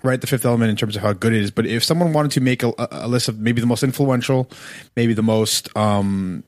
Right, 0.04 0.22
the 0.22 0.28
Fifth 0.28 0.46
Element 0.46 0.70
in 0.70 0.76
terms 0.76 0.96
of 0.96 1.02
how 1.02 1.14
good 1.14 1.34
it 1.34 1.42
is. 1.42 1.50
But 1.50 1.66
if 1.66 1.84
someone 1.84 2.14
wanted 2.14 2.32
to 2.32 2.42
make 2.42 2.62
a, 2.62 2.72
a 2.78 3.08
list 3.08 3.28
of 3.28 3.40
maybe 3.40 3.60
the 3.60 3.66
most 3.66 3.82
influential, 3.82 4.48
maybe 4.96 5.16
the 5.16 5.24
most, 5.24 5.76
um, 5.76 6.44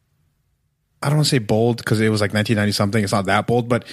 I 1.01 1.07
don't 1.07 1.17
want 1.17 1.25
to 1.25 1.29
say 1.29 1.39
bold 1.39 1.77
because 1.77 1.99
it 1.99 2.09
was 2.09 2.21
like 2.21 2.33
1990 2.33 2.71
something. 2.73 3.03
It's 3.03 3.13
not 3.13 3.25
that 3.25 3.47
bold, 3.47 3.67
but 3.67 3.85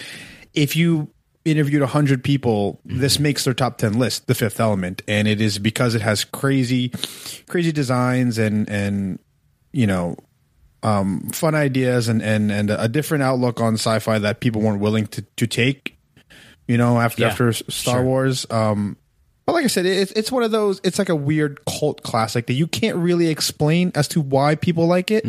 if 0.52 0.76
you 0.76 1.14
interviewed 1.44 1.82
100 1.82 2.24
people 2.24 2.80
this 2.86 3.18
makes 3.18 3.44
their 3.44 3.52
top 3.52 3.76
10 3.76 3.98
list 3.98 4.26
the 4.28 4.34
fifth 4.34 4.58
element 4.58 5.02
and 5.06 5.28
it 5.28 5.42
is 5.42 5.58
because 5.58 5.94
it 5.94 6.00
has 6.00 6.24
crazy 6.24 6.90
crazy 7.48 7.70
designs 7.70 8.38
and 8.38 8.68
and 8.70 9.18
you 9.70 9.86
know 9.86 10.16
um 10.84 11.20
fun 11.32 11.54
ideas 11.54 12.08
and 12.08 12.22
and 12.22 12.52
and 12.52 12.70
a 12.70 12.86
different 12.88 13.22
outlook 13.24 13.60
on 13.60 13.74
sci-fi 13.74 14.18
that 14.18 14.40
people 14.40 14.60
weren't 14.62 14.80
willing 14.80 15.06
to 15.08 15.22
to 15.36 15.46
take 15.46 15.96
you 16.68 16.76
know 16.76 17.00
after 17.00 17.22
Yeah, 17.22 17.28
after 17.28 17.52
star 17.52 17.96
sure. 17.96 18.02
wars 18.04 18.46
um 18.50 18.96
but 19.46 19.52
like 19.52 19.64
I 19.64 19.68
said, 19.68 19.84
it's 19.84 20.10
it's 20.12 20.32
one 20.32 20.42
of 20.42 20.52
those. 20.52 20.80
It's 20.84 20.98
like 20.98 21.10
a 21.10 21.14
weird 21.14 21.60
cult 21.66 22.02
classic 22.02 22.46
that 22.46 22.54
you 22.54 22.66
can't 22.66 22.96
really 22.96 23.28
explain 23.28 23.92
as 23.94 24.08
to 24.08 24.22
why 24.22 24.54
people 24.54 24.86
like 24.86 25.10
it. 25.10 25.26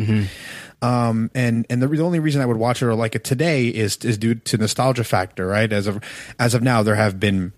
Um, 0.80 1.30
and 1.34 1.66
and 1.68 1.82
the, 1.82 1.86
the 1.88 2.00
only 2.02 2.18
reason 2.18 2.40
I 2.40 2.46
would 2.46 2.56
watch 2.56 2.80
it 2.80 2.86
or 2.86 2.94
like 2.94 3.14
it 3.14 3.24
today 3.24 3.68
is 3.68 3.98
is 3.98 4.16
due 4.16 4.34
to 4.34 4.56
nostalgia 4.56 5.04
factor, 5.04 5.46
right? 5.46 5.70
As 5.70 5.86
of 5.86 6.02
as 6.38 6.54
of 6.54 6.62
now, 6.62 6.82
there 6.82 6.94
have 6.94 7.20
been 7.20 7.52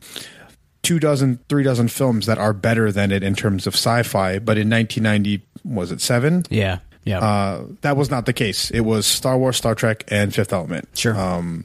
two 0.83 0.99
dozen, 0.99 1.39
three 1.49 1.63
dozen 1.63 1.87
films 1.87 2.27
that 2.27 2.39
are 2.39 2.53
better 2.53 2.91
than 2.91 3.13
it 3.13 3.23
in 3.23 3.37
terms 3.37 3.69
of 3.69 3.75
sci-fi. 3.75 4.41
But 4.41 4.59
in 4.59 4.69
1990, 4.69 5.47
was 5.65 5.93
it 5.93 6.01
seven? 6.01 6.45
yeah, 6.51 6.79
yeah, 7.09 7.21
Uh, 7.21 7.65
that 7.81 7.97
was 7.97 8.11
not 8.11 8.27
the 8.27 8.33
case. 8.33 8.71
It 8.71 8.81
was 8.81 9.07
Star 9.07 9.39
Wars, 9.39 9.57
Star 9.57 9.75
Trek, 9.75 10.05
and 10.09 10.35
Fifth 10.35 10.53
Element. 10.53 10.89
sure. 10.95 11.19
Um, 11.19 11.65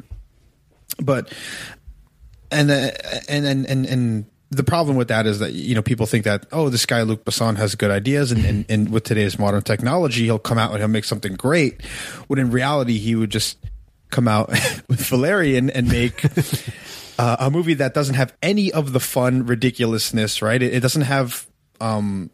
but 1.01 1.31
and 2.51 2.69
the, 2.69 3.29
and 3.29 3.45
and 3.45 3.65
and 3.65 3.85
and 3.85 4.25
the 4.51 4.63
problem 4.63 4.95
with 4.95 5.07
that 5.07 5.25
is 5.25 5.39
that 5.39 5.53
you 5.53 5.75
know 5.75 5.81
people 5.81 6.05
think 6.05 6.25
that 6.25 6.45
oh 6.51 6.69
this 6.69 6.85
guy 6.85 7.01
Luc 7.01 7.25
Besson 7.25 7.57
has 7.57 7.75
good 7.75 7.89
ideas 7.91 8.31
and, 8.31 8.45
and 8.45 8.65
and 8.69 8.91
with 8.91 9.03
today's 9.03 9.39
modern 9.39 9.63
technology 9.63 10.25
he'll 10.25 10.37
come 10.39 10.57
out 10.59 10.69
and 10.71 10.79
he'll 10.79 10.87
make 10.87 11.05
something 11.05 11.33
great 11.33 11.83
when 12.27 12.37
in 12.39 12.51
reality 12.51 12.99
he 12.99 13.15
would 13.15 13.31
just 13.31 13.57
come 14.11 14.27
out 14.27 14.49
with 14.87 15.01
Valerian 15.07 15.71
and 15.71 15.87
make 15.89 16.23
uh, 17.17 17.37
a 17.39 17.49
movie 17.49 17.73
that 17.73 17.95
doesn't 17.95 18.15
have 18.15 18.31
any 18.43 18.71
of 18.71 18.93
the 18.93 18.99
fun 18.99 19.47
ridiculousness 19.47 20.41
right 20.43 20.61
it, 20.61 20.73
it 20.75 20.79
doesn't 20.81 21.01
have 21.09 21.47
um 21.81 22.29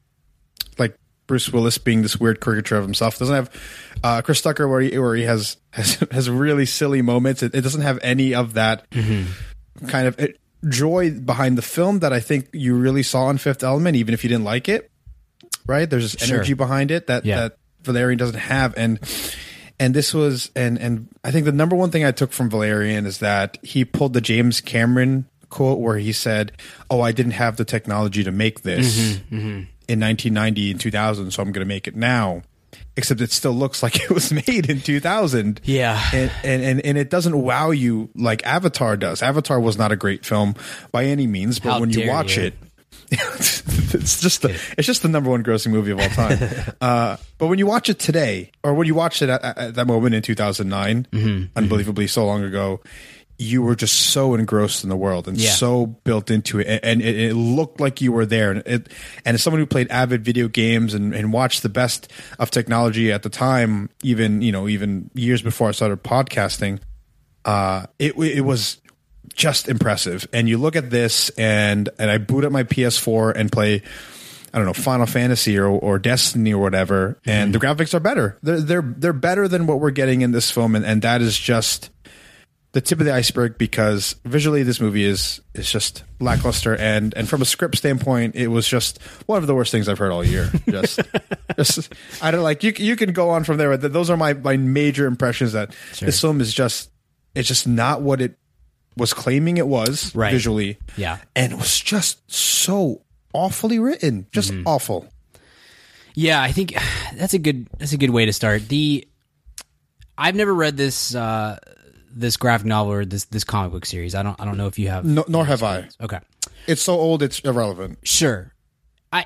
Bruce 1.30 1.50
Willis 1.54 1.78
being 1.78 2.02
this 2.02 2.20
weird 2.20 2.42
caricature 2.42 2.76
of 2.76 2.84
himself 2.84 3.16
it 3.16 3.20
doesn't 3.20 3.36
have 3.36 3.50
uh, 4.04 4.22
Chris 4.22 4.42
Tucker 4.42 4.68
where 4.68 4.82
he 4.82 4.98
where 5.00 5.16
he 5.16 5.24
has 5.24 5.56
has, 5.72 6.04
has 6.12 6.30
really 6.30 6.66
silly 6.66 7.02
moments 7.02 7.42
it, 7.42 7.56
it 7.56 7.62
doesn't 7.62 7.82
have 7.84 8.00
any 8.02 8.34
of 8.36 8.56
that 8.56 8.86
kind 9.88 10.08
of 10.08 10.20
it, 10.20 10.38
joy 10.68 11.12
behind 11.12 11.58
the 11.58 11.62
film 11.62 12.00
that 12.00 12.12
I 12.12 12.20
think 12.20 12.50
you 12.52 12.76
really 12.76 13.04
saw 13.04 13.30
in 13.30 13.38
Fifth 13.38 13.64
Element, 13.64 13.96
even 13.96 14.14
if 14.14 14.26
you 14.26 14.30
didn't 14.30 14.44
like 14.44 14.68
it. 14.68 14.92
Right? 15.66 15.90
There's 15.90 16.12
this 16.14 16.28
Sure. 16.28 16.38
energy 16.38 16.54
behind 16.54 16.92
it 16.92 17.08
that 17.08 17.24
Yeah. 17.26 17.36
that 17.42 17.58
Valerian 17.84 18.18
doesn't 18.18 18.40
have, 18.40 18.74
and 18.76 19.00
and 19.80 19.94
this 19.94 20.14
was 20.14 20.52
and 20.56 20.78
and 20.78 21.08
I 21.24 21.32
think 21.32 21.46
the 21.46 21.52
number 21.54 21.76
one 21.78 21.92
thing 21.92 22.04
I 22.04 22.12
took 22.12 22.34
from 22.34 22.50
Valerian 22.50 23.06
is 23.06 23.20
that 23.20 23.58
he 23.64 23.86
pulled 23.86 24.14
the 24.14 24.20
James 24.22 24.60
Cameron 24.62 25.28
quote 25.50 25.80
where 25.80 25.98
he 25.98 26.12
said, 26.12 26.52
"Oh, 26.90 27.00
I 27.02 27.12
didn't 27.14 27.34
have 27.34 27.56
the 27.56 27.66
technology 27.66 28.24
to 28.24 28.32
make 28.32 28.64
this 28.64 29.20
Mm-hmm, 29.32 29.62
in 29.90 30.00
1990 30.00 30.72
and 30.72 30.80
2000, 30.80 31.32
so 31.32 31.42
I'm 31.42 31.52
going 31.52 31.66
to 31.66 31.68
make 31.68 31.88
it 31.88 31.96
now." 31.96 32.44
Except 32.96 33.22
it 33.22 33.32
still 33.32 33.54
looks 33.54 33.82
like 33.84 33.96
it 34.02 34.10
was 34.12 34.32
made 34.32 34.70
in 34.70 34.82
2000 34.82 35.62
yeah. 35.64 36.00
and, 36.14 36.32
and 36.44 36.64
and 36.64 36.86
and 36.86 36.98
it 36.98 37.10
doesn't 37.10 37.42
wow 37.42 37.72
you 37.72 38.10
like 38.14 38.46
Avatar 38.46 38.98
does. 38.98 39.24
Avatar 39.24 39.60
was 39.60 39.78
not 39.78 39.92
a 39.92 39.96
great 39.96 40.26
film 40.26 40.54
by 40.92 41.06
any 41.06 41.26
means, 41.26 41.60
but 41.60 41.74
How 41.74 41.80
when 41.80 41.90
you 41.92 42.10
watch 42.10 42.36
you. 42.38 42.44
it, 42.44 42.54
it's 43.12 44.22
just 44.22 44.42
the 44.44 44.50
it's 44.78 44.86
just 44.86 45.02
the 45.02 45.08
number 45.08 45.30
one 45.30 45.44
grossing 45.44 45.72
movie 45.72 45.92
of 45.92 46.00
all 46.00 46.10
time. 46.10 46.38
uh, 46.82 47.18
but 47.38 47.48
when 47.48 47.58
you 47.58 47.66
watch 47.66 47.90
it 47.90 47.98
today, 48.00 48.52
or 48.64 48.74
when 48.74 48.86
you 48.86 48.94
watched 48.94 49.22
it 49.22 49.30
at, 49.30 49.44
at 49.44 49.76
that 49.76 49.88
moment 49.88 50.14
in 50.14 50.22
2009, 50.22 51.08
Mm-hmm, 51.12 51.58
unbelievably 51.58 52.08
so 52.08 52.26
long 52.26 52.44
ago. 52.44 52.82
You 53.42 53.62
were 53.62 53.74
just 53.76 53.96
so 54.12 54.36
engrossed 54.36 54.84
in 54.84 54.90
the 54.90 54.98
world 54.98 55.28
and 55.30 55.38
Yeah. 55.38 55.52
so 55.52 55.86
built 55.86 56.30
into 56.30 56.60
it, 56.60 56.68
and, 56.68 56.80
and 56.84 57.02
it, 57.02 57.18
it 57.18 57.34
looked 57.36 57.80
like 57.80 58.02
you 58.02 58.12
were 58.12 58.26
there. 58.26 58.52
And 58.52 58.64
it, 58.68 58.90
and 59.24 59.34
as 59.36 59.42
someone 59.42 59.62
who 59.62 59.66
played 59.66 59.90
avid 59.90 60.26
video 60.26 60.50
games 60.50 60.94
and, 60.94 61.16
and 61.16 61.32
watched 61.32 61.64
the 61.64 61.70
best 61.70 62.12
of 62.38 62.52
technology 62.52 63.14
at 63.14 63.24
the 63.24 63.30
time, 63.30 63.90
even 64.04 64.42
you 64.42 64.52
know, 64.52 64.68
even 64.68 65.10
years 65.14 65.42
before 65.42 65.70
I 65.70 65.72
started 65.72 66.04
podcasting, 66.04 66.80
uh, 67.46 67.86
it 67.98 68.18
it 68.18 68.42
was 68.42 68.78
just 69.36 69.70
impressive. 69.70 70.28
And 70.34 70.50
you 70.50 70.58
look 70.58 70.76
at 70.76 70.90
this, 70.90 71.30
and 71.38 71.88
and 71.98 72.12
I 72.12 72.18
boot 72.18 72.44
up 72.44 72.52
my 72.52 72.64
PS4 72.64 73.34
and 73.36 73.50
play. 73.52 73.82
I 74.52 74.58
don't 74.58 74.66
know 74.66 74.74
Final 74.74 75.06
Fantasy 75.06 75.60
or, 75.60 75.68
or 75.68 76.00
Destiny 76.00 76.54
or 76.56 76.62
whatever, 76.62 77.20
and 77.24 77.54
the 77.54 77.60
graphics 77.60 77.94
are 77.94 78.00
better. 78.00 78.36
They're 78.42 78.60
they're 78.60 78.82
they're 78.98 79.14
better 79.14 79.48
than 79.48 79.68
what 79.68 79.80
we're 79.80 79.92
getting 79.92 80.22
in 80.22 80.32
this 80.32 80.50
film, 80.50 80.76
and, 80.76 80.84
and 80.84 81.04
that 81.04 81.22
is 81.22 81.38
just 81.38 81.92
the 82.72 82.82
tip 82.82 83.00
of 83.00 83.06
the 83.06 83.14
iceberg 83.14 83.58
because 83.58 84.16
visually 84.26 84.62
this 84.64 84.80
movie 84.80 85.04
is 85.04 85.42
is 85.56 85.72
just 85.72 86.04
lackluster 86.20 86.76
and 86.76 87.14
and 87.16 87.28
from 87.28 87.42
a 87.42 87.46
script 87.46 87.76
standpoint 87.78 88.36
it 88.36 88.48
was 88.50 88.68
just 88.68 89.02
one 89.26 89.40
of 89.42 89.48
the 89.48 89.56
worst 89.56 89.72
things 89.72 89.90
I've 89.90 89.98
heard 89.98 90.12
all 90.12 90.24
year. 90.24 90.52
Just, 90.70 91.00
just 91.58 91.94
I 92.22 92.30
don't 92.32 92.44
like 92.44 92.64
you. 92.64 92.72
You 92.78 92.96
can 92.96 93.12
go 93.14 93.32
on 93.32 93.44
from 93.44 93.58
there, 93.58 93.76
but 93.76 93.92
those 93.92 94.10
are 94.12 94.18
my 94.18 94.34
my 94.34 94.56
major 94.58 95.08
impressions 95.08 95.54
that 95.54 95.74
this 96.00 96.22
film 96.22 96.42
is 96.42 96.54
just 96.54 96.92
it's 97.36 97.48
just 97.48 97.68
not 97.68 98.02
what 98.02 98.22
it 98.22 98.38
was 98.98 99.14
claiming 99.14 99.58
it 99.58 99.68
was 99.68 100.14
Right. 100.14 100.32
visually. 100.32 100.78
Yeah. 100.98 101.18
and 101.36 101.54
it 101.54 101.56
was 101.58 101.80
just 101.80 102.30
so 102.32 103.02
awfully 103.34 103.80
written, 103.80 104.28
just 104.32 104.52
Mm-hmm. 104.52 104.68
awful. 104.68 105.08
Yeah, 106.16 106.42
I 106.42 106.52
think 106.52 106.74
that's 107.16 107.34
a 107.34 107.40
good 107.40 107.68
that's 107.80 107.94
a 107.94 107.98
good 107.98 108.10
way 108.12 108.26
to 108.26 108.34
start. 108.34 108.68
The 108.70 109.08
I've 110.18 110.36
never 110.36 110.54
read 110.54 110.78
this 110.78 111.16
uh 111.16 111.58
this 112.12 112.38
graphic 112.38 112.68
novel 112.68 112.94
or 112.94 113.06
this 113.06 113.26
this 113.26 113.44
comic 113.44 113.72
book 113.72 113.86
series. 113.86 114.16
I 114.16 114.24
don't 114.24 114.40
I 114.40 114.46
don't 114.46 114.58
know 114.58 114.68
if 114.68 114.80
you 114.80 114.90
have. 114.90 115.06
No, 115.06 115.24
nor 115.28 115.46
have 115.46 115.64
I. 115.64 115.88
Okay. 116.02 116.20
It's 116.68 116.82
so 116.82 116.94
old, 116.94 117.24
it's 117.24 117.40
irrelevant. 117.40 118.00
Sure. 118.04 118.54
I 119.12 119.26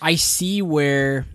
I 0.00 0.14
see 0.16 0.62
where 0.62 1.26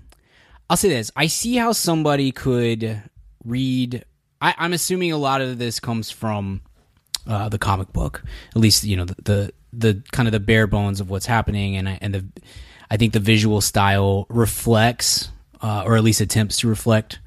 I'll 0.69 0.77
say 0.77 0.89
this. 0.89 1.11
I 1.15 1.27
see 1.27 1.55
how 1.55 1.71
somebody 1.71 2.31
could 2.31 3.01
read 3.43 4.05
I, 4.43 4.53
I'm 4.57 4.73
assuming 4.73 5.13
a 5.13 5.17
lot 5.17 5.41
of 5.41 5.57
this 5.57 5.79
comes 5.79 6.11
from 6.11 6.61
uh, 7.25 7.47
the 7.47 7.57
comic 7.57 7.93
book. 7.93 8.23
At 8.53 8.57
least, 8.57 8.83
you 8.83 8.97
know, 8.97 9.05
the, 9.05 9.15
the 9.23 9.53
the 9.71 10.03
kind 10.11 10.27
of 10.27 10.33
the 10.33 10.39
bare 10.39 10.67
bones 10.67 10.99
of 10.99 11.09
what's 11.09 11.25
happening 11.25 11.77
and 11.77 11.89
I, 11.89 11.97
and 12.01 12.13
the 12.13 12.25
I 12.91 12.97
think 12.97 13.13
the 13.13 13.19
visual 13.19 13.61
style 13.61 14.27
reflects 14.29 15.31
uh, 15.61 15.83
or 15.85 15.95
at 15.95 16.03
least 16.03 16.19
attempts 16.19 16.57
to 16.57 16.67
reflect 16.67 17.19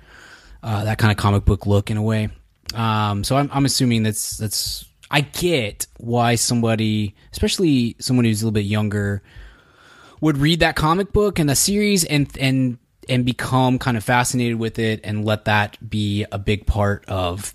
uh, 0.63 0.85
that 0.85 0.99
kind 0.99 1.11
of 1.11 1.17
comic 1.17 1.45
book 1.45 1.67
look 1.67 1.91
in 1.91 1.97
a 1.97 2.03
way. 2.03 2.29
Um, 2.77 3.25
so 3.25 3.37
I'm, 3.37 3.51
I'm 3.53 3.65
assuming 3.65 4.03
that's 4.03 4.37
that's 4.37 4.85
I 5.11 5.23
get 5.23 5.87
why 5.97 6.35
somebody, 6.35 7.15
especially 7.33 7.97
someone 7.99 8.27
who's 8.27 8.43
a 8.43 8.45
little 8.45 8.53
bit 8.53 8.67
younger, 8.67 9.23
would 10.21 10.37
read 10.37 10.61
that 10.61 10.77
comic 10.77 11.13
book 11.13 11.39
and 11.39 11.49
the 11.49 11.57
series 11.57 12.05
and 12.05 12.29
and 12.39 12.79
and 13.09 13.25
become 13.25 13.79
kind 13.79 13.97
of 13.97 14.05
fascinated 14.05 14.59
with 14.59 14.79
it 14.79 15.01
and 15.05 15.25
let 15.25 15.47
that 15.47 15.79
be 15.89 16.27
a 16.31 16.39
big 16.39 16.67
part 16.67 17.05
of 17.09 17.55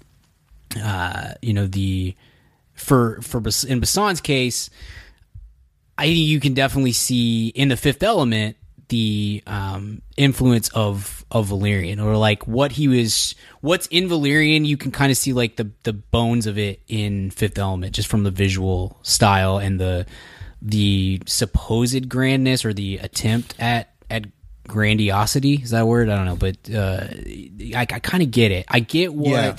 uh, 0.81 1.33
you 1.41 1.53
know 1.53 1.67
the 1.67 2.15
for 2.73 3.21
for 3.21 3.37
in 3.67 3.79
Besson's 3.79 4.21
case, 4.21 4.71
I 5.97 6.05
think 6.05 6.17
you 6.17 6.39
can 6.39 6.55
definitely 6.55 6.93
see 6.93 7.49
in 7.49 7.69
the 7.69 7.77
Fifth 7.77 8.01
Element 8.01 8.57
the 8.91 9.41
um, 9.47 10.03
influence 10.17 10.69
of 10.69 11.25
of 11.31 11.47
Valerian, 11.47 11.99
or 11.99 12.17
like 12.17 12.45
what 12.45 12.73
he 12.73 12.87
was, 12.87 13.35
what's 13.61 13.87
in 13.87 14.07
Valerian. 14.07 14.65
You 14.65 14.77
can 14.77 14.91
kind 14.91 15.11
of 15.11 15.17
see 15.17 15.33
like 15.33 15.55
the 15.55 15.71
the 15.83 15.93
bones 15.93 16.45
of 16.45 16.57
it 16.57 16.81
in 16.87 17.31
Fifth 17.31 17.57
Element, 17.57 17.95
just 17.95 18.09
from 18.09 18.23
the 18.23 18.31
visual 18.31 18.99
style 19.01 19.57
and 19.57 19.79
the 19.79 20.05
the 20.61 21.21
supposed 21.25 22.07
grandness 22.09 22.65
or 22.65 22.73
the 22.73 22.99
attempt 22.99 23.55
at 23.57 23.93
at 24.09 24.25
grandiosity. 24.67 25.55
Is 25.55 25.71
that 25.71 25.81
a 25.81 25.85
word? 25.85 26.09
I 26.09 26.15
don't 26.17 26.25
know, 26.25 26.35
but 26.35 26.57
uh, 26.69 27.07
I, 27.75 27.81
I 27.81 27.99
kind 27.99 28.21
of 28.21 28.29
get 28.29 28.51
it. 28.51 28.65
I 28.67 28.81
get 28.81 29.13
what. 29.13 29.31
Yeah. 29.31 29.55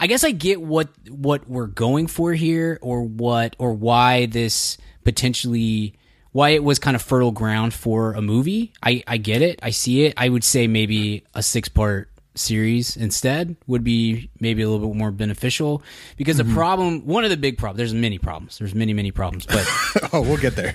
I 0.00 0.08
guess 0.08 0.24
I 0.24 0.32
get 0.32 0.60
what 0.60 0.88
what 1.08 1.48
we're 1.48 1.66
going 1.66 2.08
for 2.08 2.32
here, 2.32 2.78
or 2.82 3.02
what, 3.02 3.54
or 3.58 3.72
why 3.74 4.26
this 4.26 4.78
potentially, 5.04 5.94
why 6.32 6.50
it 6.50 6.64
was 6.64 6.78
kind 6.78 6.94
of 6.94 7.02
fertile 7.02 7.30
ground 7.30 7.72
for 7.74 8.14
a 8.14 8.22
movie. 8.22 8.72
I 8.82 9.02
I 9.06 9.16
get 9.18 9.42
it. 9.42 9.60
I 9.62 9.70
see 9.70 10.04
it. 10.04 10.14
I 10.16 10.28
would 10.28 10.44
say 10.44 10.66
maybe 10.66 11.24
a 11.34 11.42
six 11.42 11.68
part 11.68 12.08
series 12.34 12.96
instead 12.96 13.56
would 13.66 13.84
be 13.84 14.30
maybe 14.40 14.62
a 14.62 14.68
little 14.68 14.88
bit 14.88 14.96
more 14.96 15.10
beneficial 15.10 15.82
because 16.16 16.38
the 16.38 16.44
problem 16.46 17.04
one 17.04 17.24
of 17.24 17.30
the 17.30 17.36
big 17.36 17.58
problems 17.58 17.76
there's 17.76 17.92
many 17.92 18.16
problems 18.16 18.56
there's 18.58 18.74
many 18.74 18.94
many 18.94 19.10
problems 19.10 19.44
but 19.44 19.68
Oh, 20.14 20.22
we'll 20.22 20.38
get 20.38 20.56
there. 20.56 20.74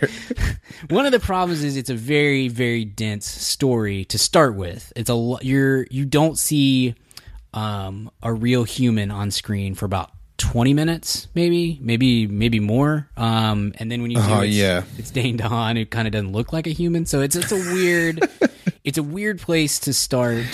one 0.90 1.08
of 1.08 1.12
the 1.12 1.20
problems 1.20 1.64
is 1.64 1.76
it's 1.76 1.90
a 1.90 1.96
very 1.96 2.48
very 2.48 2.86
dense 2.86 3.26
story 3.26 4.06
to 4.06 4.20
start 4.20 4.56
with 4.56 4.94
it's 4.96 5.10
a 5.10 5.38
you're 5.42 5.88
you 5.90 6.06
don't 6.06 6.38
see 6.38 6.94
um, 7.54 8.12
a 8.22 8.32
real 8.32 8.64
human 8.64 9.10
on 9.10 9.32
screen 9.32 9.74
for 9.74 9.86
about 9.86 10.12
20 10.38 10.74
minutes 10.74 11.28
maybe 11.34 11.80
maybe 11.82 12.28
maybe 12.28 12.60
more. 12.60 13.10
Um, 13.18 13.74
and 13.80 13.92
then 13.92 14.02
when 14.02 14.12
you 14.12 14.18
do 14.18 14.24
Oh, 14.28 14.42
it's, 14.42 14.56
yeah. 14.56 14.84
it's 14.98 15.12
Dane 15.12 15.38
DeHaan 15.38 15.78
who 15.78 15.86
kind 15.86 16.08
of 16.08 16.12
doesn't 16.14 16.32
look 16.32 16.54
like 16.54 16.68
a 16.68 16.72
human. 16.72 17.06
So 17.06 17.22
it's 17.22 17.36
it's 17.36 17.52
a 17.52 17.56
weird 17.56 18.22
it's 18.84 18.98
a 18.98 19.04
weird 19.04 19.40
place 19.42 19.80
to 19.80 19.94
start. 19.94 20.46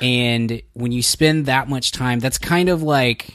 And 0.00 0.62
when 0.74 0.92
you 0.92 1.02
spend 1.02 1.46
that 1.46 1.68
much 1.68 1.92
time 1.92 2.20
that's 2.20 2.38
kind 2.38 2.68
of 2.68 2.82
like 2.82 3.34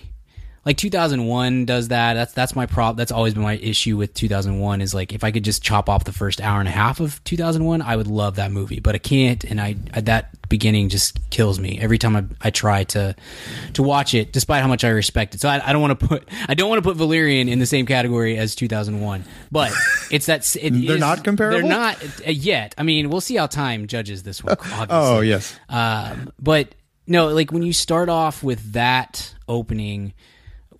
like 0.66 0.78
2001 0.78 1.66
does 1.66 1.88
that. 1.88 2.14
That's 2.14 2.34
that's 2.34 2.56
my 2.56 2.66
problem 2.66 2.98
that's 2.98 3.12
always 3.12 3.34
been 3.34 3.44
my 3.44 3.56
issue 3.58 3.98
with 3.98 4.14
2001 4.14 4.82
is 4.82 4.94
like 4.94 5.14
if 5.14 5.24
i 5.24 5.32
could 5.32 5.44
just 5.44 5.64
chop 5.64 5.90
off 5.90 6.04
the 6.04 6.12
first 6.14 6.42
hour 6.42 6.60
and 6.60 6.68
a 6.68 6.72
half 6.72 7.00
of 7.00 7.24
2001 7.24 7.82
i 7.82 7.96
would 7.96 8.08
love 8.08 8.36
that 8.36 8.52
movie. 8.52 8.80
But 8.80 8.96
i 8.96 9.00
can't 9.00 9.44
and 9.44 9.60
i, 9.60 9.76
I 9.94 10.02
that 10.02 10.36
beginning 10.50 10.90
just 10.90 11.18
kills 11.30 11.60
me 11.60 11.80
every 11.80 11.98
time 11.98 12.16
I, 12.16 12.26
I 12.42 12.50
try 12.50 12.84
to 12.86 13.16
to 13.74 13.84
watch 13.84 14.14
it 14.14 14.34
despite 14.34 14.62
how 14.64 14.68
much 14.68 14.84
i 14.84 14.90
respect 14.90 15.36
it 15.36 15.42
so 15.42 15.48
i, 15.48 15.62
I 15.70 15.72
don't 15.74 15.82
want 15.82 16.00
to 16.00 16.08
put 16.08 16.28
i 16.48 16.56
don't 16.56 16.70
want 16.70 16.84
to 16.84 16.90
put 16.90 16.98
valerian 16.98 17.48
in 17.48 17.60
the 17.60 17.66
same 17.68 17.86
category 17.86 18.38
as 18.38 18.56
2001 18.56 19.24
but 19.52 19.72
it's 20.12 20.26
that 20.26 20.56
it 20.56 20.72
They're 20.72 20.96
is- 20.96 21.00
not 21.00 21.24
comparable? 21.24 21.60
they're 21.60 21.70
not 21.70 22.04
uh, 22.28 22.32
yet 22.32 22.74
i 22.78 22.84
mean 22.84 23.10
we'll 23.10 23.22
see 23.22 23.36
how 23.36 23.46
time 23.48 23.86
judges 23.88 24.24
this 24.24 24.44
one 24.44 24.54
obviously. 24.60 24.88
Oh, 24.90 25.20
yes. 25.22 25.56
Um, 25.70 26.32
but 26.40 26.74
no, 27.08 27.28
like 27.30 27.52
when 27.52 27.64
you 27.64 27.74
start 27.74 28.08
off 28.10 28.44
with 28.44 28.74
that 28.74 29.34
opening, 29.48 30.14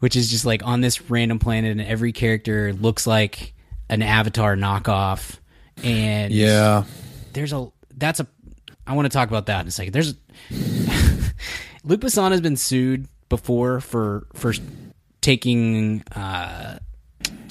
which 0.00 0.16
is 0.16 0.30
just 0.30 0.44
like 0.44 0.64
on 0.64 0.80
this 0.80 1.10
random 1.10 1.38
planet, 1.38 1.72
and 1.72 1.80
every 1.80 2.12
character 2.12 2.72
looks 2.72 3.06
like 3.06 3.54
an 3.88 4.02
Avatar 4.02 4.56
knockoff, 4.56 5.38
and 5.82 6.32
Yeah. 6.32 6.84
there's 7.32 7.52
a 7.52 7.68
that's 7.96 8.20
a 8.20 8.26
I 8.86 8.94
want 8.94 9.06
to 9.06 9.10
talk 9.10 9.28
about 9.28 9.46
that 9.46 9.62
in 9.62 9.68
a 9.68 9.70
second. 9.70 9.92
There's 9.92 10.14
Luc 11.84 12.00
Besson 12.00 12.30
has 12.30 12.40
been 12.40 12.56
sued 12.56 13.08
before 13.28 13.80
for 13.80 14.26
for 14.34 14.54
taking 15.20 16.02
uh 16.12 16.78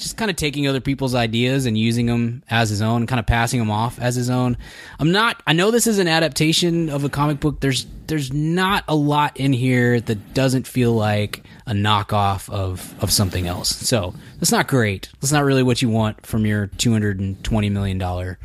just 0.04 0.18
kind 0.18 0.30
of 0.30 0.36
taking 0.36 0.68
other 0.68 0.82
people's 0.82 1.14
ideas 1.14 1.64
and 1.64 1.78
using 1.78 2.04
them 2.04 2.44
as 2.50 2.68
his 2.68 2.82
own, 2.82 3.06
kind 3.06 3.18
of 3.18 3.26
passing 3.26 3.58
them 3.58 3.70
off 3.70 3.98
as 3.98 4.14
his 4.14 4.28
own. 4.28 4.56
I'm 5.00 5.10
not. 5.12 5.42
I 5.46 5.54
know 5.54 5.70
this 5.70 5.86
is 5.86 5.98
an 5.98 6.06
adaptation 6.06 6.90
of 6.90 7.04
a 7.04 7.08
comic 7.08 7.40
book. 7.40 7.60
There's 7.60 7.86
there's 8.06 8.30
not 8.32 8.84
a 8.86 8.94
lot 8.94 9.38
in 9.38 9.54
here 9.54 9.98
that 9.98 10.34
doesn't 10.34 10.66
feel 10.66 10.92
like 10.92 11.42
a 11.66 11.72
knockoff 11.72 12.50
of 12.50 12.94
of 13.02 13.10
something 13.10 13.46
else. 13.46 13.74
So 13.74 14.14
that's 14.38 14.52
not 14.52 14.68
great. 14.68 15.08
That's 15.20 15.32
not 15.32 15.42
really 15.42 15.62
what 15.62 15.80
you 15.80 15.88
want 15.88 16.26
from 16.26 16.44
your 16.44 16.66
220 16.66 17.70
million 17.70 17.96
dollar 17.96 18.38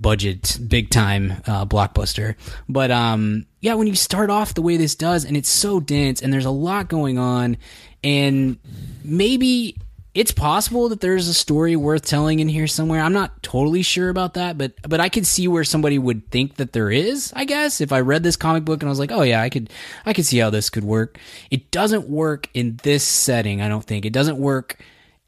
budget, 0.00 0.58
big 0.68 0.90
time 0.90 1.42
uh, 1.46 1.66
blockbuster. 1.66 2.36
But 2.68 2.92
um, 2.92 3.46
yeah, 3.60 3.74
when 3.74 3.88
you 3.88 3.96
start 3.96 4.30
off 4.30 4.54
the 4.54 4.62
way 4.62 4.76
this 4.76 4.94
does, 4.94 5.24
and 5.24 5.36
it's 5.36 5.48
so 5.48 5.80
dense, 5.80 6.22
and 6.22 6.32
there's 6.32 6.46
a 6.46 6.50
lot 6.50 6.88
going 6.88 7.18
on, 7.18 7.56
and 8.04 8.58
maybe 9.04 9.76
it's 10.12 10.32
possible 10.32 10.88
that 10.88 11.00
there's 11.00 11.28
a 11.28 11.34
story 11.34 11.76
worth 11.76 12.04
telling 12.04 12.40
in 12.40 12.48
here 12.48 12.66
somewhere. 12.66 13.00
I'm 13.00 13.12
not 13.12 13.42
totally 13.42 13.82
sure 13.82 14.08
about 14.08 14.34
that, 14.34 14.58
but 14.58 14.72
but 14.82 15.00
I 15.00 15.08
could 15.08 15.26
see 15.26 15.46
where 15.46 15.62
somebody 15.62 15.98
would 15.98 16.30
think 16.30 16.56
that 16.56 16.72
there 16.72 16.90
is. 16.90 17.32
I 17.36 17.44
guess 17.44 17.80
if 17.80 17.92
I 17.92 18.00
read 18.00 18.22
this 18.22 18.36
comic 18.36 18.64
book 18.64 18.82
and 18.82 18.88
I 18.88 18.90
was 18.90 18.98
like, 18.98 19.12
oh 19.12 19.22
yeah, 19.22 19.40
I 19.40 19.48
could 19.48 19.70
I 20.04 20.12
could 20.12 20.26
see 20.26 20.38
how 20.38 20.50
this 20.50 20.68
could 20.68 20.84
work. 20.84 21.18
It 21.50 21.70
doesn't 21.70 22.08
work 22.08 22.48
in 22.54 22.80
this 22.82 23.04
setting. 23.04 23.62
I 23.62 23.68
don't 23.68 23.84
think 23.84 24.04
it 24.04 24.12
doesn't 24.12 24.38
work. 24.38 24.78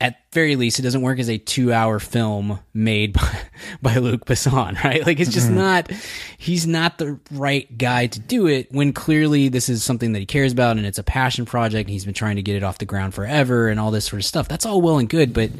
At 0.02 0.16
very 0.32 0.56
least, 0.56 0.80
it 0.80 0.82
doesn't 0.82 1.02
work 1.02 1.20
as 1.20 1.30
a 1.30 1.38
two-hour 1.38 2.00
film 2.00 2.58
made 2.74 3.12
by, 3.14 3.38
by 3.80 3.96
Luc 3.98 4.24
Besson, 4.24 4.82
right? 4.82 5.06
Like 5.06 5.20
it's 5.20 5.30
just 5.30 5.46
mm-hmm. 5.46 5.58
not. 5.58 5.92
He's 6.38 6.66
not 6.66 6.98
the 6.98 7.20
right 7.30 7.78
guy 7.78 8.08
to 8.08 8.18
do 8.18 8.48
it. 8.48 8.66
When 8.72 8.92
clearly 8.92 9.48
this 9.48 9.68
is 9.68 9.84
something 9.84 10.12
that 10.12 10.18
he 10.18 10.26
cares 10.26 10.52
about 10.52 10.76
and 10.76 10.84
it's 10.84 10.98
a 10.98 11.04
passion 11.04 11.46
project. 11.46 11.86
And 11.86 11.90
he's 11.90 12.04
been 12.04 12.14
trying 12.14 12.36
to 12.36 12.42
get 12.42 12.56
it 12.56 12.64
off 12.64 12.78
the 12.78 12.84
ground 12.84 13.14
forever 13.14 13.68
and 13.68 13.78
all 13.78 13.92
this 13.92 14.04
sort 14.06 14.20
of 14.20 14.26
stuff. 14.26 14.48
That's 14.48 14.66
all 14.66 14.82
well 14.82 14.98
and 14.98 15.08
good, 15.08 15.32
but 15.32 15.50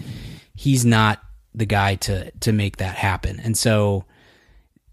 he's 0.56 0.84
not 0.84 1.22
the 1.54 1.66
guy 1.66 1.94
to 1.96 2.30
to 2.30 2.52
make 2.52 2.78
that 2.78 2.96
happen. 2.96 3.38
And 3.38 3.56
so 3.56 4.06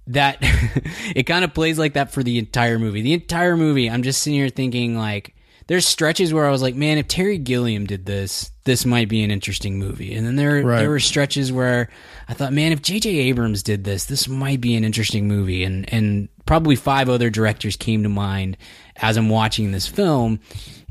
that 0.08 0.38
it 1.16 1.24
kind 1.24 1.44
of 1.44 1.54
plays 1.54 1.80
like 1.80 1.94
that 1.94 2.12
for 2.12 2.22
the 2.22 2.38
entire 2.38 2.78
movie. 2.78 3.02
The 3.02 3.14
entire 3.14 3.56
movie, 3.56 3.90
I'm 3.90 4.04
just 4.04 4.22
sitting 4.22 4.40
here 4.40 4.50
thinking 4.50 4.98
like 4.98 5.36
there's 5.70 5.86
stretches 5.88 6.34
where 6.34 6.48
I 6.48 6.52
was 6.52 6.64
like, 6.64 6.74
man, 6.74 6.98
if 6.98 7.08
Terry 7.08 7.38
Gilliam 7.38 7.86
did 7.86 8.04
this, 8.08 8.50
this 8.64 8.88
might 8.88 9.08
be 9.08 9.24
an 9.24 9.30
interesting 9.30 9.78
movie. 9.78 10.16
And 10.16 10.26
then 10.26 10.36
there 10.36 10.64
Right. 10.64 10.80
there 10.80 10.90
were 10.90 11.00
stretches 11.00 11.52
where 11.52 11.90
I 12.28 12.34
thought, 12.34 12.52
man, 12.54 12.72
if 12.72 12.82
J.J. 12.82 13.08
Abrams 13.12 13.62
did 13.62 13.84
this, 13.84 14.06
this 14.06 14.28
might 14.28 14.62
be 14.62 14.74
an 14.76 14.84
interesting 14.84 15.28
movie. 15.28 15.64
And 15.64 15.88
and 15.94 16.28
probably 16.48 16.76
five 16.76 17.08
other 17.08 17.30
directors 17.30 17.76
came 17.76 18.02
to 18.02 18.10
mind 18.10 18.58
as 18.98 19.16
I'm 19.16 19.30
watching 19.30 19.72
this 19.72 19.86
film. 19.86 20.40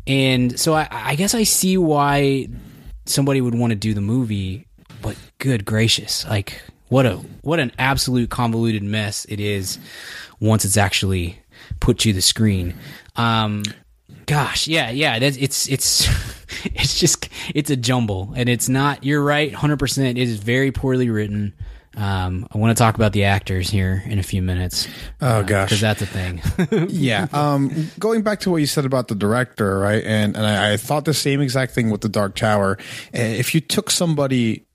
And 0.06 0.58
so 0.58 0.74
I, 0.74 0.86
I 0.90 1.14
guess 1.16 1.34
I 1.34 1.42
see 1.42 1.76
why 1.76 2.46
somebody 3.04 3.40
would 3.40 3.56
want 3.56 3.72
to 3.72 3.76
do 3.76 3.94
the 3.94 4.00
movie, 4.00 4.68
but 5.02 5.16
good 5.38 5.64
gracious, 5.64 6.24
like 6.26 6.62
what 6.88 7.04
a 7.04 7.16
what 7.42 7.58
an 7.58 7.72
absolute 7.80 8.30
convoluted 8.30 8.84
mess 8.84 9.24
it 9.28 9.40
is 9.40 9.80
once 10.38 10.64
it's 10.64 10.76
actually 10.76 11.40
put 11.80 11.98
to 11.98 12.12
the 12.12 12.22
screen. 12.22 12.74
Um, 13.16 13.64
gosh, 14.28 14.68
yeah, 14.68 14.90
yeah, 14.90 15.18
that's, 15.18 15.36
it's 15.36 15.68
it's 15.68 16.06
it's 16.64 17.00
just 17.00 17.28
it's 17.54 17.70
a 17.70 17.76
jumble, 17.76 18.32
and 18.36 18.48
it's 18.48 18.68
not. 18.68 19.02
You're 19.02 19.24
right, 19.24 19.52
hundred 19.52 19.78
percent. 19.80 20.16
It 20.18 20.22
is 20.28 20.36
very 20.38 20.70
poorly 20.70 21.10
written. 21.10 21.54
Um, 21.96 22.46
I 22.54 22.58
want 22.58 22.76
to 22.76 22.80
talk 22.80 22.94
about 22.94 23.12
the 23.12 23.24
actors 23.24 23.68
here 23.68 24.04
in 24.06 24.20
a 24.20 24.22
few 24.22 24.40
minutes. 24.40 24.86
Oh, 25.20 25.42
gosh. 25.42 25.68
because 25.70 25.80
that's 25.80 26.00
a 26.00 26.06
thing. 26.06 26.40
yeah. 26.90 27.26
Um, 27.32 27.90
going 27.98 28.22
back 28.22 28.38
to 28.40 28.50
what 28.52 28.58
you 28.58 28.66
said 28.66 28.84
about 28.84 29.08
the 29.08 29.16
director, 29.16 29.80
right? 29.80 30.04
And 30.04 30.36
and 30.36 30.46
I, 30.46 30.74
I 30.74 30.76
thought 30.76 31.06
the 31.06 31.14
same 31.14 31.40
exact 31.40 31.72
thing 31.74 31.90
with 31.90 32.02
the 32.02 32.08
Dark 32.08 32.36
Tower. 32.36 32.78
Uh, 33.12 33.18
If 33.18 33.52
you 33.52 33.60
took 33.60 33.90
somebody 33.90 34.67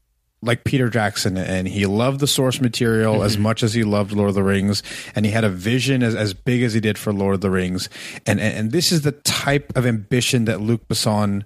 like 0.43 0.63
Peter 0.63 0.89
Jackson 0.89 1.37
and 1.37 1.67
he 1.67 1.85
loved 1.85 2.19
the 2.19 2.27
source 2.27 2.61
material 2.61 3.23
as 3.23 3.37
much 3.37 3.63
as 3.63 3.73
he 3.73 3.83
loved 3.83 4.11
Lord 4.11 4.29
of 4.29 4.35
the 4.35 4.43
Rings, 4.43 4.83
and 5.15 5.25
he 5.25 5.31
had 5.31 5.43
a 5.43 5.49
vision 5.49 6.03
as, 6.03 6.15
as 6.15 6.33
big 6.33 6.63
as 6.63 6.73
he 6.73 6.79
did 6.79 6.97
for 6.97 7.13
Lord 7.13 7.35
of 7.35 7.41
the 7.41 7.49
Rings, 7.49 7.89
and, 8.25 8.39
and 8.39 8.57
and 8.57 8.71
this 8.71 8.91
is 8.91 9.01
the 9.01 9.11
type 9.11 9.75
of 9.75 9.85
ambition 9.85 10.45
that 10.45 10.61
Luc 10.61 10.87
Besson. 10.87 11.43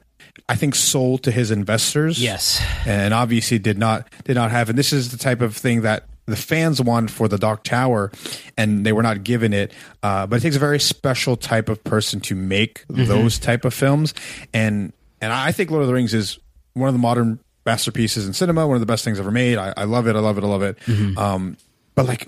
I 0.49 0.55
think 0.55 0.75
sold 0.75 1.23
to 1.23 1.31
his 1.31 1.51
investors. 1.51 2.21
Yes. 2.21 2.61
and 2.85 3.13
obviously 3.13 3.59
did 3.59 3.77
not 3.77 4.09
did 4.23 4.35
not 4.35 4.49
have. 4.51 4.69
And 4.69 4.77
this 4.77 4.93
is 4.93 5.11
the 5.11 5.17
type 5.17 5.41
of 5.41 5.57
thing 5.57 5.81
that 5.81 6.05
the 6.25 6.35
fans 6.35 6.81
wanted 6.81 7.11
for 7.11 7.27
the 7.27 7.37
Dark 7.37 7.63
Tower, 7.63 8.11
and 8.57 8.85
they 8.85 8.93
were 8.93 9.03
not 9.03 9.23
given 9.23 9.51
it. 9.53 9.73
Uh, 10.03 10.27
but 10.27 10.37
it 10.37 10.41
takes 10.41 10.55
a 10.55 10.59
very 10.59 10.79
special 10.79 11.35
type 11.35 11.69
of 11.69 11.83
person 11.83 12.19
to 12.21 12.35
make 12.35 12.85
those 12.87 13.39
type 13.39 13.65
of 13.65 13.73
films, 13.73 14.13
and 14.53 14.93
and 15.19 15.33
I 15.33 15.51
think 15.51 15.71
Lord 15.71 15.81
of 15.81 15.87
the 15.87 15.93
Rings 15.93 16.13
is 16.13 16.39
one 16.73 16.87
of 16.87 16.93
the 16.93 16.99
modern 16.99 17.39
masterpieces 17.67 18.25
in 18.25 18.33
cinema, 18.33 18.65
one 18.65 18.75
of 18.75 18.79
the 18.79 18.87
best 18.87 19.03
things 19.03 19.19
ever 19.19 19.29
made. 19.29 19.59
I, 19.59 19.71
I 19.77 19.83
love 19.83 20.07
it. 20.07 20.15
I 20.15 20.19
love 20.19 20.39
it. 20.39 20.43
I 20.43 20.47
love 20.47 20.63
it. 20.63 20.77
Um, 21.17 21.57
but 21.93 22.07
like, 22.07 22.25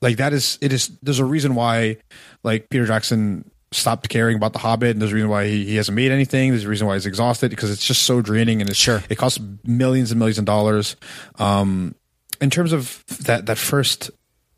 like 0.00 0.16
that 0.16 0.32
is 0.32 0.58
it 0.60 0.72
is. 0.72 0.90
There's 1.02 1.20
a 1.20 1.24
reason 1.24 1.54
why 1.54 1.98
like 2.42 2.68
Peter 2.70 2.86
Jackson 2.86 3.48
stopped 3.70 4.08
caring 4.08 4.36
about 4.36 4.52
the 4.52 4.58
Hobbit, 4.58 4.90
and 4.90 5.00
there's 5.02 5.12
a 5.12 5.14
reason 5.14 5.28
why 5.30 5.46
he, 5.46 5.64
he 5.64 5.76
hasn't 5.76 5.94
made 5.96 6.10
anything. 6.10 6.50
There's 6.50 6.64
a 6.64 6.68
reason 6.68 6.86
why 6.86 6.94
he's 6.94 7.06
exhausted 7.06 7.50
because 7.50 7.70
it's 7.70 7.84
just 7.84 8.02
so 8.02 8.20
draining 8.20 8.60
and 8.60 8.68
it's 8.70 8.78
Sure. 8.78 9.02
it 9.08 9.16
costs 9.16 9.38
millions 9.64 10.10
and 10.10 10.18
millions 10.18 10.38
of 10.38 10.44
dollars. 10.44 10.96
Um, 11.38 11.94
in 12.40 12.50
terms 12.50 12.72
of 12.72 13.04
that 13.24 13.46
that 13.46 13.58
first 13.58 14.10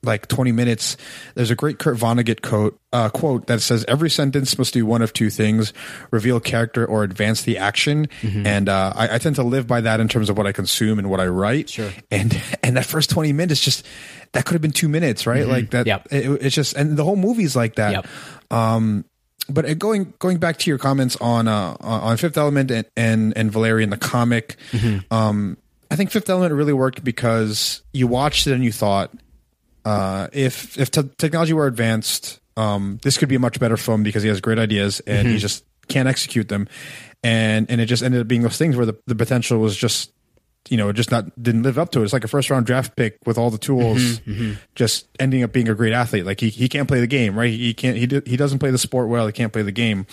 like 0.06 0.28
20 0.28 0.52
minutes, 0.52 0.96
there's 1.34 1.50
a 1.50 1.54
great 1.54 1.78
Kurt 1.78 1.96
Vonnegut 1.96 2.42
quote, 2.42 2.78
uh, 2.92 3.08
quote 3.10 3.46
that 3.48 3.60
says 3.60 3.84
every 3.88 4.08
sentence 4.08 4.56
must 4.56 4.72
do 4.72 4.86
one 4.86 5.02
of 5.02 5.12
two 5.12 5.30
things: 5.30 5.72
reveal 6.10 6.40
character 6.40 6.86
or 6.86 7.02
advance 7.02 7.42
the 7.42 7.58
action. 7.58 8.08
And 8.46 8.68
uh, 8.68 8.92
I, 8.94 9.16
I 9.16 9.18
tend 9.18 9.36
to 9.36 9.42
live 9.42 9.66
by 9.66 9.80
that 9.82 10.00
in 10.00 10.08
terms 10.08 10.30
of 10.30 10.38
what 10.38 10.46
I 10.46 10.52
consume 10.52 10.98
and 10.98 11.10
what 11.10 11.20
I 11.20 11.26
write. 11.26 11.70
Sure. 11.70 11.90
And 12.10 12.40
and 12.62 12.76
that 12.76 12.86
first 12.86 13.10
20 13.10 13.32
minutes 13.32 13.60
just 13.60 13.86
that 14.32 14.44
could 14.44 14.54
have 14.54 14.62
been 14.62 14.72
two 14.72 14.88
minutes, 14.88 15.26
right? 15.26 15.46
Like 15.46 15.70
that. 15.70 15.86
Yep. 15.86 16.08
It, 16.10 16.42
it's 16.42 16.54
just 16.54 16.76
and 16.76 16.96
the 16.96 17.04
whole 17.04 17.16
movie's 17.16 17.56
like 17.56 17.76
that. 17.76 17.92
Yep. 17.92 18.06
Um, 18.50 19.04
but 19.48 19.64
uh, 19.64 19.74
going 19.74 20.12
going 20.18 20.38
back 20.38 20.58
to 20.58 20.70
your 20.70 20.78
comments 20.78 21.16
on 21.20 21.48
uh, 21.48 21.76
on 21.80 22.16
Fifth 22.16 22.36
Element 22.36 22.70
and 22.70 22.86
and, 22.96 23.36
and 23.36 23.52
Valerian 23.52 23.90
the 23.90 23.96
comic, 23.96 24.56
um, 25.10 25.56
I 25.90 25.96
think 25.96 26.10
Fifth 26.10 26.28
Element 26.28 26.52
really 26.52 26.72
worked 26.72 27.04
because 27.04 27.82
you 27.92 28.06
watched 28.06 28.46
it 28.46 28.52
and 28.52 28.64
you 28.64 28.72
thought, 28.72 29.12
uh, 29.86 30.28
if 30.32 30.78
if 30.78 30.90
te- 30.90 31.10
technology 31.16 31.52
were 31.52 31.66
advanced, 31.66 32.40
um, 32.56 32.98
this 33.02 33.16
could 33.16 33.28
be 33.28 33.36
a 33.36 33.40
much 33.40 33.60
better 33.60 33.76
film 33.76 34.02
because 34.02 34.22
he 34.22 34.28
has 34.28 34.40
great 34.40 34.58
ideas 34.58 35.00
and 35.06 35.28
he 35.28 35.38
just 35.38 35.64
can't 35.88 36.08
execute 36.08 36.48
them, 36.48 36.68
and 37.22 37.70
and 37.70 37.80
it 37.80 37.86
just 37.86 38.02
ended 38.02 38.20
up 38.20 38.28
being 38.28 38.42
those 38.42 38.58
things 38.58 38.76
where 38.76 38.86
the, 38.86 38.96
the 39.06 39.14
potential 39.14 39.58
was 39.58 39.76
just 39.76 40.12
you 40.68 40.76
know, 40.76 40.92
just 40.92 41.10
not 41.10 41.40
didn't 41.40 41.62
live 41.62 41.78
up 41.78 41.92
to 41.92 42.00
it. 42.00 42.04
It's 42.04 42.12
like 42.12 42.24
a 42.24 42.28
first 42.28 42.50
round 42.50 42.66
draft 42.66 42.96
pick 42.96 43.18
with 43.24 43.38
all 43.38 43.50
the 43.50 43.58
tools, 43.58 44.20
just 44.74 45.06
ending 45.20 45.44
up 45.44 45.52
being 45.52 45.68
a 45.68 45.74
great 45.74 45.92
athlete. 45.92 46.26
Like 46.26 46.40
he, 46.40 46.48
he 46.48 46.68
can't 46.68 46.88
play 46.88 47.00
the 47.00 47.06
game, 47.06 47.38
right? 47.38 47.50
He 47.50 47.72
can't 47.72 47.96
he 47.96 48.06
do, 48.06 48.22
he 48.26 48.36
doesn't 48.36 48.58
play 48.58 48.70
the 48.70 48.78
sport 48.78 49.08
well. 49.08 49.26
He 49.26 49.32
can't 49.32 49.52
play 49.52 49.62
the 49.62 49.72
game. 49.72 50.06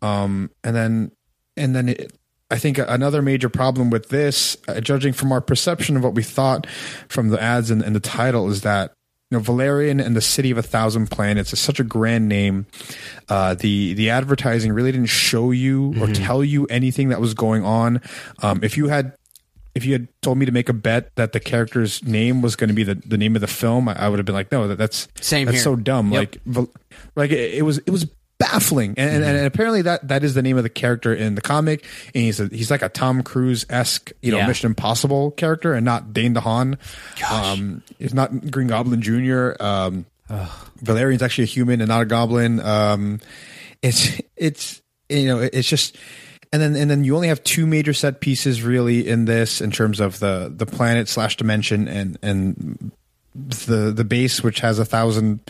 Um, 0.00 0.50
and 0.62 0.76
then 0.76 1.12
and 1.56 1.74
then 1.74 1.88
it, 1.88 2.12
I 2.50 2.58
think 2.58 2.78
another 2.78 3.22
major 3.22 3.48
problem 3.48 3.90
with 3.90 4.08
this, 4.08 4.56
uh, 4.66 4.80
judging 4.80 5.12
from 5.12 5.30
our 5.30 5.40
perception 5.40 5.96
of 5.96 6.02
what 6.02 6.14
we 6.14 6.22
thought 6.22 6.66
from 7.08 7.28
the 7.28 7.40
ads 7.40 7.70
and, 7.70 7.82
and 7.82 7.94
the 7.94 8.00
title, 8.00 8.48
is 8.48 8.62
that 8.62 8.92
you 9.30 9.38
know 9.38 9.42
Valerian 9.42 10.00
and 10.00 10.16
the 10.16 10.20
City 10.20 10.50
of 10.50 10.58
a 10.58 10.62
Thousand 10.62 11.10
Planets 11.10 11.52
is 11.52 11.60
such 11.60 11.78
a 11.78 11.84
grand 11.84 12.28
name. 12.28 12.66
Uh, 13.28 13.54
the 13.54 13.94
the 13.94 14.10
advertising 14.10 14.72
really 14.72 14.90
didn't 14.90 15.06
show 15.06 15.52
you 15.52 15.94
or 16.00 16.08
tell 16.08 16.42
you 16.42 16.66
anything 16.66 17.10
that 17.10 17.20
was 17.20 17.34
going 17.34 17.64
on. 17.64 18.00
Um, 18.42 18.60
if 18.64 18.76
you 18.76 18.88
had 18.88 19.12
if 19.74 19.84
you 19.84 19.92
had 19.92 20.08
told 20.20 20.36
me 20.36 20.46
to 20.46 20.52
make 20.52 20.68
a 20.68 20.72
bet 20.72 21.14
that 21.14 21.32
the 21.32 21.38
character's 21.38 22.02
name 22.04 22.42
was 22.42 22.56
going 22.56 22.68
to 22.68 22.74
be 22.74 22.82
the, 22.82 22.96
the 22.96 23.16
name 23.16 23.36
of 23.36 23.40
the 23.40 23.46
film, 23.46 23.88
I, 23.88 24.04
I 24.04 24.08
would 24.08 24.18
have 24.18 24.26
been 24.26 24.34
like, 24.34 24.50
no, 24.50 24.66
that, 24.66 24.78
that's 24.78 25.06
Same 25.20 25.46
That's 25.46 25.58
here. 25.58 25.62
so 25.62 25.76
dumb. 25.76 26.12
Yep. 26.12 26.36
Like, 26.46 26.68
like 27.14 27.30
it, 27.30 27.54
it 27.54 27.62
was 27.62 27.78
it 27.78 27.90
was 27.90 28.08
baffling, 28.40 28.94
and, 28.96 29.22
and, 29.22 29.24
and 29.24 29.46
apparently 29.46 29.82
that 29.82 30.08
that 30.08 30.24
is 30.24 30.34
the 30.34 30.42
name 30.42 30.56
of 30.56 30.64
the 30.64 30.68
character 30.68 31.14
in 31.14 31.36
the 31.36 31.40
comic, 31.40 31.84
and 32.14 32.24
he's 32.24 32.40
a, 32.40 32.46
he's 32.48 32.70
like 32.72 32.82
a 32.82 32.88
Tom 32.88 33.22
Cruise 33.22 33.64
esque, 33.70 34.10
you 34.20 34.32
know, 34.32 34.38
Yeah. 34.38 34.48
Mission 34.48 34.66
Impossible 34.66 35.30
character, 35.32 35.74
and 35.74 35.84
not 35.84 36.12
Dane 36.12 36.34
DeHaan. 36.34 36.76
Um, 37.30 37.82
it's 38.00 38.14
not 38.14 38.50
Green 38.50 38.66
Goblin 38.66 39.00
Junior. 39.02 39.56
Um, 39.60 40.06
Valerian's 40.82 41.22
actually 41.22 41.44
a 41.44 41.48
human 41.48 41.80
and 41.80 41.88
not 41.88 42.02
a 42.02 42.06
goblin. 42.06 42.60
Um, 42.60 43.20
it's 43.82 44.20
it's 44.36 44.80
you 45.08 45.26
know 45.26 45.38
it's 45.40 45.68
just 45.68 45.96
and 46.52 46.62
then 46.62 46.76
and 46.76 46.90
then 46.90 47.04
you 47.04 47.14
only 47.16 47.28
have 47.28 47.42
two 47.44 47.66
major 47.66 47.92
set 47.92 48.20
pieces 48.20 48.62
really 48.62 49.06
in 49.08 49.24
this 49.24 49.60
in 49.60 49.70
terms 49.70 50.00
of 50.00 50.18
the 50.20 50.52
the 50.54 50.66
planet 50.66 51.08
slash 51.08 51.36
dimension 51.36 51.88
and 51.88 52.18
and 52.22 52.92
the 53.34 53.92
the 53.94 54.04
base 54.04 54.42
which 54.42 54.60
has 54.60 54.78
a 54.78 54.84
thousand 54.84 55.40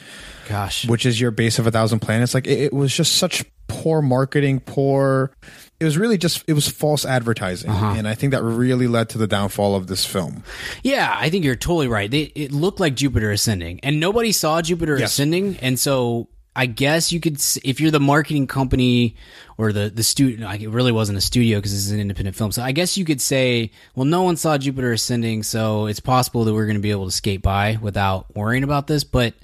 Gosh. 0.51 0.86
which 0.86 1.07
is 1.07 1.20
your 1.20 1.30
base 1.30 1.59
of 1.59 1.66
a 1.66 1.70
thousand 1.70 2.01
planets 2.01 2.34
like 2.34 2.46
it, 2.46 2.59
it 2.59 2.72
was 2.72 2.94
just 2.94 3.16
such 3.16 3.44
poor 3.68 4.03
marketing 4.03 4.59
poor 4.61 5.30
it 5.78 5.84
was 5.84 5.96
really 5.96 6.18
just 6.18 6.44
it 6.48 6.55
was 6.55 6.68
false 6.68 7.07
advertising 7.07 7.70
uh-huh. 7.70 7.94
and 7.96 8.09
i 8.09 8.14
think 8.14 8.32
that 8.32 8.42
really 8.42 8.88
led 8.88 9.09
to 9.09 9.16
the 9.16 9.28
downfall 9.28 9.76
of 9.76 9.86
this 9.86 10.05
film 10.05 10.42
Yeah, 10.82 11.16
I 11.16 11.30
think 11.30 11.44
you're 11.44 11.57
totally 11.57 11.88
right. 11.88 12.11
They, 12.11 12.22
it 12.34 12.53
looked 12.53 12.80
like 12.80 12.94
Jupiter 12.96 13.30
Ascending, 13.30 13.80
and 13.82 14.01
nobody 14.01 14.32
saw 14.32 14.61
Jupiter 14.61 14.98
Yes. 14.98 15.12
Ascending, 15.12 15.57
and 15.62 15.78
so 15.78 16.28
I 16.57 16.66
guess 16.66 17.12
you 17.12 17.20
could, 17.20 17.40
if 17.62 17.80
you're 17.80 17.92
the 17.92 18.01
marketing 18.01 18.46
company 18.48 19.14
or 19.57 19.72
the 19.72 19.88
the 19.88 20.03
studio, 20.03 20.46
like, 20.46 20.61
it 20.61 20.68
really 20.68 20.92
wasn't 20.92 21.16
a 21.18 21.20
studio 21.20 21.59
because 21.59 21.72
this 21.72 21.86
is 21.86 21.92
an 21.92 22.01
independent 22.01 22.36
film. 22.36 22.51
So 22.51 22.62
I 22.62 22.72
guess 22.72 22.96
you 22.96 23.05
could 23.05 23.20
say, 23.20 23.70
well, 23.94 24.05
no 24.05 24.22
one 24.22 24.36
saw 24.36 24.59
Jupiter 24.59 24.92
Ascending, 24.92 25.44
so 25.44 25.86
it's 25.86 26.01
possible 26.01 26.44
that 26.44 26.53
we're 26.55 26.66
going 26.66 26.76
to 26.76 26.82
be 26.82 26.90
able 26.90 27.07
to 27.07 27.12
skate 27.12 27.42
by 27.42 27.78
without 27.80 28.34
worrying 28.34 28.64
about 28.64 28.86
this, 28.86 29.05
but. 29.05 29.34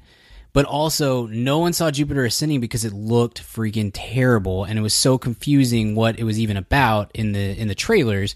But 0.57 0.65
also, 0.65 1.27
no 1.27 1.59
one 1.59 1.75
saw 1.75 1.91
Jupiter 1.91 2.25
Ascending 2.25 2.63
because 2.63 2.87
it 2.87 2.95
looked 2.95 3.43
freaking 3.43 3.91
terrible, 3.93 4.65
and 4.65 4.79
it 4.79 4.81
was 4.81 4.95
so 4.95 5.19
confusing 5.19 5.95
what 5.95 6.19
it 6.19 6.25
was 6.25 6.41
even 6.41 6.57
about 6.57 7.11
in 7.13 7.33
the 7.33 7.61
in 7.61 7.69
the 7.69 7.75
trailers. 7.75 8.35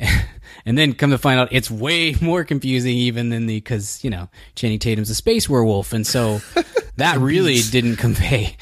and 0.64 0.78
then 0.78 0.94
come 0.94 1.10
to 1.10 1.18
find 1.18 1.38
out 1.38 1.48
it's 1.52 1.70
way 1.70 2.14
more 2.22 2.44
confusing 2.44 2.96
even 2.96 3.28
than 3.28 3.44
the 3.44 3.58
because 3.58 4.02
you 4.02 4.08
know 4.08 4.30
Channing 4.54 4.78
Tatum's 4.78 5.10
a 5.10 5.14
space 5.14 5.50
werewolf, 5.50 5.92
and 5.92 6.06
so 6.06 6.40
that 6.96 7.18
really 7.18 7.60
didn't 7.60 7.96
convey 7.96 8.56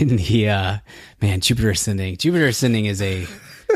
in 0.00 0.16
the 0.16 0.48
uh, 0.48 0.78
man 1.20 1.42
Jupiter 1.42 1.72
Ascending. 1.72 2.16
Jupiter 2.16 2.46
Ascending 2.46 2.86
is 2.86 3.02
a 3.02 3.26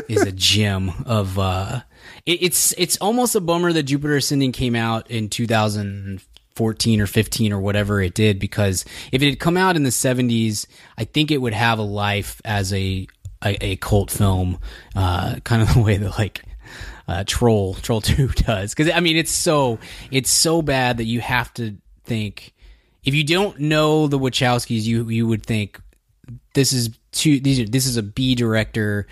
is 0.09 0.23
a 0.23 0.31
gem 0.31 0.91
of 1.05 1.37
uh, 1.37 1.81
it, 2.25 2.41
it's 2.41 2.73
it's 2.79 2.97
almost 2.97 3.35
a 3.35 3.39
bummer 3.39 3.71
that 3.71 3.83
Jupiter 3.83 4.15
Ascending 4.15 4.51
came 4.51 4.75
out 4.75 5.11
in 5.11 5.29
2014 6.55 7.01
or 7.01 7.07
15 7.07 7.53
or 7.53 7.59
whatever 7.59 8.01
it 8.01 8.13
did 8.13 8.39
because 8.39 8.85
if 9.11 9.21
it 9.21 9.29
had 9.29 9.39
come 9.39 9.57
out 9.57 9.75
in 9.75 9.83
the 9.83 9.89
70s, 9.89 10.67
I 10.97 11.03
think 11.03 11.31
it 11.31 11.39
would 11.39 11.53
have 11.53 11.79
a 11.79 11.83
life 11.83 12.41
as 12.45 12.71
a 12.73 13.07
a, 13.45 13.57
a 13.65 13.75
cult 13.77 14.09
film, 14.09 14.59
uh, 14.95 15.35
kind 15.43 15.61
of 15.61 15.73
the 15.73 15.81
way 15.81 15.97
that 15.97 16.17
like 16.17 16.43
uh, 17.07 17.23
Troll 17.25 17.73
Troll 17.75 18.01
Two 18.01 18.27
does. 18.35 18.73
Because 18.73 18.91
I 18.93 18.99
mean, 18.99 19.17
it's 19.17 19.31
so 19.31 19.79
it's 20.11 20.29
so 20.29 20.61
bad 20.61 20.97
that 20.97 21.05
you 21.05 21.21
have 21.21 21.53
to 21.55 21.75
think. 22.05 22.53
If 23.03 23.13
you 23.13 23.25
don't 23.25 23.59
know 23.59 24.07
the 24.07 24.19
Wachowskis, 24.19 24.83
you 24.83 25.09
you 25.09 25.27
would 25.27 25.45
think 25.45 25.79
this 26.53 26.71
is 26.71 26.91
two. 27.11 27.39
These 27.39 27.59
are, 27.59 27.65
this 27.65 27.85
is 27.85 27.97
a 27.97 28.03
B 28.03 28.35
director 28.35 29.07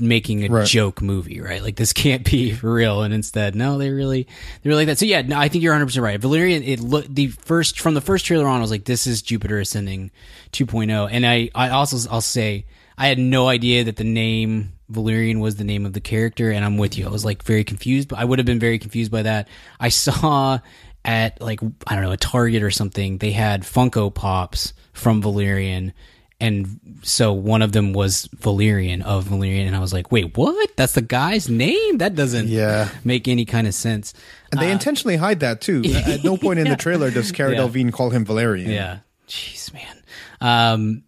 making 0.00 0.44
a 0.44 0.48
Right. 0.48 0.66
joke 0.66 1.02
movie, 1.02 1.40
right? 1.40 1.62
Like 1.62 1.76
this 1.76 1.92
can't 1.92 2.24
be 2.24 2.52
for 2.52 2.72
real. 2.74 3.02
And 3.02 3.12
instead, 3.12 3.54
no, 3.56 3.78
they 3.78 3.90
really 3.90 4.22
they 4.62 4.68
really 4.68 4.82
like 4.82 4.86
that. 4.88 4.98
So 4.98 5.06
yeah, 5.06 5.22
no, 5.22 5.38
I 5.38 5.48
think 5.48 5.62
you're 5.64 5.72
100 5.72 5.86
percent 5.86 6.04
right. 6.04 6.20
Valerian, 6.20 6.62
it 6.62 6.80
looked 6.80 7.14
the 7.14 7.28
first 7.28 7.80
from 7.80 7.94
the 7.94 8.00
first 8.00 8.24
trailer 8.26 8.46
on, 8.46 8.58
I 8.58 8.60
was 8.60 8.70
like, 8.70 8.84
this 8.84 9.06
is 9.06 9.22
Jupiter 9.22 9.58
Ascending 9.58 10.10
2.0. 10.52 11.08
And 11.10 11.26
I 11.26 11.50
I 11.54 11.70
also 11.70 12.08
I'll 12.10 12.20
say 12.20 12.66
I 12.96 13.08
had 13.08 13.18
no 13.18 13.48
idea 13.48 13.84
that 13.84 13.96
the 13.96 14.04
name 14.04 14.72
Valerian 14.88 15.40
was 15.40 15.56
the 15.56 15.64
name 15.64 15.86
of 15.86 15.92
the 15.94 16.00
character, 16.00 16.50
and 16.52 16.64
I'm 16.64 16.76
with 16.76 16.96
you. 16.98 17.06
I 17.06 17.10
was 17.10 17.24
like 17.24 17.42
very 17.42 17.64
confused, 17.64 18.08
but 18.08 18.18
I 18.18 18.24
would 18.24 18.38
have 18.38 18.46
been 18.46 18.60
very 18.60 18.78
confused 18.78 19.10
by 19.10 19.22
that. 19.22 19.48
I 19.80 19.88
saw 19.88 20.60
at 21.04 21.40
like 21.40 21.60
I 21.86 21.94
don't 21.94 22.04
know 22.04 22.12
a 22.12 22.16
Target 22.16 22.62
or 22.62 22.70
something, 22.70 23.18
they 23.18 23.32
had 23.32 23.62
Funko 23.62 24.14
Pops 24.14 24.72
from 24.92 25.20
Valerian, 25.20 25.92
and 26.40 26.80
so 27.02 27.32
one 27.32 27.62
of 27.62 27.72
them 27.72 27.92
was 27.92 28.28
Valerian 28.34 29.02
of 29.02 29.24
Valerian, 29.24 29.66
and 29.66 29.76
I 29.76 29.80
was 29.80 29.92
like, 29.92 30.10
wait, 30.12 30.36
what? 30.36 30.76
That's 30.76 30.92
the 30.94 31.02
guy's 31.02 31.48
name? 31.48 31.98
That 31.98 32.14
doesn't 32.14 32.48
Yeah. 32.48 32.88
make 33.04 33.28
any 33.28 33.44
kind 33.44 33.66
of 33.66 33.74
sense. 33.74 34.12
And 34.52 34.60
they 34.60 34.70
intentionally 34.70 35.16
hide 35.16 35.40
that 35.40 35.60
too. 35.60 35.82
At 36.06 36.24
no 36.24 36.36
point 36.36 36.58
in 36.58 36.68
the 36.68 36.76
trailer 36.76 37.10
does 37.10 37.32
Cara 37.32 37.52
Yeah. 37.52 37.58
Delevingne 37.60 37.92
call 37.92 38.10
him 38.10 38.24
Valerian. 38.24 38.70
Yeah. 38.70 38.98
Jeez, 39.28 39.72
man. 39.72 40.02
Um, 40.40 41.04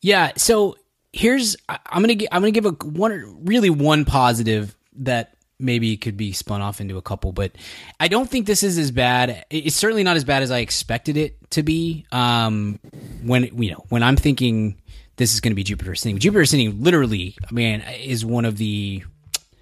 yeah. 0.00 0.32
So 0.36 0.76
here's 1.12 1.56
I'm 1.68 2.02
gonna 2.02 2.14
I'm 2.30 2.42
gonna 2.42 2.50
give 2.50 2.66
a 2.66 2.70
one 2.70 3.44
really 3.44 3.70
one 3.70 4.04
positive 4.04 4.76
that 5.00 5.34
maybe 5.58 5.92
it 5.92 5.98
could 5.98 6.16
be 6.16 6.32
spun 6.32 6.60
off 6.60 6.80
into 6.80 6.96
a 6.96 7.02
couple, 7.02 7.32
but 7.32 7.52
I 7.98 8.08
don't 8.08 8.28
think 8.28 8.46
this 8.46 8.62
is 8.62 8.78
as 8.78 8.90
bad. 8.90 9.44
It's 9.50 9.76
certainly 9.76 10.04
not 10.04 10.16
as 10.16 10.24
bad 10.24 10.42
as 10.42 10.50
I 10.50 10.58
expected 10.58 11.16
it 11.16 11.50
to 11.50 11.62
be. 11.62 12.06
Um, 12.12 12.78
when 13.22 13.44
you 13.56 13.72
know 13.72 13.84
when 13.88 14.02
I'm 14.02 14.16
thinking 14.16 14.80
this 15.16 15.34
is 15.34 15.40
going 15.40 15.52
to 15.52 15.56
be 15.56 15.64
Jupiter 15.64 15.92
Ascending, 15.92 16.20
Jupiter 16.20 16.42
Ascending 16.42 16.82
literally, 16.82 17.36
I 17.48 17.52
mean, 17.52 17.80
is 18.00 18.24
one 18.24 18.44
of 18.44 18.56
the 18.58 19.02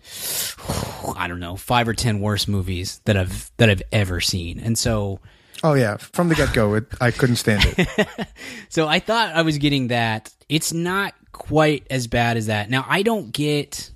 I 1.16 1.28
don't 1.28 1.40
know 1.40 1.56
five 1.56 1.88
or 1.88 1.94
ten 1.94 2.20
worst 2.20 2.48
movies 2.48 3.00
that 3.04 3.16
I've 3.16 3.50
that 3.56 3.70
I've 3.70 3.82
ever 3.92 4.20
seen, 4.20 4.60
and 4.60 4.76
so. 4.78 5.20
Oh 5.64 5.72
yeah, 5.72 5.96
from 5.96 6.28
the 6.28 6.34
get 6.34 6.52
go, 6.52 6.82
I 7.00 7.10
couldn't 7.10 7.36
stand 7.36 7.64
it. 7.64 8.28
So 8.68 8.86
I 8.86 8.98
thought 8.98 9.34
I 9.34 9.40
was 9.40 9.56
getting 9.56 9.88
that. 9.88 10.34
It's 10.50 10.72
not 10.72 11.14
quite 11.32 11.86
as 11.88 12.06
bad 12.08 12.36
as 12.36 12.46
that. 12.46 12.68
Now 12.68 12.84
I 12.86 13.02
don't 13.02 13.32
get. 13.32 13.90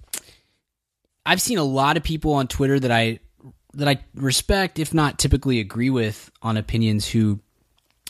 I've 1.24 1.40
seen 1.40 1.58
a 1.58 1.64
lot 1.64 1.96
of 1.96 2.02
people 2.02 2.34
on 2.34 2.48
Twitter 2.48 2.78
that 2.80 2.90
I 2.90 3.20
that 3.74 3.88
I 3.88 3.98
respect, 4.14 4.78
if 4.78 4.92
not 4.92 5.18
typically 5.18 5.60
agree 5.60 5.90
with, 5.90 6.30
on 6.42 6.56
opinions 6.56 7.08
who 7.08 7.40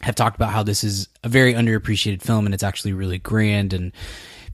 have 0.03 0.15
talked 0.15 0.37
about 0.37 0.51
how 0.51 0.63
this 0.63 0.83
is 0.83 1.09
a 1.23 1.29
very 1.29 1.53
underappreciated 1.53 2.23
film 2.23 2.47
and 2.47 2.55
it's 2.55 2.63
actually 2.63 2.95
really 2.95 3.19
grand 3.19 3.75
and 3.75 3.93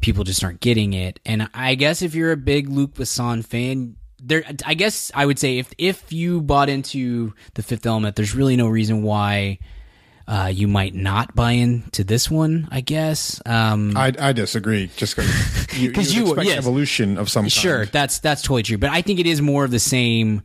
people 0.01 0.25
just 0.25 0.43
aren't 0.43 0.61
getting 0.61 0.93
it. 0.93 1.21
And 1.25 1.49
I 1.55 1.77
guess 1.77 2.03
if 2.03 2.15
you're 2.15 2.33
a 2.33 2.37
big 2.37 2.69
Luc 2.69 2.95
Besson 2.95 3.45
fan, 3.45 3.97
there 4.23 4.45
I 4.65 4.75
guess 4.75 5.13
I 5.15 5.27
would 5.27 5.39
say 5.39 5.59
if 5.59 5.73
if 5.79 6.13
you 6.13 6.41
bought 6.41 6.69
into 6.69 7.35
the 7.55 7.63
Fifth 7.63 7.87
Element, 7.87 8.17
there's 8.17 8.35
really 8.35 8.57
no 8.57 8.67
reason 8.67 9.03
why 9.03 9.59
uh, 10.29 10.51
you 10.53 10.67
might 10.67 10.95
not 10.95 11.35
buy 11.35 11.53
into 11.53 12.03
this 12.05 12.31
one. 12.31 12.69
I 12.71 12.81
guess. 12.81 13.41
Um, 13.47 13.97
I, 13.97 14.13
I 14.19 14.33
disagree. 14.33 14.91
Just 14.97 15.17
because 15.17 15.77
you, 15.79 15.91
you 15.95 16.25
you- 16.25 16.27
expect 16.33 16.49
yes. 16.49 16.59
evolution 16.59 17.19
of 17.19 17.31
some 17.31 17.45
kind. 17.45 17.53
Sure, 17.53 17.87
that's 17.87 18.19
that's 18.19 18.43
totally 18.43 18.63
true. 18.65 18.79
But 18.79 18.91
I 18.91 19.03
think 19.03 19.21
it 19.21 19.27
is 19.27 19.41
more 19.41 19.65
of 19.65 19.71
the 19.71 19.79
same. 19.81 20.43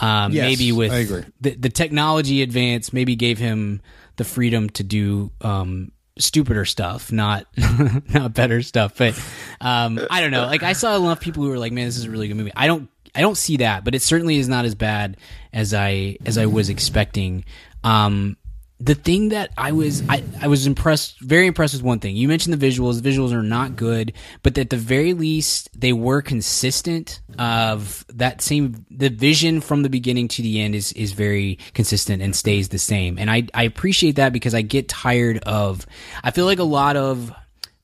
Um, 0.00 0.32
Yes, 0.32 0.44
maybe 0.48 0.70
with 0.72 0.92
I 0.92 0.98
agree. 0.98 1.24
The, 1.40 1.56
the 1.56 1.68
technology 1.70 2.42
advance, 2.42 2.92
maybe 2.92 3.16
gave 3.16 3.38
him 3.38 3.82
the 4.16 4.24
freedom 4.24 4.70
to 4.70 4.84
do 4.84 5.32
um, 5.40 5.90
stupider 6.18 6.64
stuff, 6.64 7.10
not 7.10 7.46
not 8.08 8.32
better 8.32 8.62
stuff. 8.62 8.96
But 8.96 9.20
um, 9.60 9.98
I 10.10 10.20
don't 10.20 10.30
know. 10.30 10.46
Like 10.46 10.62
I 10.62 10.72
saw 10.72 10.96
enough 10.96 11.20
people 11.20 11.42
who 11.42 11.50
were 11.50 11.58
like, 11.58 11.72
"Man, 11.72 11.86
this 11.86 11.96
is 11.96 12.04
a 12.04 12.10
really 12.10 12.28
good 12.28 12.36
movie." 12.36 12.52
I 12.54 12.66
don't 12.68 12.88
I 13.14 13.20
don't 13.20 13.36
see 13.36 13.56
that, 13.58 13.84
but 13.84 13.94
it 13.94 14.02
certainly 14.02 14.36
is 14.36 14.48
not 14.48 14.64
as 14.64 14.74
bad 14.76 15.16
as 15.52 15.74
I 15.74 16.18
as 16.24 16.38
I 16.38 16.46
was 16.46 16.68
expecting. 16.68 17.44
Um, 17.82 18.36
the 18.80 18.94
thing 18.94 19.30
that 19.30 19.50
I 19.58 19.72
was 19.72 20.08
I, 20.08 20.22
I 20.40 20.46
was 20.46 20.66
impressed 20.66 21.18
very 21.20 21.46
impressed 21.46 21.74
with 21.74 21.82
one 21.82 21.98
thing. 21.98 22.14
You 22.14 22.28
mentioned 22.28 22.58
the 22.58 22.66
visuals. 22.66 23.02
The 23.02 23.08
visuals 23.08 23.32
are 23.32 23.42
not 23.42 23.74
good, 23.74 24.12
but 24.42 24.56
at 24.56 24.70
the 24.70 24.76
very 24.76 25.14
least 25.14 25.68
they 25.78 25.92
were 25.92 26.22
consistent 26.22 27.20
of 27.38 28.04
that 28.14 28.40
same 28.40 28.86
the 28.90 29.10
vision 29.10 29.60
from 29.60 29.82
the 29.82 29.90
beginning 29.90 30.28
to 30.28 30.42
the 30.42 30.60
end 30.60 30.76
is 30.76 30.92
is 30.92 31.12
very 31.12 31.58
consistent 31.74 32.22
and 32.22 32.36
stays 32.36 32.68
the 32.68 32.78
same. 32.78 33.18
And 33.18 33.30
I 33.30 33.48
I 33.52 33.64
appreciate 33.64 34.16
that 34.16 34.32
because 34.32 34.54
I 34.54 34.62
get 34.62 34.88
tired 34.88 35.38
of 35.38 35.84
I 36.22 36.30
feel 36.30 36.46
like 36.46 36.60
a 36.60 36.64
lot 36.64 36.96
of 36.96 37.32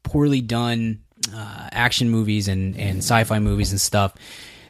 poorly 0.05 0.43
done 0.43 1.01
uh, 1.35 1.69
action 1.73 2.09
movies 2.09 2.47
and 2.47 2.77
and 2.77 2.99
sci-fi 2.99 3.41
movies 3.41 3.73
and 3.73 3.81
stuff 3.81 4.15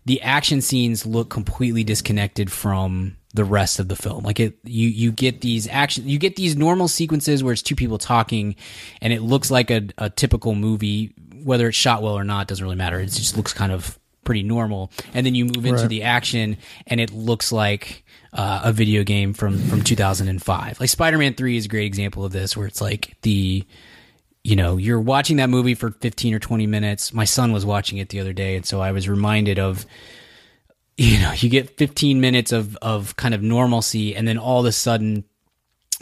the 0.07 0.20
action 0.20 0.61
scenes 0.61 1.07
look 1.07 1.31
completely 1.31 1.83
disconnected 1.83 2.53
from 2.53 3.16
the 3.35 3.45
rest 3.45 3.78
of 3.80 3.89
the 3.89 3.97
film. 3.97 4.24
Like 4.24 4.41
it, 4.41 4.57
you 4.64 4.89
you 4.89 5.12
get 5.12 5.41
these 5.43 5.68
action, 5.68 6.09
you 6.09 6.18
get 6.18 6.37
these 6.37 6.57
normal 6.57 6.89
sequences 6.89 7.43
where 7.45 7.53
it's 7.53 7.62
two 7.62 7.74
people 7.76 7.99
talking, 7.99 8.57
and 9.03 9.12
it 9.12 9.20
looks 9.22 9.51
like 9.51 9.70
a, 9.70 9.82
a 9.99 10.09
typical 10.09 10.55
movie. 10.55 11.12
Whether 11.43 11.68
it's 11.68 11.76
shot 11.76 12.03
well 12.03 12.14
or 12.16 12.24
not 12.24 12.49
doesn't 12.49 12.64
really 12.64 12.76
matter. 12.76 12.99
It 13.01 13.07
just 13.07 13.37
looks 13.37 13.53
kind 13.53 13.70
of 13.72 13.99
pretty 14.24 14.43
normal. 14.43 14.91
And 15.12 15.26
then 15.26 15.35
you 15.35 15.45
move 15.45 15.66
into 15.66 15.82
Right. 15.82 15.89
the 15.91 16.03
action, 16.05 16.57
and 16.87 17.01
it 17.01 17.12
looks 17.12 17.53
like 17.53 18.03
uh, 18.32 18.62
a 18.64 18.72
video 18.72 19.05
game 19.05 19.35
from 19.35 19.59
from 19.59 19.82
2005. 19.82 20.80
Like 20.80 20.89
Spider 20.89 21.18
Man 21.18 21.35
Three 21.35 21.57
is 21.57 21.66
a 21.66 21.68
great 21.68 21.85
example 21.87 22.24
of 22.24 22.32
this, 22.32 22.57
where 22.57 22.66
it's 22.66 22.80
like 22.80 23.16
the 23.22 23.64
you 24.47 24.57
know, 24.57 24.76
you're 24.76 25.01
watching 25.01 25.39
that 25.39 25.49
movie 25.49 25.74
for 25.74 25.91
15 25.91 26.35
or 26.35 26.39
20 26.39 26.66
minutes. 26.66 27.14
My 27.14 27.24
son 27.24 27.51
was 27.53 27.64
watching 27.64 27.97
it 27.97 28.11
the 28.11 28.20
other 28.20 28.35
day, 28.35 28.57
and 28.57 28.66
so 28.66 28.78
I 28.78 28.93
was 28.93 29.09
reminded 29.09 29.59
of, 29.59 29.87
you 30.97 31.20
know, 31.20 31.32
you 31.36 31.49
get 31.49 31.76
15 31.76 32.20
minutes 32.20 32.53
of, 32.53 32.76
of 32.76 33.16
kind 33.16 33.34
of 33.34 33.42
normalcy, 33.42 34.14
and 34.14 34.26
then 34.26 34.38
all 34.38 34.61
of 34.61 34.66
a 34.66 34.72
sudden, 34.72 35.24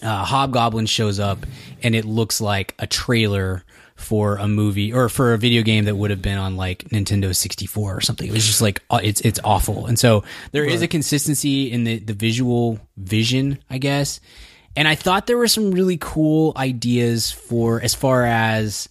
uh, 0.02 0.24
Hobgoblin 0.24 0.86
shows 0.86 1.20
up, 1.20 1.46
and 1.82 1.94
it 1.94 2.04
looks 2.04 2.40
like 2.40 2.74
a 2.78 2.86
trailer 2.86 3.64
for 4.02 4.36
a 4.36 4.48
movie 4.48 4.92
or 4.92 5.08
for 5.08 5.32
a 5.32 5.38
video 5.38 5.62
game 5.62 5.84
that 5.84 5.94
would 5.96 6.10
have 6.10 6.20
been 6.20 6.38
on 6.38 6.56
like 6.56 6.84
Nintendo 6.90 7.34
64 7.34 7.96
or 7.96 8.00
something. 8.00 8.26
It 8.26 8.32
was 8.32 8.46
just 8.46 8.60
like 8.60 8.82
it's 8.90 9.20
it's 9.20 9.40
awful. 9.44 9.86
And 9.86 9.98
so 9.98 10.24
there 10.50 10.64
is 10.64 10.82
a 10.82 10.88
consistency 10.88 11.70
in 11.70 11.84
the 11.84 11.98
the 11.98 12.14
visual 12.14 12.80
vision, 12.96 13.58
I 13.70 13.78
guess. 13.78 14.20
And 14.74 14.88
I 14.88 14.94
thought 14.94 15.26
there 15.26 15.38
were 15.38 15.48
some 15.48 15.70
really 15.70 15.98
cool 16.00 16.52
ideas 16.56 17.30
for 17.30 17.80
as 17.80 17.94
far 17.94 18.24
as 18.24 18.88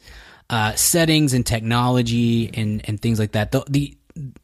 uh, 0.50 0.76
settings 0.76 1.34
and 1.34 1.46
technology 1.46 2.50
and 2.54 2.82
and 2.88 3.02
things 3.02 3.20
like 3.20 3.34
that. 3.34 3.52
The 3.52 3.64
the 3.68 3.98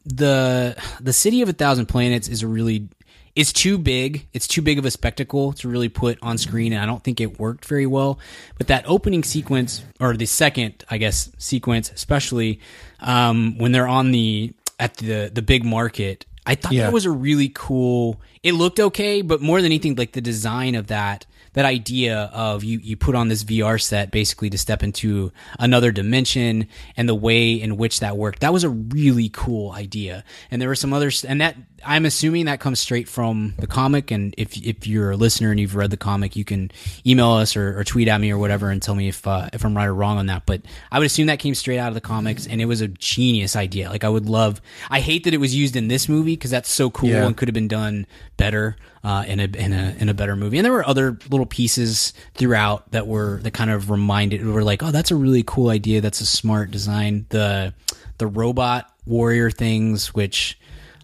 the 0.04 0.76
the 1.00 1.12
city 1.12 1.42
of 1.42 1.48
a 1.48 1.52
thousand 1.52 1.86
planets 1.86 2.28
is 2.28 2.42
a 2.42 2.46
really 2.48 2.88
it's 3.36 3.52
too 3.52 3.78
big. 3.78 4.26
It's 4.32 4.48
too 4.48 4.62
big 4.62 4.80
of 4.80 4.84
a 4.84 4.90
spectacle 4.90 5.52
to 5.54 5.68
really 5.68 5.88
put 5.88 6.18
on 6.22 6.38
screen, 6.38 6.72
and 6.72 6.82
I 6.82 6.86
don't 6.86 7.04
think 7.04 7.20
it 7.20 7.38
worked 7.38 7.66
very 7.66 7.86
well. 7.86 8.18
But 8.56 8.66
that 8.66 8.84
opening 8.88 9.22
sequence, 9.22 9.84
or 10.00 10.16
the 10.16 10.26
second, 10.26 10.82
I 10.90 10.98
guess, 10.98 11.30
sequence, 11.38 11.92
especially 11.92 12.58
um, 12.98 13.56
when 13.58 13.70
they're 13.70 13.86
on 13.86 14.10
the 14.10 14.54
at 14.80 14.96
the 14.96 15.30
the 15.32 15.42
big 15.42 15.64
market, 15.64 16.26
I 16.46 16.56
thought 16.56 16.72
Yeah. 16.72 16.84
that 16.86 16.92
was 16.92 17.04
a 17.04 17.12
really 17.12 17.50
cool. 17.54 18.20
It 18.42 18.52
looked 18.54 18.80
okay, 18.80 19.22
but 19.22 19.40
more 19.40 19.58
than 19.62 19.66
anything, 19.66 19.94
like 19.94 20.12
the 20.12 20.20
design 20.20 20.74
of 20.74 20.88
that 20.88 21.24
that 21.58 21.66
idea 21.66 22.30
of 22.32 22.62
you 22.62 22.78
you 22.78 22.96
put 22.96 23.16
on 23.16 23.26
this 23.26 23.42
VR 23.42 23.82
set 23.82 24.12
basically 24.12 24.48
to 24.48 24.56
step 24.56 24.84
into 24.84 25.32
another 25.58 25.90
dimension 25.90 26.68
and 26.96 27.08
the 27.08 27.16
way 27.16 27.54
in 27.54 27.76
which 27.76 27.98
that 27.98 28.16
worked. 28.16 28.42
That 28.42 28.52
was 28.52 28.62
a 28.62 28.68
really 28.68 29.28
cool 29.28 29.72
idea. 29.72 30.22
And 30.52 30.62
there 30.62 30.68
were 30.68 30.76
some 30.76 30.92
others 30.92 31.24
and 31.24 31.40
that 31.40 31.56
I'm 31.84 32.04
assuming 32.06 32.46
that 32.46 32.60
comes 32.60 32.80
straight 32.80 33.08
from 33.08 33.54
the 33.58 33.66
comic 33.66 34.10
and 34.10 34.34
if 34.36 34.56
if 34.56 34.86
you're 34.86 35.12
a 35.12 35.16
listener 35.16 35.50
and 35.50 35.60
you've 35.60 35.74
read 35.76 35.90
the 35.90 35.96
comic, 35.96 36.36
you 36.36 36.44
can 36.44 36.70
email 37.06 37.30
us 37.32 37.56
or, 37.56 37.78
or 37.78 37.84
tweet 37.84 38.08
at 38.08 38.20
me 38.20 38.30
or 38.30 38.38
whatever 38.38 38.70
and 38.70 38.82
tell 38.82 38.94
me 38.94 39.08
if 39.08 39.26
uh, 39.26 39.48
if 39.52 39.64
I'm 39.64 39.76
right 39.76 39.86
or 39.86 39.94
wrong 39.94 40.18
on 40.18 40.26
that. 40.26 40.44
But 40.46 40.62
I 40.90 40.98
would 40.98 41.06
assume 41.06 41.26
that 41.26 41.38
came 41.38 41.54
straight 41.54 41.78
out 41.78 41.88
of 41.88 41.94
the 41.94 42.00
comics 42.00 42.46
and 42.46 42.60
it 42.60 42.64
was 42.66 42.80
a 42.80 42.88
genius 42.88 43.54
idea. 43.56 43.88
Like 43.90 44.04
I 44.04 44.08
would 44.08 44.26
love 44.26 44.60
I 44.90 45.00
hate 45.00 45.24
that 45.24 45.34
it 45.34 45.38
was 45.38 45.54
used 45.54 45.76
in 45.76 45.88
this 45.88 46.08
movie 46.08 46.34
because 46.36 46.50
that's 46.50 46.70
so 46.70 46.90
cool 46.90 47.10
Yeah. 47.10 47.26
and 47.26 47.36
could 47.36 47.48
have 47.48 47.54
been 47.54 47.68
done 47.68 48.06
better 48.36 48.76
uh, 49.04 49.24
in 49.26 49.38
a 49.40 49.44
in 49.44 49.72
a 49.72 49.96
in 49.98 50.08
a 50.08 50.14
better 50.14 50.36
movie. 50.36 50.58
And 50.58 50.64
there 50.64 50.72
were 50.72 50.86
other 50.86 51.18
little 51.30 51.46
pieces 51.46 52.12
throughout 52.34 52.90
that 52.92 53.06
were 53.06 53.38
that 53.42 53.52
kind 53.52 53.70
of 53.70 53.90
reminded 53.90 54.44
were 54.44 54.64
like, 54.64 54.82
oh, 54.82 54.90
that's 54.90 55.10
a 55.10 55.16
really 55.16 55.42
cool 55.46 55.70
idea. 55.70 56.00
That's 56.00 56.20
a 56.20 56.26
smart 56.26 56.70
design. 56.70 57.26
The 57.28 57.72
the 58.18 58.26
robot 58.26 58.92
warrior 59.06 59.50
things, 59.50 60.08
which 60.12 60.58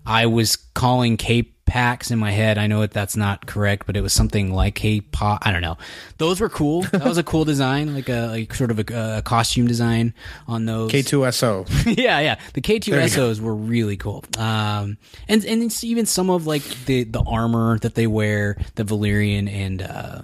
I 0.06 0.26
was 0.26 0.56
calling 0.56 1.16
K 1.16 1.42
packs 1.66 2.10
in 2.10 2.18
my 2.18 2.30
head. 2.30 2.58
I 2.58 2.66
know 2.66 2.82
that 2.82 2.90
that's 2.90 3.16
not 3.16 3.46
correct, 3.46 3.86
but 3.86 3.96
it 3.96 4.02
was 4.02 4.12
something 4.12 4.52
like 4.52 4.74
K 4.74 5.00
pop. 5.00 5.46
I 5.46 5.50
don't 5.52 5.62
know. 5.62 5.78
Those 6.18 6.40
were 6.40 6.48
cool. 6.50 6.82
That 6.82 7.04
was 7.04 7.16
a 7.18 7.22
cool 7.22 7.44
design, 7.44 7.94
like 7.94 8.08
a 8.08 8.26
like 8.26 8.52
sort 8.54 8.70
of 8.70 8.78
a, 8.78 9.18
a 9.18 9.22
costume 9.22 9.66
design 9.66 10.12
on 10.46 10.66
those. 10.66 10.92
K2SO. 10.92 11.96
yeah, 11.98 12.20
yeah. 12.20 12.38
The 12.52 12.60
K2SOs 12.60 13.40
were 13.40 13.54
really 13.54 13.96
cool. 13.96 14.24
Um, 14.36 14.98
and 15.26 15.44
and 15.44 15.62
it's 15.62 15.82
even 15.84 16.06
some 16.06 16.28
of 16.30 16.46
like 16.46 16.62
the 16.84 17.04
the 17.04 17.22
armor 17.26 17.78
that 17.78 17.94
they 17.94 18.06
wear, 18.06 18.58
the 18.74 18.84
Valerian 18.84 19.48
and 19.48 19.80
uh, 19.82 20.22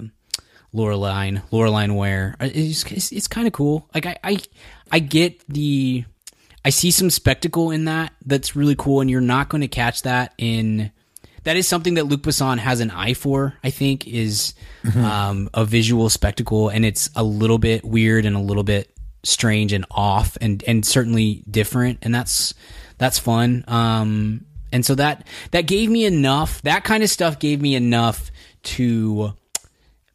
Laureline, 0.75 1.43
Laureline 1.51 1.97
wear. 1.97 2.37
Uh, 2.41 2.49
It's 2.53 2.85
it's, 2.85 3.13
it's 3.13 3.29
kind 3.29 3.47
of 3.47 3.53
cool. 3.53 3.89
Like 3.95 4.07
I, 4.07 4.17
I 4.23 4.39
I 4.93 4.99
get 4.99 5.47
the 5.49 6.05
I 6.65 6.71
see 6.71 6.91
some 6.91 7.11
spectacle 7.11 7.71
in 7.71 7.87
that 7.87 8.13
that's 8.25 8.55
really 8.55 8.75
cool, 8.77 9.01
and 9.01 9.11
you're 9.11 9.21
not 9.21 9.49
going 9.49 9.63
to 9.63 9.69
catch 9.69 10.03
that 10.03 10.35
in. 10.39 10.91
That 11.45 11.57
is 11.57 11.67
something 11.67 11.95
that 11.95 12.05
Luc 12.05 12.21
Besson 12.21 12.59
has 12.59 12.81
an 12.81 12.91
eye 12.91 13.15
for. 13.15 13.55
I 13.65 13.71
think 13.71 14.07
is 14.07 14.55
um, 14.95 15.49
a 15.55 15.65
visual 15.65 16.11
spectacle, 16.11 16.69
and 16.69 16.85
it's 16.85 17.09
a 17.17 17.23
little 17.23 17.59
bit 17.59 17.85
weird 17.85 18.27
and 18.27 18.37
a 18.37 18.41
little 18.41 18.63
bit 18.63 18.95
strange 19.23 19.73
and 19.73 19.87
off, 19.91 20.37
and 20.41 20.63
and 20.67 20.85
certainly 20.85 21.43
different, 21.51 22.01
and 22.03 22.15
that's 22.15 22.53
that's 22.99 23.19
fun. 23.19 23.65
Um, 23.67 24.45
and 24.73 24.85
so 24.85 24.95
that 24.97 25.27
that 25.53 25.63
gave 25.63 25.89
me 25.91 26.05
enough. 26.05 26.61
That 26.63 26.85
kind 26.85 27.03
of 27.03 27.11
stuff 27.11 27.39
gave 27.39 27.63
me 27.63 27.75
enough 27.75 28.31
to 28.63 29.33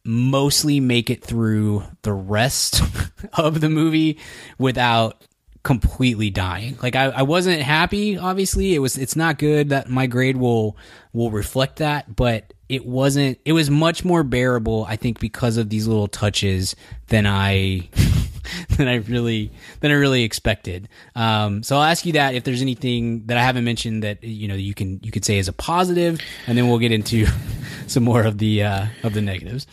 mostly 0.04 0.78
make 0.78 1.10
it 1.10 1.24
through 1.24 1.82
the 2.02 2.12
rest 2.12 2.80
of 3.32 3.60
the 3.60 3.68
movie 3.68 4.18
without 4.58 5.20
completely 5.66 6.30
dying. 6.30 6.78
Like 6.80 6.94
I, 6.94 7.06
I 7.06 7.22
wasn't 7.22 7.60
happy. 7.60 8.16
Obviously, 8.16 8.76
it 8.76 8.78
was. 8.78 8.96
It's 8.96 9.16
not 9.16 9.36
good 9.36 9.70
that 9.70 9.90
my 9.90 10.06
grade 10.06 10.36
will 10.36 10.76
will 11.12 11.32
reflect 11.32 11.78
that, 11.78 12.14
but 12.14 12.54
it 12.68 12.86
wasn't. 12.86 13.40
It 13.44 13.52
was 13.52 13.68
much 13.68 14.04
more 14.04 14.22
bearable. 14.22 14.86
I 14.88 14.94
think 14.94 15.18
because 15.18 15.56
of 15.56 15.68
these 15.68 15.88
little 15.88 16.06
touches 16.06 16.76
than 17.08 17.26
I 17.26 17.88
than 18.76 18.86
I 18.86 18.94
really 18.94 19.50
than 19.80 19.90
I 19.90 19.94
really 19.94 20.22
expected. 20.22 20.88
Um, 21.16 21.64
so 21.64 21.74
I'll 21.74 21.82
ask 21.82 22.06
you 22.06 22.12
that 22.12 22.36
if 22.36 22.44
there's 22.44 22.62
anything 22.62 23.26
that 23.26 23.36
I 23.36 23.42
haven't 23.42 23.64
mentioned 23.64 24.04
that 24.04 24.22
you 24.22 24.46
know 24.46 24.54
you 24.54 24.72
can 24.72 25.00
you 25.02 25.10
could 25.10 25.24
say 25.24 25.36
is 25.36 25.48
a 25.48 25.52
positive, 25.52 26.20
and 26.46 26.56
then 26.56 26.68
we'll 26.68 26.78
get 26.78 26.92
into 26.92 27.26
some 27.88 28.04
more 28.04 28.22
of 28.22 28.38
the 28.38 28.62
uh, 28.62 28.86
of 29.02 29.14
the 29.14 29.20
negatives. 29.20 29.66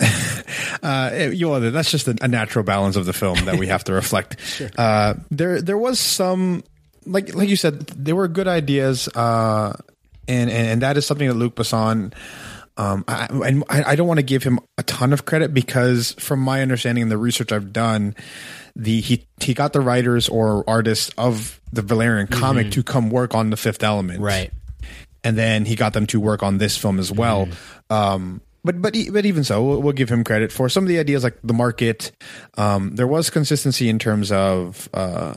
Uh, 0.82 1.28
you 1.32 1.46
know, 1.46 1.70
that's 1.70 1.90
just 1.90 2.08
a, 2.08 2.28
natural 2.28 2.64
balance 2.64 2.96
of 2.96 3.04
the 3.04 3.12
film 3.12 3.44
that 3.44 3.58
we 3.58 3.66
have 3.66 3.84
to 3.84 3.92
reflect. 3.92 4.40
sure. 4.44 4.70
uh, 4.78 5.14
there, 5.30 5.60
there 5.60 5.76
was 5.76 6.00
some, 6.00 6.64
like, 7.04 7.34
like 7.34 7.48
you 7.48 7.56
said, 7.56 7.80
there 7.88 8.16
were 8.16 8.28
good 8.28 8.48
ideas, 8.48 9.06
uh, 9.08 9.76
and, 10.26 10.50
and, 10.50 10.68
and 10.68 10.82
that 10.82 10.96
is 10.96 11.06
something 11.06 11.28
that 11.28 11.34
Luc 11.34 11.54
Besson. 11.54 12.14
Um, 12.76 13.04
I, 13.06 13.26
and 13.30 13.64
I, 13.68 13.92
I 13.92 13.96
don't 13.96 14.08
want 14.08 14.20
to 14.20 14.24
give 14.24 14.42
him 14.42 14.58
a 14.78 14.82
ton 14.84 15.12
of 15.12 15.26
credit 15.26 15.52
because, 15.52 16.12
from 16.12 16.40
my 16.40 16.62
understanding 16.62 17.02
and 17.02 17.12
the 17.12 17.18
research 17.18 17.52
I've 17.52 17.74
done, 17.74 18.14
the 18.74 19.00
he 19.00 19.26
he 19.40 19.52
got 19.52 19.74
the 19.74 19.80
writers 19.80 20.28
or 20.28 20.64
artists 20.66 21.10
of 21.18 21.60
the 21.72 21.82
Valerian 21.82 22.26
comic 22.26 22.66
mm-hmm. 22.66 22.72
to 22.72 22.82
come 22.82 23.10
work 23.10 23.34
on 23.34 23.50
the 23.50 23.56
Fifth 23.56 23.82
Element, 23.82 24.20
right? 24.20 24.50
And 25.22 25.36
then 25.36 25.66
he 25.66 25.76
got 25.76 25.92
them 25.92 26.06
to 26.06 26.20
work 26.20 26.42
on 26.42 26.56
this 26.56 26.78
film 26.78 26.98
as 26.98 27.12
well. 27.12 27.46
Mm-hmm. 27.46 27.92
Um, 27.92 28.40
but 28.64 28.80
but 28.80 28.96
but 29.12 29.26
even 29.26 29.44
so, 29.44 29.62
we'll, 29.62 29.82
we'll, 29.82 29.92
give 29.92 30.10
him 30.10 30.24
credit 30.24 30.52
for 30.52 30.68
some 30.68 30.84
of 30.84 30.88
the 30.88 30.98
ideas 30.98 31.24
like 31.24 31.38
the 31.42 31.54
market. 31.54 32.12
Um, 32.56 32.94
there 32.96 33.06
was 33.06 33.30
consistency 33.30 33.88
in 33.88 33.98
terms 33.98 34.30
of 34.32 34.88
uh, 34.94 35.34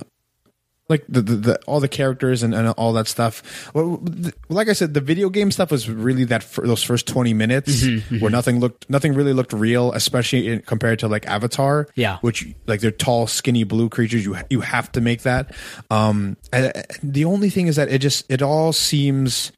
like 0.94 1.04
the, 1.10 1.22
the, 1.22 1.36
the, 1.36 1.60
all 1.66 1.80
the 1.80 1.88
characters 1.88 2.44
and, 2.44 2.54
and 2.54 2.70
all 2.78 2.94
that 2.94 3.08
stuff. 3.08 3.42
Well, 3.74 3.98
the, 3.98 4.32
like 4.50 4.70
I 4.70 4.74
said, 4.74 4.94
the 4.94 5.02
video 5.02 5.30
game 5.30 5.50
stuff 5.50 5.72
was 5.72 5.90
really 5.90 6.24
that 6.26 6.44
for 6.44 6.68
those 6.68 6.84
first 6.84 7.08
twenty 7.08 7.34
minutes 7.34 7.82
mm-hmm, 7.82 7.98
mm-hmm. 7.98 8.20
where 8.22 8.32
nothing 8.32 8.60
looked 8.60 8.90
nothing 8.90 9.14
really 9.14 9.34
looked 9.34 9.54
real, 9.54 9.92
especially 9.94 10.48
in, 10.48 10.62
compared 10.62 11.00
to 11.00 11.08
like 11.08 11.26
Avatar. 11.26 11.88
Yeah, 11.96 12.20
which 12.22 12.48
like 12.68 12.82
they're 12.82 12.92
tall, 12.92 13.26
skinny 13.28 13.64
blue 13.64 13.90
creatures. 13.90 14.24
You 14.24 14.38
you 14.50 14.62
have 14.62 14.92
to 14.94 15.02
make 15.02 15.24
that. 15.24 15.56
Um, 15.90 16.38
the 17.02 17.26
only 17.26 17.50
thing 17.50 17.68
is 17.68 17.76
that 17.78 17.90
it 17.90 18.00
just 18.00 18.30
it 18.30 18.42
all 18.42 18.72
seems 18.72 19.52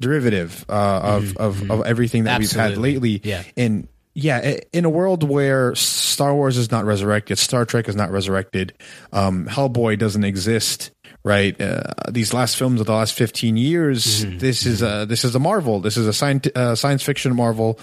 derivative 0.00 0.64
uh, 0.68 1.00
of, 1.02 1.24
mm-hmm. 1.24 1.42
of 1.42 1.56
mm-hmm. 1.56 1.70
of 1.70 1.86
everything 1.86 2.24
that 2.24 2.40
Absolutely. 2.40 2.62
we've 2.62 2.70
had 2.70 2.82
lately. 2.82 3.20
Yeah. 3.22 3.42
And 3.56 3.88
yeah, 4.22 4.56
in 4.72 4.84
a 4.84 4.90
world 4.90 5.28
where 5.28 5.74
Star 5.74 6.34
Wars 6.34 6.56
is 6.56 6.70
not 6.70 6.84
resurrected, 6.84 7.38
Star 7.38 7.64
Trek 7.64 7.88
is 7.88 7.96
not 7.96 8.10
resurrected, 8.10 8.74
um, 9.12 9.46
Hellboy 9.46 9.98
doesn't 9.98 10.24
exist. 10.24 10.90
Right, 11.22 11.60
uh, 11.60 11.82
these 12.08 12.32
last 12.32 12.56
films 12.56 12.80
of 12.80 12.86
the 12.86 12.94
last 12.94 13.12
fifteen 13.12 13.58
years, 13.58 14.24
mm-hmm. 14.24 14.38
this 14.38 14.64
is 14.64 14.80
a 14.80 15.04
this 15.06 15.22
is 15.22 15.34
a 15.34 15.38
Marvel. 15.38 15.80
This 15.80 15.98
is 15.98 16.06
a 16.06 16.14
science 16.14 16.48
uh, 16.54 16.74
science 16.74 17.02
fiction 17.02 17.36
Marvel 17.36 17.78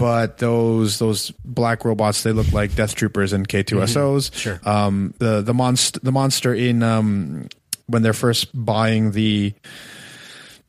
but 0.00 0.38
those 0.38 0.98
those 0.98 1.30
black 1.44 1.84
robots 1.84 2.22
they 2.22 2.32
look 2.32 2.50
like 2.52 2.74
death 2.74 2.94
troopers 2.94 3.34
and 3.34 3.46
K2SOs. 3.46 4.30
Mm-hmm. 4.30 4.36
Sure. 4.36 4.60
Um, 4.64 5.14
the 5.18 5.42
the 5.42 5.52
monster 5.52 6.00
the 6.02 6.10
monster 6.10 6.54
in 6.54 6.82
um, 6.82 7.48
when 7.86 8.02
they're 8.02 8.14
first 8.14 8.48
buying 8.54 9.12
the 9.12 9.52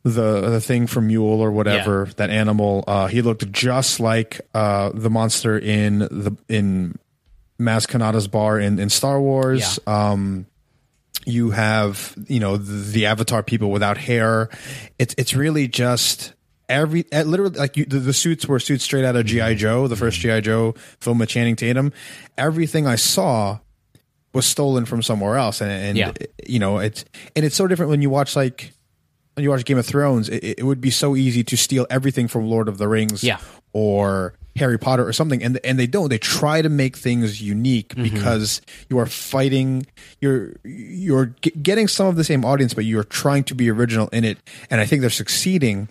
the 0.04 0.42
the 0.50 0.62
thing 0.62 0.88
from 0.88 1.08
Mule 1.08 1.42
or 1.42 1.52
whatever 1.52 2.06
yeah. 2.08 2.14
that 2.18 2.30
animal. 2.30 2.84
Uh, 2.88 3.08
he 3.08 3.22
looked 3.22 3.52
just 3.52 4.00
like 4.00 4.42
uh, 4.54 4.92
the 4.94 5.10
monster 5.10 5.58
in 5.58 6.00
the 6.00 6.36
in 6.50 6.98
Maz 7.60 7.88
Kanata's 7.88 8.28
bar 8.28 8.60
in 8.60 8.80
in 8.80 8.90
Star 8.90 9.22
Wars. 9.22 9.80
Yeah. 9.86 10.12
Um, 10.12 10.48
you 11.26 11.52
have 11.52 12.16
you 12.28 12.40
know 12.40 12.58
the, 12.58 12.92
the, 12.92 13.06
Avatar 13.06 13.44
people 13.44 13.70
without 13.70 13.98
hair. 13.98 14.50
It's 14.98 15.14
it's 15.18 15.36
really 15.36 15.68
just 15.68 16.34
every 16.68 17.06
eh, 17.12 17.24
literally 17.24 17.60
like 17.60 17.78
you, 17.78 17.86
the, 17.86 18.00
the, 18.00 18.14
suits 18.14 18.48
were 18.48 18.60
suits 18.60 18.84
straight 18.84 19.06
out 19.06 19.16
of 19.16 19.26
GI 19.26 19.56
Joe, 19.56 19.88
the 19.88 19.96
first 19.96 20.20
GI 20.20 20.42
Joe 20.42 20.74
film 21.00 21.20
with 21.20 21.30
Channing 21.30 21.56
Tatum. 21.56 21.94
Everything 22.38 22.88
I 22.88 22.96
saw 22.96 23.60
was 24.34 24.46
stolen 24.46 24.86
from 24.86 25.04
somewhere 25.04 25.38
else, 25.38 25.62
and, 25.62 25.72
and 25.72 25.98
yeah. 25.98 26.14
you 26.48 26.58
know 26.58 26.80
it's 26.80 27.06
and 27.36 27.46
it's 27.46 27.56
so 27.56 27.68
different 27.68 27.92
when 27.92 28.02
you 28.02 28.10
watch 28.10 28.36
like 28.36 28.72
you 29.44 29.50
watch 29.50 29.66
Game 29.66 29.78
of 29.78 29.86
Thrones, 29.86 30.30
it, 30.30 30.60
it, 30.60 30.64
would 30.64 30.82
be 30.82 30.92
so 30.92 31.16
easy 31.16 31.44
to 31.44 31.58
steal 31.58 31.88
everything 31.90 32.28
from 32.28 32.48
Lord 32.48 32.68
of 32.68 32.78
the 32.78 32.88
Rings, 32.88 33.24
yeah. 33.24 33.40
or 33.74 34.34
Harry 34.56 34.78
Potter 34.78 35.08
or 35.08 35.14
something, 35.14 35.44
and 35.44 35.60
and 35.64 35.80
they 35.80 35.88
don't. 35.88 36.10
They 36.10 36.18
try 36.18 36.62
to 36.62 36.70
make 36.70 36.98
things 36.98 37.42
unique 37.42 37.90
mm-hmm. 37.90 38.04
because 38.04 38.62
you 38.90 39.00
are 39.00 39.06
fighting. 39.06 39.86
You're 40.20 40.54
you're 40.64 41.28
getting 41.62 41.88
some 41.88 42.08
of 42.08 42.16
the 42.16 42.24
same 42.24 42.44
audience, 42.44 42.74
but 42.74 42.86
you're 42.86 43.04
trying 43.04 43.44
to 43.46 43.56
be 43.56 43.70
original 43.70 44.08
in 44.10 44.24
it, 44.24 44.38
and 44.70 44.82
I 44.82 44.86
think 44.86 45.02
they're 45.02 45.10
succeeding. 45.10 45.90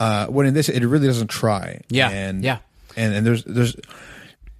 Uh, 0.00 0.26
when 0.26 0.46
in 0.46 0.54
this, 0.54 0.68
it 0.68 0.84
really 0.84 1.06
doesn't 1.06 1.28
try. 1.28 1.80
Yeah, 1.88 2.08
and 2.08 2.42
yeah, 2.42 2.58
and 2.96 3.14
and 3.14 3.26
there's 3.26 3.44
there's 3.44 3.76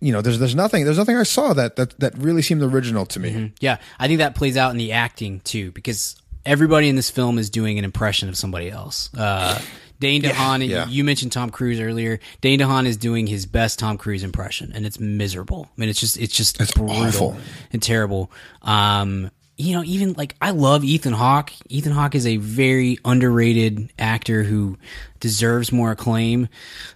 you 0.00 0.12
know, 0.12 0.20
there's 0.20 0.38
there's 0.38 0.54
nothing 0.54 0.84
there's 0.84 0.98
nothing 0.98 1.16
I 1.16 1.24
saw 1.24 1.52
that 1.54 1.76
that 1.76 1.98
that 1.98 2.16
really 2.18 2.42
seemed 2.42 2.62
original 2.62 3.04
to 3.06 3.20
me. 3.20 3.30
Mm-hmm. 3.30 3.46
Yeah, 3.60 3.78
I 3.98 4.06
think 4.06 4.18
that 4.18 4.34
plays 4.34 4.56
out 4.56 4.70
in 4.70 4.76
the 4.76 4.92
acting 4.92 5.40
too, 5.40 5.72
because 5.72 6.16
everybody 6.44 6.88
in 6.88 6.96
this 6.96 7.10
film 7.10 7.38
is 7.38 7.50
doing 7.50 7.78
an 7.78 7.84
impression 7.84 8.28
of 8.28 8.36
somebody 8.36 8.70
else. 8.70 9.10
Uh, 9.16 9.60
Dane 10.00 10.22
DeHaan, 10.22 10.60
yeah, 10.60 10.76
yeah. 10.76 10.86
you 10.88 11.02
mentioned 11.02 11.32
Tom 11.32 11.50
Cruise 11.50 11.80
earlier. 11.80 12.20
Dane 12.40 12.60
DeHaan 12.60 12.86
is 12.86 12.96
doing 12.96 13.26
his 13.26 13.46
best 13.46 13.78
Tom 13.78 13.98
Cruise 13.98 14.22
impression, 14.22 14.72
and 14.72 14.86
it's 14.86 15.00
miserable. 15.00 15.68
I 15.68 15.80
mean, 15.80 15.88
it's 15.88 15.98
just 16.00 16.16
it's 16.18 16.34
just 16.34 16.60
it's 16.60 16.72
brutal 16.72 16.96
awful. 16.96 17.36
and 17.72 17.82
terrible. 17.82 18.30
Um, 18.62 19.30
you 19.58 19.74
know, 19.74 19.82
even 19.84 20.12
like 20.12 20.36
I 20.40 20.52
love 20.52 20.84
Ethan 20.84 21.12
Hawke. 21.12 21.50
Ethan 21.68 21.92
Hawke 21.92 22.14
is 22.14 22.28
a 22.28 22.36
very 22.36 22.98
underrated 23.04 23.92
actor 23.98 24.44
who 24.44 24.78
deserves 25.18 25.72
more 25.72 25.90
acclaim 25.90 26.48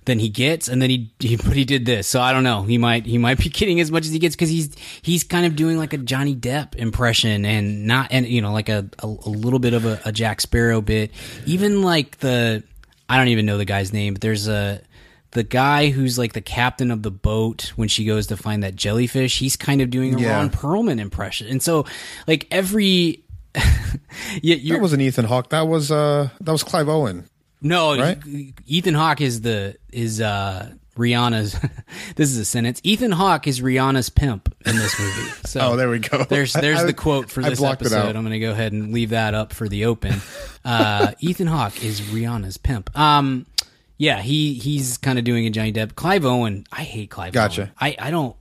than 0.04 0.20
he 0.20 0.28
gets. 0.28 0.68
And 0.68 0.80
then 0.80 0.88
he, 0.88 1.10
he 1.18 1.36
but 1.44 1.54
he 1.54 1.64
did 1.64 1.84
this, 1.84 2.06
so 2.06 2.20
I 2.20 2.32
don't 2.32 2.44
know. 2.44 2.62
He 2.62 2.78
might 2.78 3.04
he 3.04 3.18
might 3.18 3.38
be 3.38 3.48
getting 3.48 3.80
as 3.80 3.90
much 3.90 4.06
as 4.06 4.12
he 4.12 4.20
gets 4.20 4.36
because 4.36 4.48
he's 4.48 4.74
he's 5.02 5.24
kind 5.24 5.44
of 5.44 5.56
doing 5.56 5.76
like 5.76 5.92
a 5.92 5.98
Johnny 5.98 6.36
Depp 6.36 6.76
impression 6.76 7.44
and 7.44 7.84
not 7.86 8.08
and 8.12 8.26
you 8.26 8.40
know 8.40 8.52
like 8.52 8.68
a 8.68 8.88
a, 9.00 9.06
a 9.06 9.28
little 9.28 9.58
bit 9.58 9.74
of 9.74 9.84
a, 9.84 10.00
a 10.04 10.12
Jack 10.12 10.40
Sparrow 10.40 10.80
bit. 10.80 11.10
Even 11.44 11.82
like 11.82 12.18
the 12.18 12.62
I 13.08 13.16
don't 13.18 13.28
even 13.28 13.44
know 13.44 13.58
the 13.58 13.64
guy's 13.64 13.92
name, 13.92 14.14
but 14.14 14.20
there's 14.20 14.46
a 14.46 14.80
the 15.32 15.42
guy 15.42 15.90
who's 15.90 16.18
like 16.18 16.34
the 16.34 16.40
captain 16.40 16.90
of 16.90 17.02
the 17.02 17.10
boat 17.10 17.72
when 17.76 17.88
she 17.88 18.04
goes 18.04 18.28
to 18.28 18.36
find 18.36 18.62
that 18.62 18.76
jellyfish, 18.76 19.38
he's 19.38 19.56
kind 19.56 19.80
of 19.80 19.90
doing 19.90 20.14
a 20.14 20.18
yeah. 20.18 20.36
Ron 20.36 20.50
Perlman 20.50 21.00
impression. 21.00 21.48
And 21.48 21.62
so 21.62 21.86
like 22.26 22.46
every 22.50 23.24
yeah, 24.42 24.74
that 24.74 24.80
wasn't 24.80 25.02
Ethan 25.02 25.24
Hawke. 25.24 25.50
That 25.50 25.68
was 25.68 25.90
uh 25.90 26.28
that 26.40 26.52
was 26.52 26.62
Clive 26.62 26.88
Owen. 26.88 27.28
No, 27.60 27.96
right? 27.96 28.18
Ethan 28.66 28.94
Hawke 28.94 29.20
is 29.20 29.40
the 29.40 29.76
is 29.92 30.20
uh 30.20 30.72
Rihanna's 30.96 31.58
this 32.16 32.30
is 32.30 32.38
a 32.38 32.44
sentence. 32.44 32.80
Ethan 32.84 33.12
Hawke 33.12 33.46
is 33.46 33.60
Rihanna's 33.60 34.10
pimp 34.10 34.54
in 34.66 34.76
this 34.76 34.98
movie. 34.98 35.30
So 35.52 35.60
oh, 35.60 35.76
there 35.76 35.90
we 35.90 35.98
go. 35.98 36.24
There's 36.24 36.54
there's 36.54 36.80
I, 36.80 36.84
the 36.84 36.94
quote 36.94 37.28
for 37.28 37.42
this 37.42 37.62
episode. 37.62 38.16
I'm 38.16 38.22
going 38.22 38.30
to 38.30 38.38
go 38.38 38.52
ahead 38.52 38.72
and 38.72 38.90
leave 38.90 39.10
that 39.10 39.34
up 39.34 39.52
for 39.52 39.68
the 39.68 39.84
open. 39.84 40.14
Uh, 40.64 41.12
Ethan 41.20 41.46
Hawke 41.46 41.84
is 41.84 42.00
Rihanna's 42.00 42.56
pimp. 42.56 42.96
Um, 42.98 43.44
yeah, 44.02 44.20
he 44.20 44.54
he's 44.54 44.98
kind 44.98 45.16
of 45.16 45.24
doing 45.24 45.46
a 45.46 45.50
Johnny 45.50 45.72
Depp. 45.72 45.94
Clive 45.94 46.24
Owen, 46.24 46.66
I 46.72 46.82
hate 46.82 47.08
Clive. 47.08 47.32
Gotcha. 47.32 47.62
Owen. 47.62 47.72
I 47.80 47.96
I 48.00 48.10
don't. 48.10 48.36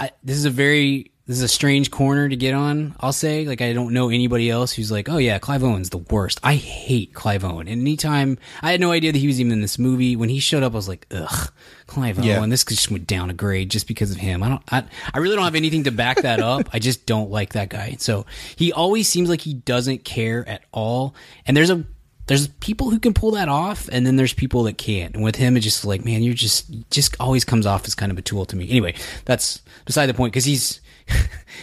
I, 0.00 0.10
this 0.24 0.38
is 0.38 0.46
a 0.46 0.50
very 0.50 1.12
this 1.26 1.36
is 1.36 1.42
a 1.42 1.48
strange 1.48 1.90
corner 1.90 2.30
to 2.30 2.34
get 2.34 2.54
on. 2.54 2.96
I'll 2.98 3.12
say 3.12 3.44
like 3.44 3.60
I 3.60 3.74
don't 3.74 3.92
know 3.92 4.08
anybody 4.08 4.48
else 4.48 4.72
who's 4.72 4.90
like, 4.90 5.10
oh 5.10 5.18
yeah, 5.18 5.38
Clive 5.38 5.62
Owen's 5.62 5.90
the 5.90 5.98
worst. 5.98 6.40
I 6.42 6.54
hate 6.54 7.12
Clive 7.12 7.44
Owen. 7.44 7.68
And 7.68 7.82
anytime 7.82 8.38
I 8.62 8.70
had 8.70 8.80
no 8.80 8.90
idea 8.90 9.12
that 9.12 9.18
he 9.18 9.26
was 9.26 9.38
even 9.38 9.52
in 9.52 9.60
this 9.60 9.78
movie. 9.78 10.16
When 10.16 10.30
he 10.30 10.40
showed 10.40 10.62
up, 10.62 10.72
I 10.72 10.76
was 10.76 10.88
like, 10.88 11.06
ugh, 11.10 11.52
Clive 11.86 12.18
yeah. 12.24 12.38
Owen. 12.38 12.48
This 12.48 12.64
just 12.64 12.90
went 12.90 13.06
down 13.06 13.28
a 13.28 13.34
grade 13.34 13.70
just 13.70 13.86
because 13.86 14.10
of 14.10 14.16
him. 14.16 14.42
I 14.42 14.48
don't. 14.48 14.62
I, 14.72 14.84
I 15.12 15.18
really 15.18 15.36
don't 15.36 15.44
have 15.44 15.56
anything 15.56 15.84
to 15.84 15.90
back 15.90 16.22
that 16.22 16.40
up. 16.40 16.70
I 16.72 16.78
just 16.78 17.04
don't 17.04 17.30
like 17.30 17.52
that 17.52 17.68
guy. 17.68 17.96
So 17.98 18.24
he 18.56 18.72
always 18.72 19.08
seems 19.08 19.28
like 19.28 19.42
he 19.42 19.52
doesn't 19.52 20.04
care 20.04 20.48
at 20.48 20.62
all. 20.72 21.14
And 21.46 21.54
there's 21.54 21.70
a 21.70 21.84
there's 22.26 22.48
people 22.48 22.90
who 22.90 22.98
can 22.98 23.14
pull 23.14 23.32
that 23.32 23.48
off 23.48 23.88
and 23.90 24.06
then 24.06 24.16
there's 24.16 24.32
people 24.32 24.64
that 24.64 24.78
can't. 24.78 25.14
And 25.14 25.22
with 25.22 25.36
him 25.36 25.56
it's 25.56 25.64
just 25.64 25.84
like 25.84 26.04
man 26.04 26.22
you're 26.22 26.34
just 26.34 26.70
just 26.90 27.16
always 27.20 27.44
comes 27.44 27.66
off 27.66 27.86
as 27.86 27.94
kind 27.94 28.12
of 28.12 28.18
a 28.18 28.22
tool 28.22 28.44
to 28.46 28.56
me. 28.56 28.68
Anyway 28.68 28.94
that's 29.24 29.62
beside 29.84 30.06
the 30.06 30.14
point 30.14 30.32
because 30.32 30.44
he's 30.44 30.80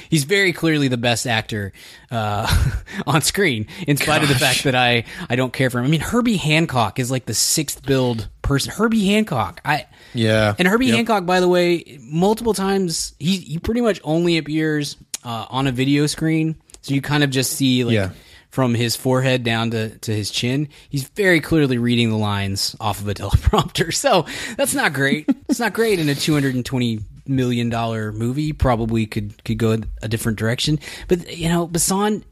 he's 0.09 0.24
very 0.24 0.53
clearly 0.53 0.88
the 0.88 0.97
best 0.97 1.28
actor 1.28 1.74
uh, 2.11 2.47
on 3.07 3.22
screen 3.22 3.68
in 3.88 3.97
spite 3.97 4.22
Gosh. 4.22 4.24
of 4.24 4.30
the 4.30 4.36
fact 4.36 4.64
that 4.64 4.76
i 4.76 5.03
i 5.30 5.36
don't 5.36 5.51
care 5.51 5.70
for 5.70 5.80
him. 5.80 5.86
I 5.86 5.89
mean 5.89 6.01
herbie 6.01 6.38
hancock 6.38 6.99
is 6.99 7.11
like 7.11 7.26
the 7.26 7.34
sixth 7.34 7.86
build 7.86 8.30
person. 8.41 8.72
Herbie 8.72 9.05
hancock 9.07 9.59
i 9.66 9.86
yeah. 10.14 10.55
and 10.57 10.68
herbie 10.68 10.88
yep. 10.88 10.95
hancock 10.95 11.26
by 11.26 11.39
the 11.39 11.47
way 11.47 11.99
multiple 12.01 12.53
times 12.53 13.16
he, 13.20 13.38
he 13.38 13.57
pretty 13.57 13.82
much 13.82 13.99
only 14.03 14.38
appears 14.38 14.95
uh, 15.26 15.45
on 15.49 15.68
a 15.68 15.72
video 15.72 16.05
screen. 16.07 16.55
So 16.82 16.93
you 16.93 17.01
kind 17.01 17.24
of 17.24 17.30
just 17.30 17.53
see 17.53 17.84
like 17.84 17.95
yeah 17.95 18.11
from 18.53 18.75
his 18.75 18.95
forehead 18.95 19.43
down 19.43 19.71
to, 19.71 19.97
to 19.97 20.15
his 20.15 20.29
chin, 20.29 20.69
he's 20.87 21.07
very 21.09 21.39
clearly 21.39 21.79
reading 21.79 22.11
the 22.11 22.17
lines 22.17 22.75
off 22.79 23.01
of 23.01 23.07
a 23.07 23.13
teleprompter. 23.15 23.91
So 23.91 24.27
that's 24.55 24.75
not 24.75 24.93
great. 24.93 25.27
it's 25.49 25.59
not 25.59 25.73
great 25.73 25.97
in 25.97 26.07
a 26.07 26.13
220 26.13 26.99
million 27.25 27.69
dollar 27.69 28.11
movie. 28.11 28.53
Probably 28.53 29.07
could 29.07 29.43
could 29.43 29.57
go 29.57 29.79
a 30.03 30.07
different 30.07 30.37
direction. 30.37 30.77
But 31.07 31.35
you 31.35 31.49
know, 31.49 31.67
Besson 31.67 32.25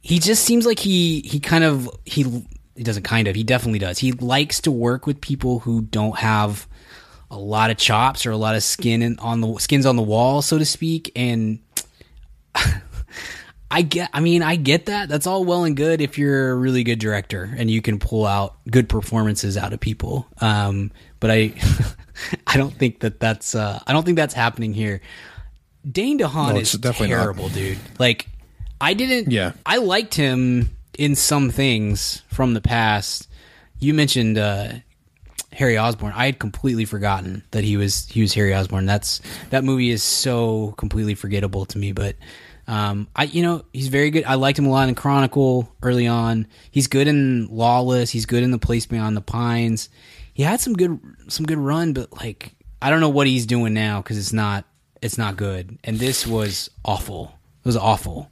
he 0.00 0.18
just 0.18 0.42
seems 0.42 0.66
like 0.66 0.80
he 0.80 1.20
he 1.20 1.38
kind 1.38 1.62
of 1.62 1.88
he 2.04 2.24
he 2.74 2.82
doesn't 2.82 3.04
kind 3.04 3.28
of 3.28 3.36
he 3.36 3.44
definitely 3.44 3.78
does. 3.78 4.00
He 4.00 4.10
likes 4.10 4.60
to 4.62 4.72
work 4.72 5.06
with 5.06 5.20
people 5.20 5.60
who 5.60 5.82
don't 5.82 6.18
have 6.18 6.66
a 7.30 7.38
lot 7.38 7.70
of 7.70 7.76
chops 7.76 8.26
or 8.26 8.32
a 8.32 8.36
lot 8.36 8.56
of 8.56 8.64
skin 8.64 9.02
in, 9.02 9.20
on 9.20 9.40
the 9.40 9.56
skins 9.58 9.86
on 9.86 9.94
the 9.94 10.02
wall, 10.02 10.42
so 10.42 10.58
to 10.58 10.64
speak, 10.64 11.12
and. 11.14 11.60
I 13.74 13.82
get 13.82 14.10
I 14.12 14.20
mean 14.20 14.42
I 14.42 14.54
get 14.56 14.86
that. 14.86 15.08
That's 15.08 15.26
all 15.26 15.44
well 15.44 15.64
and 15.64 15.76
good 15.76 16.00
if 16.00 16.16
you're 16.16 16.50
a 16.52 16.54
really 16.54 16.84
good 16.84 16.98
director 17.00 17.52
and 17.56 17.68
you 17.70 17.82
can 17.82 17.98
pull 17.98 18.24
out 18.24 18.56
good 18.70 18.88
performances 18.88 19.56
out 19.56 19.72
of 19.72 19.80
people. 19.80 20.26
Um, 20.40 20.92
but 21.18 21.30
I 21.32 21.54
I 22.46 22.56
don't 22.56 22.72
think 22.72 23.00
that 23.00 23.18
that's 23.18 23.54
uh, 23.54 23.80
I 23.86 23.92
don't 23.92 24.04
think 24.04 24.16
that's 24.16 24.34
happening 24.34 24.72
here. 24.74 25.00
Dane 25.90 26.18
DeHaan 26.18 26.54
No, 26.54 26.60
is 26.60 26.72
definitely 26.72 27.14
not. 27.14 27.22
terrible, 27.22 27.48
dude. 27.48 27.78
Like 27.98 28.28
I 28.80 28.94
didn't 28.94 29.32
Yeah. 29.32 29.52
I 29.66 29.78
liked 29.78 30.14
him 30.14 30.76
in 30.96 31.16
some 31.16 31.50
things 31.50 32.22
from 32.28 32.54
the 32.54 32.60
past. 32.60 33.28
You 33.80 33.92
mentioned 33.92 34.38
uh, 34.38 34.68
Harry 35.52 35.76
Osborn. 35.76 36.12
I 36.14 36.26
had 36.26 36.38
completely 36.38 36.84
forgotten 36.84 37.42
that 37.50 37.64
he 37.64 37.76
was 37.76 38.06
he 38.08 38.20
was 38.20 38.32
Harry 38.34 38.54
Osborn. 38.54 38.86
That's 38.86 39.20
that 39.50 39.64
movie 39.64 39.90
is 39.90 40.02
so 40.02 40.74
completely 40.78 41.14
forgettable 41.16 41.66
to 41.66 41.78
me. 41.78 41.90
But 41.92 42.14
um, 42.66 43.08
I 43.14 43.24
you 43.24 43.42
know 43.42 43.64
he's 43.72 43.88
very 43.88 44.10
good. 44.10 44.24
I 44.24 44.34
liked 44.34 44.58
him 44.58 44.66
a 44.66 44.70
lot 44.70 44.88
in 44.88 44.94
Chronicle 44.94 45.70
early 45.82 46.06
on. 46.06 46.46
He's 46.70 46.86
good 46.86 47.08
in 47.08 47.48
Lawless. 47.50 48.10
He's 48.10 48.26
good 48.26 48.42
in 48.42 48.50
The 48.50 48.58
Place 48.58 48.86
Beyond 48.86 49.16
the 49.16 49.20
Pines. 49.20 49.88
He 50.32 50.42
had 50.42 50.60
some 50.60 50.74
good 50.74 50.98
some 51.28 51.46
good 51.46 51.58
run, 51.58 51.92
but 51.92 52.12
like 52.12 52.54
I 52.80 52.90
don't 52.90 53.00
know 53.00 53.08
what 53.08 53.26
he's 53.26 53.46
doing 53.46 53.74
now 53.74 54.00
because 54.00 54.18
it's 54.18 54.32
not 54.32 54.64
it's 55.02 55.18
not 55.18 55.36
good. 55.36 55.78
And 55.84 55.98
this 55.98 56.26
was 56.26 56.70
awful. 56.84 57.38
It 57.64 57.68
was 57.68 57.76
awful. 57.76 58.30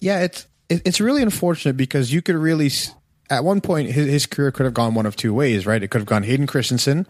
Yeah, 0.00 0.20
it's 0.20 0.46
it's 0.68 1.00
really 1.00 1.22
unfortunate 1.22 1.76
because 1.76 2.12
you 2.12 2.22
could 2.22 2.36
really 2.36 2.70
at 3.32 3.44
one 3.44 3.60
point 3.60 3.90
his, 3.90 4.06
his 4.06 4.26
career 4.26 4.52
could 4.52 4.64
have 4.64 4.74
gone 4.74 4.94
one 4.94 5.06
of 5.06 5.16
two 5.16 5.32
ways, 5.32 5.66
right? 5.66 5.82
It 5.82 5.88
could 5.88 6.00
have 6.00 6.06
gone 6.06 6.22
Hayden 6.22 6.46
Christensen, 6.46 7.06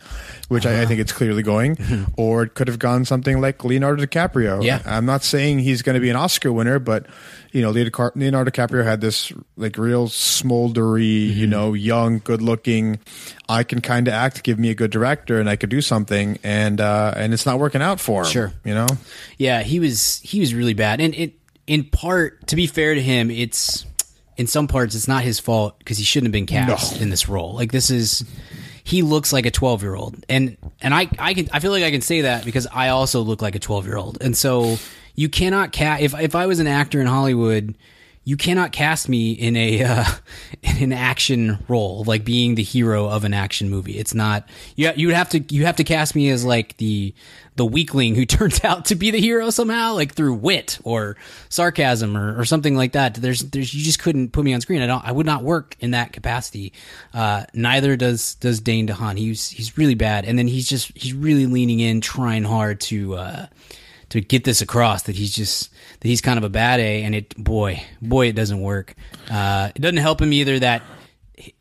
which 0.49 0.64
I, 0.64 0.83
I 0.83 0.87
think 0.87 1.01
it's 1.01 1.12
clearly 1.12 1.43
going, 1.43 1.77
or 2.16 2.45
it 2.45 2.55
could 2.55 2.68
have 2.68 2.79
gone 2.79 3.05
something 3.05 3.41
like 3.41 3.64
Leonardo 3.64 4.05
DiCaprio. 4.05 4.64
Yeah. 4.64 4.83
I'm 4.85 5.05
not 5.07 5.25
saying 5.25 5.61
he's 5.61 5.83
going 5.83 5.95
to 5.95 6.01
be 6.01 6.11
an 6.11 6.16
Oscar 6.16 6.53
winner, 6.53 6.79
but 6.79 7.07
you 7.51 7.61
know, 7.61 7.70
Leonardo 7.70 8.51
DiCaprio 8.51 8.85
had 8.85 9.01
this 9.01 9.33
like 9.57 9.77
real 9.77 10.09
smoldery, 10.09 11.35
you 11.35 11.47
know, 11.47 11.75
young, 11.75 12.20
good 12.20 12.41
looking. 12.41 12.99
I 13.49 13.64
can 13.64 13.81
kind 13.81 14.09
of 14.09 14.14
act, 14.14 14.43
give 14.43 14.59
me 14.59 14.70
a 14.70 14.75
good 14.75 14.91
director, 14.91 15.39
and 15.39 15.51
I 15.51 15.57
could 15.57 15.68
do 15.68 15.83
something, 15.83 16.39
and 16.43 16.81
uh, 16.81 17.12
and 17.16 17.35
it's 17.35 17.45
not 17.45 17.59
working 17.59 17.83
out 17.83 18.01
for 18.01 18.23
him. 18.23 18.31
Sure. 18.31 18.53
you 18.64 18.75
know. 18.75 18.87
Yeah, 19.37 19.62
he 19.62 19.81
was 19.81 20.20
he 20.20 20.41
was 20.41 20.55
really 20.55 20.75
bad, 20.75 21.01
and 21.01 21.14
it 21.14 21.35
in 21.66 21.85
part 21.85 22.47
to 22.49 22.57
be 22.57 22.66
fair 22.66 22.95
to 22.95 23.03
him, 23.03 23.31
it's 23.31 23.85
in 24.37 24.47
some 24.47 24.66
parts 24.68 24.95
it's 24.95 25.09
not 25.09 25.22
his 25.22 25.39
fault 25.39 25.78
because 25.78 25.99
he 25.99 26.05
shouldn't 26.05 26.28
have 26.28 26.33
been 26.33 26.47
cast 26.47 27.01
in 27.01 27.11
this 27.11 27.28
role. 27.28 27.55
Like 27.55 27.72
this 27.72 27.91
is 27.91 28.24
he 28.85 29.03
looks 29.03 29.33
like 29.33 29.47
a 29.47 29.51
twelve 29.51 29.83
year 29.83 29.95
old, 29.95 30.24
and 30.28 30.57
and 30.80 30.95
I 30.95 31.09
I 31.18 31.35
can 31.35 31.49
I 31.53 31.61
feel 31.61 31.70
like 31.70 31.85
I 31.85 31.91
can 31.91 32.01
say 32.01 32.22
that 32.22 32.45
because 32.45 32.66
I 32.72 32.89
also 32.89 33.20
look 33.20 33.43
like 33.43 33.55
a 33.55 33.61
twelve 33.61 33.87
year 33.87 33.97
old, 33.97 34.18
and 34.20 34.37
so 34.37 34.76
you 35.14 35.28
cannot 35.28 35.72
cast 35.72 36.03
if 36.03 36.14
if 36.18 36.35
I 36.35 36.47
was 36.47 36.59
an 36.61 36.66
actor 36.66 37.01
in 37.01 37.07
Hollywood. 37.07 37.76
You 38.25 38.37
cannot 38.37 38.70
cast 38.70 39.09
me 39.09 39.33
in 39.33 39.57
a 39.57 39.83
uh, 39.83 40.05
in 40.62 40.77
an 40.83 40.93
action 40.93 41.59
role, 41.68 42.05
like 42.05 42.25
being 42.25 42.55
the 42.55 42.62
hero 42.62 43.09
of 43.09 43.25
an 43.25 43.35
action 43.35 43.68
movie. 43.68 43.99
It's 43.99 44.14
not. 44.14 44.49
You 44.77 44.93
you 44.95 45.14
have 45.14 45.31
to 45.31 45.41
you 45.41 45.66
have 45.66 45.77
to 45.77 45.85
cast 45.85 46.14
me 46.14 46.31
as 46.31 46.45
like 46.45 46.77
the 46.77 47.14
the 47.57 47.64
weakling 47.64 48.14
who 48.14 48.25
turns 48.27 48.64
out 48.64 48.87
to 48.87 48.95
be 48.95 49.11
the 49.11 49.20
hero 49.20 49.51
somehow, 49.51 49.95
like 49.95 50.14
through 50.14 50.35
wit 50.35 50.79
or 50.85 51.16
sarcasm 51.49 52.16
or, 52.16 52.39
or 52.39 52.45
something 52.45 52.77
like 52.77 52.93
that. 52.93 53.14
There's 53.14 53.41
there's 53.41 53.75
you 53.75 53.85
just 53.85 53.99
couldn't 53.99 54.31
put 54.31 54.45
me 54.45 54.55
on 54.55 54.61
screen. 54.61 54.83
I 54.83 54.87
don't. 54.87 55.05
I 55.05 55.12
would 55.12 55.27
not 55.27 55.43
work 55.43 55.77
in 55.81 55.93
that 55.93 56.12
capacity. 56.12 56.73
Uh, 57.12 57.45
neither 57.55 57.97
does 57.97 58.37
does 58.37 58.61
Dane 58.61 58.87
DeHaan. 58.87 59.18
He's 59.18 59.49
he's 59.49 59.77
really 59.77 59.95
bad, 59.95 60.25
and 60.25 60.39
then 60.39 60.47
he's 60.47 60.68
just 60.68 60.97
he's 60.97 61.12
really 61.14 61.47
leaning 61.47 61.81
in, 61.81 62.01
trying 62.01 62.45
hard 62.45 62.81
to. 62.83 63.16
Uh, 63.16 63.47
to 64.11 64.20
get 64.20 64.45
this 64.45 64.61
across 64.61 65.05
that 65.05 65.16
he's 65.16 65.35
just 65.35 65.72
that 66.03 66.09
he's 66.09 66.20
kind 66.20 66.36
of 66.36 66.42
a 66.44 66.48
bad 66.48 66.80
A, 66.80 67.05
and 67.05 67.14
it 67.14 67.36
boy 67.36 67.82
boy 68.00 68.26
it 68.26 68.34
doesn't 68.34 68.61
work. 68.61 68.94
Uh, 69.30 69.70
it 69.74 69.80
doesn't 69.80 69.98
help 69.98 70.20
him 70.20 70.32
either 70.32 70.59
that 70.59 70.82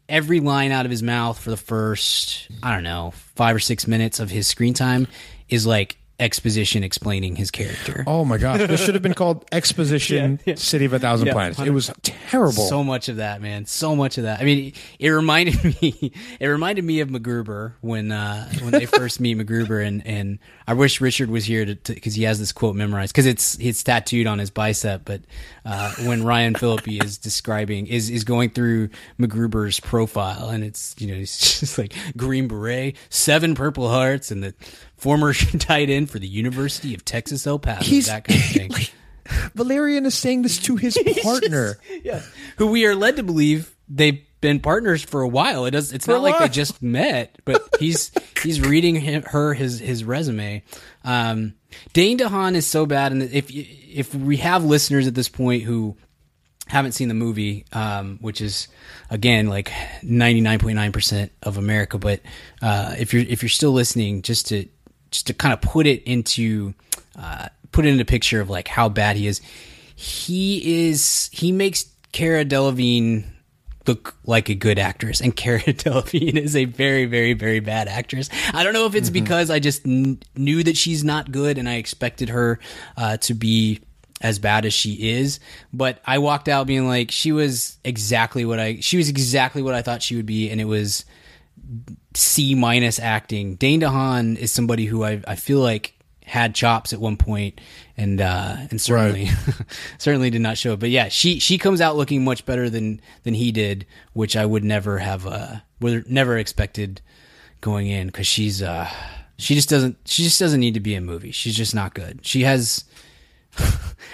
every 0.09 0.39
line 0.39 0.71
out 0.71 0.85
of 0.85 0.91
his 0.91 1.03
mouth 1.03 1.39
for 1.39 1.51
the 1.51 1.57
first 1.57 2.49
I 2.63 2.73
don't 2.73 2.83
know 2.83 3.11
five 3.35 3.55
or 3.55 3.59
six 3.59 3.87
minutes 3.87 4.19
of 4.19 4.31
his 4.31 4.47
screen 4.47 4.73
time 4.73 5.07
is 5.47 5.67
like 5.67 5.97
exposition 6.21 6.83
explaining 6.83 7.35
his 7.35 7.51
character. 7.51 8.03
Oh 8.05 8.23
my 8.23 8.37
god, 8.37 8.59
this 8.61 8.85
should 8.85 8.93
have 8.93 9.01
been 9.01 9.15
called 9.15 9.43
Exposition 9.51 10.39
City 10.55 10.85
of 10.85 10.93
a 10.93 10.99
Thousand 10.99 11.29
Planets. 11.29 11.59
It 11.59 11.71
was 11.71 11.91
terrible. 12.03 12.51
So 12.67 12.83
much 12.83 13.09
of 13.09 13.17
that, 13.17 13.41
man. 13.41 13.65
So 13.65 13.95
much 13.95 14.17
of 14.19 14.25
that. 14.25 14.39
I 14.39 14.43
mean, 14.43 14.67
it, 14.67 14.75
it 14.99 15.09
reminded 15.09 15.63
me. 15.81 16.13
It 16.39 16.47
reminded 16.47 16.85
me 16.85 16.99
of 16.99 17.09
MacGruber 17.09 17.73
when 17.81 18.11
uh, 18.11 18.49
when 18.61 18.71
they 18.71 18.85
first 18.85 19.19
meet 19.19 19.37
MacGruber, 19.37 19.85
and 19.85 20.05
and 20.05 20.39
I 20.67 20.73
wish 20.73 21.01
Richard 21.01 21.31
was 21.31 21.43
here 21.45 21.65
to 21.65 21.75
because 21.93 22.13
he 22.13 22.23
has 22.23 22.39
this 22.39 22.51
quote 22.51 22.75
memorized 22.75 23.13
because 23.13 23.25
it's 23.25 23.57
it's 23.59 23.83
tattooed 23.83 24.27
on 24.27 24.37
his 24.37 24.51
bicep. 24.51 25.01
But 25.03 25.21
uh, 25.65 25.93
when 26.03 26.23
Ryan 26.23 26.53
Phillippe 26.53 26.87
is 27.03 27.17
describing 27.17 27.87
is 27.87 28.11
is 28.11 28.23
going 28.23 28.51
through 28.51 28.89
MacGruber's 29.19 29.79
profile, 29.79 30.49
and 30.49 30.63
it's 30.63 30.95
you 30.99 31.07
know 31.07 31.15
he's 31.15 31.37
just 31.59 31.79
like 31.79 31.93
Green 32.15 32.47
Beret, 32.47 32.95
seven 33.09 33.55
Purple 33.55 33.89
Hearts, 33.89 34.29
and 34.29 34.43
the 34.43 34.53
former 35.01 35.33
tight 35.33 35.89
end 35.89 36.10
for 36.11 36.19
the 36.19 36.27
University 36.27 36.93
of 36.93 37.03
Texas 37.05 37.47
El 37.47 37.59
Paso. 37.59 37.83
He's- 37.83 38.07
that 38.07 38.23
kind 38.25 38.39
of 38.39 38.45
thing. 38.45 38.71
Valerian 39.55 40.05
is 40.05 40.15
saying 40.15 40.41
this 40.41 40.57
to 40.59 40.75
his 40.75 40.97
partner. 41.23 41.77
yeah, 42.03 42.21
who 42.57 42.67
we 42.67 42.85
are 42.85 42.95
led 42.95 43.15
to 43.17 43.23
believe 43.23 43.75
they've 43.87 44.19
been 44.41 44.59
partners 44.59 45.03
for 45.03 45.21
a 45.21 45.27
while. 45.27 45.65
It 45.65 45.71
does. 45.71 45.93
It's 45.93 46.07
not 46.07 46.21
like 46.21 46.39
they 46.39 46.49
just 46.49 46.81
met, 46.81 47.37
but 47.45 47.63
he's 47.79 48.11
he's 48.43 48.59
reading 48.59 48.95
him, 48.95 49.21
her 49.23 49.53
his 49.53 49.79
his 49.79 50.03
resume. 50.03 50.63
Um, 51.05 51.53
Dane 51.93 52.17
DeHaan 52.17 52.55
is 52.55 52.65
so 52.67 52.85
bad, 52.85 53.11
and 53.11 53.21
if 53.23 53.45
if 53.51 54.13
we 54.13 54.37
have 54.37 54.65
listeners 54.65 55.07
at 55.07 55.13
this 55.15 55.29
point 55.29 55.63
who 55.63 55.95
haven't 56.67 56.93
seen 56.93 57.07
the 57.07 57.13
movie, 57.13 57.65
um, 57.73 58.17
which 58.21 58.41
is 58.41 58.67
again 59.11 59.47
like 59.47 59.71
ninety 60.01 60.41
nine 60.41 60.57
point 60.59 60.75
nine 60.75 60.91
percent 60.91 61.31
of 61.43 61.57
America. 61.57 61.99
But 61.99 62.21
uh, 62.61 62.95
if 62.97 63.13
you're 63.13 63.23
if 63.23 63.43
you're 63.43 63.49
still 63.49 63.71
listening, 63.71 64.23
just 64.23 64.47
to 64.47 64.65
just 65.11 65.27
to 65.27 65.33
kind 65.33 65.53
of 65.53 65.61
put 65.61 65.85
it 65.85 66.03
into 66.03 66.73
uh, 67.17 67.47
put 67.71 67.85
it 67.85 67.89
in 67.89 67.99
a 67.99 68.05
picture 68.05 68.41
of 68.41 68.49
like 68.49 68.67
how 68.67 68.89
bad 68.89 69.15
he 69.15 69.27
is. 69.27 69.41
He 69.95 70.87
is 70.87 71.29
he 71.31 71.51
makes 71.51 71.85
Cara 72.11 72.43
Delevingne 72.43 73.25
look 73.87 74.15
like 74.25 74.49
a 74.49 74.55
good 74.55 74.79
actress, 74.79 75.21
and 75.21 75.35
Cara 75.35 75.59
Delevingne 75.59 76.37
is 76.37 76.55
a 76.55 76.65
very, 76.65 77.05
very, 77.05 77.33
very 77.33 77.59
bad 77.59 77.87
actress. 77.87 78.29
I 78.53 78.63
don't 78.63 78.73
know 78.73 78.85
if 78.85 78.95
it's 78.95 79.09
because 79.09 79.49
I 79.49 79.59
just 79.59 79.83
kn- 79.83 80.19
knew 80.35 80.63
that 80.63 80.77
she's 80.77 81.03
not 81.03 81.31
good, 81.31 81.57
and 81.57 81.67
I 81.67 81.75
expected 81.75 82.29
her 82.29 82.59
uh, 82.97 83.17
to 83.17 83.33
be 83.33 83.81
as 84.21 84.39
bad 84.39 84.65
as 84.65 84.73
she 84.73 85.09
is. 85.09 85.39
But 85.73 85.99
I 86.05 86.19
walked 86.19 86.47
out 86.47 86.67
being 86.67 86.87
like, 86.87 87.11
she 87.11 87.31
was 87.31 87.77
exactly 87.83 88.45
what 88.45 88.59
I 88.59 88.79
she 88.79 88.97
was 88.97 89.09
exactly 89.09 89.61
what 89.61 89.73
I 89.73 89.81
thought 89.81 90.01
she 90.01 90.15
would 90.15 90.25
be, 90.25 90.49
and 90.49 90.61
it 90.61 90.65
was 90.65 91.05
C 92.13 92.55
minus 92.55 92.99
acting. 92.99 93.55
Dane 93.55 93.81
DeHaan 93.81 94.37
is 94.37 94.51
somebody 94.51 94.85
who 94.85 95.03
I 95.03 95.21
I 95.27 95.35
feel 95.35 95.59
like 95.59 95.93
had 96.25 96.55
chops 96.55 96.93
at 96.93 96.99
one 96.99 97.17
point 97.17 97.59
and 97.97 98.21
uh 98.21 98.55
and 98.69 98.79
certainly 98.79 99.29
certainly 99.97 100.29
did 100.29 100.41
not 100.41 100.57
show 100.57 100.73
it. 100.73 100.79
But 100.79 100.89
yeah, 100.89 101.09
she 101.09 101.39
she 101.39 101.57
comes 101.57 101.81
out 101.81 101.97
looking 101.97 102.23
much 102.23 102.45
better 102.45 102.69
than 102.69 103.01
than 103.23 103.33
he 103.33 103.51
did, 103.51 103.85
which 104.13 104.35
I 104.35 104.45
would 104.45 104.63
never 104.63 104.97
have 104.99 105.25
uh 105.27 105.57
would 105.79 106.09
never 106.09 106.37
expected 106.37 107.01
going 107.59 107.87
in 107.87 108.09
cuz 108.11 108.27
she's 108.27 108.61
uh 108.61 108.89
she 109.37 109.55
just 109.55 109.69
doesn't 109.69 109.97
she 110.05 110.23
just 110.23 110.39
doesn't 110.39 110.59
need 110.59 110.73
to 110.75 110.79
be 110.79 110.95
in 110.95 111.03
a 111.03 111.05
movie. 111.05 111.31
She's 111.31 111.55
just 111.55 111.75
not 111.75 111.93
good. 111.93 112.25
She 112.25 112.43
has 112.43 112.85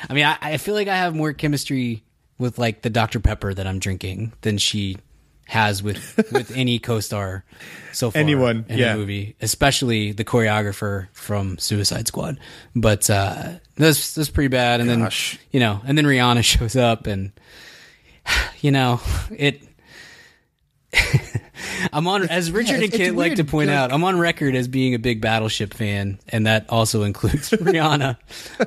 I 0.09 0.13
mean, 0.13 0.25
I, 0.25 0.37
I 0.41 0.57
feel 0.57 0.73
like 0.73 0.87
I 0.87 0.95
have 0.95 1.15
more 1.15 1.33
chemistry 1.33 2.03
with 2.37 2.57
like 2.57 2.81
the 2.81 2.89
Dr. 2.89 3.19
Pepper 3.19 3.53
that 3.53 3.67
I'm 3.67 3.79
drinking 3.79 4.33
than 4.41 4.57
she 4.57 4.97
has 5.47 5.81
with 5.81 6.15
with 6.31 6.51
any 6.55 6.77
co-star 6.79 7.43
so 7.93 8.11
far 8.11 8.19
Anyone, 8.21 8.65
in 8.69 8.77
yeah. 8.77 8.93
a 8.93 8.97
movie, 8.97 9.35
especially 9.41 10.11
the 10.11 10.23
choreographer 10.25 11.07
from 11.13 11.57
Suicide 11.57 12.07
Squad. 12.07 12.37
But 12.75 13.09
uh, 13.09 13.53
that's 13.75 14.13
that's 14.13 14.29
pretty 14.29 14.49
bad. 14.49 14.81
And 14.81 14.89
Gosh. 15.01 15.31
then 15.33 15.39
you 15.51 15.59
know, 15.59 15.81
and 15.85 15.97
then 15.97 16.05
Rihanna 16.05 16.43
shows 16.57 16.75
up, 16.75 17.07
and 17.07 17.31
you 18.61 18.71
know 18.71 18.99
it. 19.31 19.61
I'm 21.93 22.07
on 22.07 22.27
as 22.29 22.51
Richard 22.51 22.75
and 22.75 22.83
it's- 22.83 22.99
it's 22.99 23.09
Kit 23.09 23.15
like 23.15 23.35
to 23.35 23.43
point 23.43 23.69
like- 23.69 23.77
out. 23.77 23.91
I'm 23.91 24.03
on 24.03 24.17
record 24.19 24.55
as 24.55 24.67
being 24.67 24.93
a 24.93 24.99
big 24.99 25.21
Battleship 25.21 25.73
fan, 25.73 26.19
and 26.29 26.45
that 26.45 26.65
also 26.69 27.03
includes 27.03 27.49
Rihanna. 27.51 28.17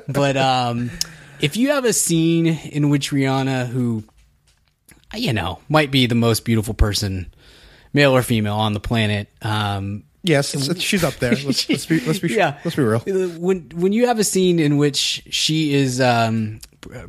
But 0.07 0.37
um, 0.37 0.91
if 1.39 1.57
you 1.57 1.69
have 1.71 1.85
a 1.85 1.93
scene 1.93 2.47
in 2.47 2.89
which 2.89 3.11
Rihanna, 3.11 3.67
who 3.67 4.03
you 5.13 5.33
know, 5.33 5.59
might 5.69 5.91
be 5.91 6.05
the 6.05 6.15
most 6.15 6.45
beautiful 6.45 6.73
person, 6.73 7.33
male 7.93 8.15
or 8.15 8.21
female, 8.23 8.55
on 8.55 8.73
the 8.73 8.79
planet. 8.79 9.27
Um, 9.41 10.03
Yes, 10.23 10.51
she's 10.79 11.03
up 11.03 11.15
there. 11.15 11.31
Let's, 11.31 11.67
let's 11.67 11.87
be 11.87 11.99
let's 12.01 12.19
be 12.19 12.27
yeah, 12.35 12.59
let's 12.63 12.75
be 12.75 12.83
real. 12.83 12.99
When 12.99 13.71
when 13.73 13.91
you 13.91 14.05
have 14.05 14.19
a 14.19 14.23
scene 14.23 14.59
in 14.59 14.77
which 14.77 15.23
she 15.31 15.73
is 15.73 15.99
um, 15.99 16.59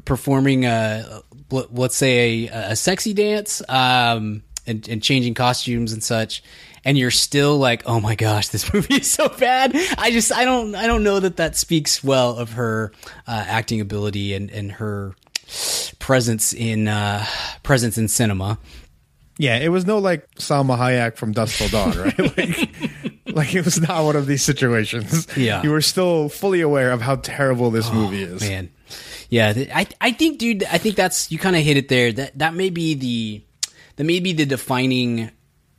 performing 0.07 0.65
a 0.65 1.21
let- 1.51 1.75
let's 1.75 1.95
say 1.95 2.49
a, 2.49 2.71
a 2.71 2.77
sexy 2.77 3.13
dance 3.13 3.61
um, 3.69 4.43
and, 4.67 4.89
and 4.89 5.03
changing 5.03 5.35
costumes 5.35 5.93
and 5.93 6.03
such, 6.03 6.43
and 6.87 6.97
you're 6.97 7.11
still 7.11 7.59
like, 7.59 7.83
oh 7.85 8.01
my 8.01 8.15
gosh, 8.15 8.49
this 8.49 8.73
movie 8.75 8.95
is 8.95 9.11
so 9.11 9.29
bad. 9.29 9.73
I 9.99 10.11
just 10.11 10.33
I 10.33 10.47
don't 10.47 10.75
I 10.75 10.87
don't 10.87 11.05
know 11.05 11.21
that 11.21 11.37
that 11.37 11.55
speaks 11.55 12.03
well 12.03 12.39
of 12.39 12.53
her 12.55 12.93
uh, 13.27 13.45
acting 13.47 13.83
ability 13.83 14.33
and 14.33 14.51
and 14.51 14.73
her 14.73 15.15
presence 15.99 16.53
in 16.53 16.89
uh, 16.89 17.25
presence 17.63 17.99
in 17.99 18.09
cinema. 18.09 18.59
Yeah, 19.39 19.59
it 19.59 19.69
was 19.69 19.87
no 19.87 19.99
like 19.99 20.29
Salma 20.37 20.77
Hayek 20.79 21.17
from 21.17 21.33
Dusk 21.33 21.57
Till 21.59 21.69
Dawn, 21.69 21.97
right? 21.99 22.19
like, 22.37 22.71
like 23.27 23.55
it 23.55 23.65
was 23.65 23.81
not 23.81 24.05
one 24.05 24.17
of 24.17 24.27
these 24.27 24.45
situations. 24.45 25.27
Yeah. 25.37 25.63
you 25.63 25.71
were 25.71 25.81
still 25.81 26.29
fully 26.29 26.61
aware 26.61 26.93
of 26.93 27.01
how 27.01 27.17
terrible 27.17 27.71
this 27.71 27.91
movie 27.93 28.23
is. 28.23 28.41
man 28.43 28.71
yeah 29.33 29.55
i 29.75 29.87
i 30.03 30.13
think 30.13 30.39
dude 30.39 30.63
i 30.65 30.77
think 30.77 30.95
that's 30.95 31.33
you 31.33 31.39
kind 31.39 31.57
of 31.57 31.63
hit 31.63 31.79
it 31.79 31.89
there 31.89 32.13
that 32.13 32.39
that 32.39 32.53
may 32.53 32.69
be 32.69 32.93
the 32.93 33.43
that 33.97 34.05
may 34.05 34.21
be 34.21 34.35
the 34.35 34.45
defining 34.45 35.31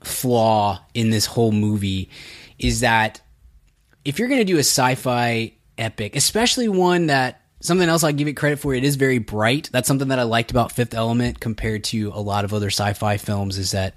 flaw 0.03 0.83
in 0.95 1.11
this 1.11 1.27
whole 1.27 1.51
movie 1.51 2.09
is 2.57 2.79
that 2.79 3.21
if 4.03 4.17
you're 4.17 4.27
going 4.27 4.39
to 4.39 4.43
do 4.45 4.55
a 4.57 4.65
sci-fi 4.65 5.53
epic 5.77 6.15
especially 6.15 6.67
one 6.67 7.05
that 7.07 7.42
something 7.63 7.89
else 7.89 8.03
i 8.03 8.11
give 8.11 8.27
it 8.27 8.33
credit 8.33 8.59
for 8.59 8.73
it 8.73 8.83
is 8.83 8.95
very 8.95 9.17
bright 9.17 9.69
that's 9.71 9.87
something 9.87 10.09
that 10.09 10.19
i 10.19 10.23
liked 10.23 10.51
about 10.51 10.71
fifth 10.71 10.93
element 10.93 11.39
compared 11.39 11.83
to 11.83 12.09
a 12.13 12.19
lot 12.21 12.45
of 12.45 12.53
other 12.53 12.67
sci-fi 12.67 13.17
films 13.17 13.57
is 13.57 13.71
that 13.71 13.95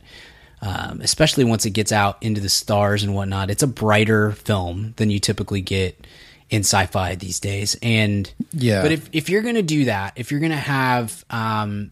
um, 0.63 1.01
especially 1.03 1.45
once 1.45 1.67
it 1.67 1.71
gets 1.71 1.93
out 1.93 2.17
into 2.23 2.41
the 2.41 2.49
stars 2.49 3.03
and 3.03 3.15
whatnot 3.15 3.51
it's 3.51 3.63
a 3.63 3.67
brighter 3.67 4.33
film 4.33 4.95
than 4.97 5.11
you 5.11 5.21
typically 5.21 5.61
get 5.61 6.07
in 6.49 6.61
sci-fi 6.61 7.15
these 7.17 7.41
days 7.41 7.77
and 7.83 8.33
Yeah. 8.53 8.83
but 8.83 8.93
if, 8.93 9.09
if 9.13 9.29
you're 9.29 9.43
going 9.43 9.57
to 9.57 9.63
do 9.63 9.85
that 9.87 10.15
if 10.17 10.31
you're 10.31 10.41
going 10.41 10.53
to 10.53 10.57
have 10.57 11.25
um, 11.29 11.91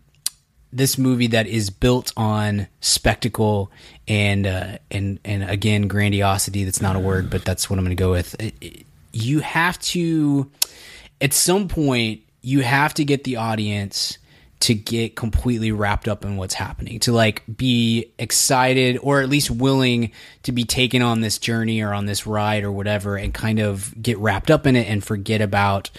this 0.73 0.97
movie 0.99 1.29
that 1.29 1.47
is 1.47 1.71
built 1.71 2.13
on 2.17 2.67
spectacle 2.81 3.71
and 4.09 4.45
uh, 4.47 4.79
and 4.91 5.21
and 5.25 5.45
again 5.49 5.87
grandiosity. 5.87 6.65
That's 6.65 6.83
not 6.83 6.97
a 6.97 6.99
word, 6.99 7.31
but 7.31 7.45
that's 7.45 7.71
what 7.71 7.79
I'm 7.79 7.85
going 7.85 7.97
to 7.97 8.01
go 8.03 8.11
with. 8.11 8.35
It- 8.41 8.55
it- 8.61 8.87
you 9.13 9.39
have 9.39 9.79
to, 9.81 10.51
at 11.25 11.33
some 11.33 11.69
point, 11.69 12.21
you 12.43 12.61
have 12.61 12.93
to 12.93 13.05
get 13.05 13.25
the 13.25 13.37
audience 13.37 14.19
to 14.61 14.75
get 14.75 15.17
completely 15.17 15.73
wrapped 15.73 16.07
up 16.07 16.23
in 16.23 16.37
what's 16.37 16.53
happening, 16.53 17.01
to 17.01 17.13
like 17.13 17.43
be 17.57 18.13
excited 18.19 18.99
or 19.03 19.23
at 19.23 19.31
least 19.31 19.51
willing 19.51 20.13
to 20.43 20.53
be 20.53 20.65
taken 20.65 21.01
on 21.01 21.23
this 21.23 21.39
journey 21.39 21.81
or 21.81 21.95
on 21.95 22.05
this 22.05 22.27
ride 22.27 22.63
or 22.63 22.71
whatever, 22.71 23.17
and 23.17 23.33
kind 23.33 23.59
of 23.59 23.95
get 24.03 24.19
wrapped 24.19 24.51
up 24.51 24.67
in 24.67 24.77
it 24.77 24.87
and 24.87 25.03
forget 25.03 25.41
about 25.41 25.91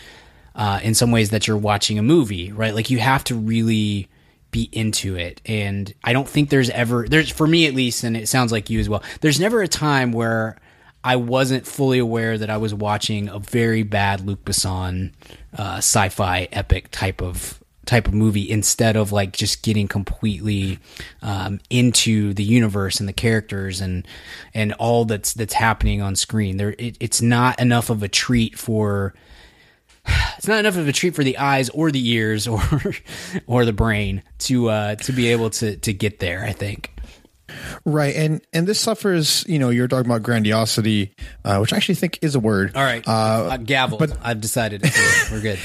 uh, 0.53 0.79
in 0.83 0.93
some 0.93 1.09
ways 1.09 1.31
that 1.31 1.47
you're 1.47 1.57
watching 1.57 1.97
a 1.97 2.03
movie, 2.03 2.51
right? 2.51 2.75
Like 2.75 2.91
you 2.91 2.99
have 2.99 3.23
to 3.23 3.35
really 3.35 4.07
be 4.51 4.69
into 4.71 5.15
it. 5.15 5.41
And 5.47 5.91
I 6.03 6.13
don't 6.13 6.29
think 6.29 6.51
there's 6.51 6.69
ever 6.69 7.07
there's 7.09 7.31
for 7.31 7.47
me 7.47 7.65
at 7.65 7.73
least, 7.73 8.03
and 8.03 8.15
it 8.15 8.27
sounds 8.27 8.51
like 8.51 8.69
you 8.69 8.79
as 8.79 8.87
well. 8.87 9.01
There's 9.21 9.39
never 9.39 9.63
a 9.63 9.67
time 9.67 10.11
where 10.11 10.59
I 11.05 11.17
wasn't 11.17 11.67
fully 11.67 11.99
aware 11.99 12.35
that 12.35 12.49
I 12.49 12.57
was 12.57 12.73
watching 12.73 13.29
a 13.29 13.37
very 13.37 13.83
bad 13.83 14.25
Luc 14.25 14.43
Besson 14.43 15.13
uh, 15.55 15.77
sci-fi 15.77 16.47
epic 16.51 16.89
type 16.89 17.21
of 17.21 17.63
type 17.85 18.07
of 18.07 18.15
movie 18.15 18.49
instead 18.49 18.95
of 18.95 19.11
like 19.11 19.31
just 19.31 19.61
getting 19.61 19.87
completely 19.87 20.79
um, 21.21 21.59
into 21.69 22.33
the 22.33 22.43
universe 22.43 22.99
and 22.99 23.07
the 23.07 23.13
characters 23.13 23.81
and 23.81 24.07
and 24.55 24.73
all 24.73 25.05
that's 25.05 25.33
that's 25.33 25.53
happening 25.53 26.01
on 26.01 26.15
screen. 26.15 26.57
There, 26.57 26.73
it, 26.79 26.97
it's 26.99 27.21
not 27.21 27.59
enough 27.59 27.91
of 27.91 28.01
a 28.01 28.07
treat 28.07 28.57
for 28.57 29.13
it's 30.37 30.47
not 30.47 30.57
enough 30.57 30.75
of 30.75 30.87
a 30.87 30.91
treat 30.91 31.13
for 31.13 31.23
the 31.23 31.37
eyes 31.37 31.69
or 31.69 31.91
the 31.91 32.09
ears 32.09 32.47
or 32.47 32.63
or 33.45 33.63
the 33.63 33.73
brain 33.73 34.23
to 34.39 34.69
uh 34.69 34.95
to 34.95 35.11
be 35.11 35.27
able 35.27 35.51
to 35.51 35.77
to 35.77 35.93
get 35.93 36.19
there 36.19 36.43
i 36.43 36.51
think 36.51 36.94
Right, 37.85 38.15
and 38.15 38.41
and 38.53 38.65
this 38.67 38.79
suffers. 38.79 39.45
You 39.47 39.59
know, 39.59 39.69
you're 39.69 39.87
talking 39.87 40.05
about 40.09 40.23
grandiosity, 40.23 41.13
uh, 41.43 41.59
which 41.59 41.73
I 41.73 41.77
actually 41.77 41.95
think 41.95 42.19
is 42.21 42.35
a 42.35 42.39
word. 42.39 42.75
all 42.75 42.83
right 42.83 43.03
uh, 43.07 43.57
gavel 43.57 43.97
but- 43.99 44.17
i've 44.23 44.41
decided 44.41 44.81
it's, 44.83 45.31
we're 45.31 45.41
good 45.41 45.59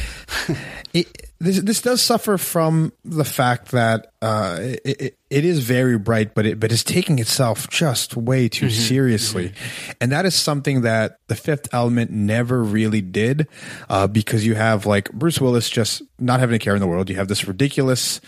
it, 0.93 1.30
this 1.41 1.61
this 1.61 1.81
does 1.81 2.03
suffer 2.03 2.37
from 2.37 2.93
the 3.03 3.25
fact 3.25 3.71
that 3.71 4.13
uh, 4.21 4.59
it, 4.61 4.81
it, 4.85 5.19
it 5.31 5.45
is 5.45 5.65
very 5.65 5.99
bright, 5.99 6.35
but 6.35 6.45
it 6.45 6.61
but 6.61 6.71
it's 6.71 6.85
taking 6.85 7.19
itself 7.19 7.69
just 7.71 8.15
way 8.17 8.49
too 8.49 8.69
seriously, 8.69 9.53
and 10.01 10.13
that 10.13 10.27
is 10.27 10.35
something 10.35 10.83
that 10.83 11.19
the 11.29 11.35
Fifth 11.35 11.73
Element 11.73 12.11
never 12.11 12.63
really 12.63 13.01
did, 13.01 13.49
uh, 13.89 14.07
because 14.07 14.45
you 14.45 14.55
have 14.55 14.85
like 14.85 15.11
Bruce 15.13 15.41
Willis 15.41 15.71
just 15.71 16.03
not 16.19 16.41
having 16.41 16.57
a 16.57 16.59
care 16.59 16.75
in 16.75 16.81
the 16.81 16.87
world. 16.87 17.09
You 17.09 17.17
have 17.17 17.29
this 17.29 17.49
ridiculous. 17.49 18.21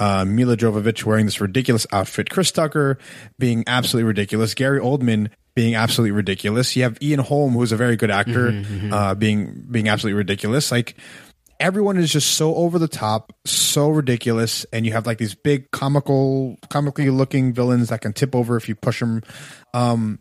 Uh, 0.00 0.24
Milla 0.24 0.56
Jovovich 0.56 1.04
wearing 1.04 1.24
this 1.24 1.40
ridiculous 1.40 1.84
outfit, 1.90 2.30
Chris 2.30 2.52
Tucker 2.52 2.98
being 3.40 3.64
absolutely 3.66 4.06
ridiculous, 4.06 4.54
Gary 4.54 4.78
Oldman 4.78 5.30
being 5.56 5.74
absolutely 5.74 6.12
ridiculous. 6.12 6.76
You 6.76 6.84
have 6.84 6.98
Ian 7.02 7.18
Holm, 7.18 7.54
who's 7.54 7.72
a 7.72 7.76
very 7.76 7.96
good 7.96 8.12
actor, 8.12 8.62
uh, 8.92 9.16
being 9.16 9.66
being 9.68 9.88
absolutely 9.88 10.16
ridiculous. 10.16 10.70
Like 10.70 10.94
everyone 11.60 11.96
is 11.98 12.12
just 12.12 12.32
so 12.32 12.54
over 12.54 12.78
the 12.78 12.88
top, 12.88 13.32
so 13.44 13.88
ridiculous, 13.88 14.64
and 14.72 14.86
you 14.86 14.92
have 14.92 15.06
like 15.06 15.18
these 15.18 15.34
big 15.34 15.70
comical, 15.70 16.56
comically 16.70 17.10
looking 17.10 17.52
villains 17.52 17.88
that 17.88 18.00
can 18.00 18.12
tip 18.12 18.34
over 18.34 18.56
if 18.56 18.68
you 18.68 18.74
push 18.74 19.00
them. 19.00 19.22
Um, 19.74 20.18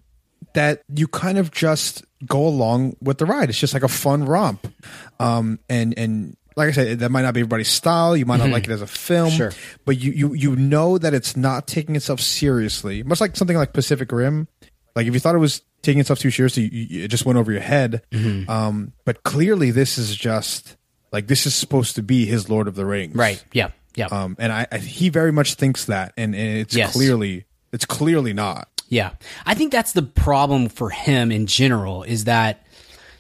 that 0.53 0.81
you 0.93 1.07
kind 1.07 1.37
of 1.37 1.51
just 1.51 2.03
go 2.25 2.47
along 2.47 2.95
with 3.01 3.17
the 3.17 3.25
ride. 3.25 3.49
It's 3.49 3.59
just 3.59 3.73
like 3.73 3.83
a 3.83 3.87
fun 3.87 4.25
romp. 4.25 4.71
Um, 5.19 5.59
and 5.69 5.93
and 5.97 6.35
like 6.55 6.69
I 6.69 6.71
said, 6.71 6.99
that 6.99 7.09
might 7.11 7.21
not 7.21 7.33
be 7.35 7.41
everybody's 7.41 7.67
style. 7.69 8.17
You 8.17 8.25
might 8.25 8.37
not 8.37 8.49
like 8.49 8.63
it 8.63 8.71
as 8.71 8.81
a 8.81 8.87
film, 8.87 9.29
Sure. 9.29 9.51
but 9.85 9.99
you 9.99 10.11
you 10.11 10.33
you 10.33 10.55
know 10.55 10.97
that 10.97 11.13
it's 11.13 11.37
not 11.37 11.67
taking 11.67 11.95
itself 11.95 12.19
seriously. 12.21 13.03
Much 13.03 13.21
like 13.21 13.35
something 13.35 13.57
like 13.57 13.73
Pacific 13.73 14.11
Rim. 14.11 14.47
Like 14.95 15.05
if 15.05 15.13
you 15.13 15.19
thought 15.19 15.35
it 15.35 15.39
was 15.39 15.61
taking 15.83 15.99
itself 15.99 16.17
too 16.19 16.31
seriously, 16.31 16.63
you, 16.71 16.87
you, 16.89 17.03
it 17.03 17.09
just 17.09 17.25
went 17.25 17.37
over 17.37 17.51
your 17.51 17.61
head. 17.61 18.01
Um, 18.47 18.93
but 19.05 19.21
clearly, 19.23 19.69
this 19.69 19.97
is 19.99 20.15
just 20.15 20.75
like 21.11 21.27
this 21.27 21.45
is 21.45 21.55
supposed 21.55 21.95
to 21.95 22.03
be 22.03 22.25
his 22.25 22.49
Lord 22.49 22.67
of 22.67 22.75
the 22.75 22.85
Rings, 22.85 23.15
right 23.15 23.43
yeah 23.53 23.69
yeah 23.95 24.07
Um, 24.07 24.35
and 24.39 24.51
I, 24.51 24.67
I 24.71 24.77
he 24.77 25.09
very 25.09 25.31
much 25.31 25.55
thinks 25.55 25.85
that, 25.85 26.13
and, 26.17 26.35
and 26.35 26.57
it's 26.59 26.75
Yes. 26.75 26.93
clearly 26.93 27.45
it's 27.71 27.85
clearly 27.85 28.33
not. 28.33 28.69
Yeah. 28.89 29.11
I 29.45 29.53
think 29.53 29.71
that's 29.73 29.91
the 29.91 30.01
problem 30.03 30.69
for 30.69 30.89
him 30.89 31.31
in 31.31 31.45
general 31.47 32.03
is 32.03 32.23
that 32.23 32.65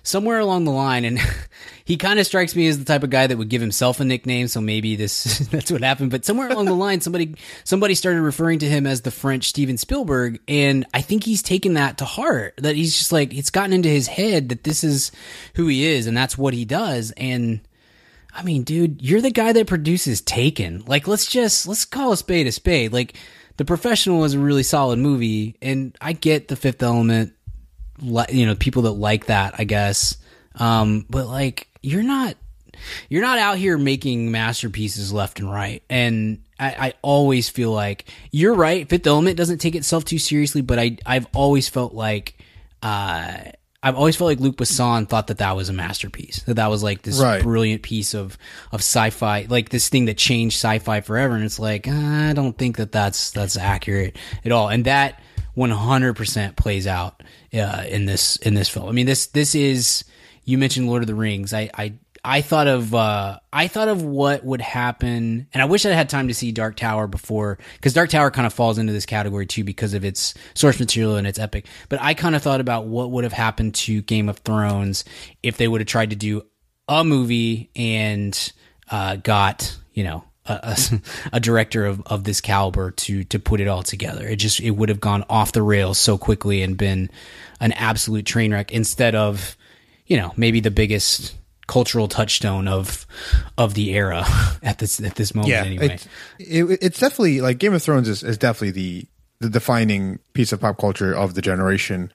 somewhere 0.03 0.39
along 0.39 0.63
the 0.63 0.71
line, 0.71 1.03
and 1.03 1.19
he 1.83 1.97
kind 1.97 2.17
of 2.17 2.25
strikes 2.25 2.55
me 2.55 2.65
as 2.69 2.79
the 2.79 2.85
type 2.85 3.03
of 3.03 3.09
guy 3.09 3.27
that 3.27 3.37
would 3.37 3.49
give 3.49 3.59
himself 3.59 3.99
a 3.99 4.05
nickname. 4.05 4.47
So 4.47 4.61
maybe 4.61 4.95
this, 4.95 5.39
that's 5.51 5.69
what 5.69 5.83
happened. 5.83 6.11
But 6.11 6.23
somewhere 6.23 6.47
along 6.47 6.65
the 6.67 6.73
line, 6.87 7.01
somebody, 7.01 7.35
somebody 7.65 7.93
started 7.93 8.21
referring 8.21 8.59
to 8.59 8.69
him 8.69 8.87
as 8.87 9.01
the 9.01 9.11
French 9.11 9.49
Steven 9.49 9.77
Spielberg. 9.77 10.39
And 10.47 10.85
I 10.93 11.01
think 11.01 11.25
he's 11.25 11.43
taken 11.43 11.73
that 11.73 11.97
to 11.97 12.05
heart 12.05 12.53
that 12.59 12.77
he's 12.77 12.97
just 12.97 13.11
like, 13.11 13.33
it's 13.33 13.49
gotten 13.49 13.73
into 13.73 13.89
his 13.89 14.07
head 14.07 14.47
that 14.49 14.63
this 14.63 14.85
is 14.85 15.11
who 15.55 15.67
he 15.67 15.85
is 15.85 16.07
and 16.07 16.15
that's 16.15 16.37
what 16.37 16.53
he 16.53 16.63
does. 16.63 17.11
And, 17.17 17.59
I 18.37 18.43
mean, 18.43 18.61
dude, 18.61 19.01
you're 19.01 19.21
the 19.21 19.31
guy 19.31 19.51
that 19.51 19.65
produces 19.65 20.21
Taken. 20.21 20.83
Like, 20.85 21.07
let's 21.07 21.25
just 21.25 21.67
let's 21.67 21.85
call 21.85 22.11
a 22.11 22.17
spade 22.17 22.45
a 22.45 22.51
spade. 22.51 22.93
Like, 22.93 23.15
The 23.57 23.65
Professional 23.65 24.19
was 24.19 24.35
a 24.35 24.39
really 24.39 24.63
solid 24.63 24.99
movie, 24.99 25.57
and 25.61 25.97
I 25.99 26.13
get 26.13 26.47
The 26.47 26.55
Fifth 26.55 26.83
Element. 26.83 27.33
You 27.99 28.45
know, 28.45 28.55
people 28.55 28.83
that 28.83 28.91
like 28.91 29.25
that, 29.25 29.55
I 29.57 29.63
guess. 29.63 30.17
Um, 30.53 31.07
but 31.09 31.27
like, 31.27 31.67
you're 31.81 32.03
not 32.03 32.35
you're 33.09 33.23
not 33.23 33.39
out 33.39 33.57
here 33.57 33.77
making 33.77 34.31
masterpieces 34.31 35.11
left 35.11 35.39
and 35.39 35.51
right. 35.51 35.81
And 35.89 36.43
I, 36.59 36.87
I 36.87 36.93
always 37.01 37.49
feel 37.49 37.71
like 37.71 38.05
you're 38.31 38.53
right. 38.53 38.87
Fifth 38.87 39.07
Element 39.07 39.37
doesn't 39.37 39.59
take 39.59 39.75
itself 39.75 40.05
too 40.05 40.19
seriously, 40.19 40.61
but 40.61 40.77
I 40.79 40.97
I've 41.05 41.27
always 41.33 41.69
felt 41.69 41.93
like 41.93 42.37
uh, 42.83 43.37
I've 43.83 43.95
always 43.95 44.15
felt 44.15 44.29
like 44.29 44.39
Luc 44.39 44.57
Besson 44.57 45.07
thought 45.07 45.27
that 45.27 45.37
that 45.37 45.55
was 45.55 45.69
a 45.69 45.73
masterpiece. 45.73 46.41
That 46.43 46.55
that 46.55 46.67
was 46.69 46.81
like 46.81 47.03
this 47.03 47.19
Right. 47.19 47.41
brilliant 47.43 47.83
piece 47.83 48.13
of 48.15 48.37
of 48.71 48.79
sci-fi, 48.79 49.45
like 49.49 49.69
this 49.69 49.87
thing 49.89 50.05
that 50.05 50.17
changed 50.17 50.55
sci-fi 50.55 51.01
forever. 51.01 51.35
And 51.35 51.43
it's 51.43 51.59
like 51.59 51.87
I 51.87 52.33
don't 52.33 52.57
think 52.57 52.77
that 52.77 52.91
that's 52.91 53.31
that's 53.31 53.55
accurate 53.55 54.17
at 54.43 54.51
all. 54.51 54.69
And 54.69 54.85
that 54.85 55.21
100% 55.55 56.55
plays 56.55 56.87
out 56.87 57.21
uh, 57.53 57.83
in 57.87 58.05
this 58.05 58.37
in 58.37 58.53
this 58.55 58.69
film. 58.69 58.89
I 58.89 58.91
mean 58.91 59.05
this 59.05 59.27
this 59.27 59.53
is 59.55 60.03
you 60.43 60.57
mentioned 60.57 60.87
Lord 60.87 61.03
of 61.03 61.07
the 61.07 61.15
Rings. 61.15 61.53
I 61.53 61.69
I 61.73 61.93
I 62.23 62.41
thought 62.41 62.67
of 62.67 62.93
uh, 62.93 63.39
I 63.51 63.67
thought 63.67 63.87
of 63.87 64.03
what 64.03 64.43
would 64.43 64.61
happen, 64.61 65.47
and 65.53 65.61
I 65.61 65.65
wish 65.65 65.85
I 65.85 65.91
had 65.91 66.09
time 66.09 66.27
to 66.27 66.33
see 66.33 66.51
Dark 66.51 66.75
Tower 66.75 67.07
before, 67.07 67.57
because 67.75 67.93
Dark 67.93 68.09
Tower 68.09 68.31
kind 68.31 68.45
of 68.45 68.53
falls 68.53 68.77
into 68.77 68.93
this 68.93 69.05
category 69.05 69.45
too 69.45 69.63
because 69.63 69.93
of 69.93 70.05
its 70.05 70.33
source 70.53 70.79
material 70.79 71.15
and 71.15 71.27
its 71.27 71.39
epic. 71.39 71.65
But 71.89 72.01
I 72.01 72.13
kind 72.13 72.35
of 72.35 72.41
thought 72.41 72.61
about 72.61 72.85
what 72.87 73.11
would 73.11 73.23
have 73.23 73.33
happened 73.33 73.75
to 73.75 74.01
Game 74.01 74.29
of 74.29 74.39
Thrones 74.39 75.05
if 75.43 75.57
they 75.57 75.67
would 75.67 75.81
have 75.81 75.87
tried 75.87 76.11
to 76.11 76.15
do 76.15 76.43
a 76.87 77.03
movie 77.03 77.69
and 77.75 78.53
uh, 78.89 79.17
got 79.17 79.77
you 79.93 80.03
know 80.03 80.23
a, 80.45 80.75
a, 80.77 81.01
a 81.33 81.39
director 81.39 81.85
of, 81.85 82.01
of 82.05 82.23
this 82.23 82.41
caliber 82.41 82.91
to 82.91 83.23
to 83.25 83.39
put 83.39 83.59
it 83.59 83.67
all 83.67 83.83
together. 83.83 84.27
It 84.27 84.37
just 84.37 84.59
it 84.59 84.71
would 84.71 84.89
have 84.89 84.99
gone 84.99 85.23
off 85.29 85.51
the 85.51 85.63
rails 85.63 85.97
so 85.97 86.17
quickly 86.17 86.61
and 86.61 86.77
been 86.77 87.09
an 87.59 87.71
absolute 87.73 88.25
train 88.25 88.53
wreck 88.53 88.71
instead 88.71 89.15
of 89.15 89.57
you 90.05 90.17
know 90.17 90.33
maybe 90.37 90.59
the 90.59 90.71
biggest 90.71 91.35
cultural 91.67 92.07
touchstone 92.07 92.67
of 92.67 93.05
of 93.57 93.73
the 93.73 93.93
era 93.93 94.25
at 94.63 94.79
this 94.79 94.99
at 95.01 95.15
this 95.15 95.35
moment 95.35 95.51
yeah, 95.51 95.63
anyway. 95.63 95.87
it's, 95.87 96.07
it, 96.39 96.79
it's 96.81 96.99
definitely 96.99 97.41
like 97.41 97.57
Game 97.57 97.73
of 97.73 97.83
Thrones 97.83 98.07
is, 98.07 98.23
is 98.23 98.37
definitely 98.37 98.71
the 98.71 99.07
the 99.39 99.49
defining 99.49 100.19
piece 100.33 100.51
of 100.51 100.61
pop 100.61 100.77
culture 100.79 101.13
of 101.13 101.35
the 101.35 101.41
generation. 101.41 102.11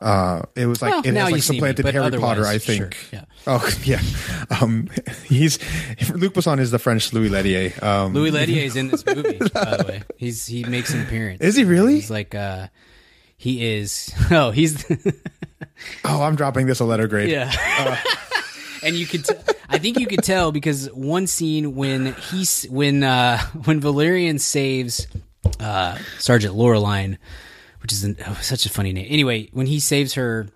Uh, 0.00 0.42
it 0.56 0.66
was 0.66 0.82
like 0.82 0.90
Well, 0.90 1.00
it 1.00 1.06
you 1.06 1.12
like 1.12 1.34
me, 1.34 1.40
supplanted 1.40 1.84
but 1.84 1.94
Harry 1.94 2.10
Potter. 2.18 2.44
I 2.44 2.58
think. 2.58 2.94
sure, 2.94 3.08
yeah. 3.12 3.24
Oh 3.46 3.68
yeah. 3.84 4.00
Um, 4.60 4.88
he's 5.24 5.58
Luc 6.12 6.34
Besson 6.34 6.58
is 6.58 6.72
the 6.72 6.78
French 6.80 7.12
Louis 7.12 7.28
Leterrier. 7.30 7.80
Um, 7.82 8.12
Louis 8.12 8.32
Leterrier 8.32 8.64
is 8.64 8.74
in 8.76 8.88
this 8.88 9.06
movie, 9.06 9.38
by 9.38 9.76
the 9.76 9.84
way. 9.88 10.02
He's 10.16 10.44
he 10.46 10.64
makes 10.64 10.92
an 10.92 11.02
appearance. 11.02 11.40
Is 11.40 11.54
he 11.54 11.64
really? 11.64 11.94
He's 11.94 12.10
like 12.10 12.34
uh 12.34 12.66
he 13.36 13.64
is 13.64 14.12
oh 14.32 14.50
he's 14.50 14.84
oh, 16.04 16.22
I'm 16.22 16.34
dropping 16.34 16.66
this 16.66 16.80
a 16.80 16.84
letter 16.84 17.06
grade. 17.06 17.30
yeah. 17.30 17.50
And 18.82 18.96
you 18.96 19.06
could, 19.06 19.24
t- 19.24 19.34
I 19.68 19.78
think 19.78 19.98
you 19.98 20.06
could 20.06 20.22
tell 20.22 20.52
because 20.52 20.86
one 20.92 21.26
scene 21.26 21.74
when 21.74 22.14
he's 22.14 22.64
when 22.64 23.02
uh 23.02 23.38
when 23.64 23.80
Valerian 23.80 24.38
saves 24.38 25.06
uh 25.60 25.96
Sergeant 26.18 26.54
Laureline, 26.54 27.18
which 27.82 27.92
is 27.92 28.04
an, 28.04 28.16
oh, 28.26 28.38
such 28.42 28.66
a 28.66 28.70
funny 28.70 28.92
name. 28.92 29.06
Anyway, 29.08 29.48
when 29.52 29.66
he 29.66 29.80
saves 29.80 30.14
her. 30.14 30.48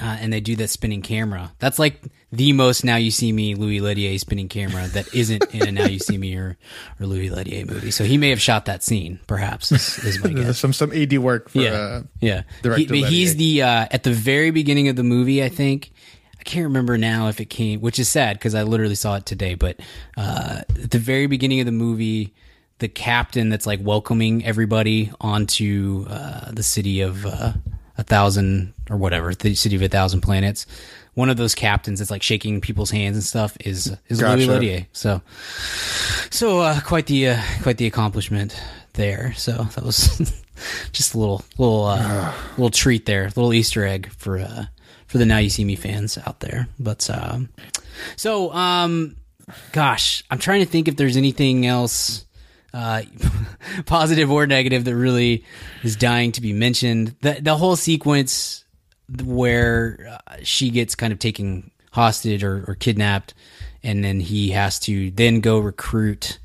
Uh, 0.00 0.16
and 0.20 0.32
they 0.32 0.40
do 0.40 0.56
that 0.56 0.68
spinning 0.68 1.02
camera. 1.02 1.52
That's 1.58 1.78
like 1.78 2.00
the 2.32 2.54
most 2.54 2.82
Now 2.82 2.96
You 2.96 3.10
See 3.10 3.30
Me 3.30 3.54
Louis 3.54 3.78
Leterrier 3.78 4.18
spinning 4.18 4.48
camera 4.48 4.88
that 4.88 5.14
isn't 5.14 5.54
in 5.54 5.68
a 5.68 5.70
Now 5.70 5.84
You 5.84 5.98
See 5.98 6.16
Me 6.16 6.34
or, 6.34 6.56
or 6.98 7.06
Louis 7.06 7.28
Leterrier 7.28 7.68
movie. 7.68 7.90
So 7.90 8.02
he 8.02 8.16
may 8.16 8.30
have 8.30 8.40
shot 8.40 8.64
that 8.64 8.82
scene, 8.82 9.20
perhaps, 9.26 9.70
is, 9.70 9.98
is 9.98 10.24
my 10.24 10.32
guess. 10.32 10.58
Some 10.58 10.72
some 10.72 10.92
AD 10.92 11.16
work 11.18 11.50
for 11.50 11.58
Yeah, 11.58 11.70
uh, 11.72 12.02
yeah. 12.22 12.42
director 12.62 12.94
He, 12.94 13.04
he's 13.04 13.36
the 13.36 13.62
uh, 13.62 13.86
at 13.90 14.02
the 14.02 14.12
very 14.14 14.50
beginning 14.50 14.88
of 14.88 14.96
the 14.96 15.04
movie. 15.04 15.44
I 15.44 15.50
think 15.50 15.91
I 16.42 16.44
can't 16.44 16.64
remember 16.64 16.98
now 16.98 17.28
if 17.28 17.40
it 17.40 17.44
came, 17.50 17.80
which 17.80 18.00
is 18.00 18.08
sad 18.08 18.36
because 18.36 18.56
I 18.56 18.64
literally 18.64 18.96
saw 18.96 19.14
it 19.14 19.24
today. 19.24 19.54
But 19.54 19.78
uh, 20.16 20.62
at 20.68 20.90
the 20.90 20.98
very 20.98 21.28
beginning 21.28 21.60
of 21.60 21.66
the 21.66 21.72
movie, 21.72 22.34
the 22.80 22.88
captain 22.88 23.48
that's 23.48 23.64
like 23.64 23.78
welcoming 23.80 24.44
everybody 24.44 25.12
onto 25.20 26.04
uh, 26.10 26.50
the 26.50 26.64
city 26.64 27.00
of 27.00 27.24
uh, 27.24 27.52
a 27.96 28.02
thousand 28.02 28.74
or 28.90 28.96
whatever, 28.96 29.32
the 29.32 29.54
city 29.54 29.76
of 29.76 29.82
a 29.82 29.88
thousand 29.88 30.22
planets. 30.22 30.66
One 31.14 31.30
of 31.30 31.36
those 31.36 31.54
captains 31.54 32.00
that's 32.00 32.10
like 32.10 32.24
shaking 32.24 32.60
people's 32.60 32.90
hands 32.90 33.16
and 33.16 33.22
stuff 33.22 33.56
is 33.60 33.96
is 34.08 34.20
Louis 34.20 34.46
Gotcha. 34.46 34.58
Leterrier. 34.58 34.86
So, 34.90 35.22
so 36.30 36.58
uh, 36.58 36.80
quite 36.80 37.06
the 37.06 37.28
uh, 37.28 37.42
quite 37.62 37.76
the 37.76 37.86
accomplishment 37.86 38.60
there. 38.94 39.32
So 39.34 39.52
that 39.52 39.84
was 39.84 40.18
just 40.90 41.14
a 41.14 41.18
little 41.18 41.44
little 41.56 41.84
uh, 41.84 42.32
little 42.56 42.70
treat 42.70 43.06
there, 43.06 43.26
a 43.26 43.28
little 43.28 43.54
Easter 43.54 43.86
egg 43.86 44.10
for 44.10 44.40
uh, 44.40 44.64
for 45.12 45.18
the 45.18 45.26
Now 45.26 45.36
You 45.36 45.50
See 45.50 45.62
Me 45.62 45.76
fans 45.76 46.16
out 46.26 46.40
there. 46.40 46.68
But 46.80 47.08
um, 47.10 47.50
so 48.16 48.50
um, 48.52 49.16
gosh, 49.72 50.24
I'm 50.30 50.38
trying 50.38 50.60
to 50.60 50.66
think 50.66 50.88
if 50.88 50.96
there's 50.96 51.16
anything 51.16 51.66
else. 51.66 52.24
Uh, 52.74 53.02
positive 53.84 54.30
or 54.32 54.46
negative 54.46 54.86
that 54.86 54.96
really 54.96 55.44
is 55.82 55.94
dying 55.94 56.32
to 56.32 56.40
be 56.40 56.54
mentioned. 56.54 57.14
The 57.20 57.36
the 57.38 57.54
whole 57.54 57.76
sequence 57.76 58.64
where 59.22 60.18
uh, 60.26 60.36
she 60.42 60.70
gets 60.70 60.94
kind 60.94 61.12
of 61.12 61.18
taken 61.18 61.70
hostage 61.90 62.42
or, 62.42 62.64
or 62.66 62.74
kidnapped, 62.74 63.34
and 63.82 64.02
then 64.02 64.20
he 64.20 64.52
has 64.52 64.78
to 64.80 65.10
then 65.10 65.40
go 65.40 65.58
recruit 65.58 66.38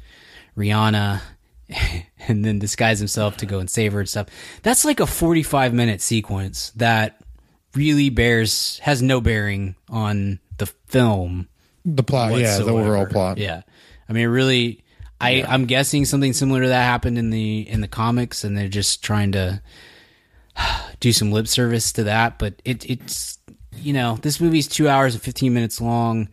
Rihanna 0.57 1.21
and 2.27 2.43
then 2.43 2.59
disguise 2.59 2.99
himself 2.99 3.37
to 3.37 3.45
go 3.45 3.59
and 3.59 3.69
save 3.69 3.93
her 3.93 4.01
and 4.01 4.09
stuff. 4.09 4.27
That's 4.63 4.83
like 4.83 4.99
a 4.99 5.07
45 5.07 5.73
minute 5.73 6.01
sequence 6.01 6.71
that 6.75 7.16
really 7.77 8.09
bears 8.09 8.79
has 8.79 9.01
no 9.01 9.21
bearing 9.21 9.75
on 9.89 10.39
the 10.57 10.65
film 10.65 11.47
the 11.87 12.03
plot. 12.03 12.37
Yeah, 12.37 12.57
the 12.57 12.71
overall 12.71 13.05
plot. 13.05 13.37
Yeah, 13.37 13.61
I 14.09 14.13
mean, 14.13 14.27
really, 14.27 14.83
I 15.21 15.43
I'm 15.47 15.65
guessing 15.65 16.05
something 16.05 16.33
similar 16.33 16.63
to 16.63 16.67
that 16.67 16.83
happened 16.83 17.17
in 17.17 17.29
the 17.29 17.67
in 17.67 17.81
the 17.81 17.87
comics, 17.87 18.43
and 18.43 18.57
they're 18.57 18.67
just 18.67 19.03
trying 19.03 19.31
to 19.31 19.61
do 20.99 21.13
some 21.13 21.31
lip 21.31 21.47
service 21.47 21.93
to 21.93 22.03
that. 22.03 22.37
But 22.37 22.61
it 22.65 22.89
it's 22.89 23.39
you 23.77 23.93
know 23.93 24.17
this 24.21 24.41
movie's 24.41 24.67
two 24.67 24.89
hours 24.89 25.13
and 25.13 25.23
fifteen 25.23 25.53
minutes 25.53 25.79
long. 25.79 26.29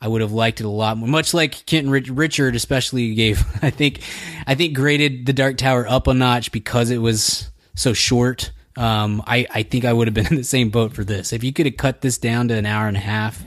I 0.00 0.08
would 0.08 0.20
have 0.20 0.32
liked 0.32 0.60
it 0.60 0.64
a 0.64 0.68
lot 0.68 0.96
more. 0.96 1.08
Much 1.08 1.32
like 1.32 1.64
Kent 1.64 1.88
Rich- 1.88 2.10
Richard, 2.10 2.56
especially 2.56 3.14
gave 3.14 3.44
I 3.62 3.70
think 3.70 4.00
I 4.46 4.54
think 4.54 4.74
graded 4.76 5.26
the 5.26 5.32
Dark 5.32 5.56
Tower 5.56 5.86
up 5.88 6.06
a 6.06 6.14
notch 6.14 6.52
because 6.52 6.90
it 6.90 6.98
was 6.98 7.50
so 7.74 7.92
short. 7.92 8.52
Um, 8.76 9.22
I 9.26 9.46
I 9.50 9.62
think 9.64 9.84
I 9.84 9.92
would 9.92 10.06
have 10.08 10.14
been 10.14 10.26
in 10.30 10.36
the 10.36 10.44
same 10.44 10.70
boat 10.70 10.92
for 10.94 11.04
this. 11.04 11.32
If 11.32 11.44
you 11.44 11.52
could 11.52 11.66
have 11.66 11.76
cut 11.76 12.00
this 12.00 12.18
down 12.18 12.48
to 12.48 12.54
an 12.54 12.66
hour 12.66 12.88
and 12.88 12.96
a 12.96 13.00
half, 13.00 13.42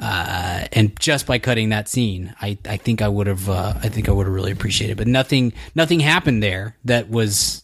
uh, 0.00 0.66
and 0.72 0.98
just 0.98 1.26
by 1.26 1.38
cutting 1.38 1.68
that 1.68 1.88
scene, 1.88 2.34
I, 2.40 2.58
I 2.68 2.76
think 2.76 3.00
I 3.00 3.08
would 3.08 3.26
have 3.28 3.48
uh, 3.48 3.74
I 3.82 3.88
think 3.88 4.08
I 4.08 4.12
would 4.12 4.26
have 4.26 4.34
really 4.34 4.52
appreciated. 4.52 4.94
It. 4.94 4.96
But 4.96 5.06
nothing 5.06 5.52
nothing 5.74 6.00
happened 6.00 6.42
there 6.42 6.76
that 6.84 7.08
was 7.08 7.62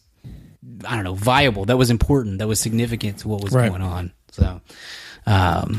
I 0.86 0.94
don't 0.94 1.04
know 1.04 1.14
viable, 1.14 1.64
that 1.66 1.76
was 1.76 1.90
important, 1.90 2.38
that 2.38 2.46
was 2.48 2.60
significant 2.60 3.18
to 3.18 3.28
what 3.28 3.42
was 3.42 3.52
Right. 3.52 3.68
going 3.68 3.82
on. 3.82 4.12
So, 4.32 4.60
um, 5.26 5.78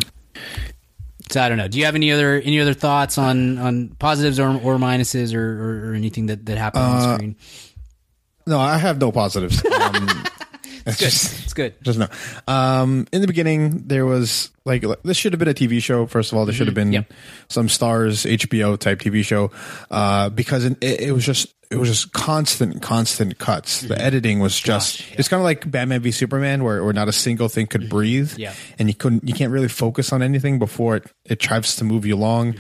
so 1.30 1.42
I 1.42 1.48
don't 1.48 1.58
know. 1.58 1.70
Do 1.70 1.80
you 1.80 1.86
have 1.86 1.96
any 1.96 2.12
other 2.12 2.36
any 2.42 2.60
other 2.60 2.74
thoughts 2.74 3.18
on 3.18 3.58
on 3.58 3.90
positives 4.00 4.38
or, 4.40 4.50
or 4.50 4.78
minuses 4.78 5.34
or, 5.34 5.40
or, 5.40 5.92
or 5.92 5.94
anything 5.94 6.26
that 6.26 6.46
that 6.48 6.58
happened 6.58 6.84
on 6.84 6.98
the 7.00 7.14
screen? 7.16 7.36
No, 8.46 8.60
I 8.60 8.78
have 8.78 9.00
no 9.00 9.12
positives. 9.14 9.64
Um, 9.66 10.26
it's 10.86 10.98
Good, 10.98 11.06
just 11.06 11.44
it's 11.44 11.54
good. 11.54 11.74
just 11.84 12.00
no. 12.00 12.08
Um, 12.48 13.08
in 13.12 13.22
the 13.22 13.28
beginning, 13.28 13.88
there 13.88 14.06
was 14.06 14.50
like 14.66 14.84
this 15.04 15.18
should 15.18 15.34
have 15.34 15.40
been 15.40 15.48
a 15.48 15.54
TV 15.54 15.82
show. 15.82 16.06
First 16.08 16.32
of 16.32 16.38
all, 16.38 16.46
there 16.46 16.54
should 16.54 16.68
have 16.68 16.76
been 16.76 16.92
Yep. 16.94 17.12
some 17.50 17.70
stars 17.70 18.26
HBO 18.26 18.78
type 18.78 19.00
TV 19.00 19.24
show 19.24 19.52
uh, 19.90 20.30
because 20.30 20.66
it, 20.66 20.78
it 20.82 21.14
was 21.14 21.26
just 21.26 21.54
it 21.72 21.78
was 21.78 21.88
just 21.88 22.12
constant, 22.12 22.82
constant 22.82 23.38
cuts. 23.40 23.82
The 23.82 23.98
editing 24.00 24.40
was 24.40 24.60
just 24.60 25.04
it's 25.14 25.30
kind 25.30 25.40
of 25.40 25.46
like 25.46 25.70
Batman 25.72 26.02
v 26.02 26.12
Superman, 26.12 26.64
where, 26.66 26.84
where 26.84 26.92
not 26.94 27.08
a 27.08 27.14
single 27.14 27.48
thing 27.48 27.66
could 27.68 27.90
breathe, 27.90 28.34
Yeah. 28.38 28.54
and 28.78 28.90
you 28.90 28.94
couldn't 28.94 29.28
you 29.28 29.34
can't 29.34 29.52
really 29.54 29.70
focus 29.70 30.12
on 30.12 30.22
anything 30.22 30.60
before 30.60 30.98
it 30.98 31.06
it 31.26 31.40
tries 31.40 31.78
to 31.78 31.86
move 31.86 32.06
you 32.06 32.16
along. 32.16 32.56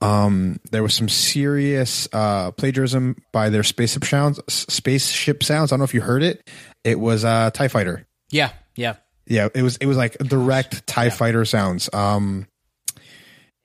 Um, 0.00 0.58
there 0.70 0.82
was 0.82 0.94
some 0.94 1.08
serious 1.08 2.08
uh, 2.12 2.50
plagiarism 2.52 3.16
by 3.32 3.48
their 3.50 3.62
spaceship 3.62 4.04
sounds. 4.04 4.40
Spaceship 4.48 5.42
sounds. 5.44 5.70
I 5.70 5.74
don't 5.74 5.80
know 5.80 5.84
if 5.84 5.94
you 5.94 6.00
heard 6.00 6.22
it. 6.22 6.48
It 6.84 6.98
was 6.98 7.24
uh, 7.24 7.50
Tie 7.50 7.68
Fighter. 7.68 8.06
Yeah, 8.30 8.50
yeah. 8.76 8.94
Yeah, 9.26 9.48
it 9.54 9.62
was 9.62 9.76
it 9.76 9.86
was 9.86 9.96
like 9.96 10.16
direct 10.18 10.86
Tie 10.86 11.10
Fighter 11.10 11.44
sounds. 11.44 11.90
Um, 11.92 12.46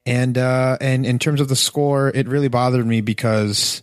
and 0.05 0.38
uh, 0.38 0.78
and 0.82 1.05
in 1.05 1.20
terms 1.20 1.39
of 1.39 1.47
the 1.47 1.55
score, 1.55 2.09
it 2.14 2.28
really 2.28 2.49
bothered 2.49 2.86
me 2.86 2.99
because 3.01 3.82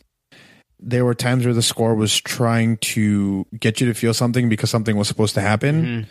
there 0.83 1.05
were 1.05 1.15
times 1.15 1.45
where 1.45 1.53
the 1.55 1.63
score 1.63 1.95
was 1.95 2.19
trying 2.19 2.79
to 2.79 3.47
get 3.59 3.81
you 3.83 3.87
to 3.87 3.95
feel 3.95 4.15
something 4.15 4.49
because 4.49 4.71
something 4.71 4.97
was 4.97 5.09
supposed 5.09 5.35
to 5.35 5.41
happen, 5.41 6.07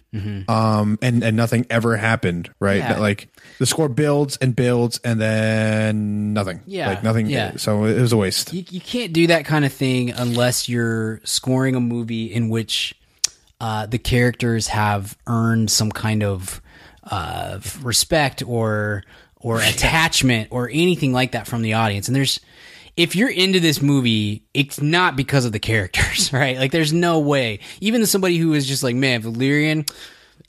um, 0.47 0.97
and 1.01 1.24
and 1.24 1.38
nothing 1.38 1.65
ever 1.70 1.95
happened. 1.97 2.49
Right, 2.59 2.78
Yeah. 2.78 2.97
Like 2.99 3.30
the 3.59 3.65
score 3.67 3.89
builds 3.89 4.38
and 4.38 4.55
builds, 4.55 4.99
and 5.03 5.22
then 5.22 6.34
nothing. 6.34 6.61
Yeah, 6.65 6.88
like 6.88 7.03
nothing. 7.03 7.28
yeah. 7.28 7.57
So 7.57 7.86
it 7.86 7.99
was 7.99 8.11
a 8.13 8.17
waste. 8.17 8.53
You, 8.53 8.63
you 8.70 8.82
can't 8.82 9.13
do 9.13 9.28
that 9.28 9.45
kind 9.45 9.65
of 9.65 9.74
thing 9.74 10.09
unless 10.11 10.67
you're 10.67 11.22
scoring 11.24 11.76
a 11.76 11.80
movie 11.80 12.26
in 12.26 12.49
which 12.49 12.95
uh, 13.60 13.86
the 13.86 13.97
characters 13.97 14.68
have 14.68 15.18
earned 15.28 15.70
some 15.70 15.91
kind 15.91 16.24
of 16.24 16.62
uh, 17.03 17.60
respect 17.82 18.43
or 18.45 19.03
or 19.41 19.62
attachment 19.62 20.49
or 20.51 20.70
anything 20.72 21.14
like 21.14 21.32
that 21.32 21.47
from 21.47 21.62
the 21.62 21.74
audience. 21.74 22.07
And 22.07 22.16
there's 22.16 22.39
if 22.97 23.16
you're 23.16 23.30
into 23.30 23.62
this 23.62 23.82
movie, 23.82 24.43
it's 24.53 24.82
not 24.82 25.16
because 25.16 25.45
of 25.45 25.53
the 25.53 25.60
characters, 25.60 26.34
right? 26.34 26.57
Like 26.57 26.72
there's 26.72 26.93
no 26.93 27.20
way. 27.20 27.60
Even 27.80 28.05
somebody 28.05 28.38
who 28.38 28.53
is 28.53 28.68
just 28.68 28.84
like, 28.84 28.95
man, 28.95 29.22
Valerian, 29.22 29.86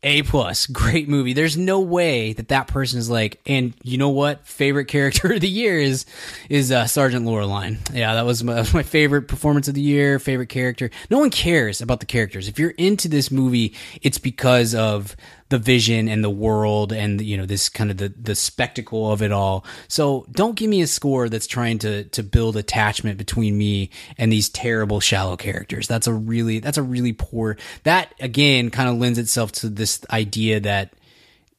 a 0.03 0.23
plus, 0.23 0.67
great 0.67 1.09
movie. 1.09 1.35
There's 1.35 1.57
no 1.57 1.81
way 1.81 2.33
that 2.33 2.49
that 2.49 2.69
person 2.69 2.99
is 2.99 3.11
like, 3.11 3.41
and 3.45 3.75
you 3.83 3.99
know 3.99 4.09
what? 4.09 4.47
Favorite 4.47 4.87
character 4.87 5.33
of 5.35 5.41
the 5.41 5.49
year 5.49 5.79
is 5.79 6.07
is 6.49 6.73
uh, 6.73 6.87
Sergeant 6.87 7.27
Laureline. 7.27 7.79
Yeah, 7.95 8.15
that 8.15 8.25
was, 8.25 8.43
my, 8.43 8.55
that 8.55 8.61
was 8.61 8.75
my 8.75 8.83
favorite 8.83 9.29
performance 9.29 9.69
of 9.69 9.75
the 9.75 9.83
year. 9.83 10.19
Favorite 10.19 10.49
character. 10.49 10.91
No 11.11 11.19
one 11.19 11.31
cares 11.31 11.81
about 11.83 12.01
the 12.01 12.07
characters. 12.07 12.49
If 12.49 12.59
you're 12.59 12.71
into 12.71 13.09
this 13.09 13.31
movie, 13.31 13.75
it's 14.01 14.19
because 14.19 14.75
of 14.75 15.17
the 15.51 15.59
vision 15.59 16.09
and 16.09 16.25
the 16.25 16.31
world 16.31 16.93
and 16.93 17.21
you 17.21 17.37
know 17.37 17.45
this 17.45 17.69
kind 17.69 17.91
of 17.91 17.99
the 17.99 18.09
the 18.09 18.35
spectacle 18.35 19.13
of 19.13 19.21
it 19.21 19.33
all. 19.33 19.65
So 19.89 20.25
don't 20.31 20.57
give 20.57 20.71
me 20.71 20.81
a 20.81 20.87
score 20.87 21.29
that's 21.29 21.47
trying 21.47 21.79
to 21.81 22.05
to 22.05 22.23
build 22.23 22.57
attachment 22.57 23.19
between 23.19 23.59
me 23.59 23.91
and 24.17 24.33
these 24.33 24.49
terrible 24.49 25.01
shallow 25.01 25.37
characters. 25.37 25.87
That's 25.87 26.07
a 26.07 26.15
really 26.15 26.61
that's 26.61 26.79
a 26.79 26.83
really 26.83 27.13
poor 27.13 27.57
that 27.83 28.15
again 28.21 28.71
kind 28.71 28.89
of 28.89 28.97
lends 28.97 29.19
itself 29.19 29.53
to 29.53 29.69
this 29.69 30.01
idea 30.11 30.61
that 30.61 30.95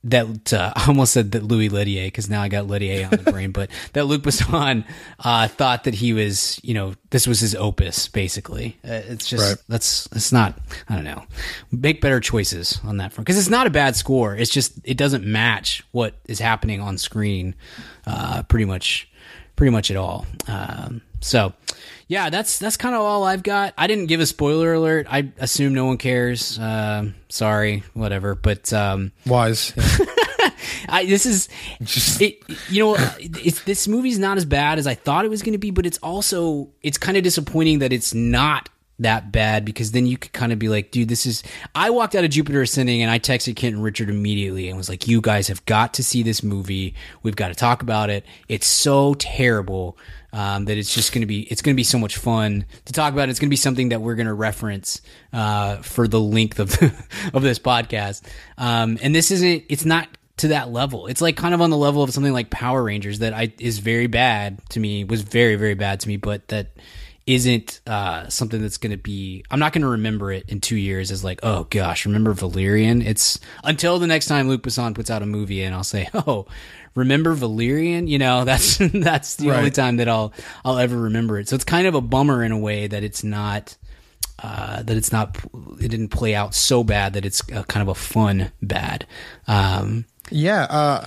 that 0.03 0.51
uh, 0.53 0.73
I 0.75 0.85
almost 0.87 1.13
said 1.13 1.31
that 1.33 1.43
Louis 1.43 1.69
Leterrier 1.69 2.05
because 2.07 2.29
now 2.29 2.41
I 2.41 2.47
got 2.47 2.65
Leterrier 2.65 3.11
on 3.11 3.23
the 3.23 3.31
brain, 3.31 3.51
but 3.51 3.69
that 3.93 4.05
Luc 4.05 4.23
Besson 4.23 4.83
uh, 5.19 5.47
thought 5.47 5.83
that 5.83 5.93
he 5.95 6.13
was, 6.13 6.59
you 6.63 6.73
know, 6.73 6.93
this 7.11 7.27
was 7.27 7.39
his 7.39 7.55
opus 7.55 8.07
basically. 8.07 8.77
Uh, 8.83 9.01
it's 9.07 9.27
just 9.27 9.47
Right. 9.47 9.57
that's 9.67 10.07
it's 10.13 10.31
not. 10.31 10.57
I 10.89 10.95
don't 10.95 11.03
know. 11.03 11.23
Make 11.71 12.01
better 12.01 12.19
choices 12.19 12.79
on 12.83 12.97
that 12.97 13.13
front 13.13 13.25
because 13.27 13.37
it's 13.37 13.49
not 13.49 13.67
a 13.67 13.71
bad 13.71 13.95
score. 13.95 14.35
It's 14.35 14.51
just 14.51 14.73
it 14.83 14.97
doesn't 14.97 15.25
match 15.25 15.83
what 15.91 16.15
is 16.27 16.39
happening 16.39 16.81
on 16.81 16.97
screen, 16.97 17.55
uh, 18.07 18.43
pretty 18.43 18.65
much, 18.65 19.09
pretty 19.55 19.71
much 19.71 19.91
at 19.91 19.97
all. 19.97 20.25
Um, 20.47 21.01
so. 21.19 21.53
Yeah, 22.11 22.29
that's 22.29 22.59
that's 22.59 22.75
kind 22.75 22.93
of 22.93 22.99
all 22.99 23.23
I've 23.23 23.41
got. 23.41 23.73
I 23.77 23.87
didn't 23.87 24.07
give 24.07 24.19
a 24.19 24.25
spoiler 24.25 24.73
alert. 24.73 25.07
I 25.09 25.31
assume 25.37 25.73
no 25.73 25.85
one 25.85 25.97
cares. 25.97 26.59
Um 26.59 27.15
sorry, 27.29 27.85
whatever. 27.93 28.35
But 28.35 28.73
um, 28.73 29.13
Wise. 29.25 29.71
I, 30.89 31.05
this 31.05 31.25
is 31.25 31.47
it, 32.19 32.43
you 32.69 32.83
know 32.83 32.97
it's 33.19 33.63
this 33.63 33.87
movie's 33.87 34.19
not 34.19 34.35
as 34.35 34.43
bad 34.43 34.77
as 34.77 34.87
I 34.87 34.93
thought 34.93 35.23
it 35.23 35.29
was 35.29 35.41
going 35.41 35.53
to 35.53 35.57
be, 35.57 35.71
but 35.71 35.85
it's 35.85 35.99
also 35.99 36.71
it's 36.81 36.97
kind 36.97 37.15
of 37.15 37.23
disappointing 37.23 37.79
that 37.79 37.93
it's 37.93 38.13
not 38.13 38.67
that 39.01 39.31
bad 39.31 39.65
because 39.65 39.91
then 39.91 40.05
you 40.05 40.17
could 40.17 40.33
kind 40.33 40.51
of 40.51 40.59
be 40.59 40.67
like, 40.67 40.91
dude, 40.91 41.07
this 41.07 41.25
is. 41.25 41.43
I 41.73 41.91
walked 41.91 42.15
out 42.15 42.23
of 42.23 42.29
Jupiter 42.29 42.61
Ascending 42.61 43.01
and 43.01 43.09
I 43.09 43.19
texted 43.19 43.55
Kent 43.55 43.75
and 43.75 43.83
Richard 43.83 44.09
immediately 44.09 44.67
and 44.67 44.77
was 44.77 44.89
like, 44.89 45.07
you 45.07 45.21
guys 45.21 45.47
have 45.47 45.65
got 45.65 45.93
to 45.95 46.03
see 46.03 46.23
this 46.23 46.43
movie. 46.43 46.93
We've 47.23 47.35
got 47.35 47.49
to 47.49 47.55
talk 47.55 47.81
about 47.81 48.09
it. 48.09 48.25
It's 48.47 48.67
so 48.67 49.13
terrible. 49.15 49.97
Um, 50.33 50.63
that 50.65 50.77
it's 50.77 50.93
just 50.93 51.11
going 51.11 51.23
to 51.23 51.25
be 51.27 51.41
it's 51.41 51.61
going 51.61 51.73
to 51.73 51.77
be 51.77 51.83
so 51.83 51.97
much 51.97 52.15
fun 52.15 52.65
to 52.85 52.93
talk 52.93 53.11
about. 53.11 53.27
It's 53.27 53.39
going 53.39 53.49
to 53.49 53.51
be 53.51 53.57
something 53.57 53.89
that 53.89 54.01
we're 54.01 54.15
going 54.15 54.27
to 54.27 54.33
reference 54.33 55.01
uh, 55.33 55.77
for 55.77 56.07
the 56.07 56.21
length 56.21 56.59
of 56.59 56.69
the, 56.71 56.93
of 57.33 57.41
this 57.41 57.59
podcast. 57.59 58.23
Um, 58.57 58.97
and 59.01 59.13
this 59.13 59.31
isn't 59.31 59.65
it's 59.67 59.83
not 59.83 60.07
to 60.37 60.49
that 60.49 60.71
level. 60.71 61.07
It's 61.07 61.21
like 61.21 61.35
kind 61.35 61.53
of 61.53 61.61
on 61.61 61.69
the 61.69 61.77
level 61.77 62.01
of 62.01 62.11
something 62.11 62.31
like 62.31 62.49
Power 62.49 62.81
Rangers 62.81 63.19
that 63.19 63.33
I 63.33 63.53
is 63.59 63.79
very 63.79 64.07
bad 64.07 64.59
to 64.69 64.79
me, 64.79 65.03
was 65.03 65.21
very 65.21 65.55
very 65.55 65.75
bad 65.75 65.99
to 66.01 66.07
me, 66.07 66.15
but 66.15 66.47
that 66.47 66.71
isn't 67.27 67.81
uh, 67.85 68.27
something 68.29 68.61
that's 68.61 68.77
going 68.77 68.91
to 68.91 68.97
be. 68.97 69.43
I'm 69.51 69.59
not 69.59 69.73
going 69.73 69.83
to 69.83 69.89
remember 69.89 70.31
it 70.31 70.49
in 70.49 70.59
two 70.59 70.75
years 70.75 71.11
as 71.11 71.23
like, 71.23 71.39
oh 71.43 71.65
gosh, 71.65 72.05
remember 72.05 72.33
Valerian? 72.33 73.01
It's 73.01 73.39
until 73.63 73.99
the 73.99 74.07
next 74.07 74.25
time 74.25 74.49
Luc 74.49 74.63
Besson 74.63 74.95
puts 74.95 75.09
out 75.09 75.21
a 75.21 75.25
movie, 75.25 75.63
and 75.63 75.75
I'll 75.75 75.83
say, 75.83 76.09
oh, 76.13 76.47
remember 76.95 77.33
Valerian? 77.33 78.07
You 78.07 78.19
know, 78.19 78.43
that's 78.45 78.77
that's 78.77 79.35
the 79.35 79.51
only 79.51 79.71
time 79.71 79.97
that 79.97 80.07
I'll 80.07 80.33
I'll 80.65 80.77
ever 80.79 80.97
remember 80.97 81.39
it. 81.39 81.49
So 81.49 81.55
it's 81.55 81.65
kind 81.65 81.87
of 81.87 81.95
a 81.95 82.01
bummer 82.01 82.43
in 82.43 82.51
a 82.51 82.57
way 82.57 82.87
that 82.87 83.03
it's 83.03 83.23
not 83.23 83.75
uh, 84.43 84.81
that 84.83 84.97
it's 84.97 85.11
not 85.11 85.37
it 85.79 85.89
didn't 85.89 86.09
play 86.09 86.33
out 86.35 86.55
so 86.55 86.83
bad 86.83 87.13
that 87.13 87.25
it's 87.25 87.41
uh 87.51 87.63
kind 87.63 87.81
of 87.81 87.87
a 87.89 87.95
fun 87.95 88.51
bad. 88.61 89.05
Um, 89.47 90.05
Yeah, 90.31 90.63
uh, 90.63 91.05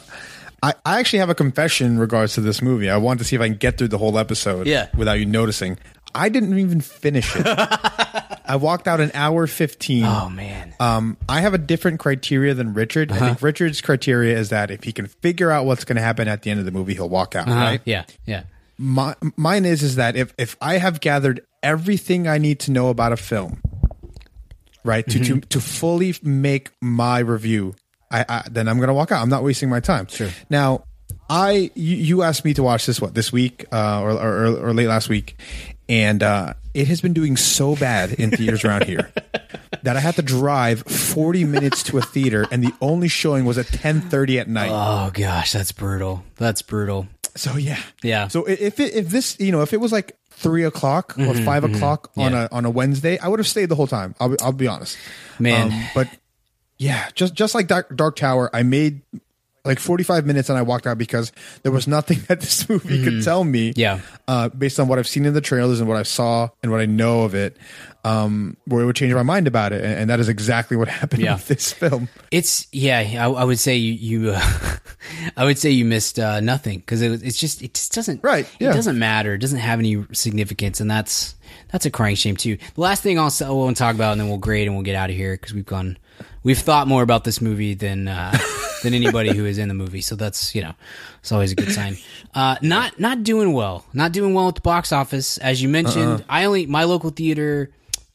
I, 0.62 0.74
I 0.84 1.00
actually 1.00 1.18
have 1.18 1.30
a 1.30 1.34
confession 1.34 1.86
in 1.88 1.98
regards 1.98 2.34
to 2.34 2.40
this 2.40 2.62
movie. 2.62 2.88
I 2.88 2.96
wanted 2.96 3.18
to 3.18 3.24
see 3.24 3.36
if 3.36 3.42
I 3.42 3.48
can 3.48 3.56
get 3.58 3.76
through 3.76 3.88
the 3.88 3.98
whole 3.98 4.18
episode 4.18 4.66
Yeah. 4.66 4.88
without 4.96 5.14
you 5.14 5.26
noticing. 5.26 5.78
I 6.14 6.28
didn't 6.28 6.56
even 6.58 6.80
finish 6.80 7.34
it. 7.36 7.44
I 8.46 8.56
walked 8.56 8.86
out 8.88 9.00
an 9.00 9.10
hour 9.14 9.46
15. 9.46 10.04
oh 10.04 10.28
man, 10.28 10.74
Um, 10.80 11.16
I 11.28 11.40
have 11.40 11.54
a 11.54 11.58
different 11.58 11.98
criteria 12.00 12.54
than 12.54 12.74
Richard. 12.74 13.10
I 13.10 13.18
think 13.18 13.42
Richard's 13.42 13.80
criteria 13.80 14.36
is 14.38 14.50
that 14.50 14.70
if 14.70 14.84
he 14.84 14.92
can 14.92 15.06
figure 15.06 15.50
out 15.50 15.64
what's 15.66 15.84
going 15.84 15.96
to 15.96 16.02
happen 16.02 16.28
at 16.28 16.42
the 16.42 16.50
end 16.50 16.60
of 16.60 16.66
the 16.66 16.72
movie, 16.72 16.94
he'll 16.94 17.08
walk 17.08 17.34
out, 17.34 17.48
Uh, 17.48 17.52
right? 17.52 17.80
yeah, 17.84 18.04
yeah, 18.26 18.42
My, 18.78 19.14
mine 19.36 19.64
is 19.64 19.82
is 19.82 19.96
that 19.96 20.16
if 20.16 20.34
if 20.38 20.56
I 20.60 20.78
have 20.78 21.00
gathered 21.00 21.40
everything 21.62 22.28
I 22.28 22.38
need 22.38 22.60
to 22.60 22.70
know 22.70 22.88
about 22.90 23.12
a 23.12 23.16
film, 23.16 23.60
right, 24.84 25.06
to 25.08 25.18
to, 25.24 25.40
to 25.40 25.60
fully 25.60 26.14
make 26.22 26.70
my 26.80 27.18
review, 27.20 27.74
I, 28.10 28.24
I 28.28 28.42
then 28.50 28.68
I'm 28.68 28.76
going 28.76 28.88
to 28.88 28.94
walk 28.94 29.10
out. 29.12 29.22
I'm 29.22 29.30
not 29.30 29.42
wasting 29.42 29.68
my 29.68 29.80
time. 29.80 30.06
Sure. 30.08 30.28
Now, 30.50 30.84
I 31.30 31.70
you, 31.74 31.96
you 31.96 32.22
asked 32.22 32.44
me 32.44 32.52
to 32.54 32.62
watch 32.62 32.84
this 32.86 33.00
what 33.00 33.14
this 33.14 33.32
week 33.32 33.64
uh, 33.72 34.00
or, 34.02 34.10
or 34.12 34.46
or 34.68 34.74
late 34.74 34.88
last 34.88 35.08
week, 35.08 35.38
and 35.88 36.22
uh, 36.22 36.54
it 36.74 36.88
has 36.88 37.00
been 37.00 37.12
doing 37.12 37.36
so 37.36 37.76
bad 37.76 38.12
in 38.12 38.30
theaters 38.30 38.64
around 38.64 38.84
here. 38.84 39.10
That 39.82 39.96
I 39.96 40.00
had 40.00 40.16
to 40.16 40.22
drive 40.22 40.80
40 40.82 41.44
minutes 41.44 41.82
to 41.84 41.98
a 41.98 42.02
theater, 42.02 42.46
and 42.50 42.62
the 42.64 42.72
only 42.80 43.08
showing 43.08 43.44
was 43.44 43.58
at 43.58 43.66
10:30 43.66 44.40
at 44.40 44.48
night. 44.48 44.70
Oh 44.72 45.10
gosh, 45.12 45.52
that's 45.52 45.72
brutal. 45.72 46.24
That's 46.36 46.62
brutal. 46.62 47.06
So 47.36 47.56
yeah, 47.56 47.80
Yeah. 48.02 48.28
So 48.28 48.44
if 48.44 48.78
it, 48.80 48.94
if 48.94 49.08
this 49.08 49.38
you 49.40 49.52
know 49.52 49.62
if 49.62 49.72
it 49.72 49.80
was 49.80 49.92
like 49.92 50.16
three 50.30 50.64
o'clock 50.64 51.14
or 51.18 51.32
5 51.34 51.64
o'clock 51.64 52.10
on 52.16 52.32
Mm-hmm, 52.32 52.34
Yeah. 52.34 52.48
a 52.50 52.54
on 52.54 52.64
a 52.64 52.70
Wednesday, 52.70 53.18
I 53.18 53.28
would 53.28 53.38
have 53.40 53.46
stayed 53.46 53.68
the 53.68 53.74
whole 53.76 53.86
time. 53.86 54.14
I'll 54.20 54.30
be, 54.30 54.36
I'll 54.40 54.52
be 54.52 54.66
honest, 54.68 54.96
Man. 55.38 55.70
Um, 55.72 55.84
but 55.94 56.08
yeah, 56.78 57.08
just 57.14 57.34
just 57.34 57.54
like 57.54 57.66
Dark, 57.68 57.94
Dark 57.94 58.16
Tower, 58.16 58.50
I 58.52 58.62
made 58.62 59.02
like 59.64 59.78
forty 59.78 60.04
five 60.04 60.26
minutes 60.26 60.48
and 60.48 60.58
I 60.58 60.62
walked 60.62 60.86
out 60.86 60.98
because 60.98 61.32
there 61.62 61.72
was 61.72 61.86
nothing 61.88 62.18
that 62.28 62.40
this 62.40 62.68
movie 62.68 63.02
could 63.04 63.22
tell 63.24 63.44
me. 63.44 63.72
Yeah. 63.76 64.00
uh, 64.28 64.48
based 64.50 64.78
on 64.80 64.88
what 64.88 64.98
I've 64.98 65.08
seen 65.08 65.24
in 65.24 65.34
the 65.34 65.40
trailers 65.40 65.80
and 65.80 65.88
what 65.88 65.96
I 65.98 66.02
saw 66.02 66.48
and 66.62 66.70
what 66.72 66.80
I 66.80 66.86
know 66.86 67.22
of 67.22 67.34
it, 67.34 67.56
um, 68.04 68.56
where 68.66 68.82
it 68.82 68.86
would 68.86 68.96
change 68.96 69.14
my 69.14 69.22
mind 69.22 69.46
about 69.46 69.72
it, 69.72 69.82
and, 69.84 69.92
and 70.00 70.10
that 70.10 70.20
is 70.20 70.28
exactly 70.28 70.76
what 70.76 70.88
happened 71.00 71.22
Yeah. 71.22 71.34
with 71.34 71.48
this 71.48 71.72
film. 71.72 72.08
It's 72.30 72.66
yeah. 72.72 72.98
I, 72.98 73.30
I 73.30 73.44
would 73.44 73.58
say 73.58 73.76
you. 73.76 73.92
you 74.24 74.30
uh, 74.32 74.40
I 75.36 75.44
would 75.44 75.58
say 75.58 75.70
you 75.70 75.84
missed 75.84 76.18
uh, 76.18 76.40
nothing 76.40 76.78
because 76.78 77.02
it, 77.02 77.22
it's 77.22 77.38
just 77.38 77.62
it 77.62 77.74
just 77.74 77.92
doesn't 77.94 78.22
Right, 78.24 78.48
yeah. 78.58 78.70
It 78.70 78.74
doesn't 78.74 78.98
matter. 78.98 79.34
It 79.34 79.38
doesn't 79.38 79.58
have 79.58 79.78
any 79.78 80.04
significance, 80.12 80.80
and 80.80 80.90
that's 80.90 81.34
that's 81.70 81.84
a 81.86 81.90
crying 81.90 82.16
shame 82.16 82.36
too. 82.36 82.56
The 82.74 82.80
last 82.80 83.02
thing 83.02 83.18
I'll 83.18 83.30
say, 83.30 83.46
we'll 83.48 83.72
talk 83.74 83.94
about, 83.94 84.12
and 84.12 84.20
then 84.20 84.28
we'll 84.28 84.38
grade 84.38 84.66
and 84.66 84.74
we'll 84.76 84.84
get 84.84 84.94
out 84.94 85.10
of 85.10 85.16
here 85.16 85.34
because 85.34 85.52
we've 85.54 85.66
gone. 85.66 85.98
We've 86.42 86.58
thought 86.58 86.86
more 86.88 87.02
about 87.02 87.24
this 87.24 87.40
movie 87.40 87.74
than 87.74 88.08
uh, 88.08 88.36
than 88.84 88.94
anybody 88.94 89.34
who 89.34 89.44
is 89.44 89.58
in 89.58 89.66
the 89.66 89.74
movie, 89.74 90.00
so 90.00 90.14
that's 90.14 90.54
you 90.54 90.62
know, 90.62 90.74
it's 91.18 91.32
always 91.32 91.50
a 91.50 91.56
good 91.56 91.72
sign. 91.72 91.96
Uh, 92.34 92.56
not 92.62 93.00
not 93.00 93.24
doing 93.24 93.52
well, 93.52 93.84
not 93.92 94.12
doing 94.12 94.34
well 94.34 94.48
at 94.48 94.54
the 94.54 94.60
box 94.60 94.92
office, 94.92 95.38
as 95.38 95.60
you 95.60 95.68
mentioned. 95.68 96.24
I 96.28 96.44
only 96.44 96.66
my 96.66 96.84
local 96.84 97.10
theater 97.10 97.70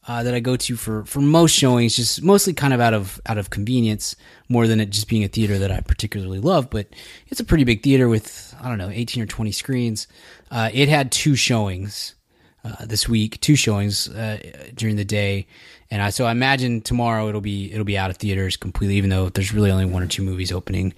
uh, 0.08 0.24
that 0.24 0.34
I 0.34 0.40
go 0.40 0.56
to 0.56 0.76
for 0.76 1.04
for 1.06 1.20
most 1.22 1.52
showings, 1.54 1.96
just 1.96 2.24
mostly 2.24 2.54
kind 2.54 2.74
of 2.74 2.80
out 2.80 2.94
of 2.94 3.20
out 3.26 3.38
of 3.38 3.50
convenience, 3.50 4.16
more 4.48 4.66
than 4.68 4.80
it 4.80 4.90
just 4.90 5.08
being 5.08 5.24
a 5.24 5.28
theater 5.28 5.60
that 5.60 5.72
I 5.72 5.82
particularly 5.82 6.40
love. 6.40 6.70
But 6.70 6.88
it's 7.28 7.40
a 7.40 7.44
pretty 7.44 7.64
big 7.64 7.84
theater 7.84 8.08
with 8.08 8.56
I 8.62 8.70
don't 8.70 8.78
know 8.78 8.90
eighteen 8.90 9.22
or 9.22 9.28
twenty 9.28 9.52
screens. 9.52 10.08
Uh, 10.50 10.70
it 10.74 10.90
had 10.90 11.12
two 11.12 11.36
showings 11.36 12.16
uh, 12.64 12.86
this 12.86 13.08
week, 13.08 13.40
two 13.40 13.56
showings 13.56 14.10
uh, 14.10 14.40
during 14.76 14.96
the 14.96 15.06
day, 15.06 15.48
and 15.92 16.02
I 16.02 16.10
so 16.10 16.26
I 16.26 16.32
imagine 16.32 16.82
tomorrow 16.82 17.28
it'll 17.30 17.42
be 17.42 17.72
it'll 17.72 17.86
be 17.86 17.98
out 17.98 18.10
of 18.10 18.18
theaters 18.18 18.58
completely, 18.58 18.96
even 18.96 19.10
though 19.10 19.30
there's 19.30 19.54
really 19.54 19.72
only 19.72 19.86
one 19.86 20.04
or 20.04 20.08
two 20.08 20.24
movies 20.24 20.52
opening 20.52 20.94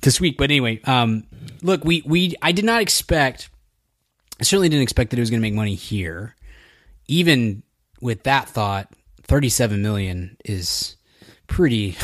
this 0.00 0.20
week. 0.20 0.36
But 0.36 0.50
anyway, 0.50 0.80
um, 0.84 1.24
look, 1.62 1.84
we 1.84 2.02
we 2.04 2.34
I 2.42 2.52
did 2.52 2.64
not 2.64 2.82
expect. 2.82 3.50
I 4.40 4.44
certainly 4.44 4.68
didn't 4.68 4.84
expect 4.84 5.10
that 5.10 5.18
it 5.18 5.20
was 5.20 5.30
going 5.30 5.40
to 5.40 5.46
make 5.48 5.54
money 5.54 5.74
here 5.74 6.36
even 7.08 7.62
with 8.00 8.22
that 8.24 8.48
thought, 8.48 8.92
37 9.24 9.82
million 9.82 10.36
is 10.44 10.96
pretty 11.46 11.96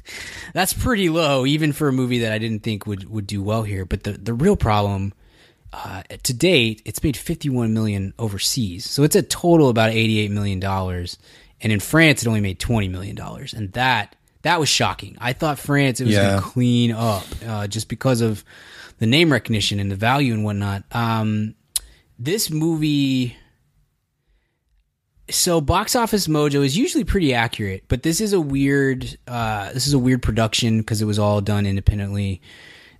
that's 0.52 0.72
pretty 0.72 1.08
low 1.08 1.46
even 1.46 1.72
for 1.72 1.86
a 1.86 1.92
movie 1.92 2.18
that 2.18 2.32
I 2.32 2.38
didn't 2.38 2.64
think 2.64 2.84
would 2.86 3.08
would 3.08 3.26
do 3.26 3.42
well 3.42 3.62
here, 3.62 3.84
but 3.84 4.02
the 4.02 4.12
the 4.12 4.34
real 4.34 4.56
problem 4.56 5.14
uh, 5.72 6.02
to 6.22 6.34
date, 6.34 6.82
it's 6.84 7.02
made 7.02 7.16
51 7.16 7.74
million 7.74 8.14
overseas. 8.18 8.88
So 8.88 9.02
it's 9.02 9.16
a 9.16 9.22
total 9.22 9.68
about 9.68 9.90
88 9.90 10.30
million 10.30 10.60
dollars. 10.60 11.18
And 11.60 11.72
in 11.72 11.80
France 11.80 12.22
it 12.22 12.28
only 12.28 12.40
made 12.40 12.58
20 12.58 12.88
million 12.88 13.16
dollars. 13.16 13.52
And 13.52 13.72
that 13.72 14.14
that 14.42 14.60
was 14.60 14.68
shocking. 14.68 15.16
I 15.20 15.32
thought 15.32 15.58
France 15.58 16.00
it 16.00 16.04
was 16.04 16.14
Yeah. 16.14 16.28
going 16.30 16.42
to 16.42 16.48
clean 16.48 16.92
up 16.92 17.26
uh, 17.46 17.66
just 17.66 17.88
because 17.88 18.20
of 18.20 18.44
the 18.98 19.06
name 19.06 19.32
recognition 19.32 19.80
and 19.80 19.90
the 19.90 19.96
value 19.96 20.32
and 20.32 20.44
whatnot. 20.44 20.84
Um, 20.92 21.54
this 22.18 22.50
movie 22.50 23.36
so 25.30 25.60
box 25.60 25.94
office 25.94 26.26
mojo 26.26 26.64
is 26.64 26.76
usually 26.76 27.04
pretty 27.04 27.34
accurate 27.34 27.84
but 27.88 28.02
this 28.02 28.20
is 28.20 28.32
a 28.32 28.40
weird 28.40 29.18
uh 29.26 29.70
this 29.72 29.86
is 29.86 29.92
a 29.92 29.98
weird 29.98 30.22
production 30.22 30.78
because 30.78 31.02
it 31.02 31.04
was 31.04 31.18
all 31.18 31.40
done 31.42 31.66
independently 31.66 32.40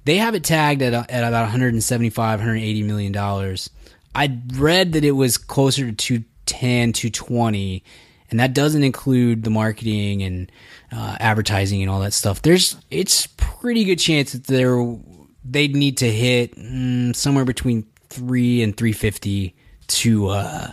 they 0.05 0.19
have 0.19 0.35
it 0.35 0.45
tagged 0.45 0.83
at, 0.83 0.93
at 1.11 1.25
about 1.25 1.43
175 1.45 2.39
180 2.39 2.83
million 2.83 3.13
dollars 3.13 3.71
i 4.15 4.31
read 4.55 4.93
that 4.93 5.05
it 5.05 5.13
was 5.13 5.39
closer 5.39 5.91
to 5.91 5.93
210 5.93 6.93
220 6.93 7.83
and 8.31 8.41
that 8.41 8.55
doesn't 8.55 8.83
include 8.83 9.45
the 9.45 9.51
marketing 9.51 10.23
and 10.23 10.53
uh, 10.93 11.17
advertising 11.21 11.83
and 11.83 11.91
all 11.91 12.01
that 12.01 12.13
stuff 12.13 12.43
there's 12.43 12.77
it's 12.91 13.27
pretty 13.37 13.85
good 13.85 13.99
chance 13.99 14.33
that 14.33 14.45
there 14.45 14.97
they'd 15.45 15.75
need 15.75 15.97
to 15.97 16.11
hit 16.11 16.57
mm, 16.57 17.15
somewhere 17.15 17.45
between 17.45 17.87
3 18.11 18.63
and 18.63 18.77
350 18.77 19.55
to 19.87 20.29
uh 20.29 20.71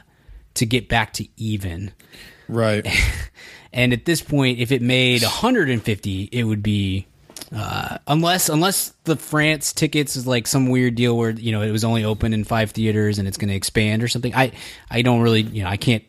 to 0.56 0.66
get 0.66 0.90
back 0.90 1.14
to 1.14 1.28
even. 1.38 1.92
Right. 2.48 2.88
And 3.78 3.92
at 3.92 4.06
this 4.06 4.22
point, 4.22 4.60
if 4.60 4.72
it 4.72 4.82
made 4.82 5.22
150, 5.22 6.30
it 6.32 6.44
would 6.46 6.64
be 6.64 7.08
uh, 7.54 7.98
unless 8.08 8.50
unless 8.50 8.94
the 9.04 9.16
France 9.16 9.74
tickets 9.74 10.16
is 10.16 10.26
like 10.26 10.48
some 10.48 10.70
weird 10.70 10.96
deal 10.96 11.16
where 11.18 11.32
you 11.32 11.52
know 11.52 11.62
it 11.62 11.72
was 11.72 11.84
only 11.84 12.04
open 12.04 12.34
in 12.34 12.44
five 12.44 12.72
theaters 12.72 13.20
and 13.20 13.28
it's 13.28 13.38
going 13.38 13.50
to 13.50 13.56
expand 13.56 14.04
or 14.04 14.08
something. 14.08 14.34
I 14.34 14.52
I 14.90 15.02
don't 15.02 15.22
really 15.22 15.42
you 15.42 15.64
know 15.64 15.70
I 15.70 15.78
can't 15.78 16.04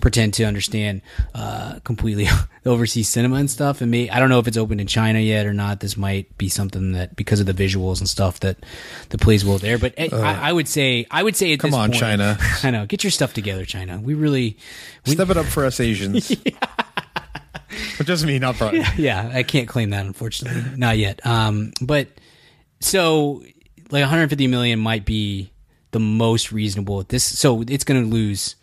pretend 0.00 0.34
to 0.34 0.44
understand 0.44 1.00
uh, 1.34 1.78
completely 1.84 2.28
overseas 2.66 3.08
cinema 3.08 3.36
and 3.36 3.50
stuff. 3.50 3.80
And 3.80 3.90
me, 3.90 4.10
I 4.10 4.18
don't 4.18 4.28
know 4.28 4.38
if 4.38 4.46
it's 4.46 4.58
open 4.58 4.78
in 4.78 4.86
China 4.86 5.18
yet 5.18 5.46
or 5.46 5.54
not. 5.54 5.80
This 5.80 5.96
might 5.96 6.36
be 6.36 6.48
something 6.48 6.92
that 6.92 7.16
because 7.16 7.40
of 7.40 7.46
the 7.46 7.54
visuals 7.54 8.00
and 8.00 8.08
stuff 8.08 8.40
that 8.40 8.58
the 9.08 9.18
plays 9.18 9.44
will 9.44 9.58
there. 9.58 9.78
But 9.78 9.98
uh, 9.98 10.16
I, 10.16 10.50
I, 10.50 10.52
would 10.52 10.68
say 10.68 11.06
I 11.10 11.22
would 11.22 11.36
say 11.36 11.52
at 11.54 11.60
come 11.60 11.72
on, 11.72 11.90
point, 11.90 12.00
China. 12.00 12.36
I 12.62 12.70
know 12.70 12.84
get 12.86 13.02
your 13.02 13.10
stuff 13.10 13.32
together, 13.32 13.64
China. 13.64 13.98
We 13.98 14.14
really 14.14 14.58
Step 15.06 15.30
it 15.30 15.36
up 15.36 15.46
for 15.46 15.64
us 15.64 15.80
Asians. 15.80 16.34
But 16.44 16.93
me, 18.24 18.38
not 18.38 18.60
mean 18.60 18.70
Brian. 18.70 18.86
yeah, 18.96 19.30
I 19.32 19.42
can't 19.42 19.68
claim 19.68 19.90
that 19.90 20.04
unfortunately, 20.06 20.76
not 20.76 20.98
yet. 20.98 21.24
Um, 21.26 21.72
but 21.80 22.08
so 22.80 23.42
like 23.90 24.02
150 24.02 24.46
million 24.46 24.78
might 24.78 25.04
be 25.04 25.52
the 25.92 26.00
most 26.00 26.52
reasonable 26.52 27.00
at 27.00 27.08
this. 27.08 27.24
So 27.24 27.62
it's 27.62 27.84
going 27.84 28.02
to 28.02 28.08
lose. 28.08 28.56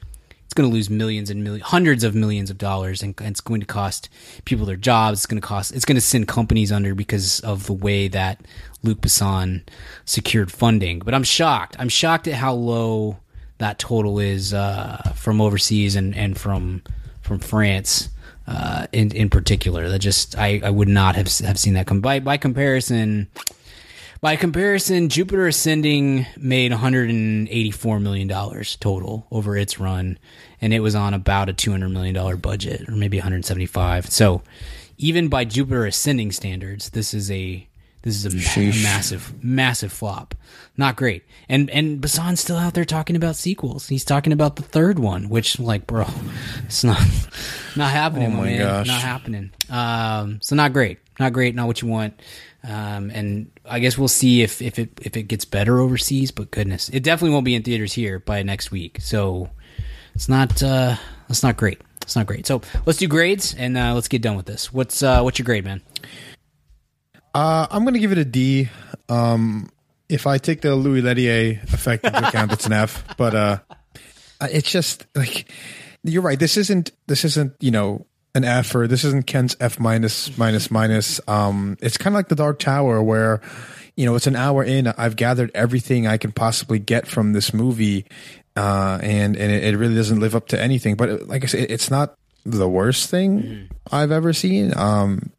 It's 0.43 0.53
going 0.53 0.69
to 0.69 0.73
lose 0.73 0.89
millions 0.89 1.29
and 1.29 1.45
millions, 1.45 1.67
hundreds 1.67 2.03
of 2.03 2.13
millions 2.13 2.49
of 2.49 2.57
dollars, 2.57 3.01
and, 3.01 3.17
and 3.19 3.29
it's 3.29 3.39
going 3.39 3.61
to 3.61 3.65
cost 3.65 4.09
people 4.43 4.65
their 4.65 4.75
jobs. 4.75 5.19
It's 5.19 5.25
going 5.25 5.41
to 5.41 5.47
cost. 5.47 5.73
It's 5.73 5.85
going 5.85 5.95
to 5.95 6.01
send 6.01 6.27
companies 6.27 6.73
under 6.73 6.93
because 6.93 7.39
of 7.39 7.67
the 7.67 7.73
way 7.73 8.09
that 8.09 8.41
Luc 8.83 8.99
Besson 8.99 9.63
secured 10.03 10.51
funding. 10.51 10.99
But 10.99 11.13
I'm 11.13 11.23
shocked. 11.23 11.77
I'm 11.79 11.87
shocked 11.87 12.27
at 12.27 12.33
how 12.33 12.53
low 12.53 13.19
that 13.59 13.79
total 13.79 14.19
is 14.19 14.53
uh, 14.53 15.13
from 15.15 15.39
overseas 15.39 15.95
and, 15.95 16.13
and 16.17 16.37
from 16.37 16.83
from 17.21 17.39
France 17.39 18.09
uh, 18.47 18.87
in 18.91 19.11
in 19.11 19.29
particular. 19.29 19.89
That 19.89 19.99
just 19.99 20.37
I, 20.37 20.61
I 20.63 20.69
would 20.69 20.87
not 20.87 21.15
have 21.15 21.27
have 21.39 21.59
seen 21.59 21.73
that 21.75 21.87
come 21.87 22.01
by 22.01 22.19
by 22.19 22.37
comparison. 22.37 23.27
By 24.21 24.35
comparison, 24.35 25.09
Jupiter 25.09 25.47
Ascending 25.47 26.27
made 26.37 26.71
184 26.71 27.99
million 27.99 28.27
dollars 28.27 28.75
total 28.75 29.25
over 29.31 29.57
its 29.57 29.79
run, 29.79 30.19
and 30.61 30.75
it 30.75 30.81
was 30.81 30.93
on 30.93 31.15
about 31.15 31.49
a 31.49 31.53
200 31.53 31.89
million 31.89 32.13
dollar 32.13 32.37
budget, 32.37 32.87
or 32.87 32.91
maybe 32.91 33.17
175. 33.17 34.11
So, 34.11 34.43
even 34.99 35.27
by 35.27 35.45
Jupiter 35.45 35.87
Ascending 35.87 36.33
standards, 36.33 36.91
this 36.91 37.15
is 37.15 37.31
a 37.31 37.67
this 38.03 38.15
is 38.15 38.25
a 38.25 38.35
ma- 38.59 38.73
massive, 38.83 39.43
massive 39.43 39.91
flop. 39.91 40.33
Not 40.77 40.95
great. 40.95 41.23
And 41.47 41.69
and 41.69 42.01
Besson's 42.01 42.39
still 42.39 42.57
out 42.57 42.73
there 42.73 42.85
talking 42.85 43.15
about 43.15 43.35
sequels. 43.35 43.87
He's 43.87 44.03
talking 44.05 44.33
about 44.33 44.55
the 44.55 44.63
third 44.63 44.97
one, 44.99 45.29
which 45.29 45.59
like, 45.59 45.85
bro, 45.87 46.05
it's 46.65 46.83
not 46.83 47.01
not 47.75 47.91
happening, 47.91 48.33
Oh 48.33 48.37
my 48.37 48.43
man. 48.45 48.59
gosh. 48.59 48.87
Not 48.87 49.01
happening. 49.01 49.51
Um, 49.69 50.39
so 50.41 50.55
not 50.55 50.73
great. 50.73 50.99
Not 51.19 51.33
great. 51.33 51.53
Not 51.55 51.67
what 51.67 51.81
you 51.81 51.87
want. 51.87 52.19
Um, 52.63 53.09
and 53.11 53.51
I 53.65 53.79
guess 53.79 53.97
we'll 53.97 54.07
see 54.07 54.41
if 54.41 54.61
if 54.61 54.79
it 54.79 54.99
if 55.01 55.15
it 55.17 55.23
gets 55.23 55.45
better 55.45 55.79
overseas. 55.79 56.31
But 56.31 56.51
goodness, 56.51 56.89
it 56.89 57.03
definitely 57.03 57.33
won't 57.33 57.45
be 57.45 57.55
in 57.55 57.63
theaters 57.63 57.93
here 57.93 58.19
by 58.19 58.41
next 58.43 58.71
week. 58.71 58.99
So 59.01 59.49
it's 60.15 60.29
not 60.29 60.61
uh, 60.63 60.95
it's 61.29 61.43
not 61.43 61.57
great. 61.57 61.81
It's 62.01 62.15
not 62.15 62.25
great. 62.25 62.45
So 62.47 62.61
let's 62.85 62.99
do 62.99 63.07
grades 63.07 63.53
and 63.53 63.77
uh, 63.77 63.93
let's 63.93 64.07
get 64.07 64.21
done 64.21 64.35
with 64.35 64.45
this. 64.45 64.73
What's 64.73 65.01
uh, 65.03 65.21
what's 65.21 65.37
your 65.39 65.45
grade, 65.45 65.65
man? 65.65 65.81
Uh, 67.33 67.67
I'm 67.69 67.83
going 67.83 67.93
to 67.93 67.99
give 67.99 68.11
it 68.11 68.17
a 68.17 68.25
D. 68.25 68.69
Um, 69.09 69.69
if 70.09 70.27
I 70.27 70.37
take 70.37 70.61
the 70.61 70.75
Louis 70.75 71.01
Leterrier 71.01 71.63
effect 71.73 72.03
into 72.03 72.27
account, 72.27 72.51
it's 72.51 72.65
an 72.65 72.73
F. 72.73 73.03
But 73.17 73.35
uh, 73.35 73.59
it's 74.41 74.69
just 74.69 75.05
like 75.15 75.49
you're 76.03 76.21
right. 76.21 76.39
This 76.39 76.57
isn't 76.57 76.91
this 77.07 77.23
isn't 77.25 77.53
you 77.59 77.71
know 77.71 78.05
an 78.33 78.43
F 78.43 78.73
or 78.75 78.87
this 78.87 79.03
isn't 79.03 79.27
Ken's 79.27 79.55
F 79.59 79.79
minus 79.79 80.37
minus 80.37 80.71
minus. 80.71 81.21
Um, 81.27 81.77
it's 81.81 81.97
kind 81.97 82.13
of 82.13 82.17
like 82.17 82.29
the 82.29 82.35
Dark 82.35 82.59
Tower 82.59 83.01
where 83.01 83.41
you 83.95 84.05
know 84.05 84.15
it's 84.15 84.27
an 84.27 84.35
hour 84.35 84.63
in. 84.63 84.87
I've 84.87 85.15
gathered 85.15 85.51
everything 85.53 86.07
I 86.07 86.17
can 86.17 86.31
possibly 86.31 86.79
get 86.79 87.07
from 87.07 87.33
this 87.33 87.53
movie, 87.53 88.05
uh, 88.55 88.99
and 89.01 89.35
and 89.37 89.51
it, 89.51 89.63
it 89.63 89.77
really 89.77 89.95
doesn't 89.95 90.19
live 90.19 90.35
up 90.35 90.47
to 90.49 90.59
anything. 90.59 90.95
But 90.95 91.09
uh, 91.09 91.17
like 91.25 91.43
I 91.43 91.47
said, 91.47 91.69
it's 91.69 91.91
not 91.91 92.15
the 92.45 92.67
worst 92.67 93.09
thing 93.09 93.69
I've 93.91 94.11
ever 94.11 94.33
seen. 94.33 94.75
Um, 94.75 95.31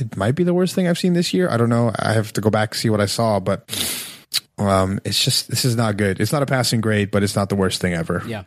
it 0.00 0.16
might 0.16 0.34
be 0.34 0.44
the 0.44 0.54
worst 0.54 0.74
thing 0.74 0.86
I've 0.88 0.98
seen 0.98 1.12
this 1.14 1.32
year. 1.34 1.48
I 1.48 1.56
don't 1.56 1.68
know. 1.68 1.92
I 1.98 2.12
have 2.12 2.32
to 2.34 2.40
go 2.40 2.50
back 2.50 2.74
see 2.74 2.90
what 2.90 3.00
I 3.00 3.06
saw, 3.06 3.40
but 3.40 3.68
um, 4.58 5.00
it's 5.04 5.22
just 5.22 5.48
this 5.48 5.64
is 5.64 5.76
not 5.76 5.96
good. 5.96 6.20
It's 6.20 6.32
not 6.32 6.42
a 6.42 6.46
passing 6.46 6.80
grade, 6.80 7.10
but 7.10 7.22
it's 7.22 7.36
not 7.36 7.48
the 7.48 7.56
worst 7.56 7.80
thing 7.80 7.94
ever. 7.94 8.22
Yeah, 8.26 8.44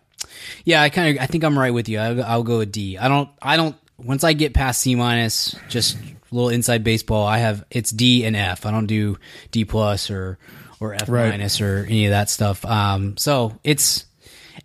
yeah. 0.65 0.81
I 0.81 0.89
kind 0.89 1.17
of 1.17 1.23
I 1.23 1.25
think 1.27 1.43
I'm 1.43 1.57
right 1.57 1.73
with 1.73 1.89
you. 1.89 1.99
I'll, 1.99 2.23
I'll 2.23 2.43
go 2.43 2.59
with 2.59 2.71
D. 2.71 2.97
I 2.97 3.07
don't 3.07 3.29
I 3.41 3.57
don't 3.57 3.75
once 3.97 4.23
I 4.23 4.33
get 4.33 4.53
past 4.53 4.81
C 4.81 4.95
minus, 4.95 5.55
just 5.69 5.97
a 5.97 5.99
little 6.35 6.49
inside 6.49 6.83
baseball. 6.83 7.25
I 7.25 7.39
have 7.39 7.63
it's 7.71 7.91
D 7.91 8.25
and 8.25 8.35
F. 8.35 8.65
I 8.65 8.71
don't 8.71 8.87
do 8.87 9.17
D 9.51 9.65
plus 9.65 10.09
or 10.11 10.37
or 10.79 10.93
F 10.93 11.07
Right. 11.09 11.29
minus 11.29 11.61
or 11.61 11.85
any 11.89 12.05
of 12.05 12.11
that 12.11 12.29
stuff. 12.29 12.63
Um, 12.65 13.17
so 13.17 13.57
it's 13.63 14.05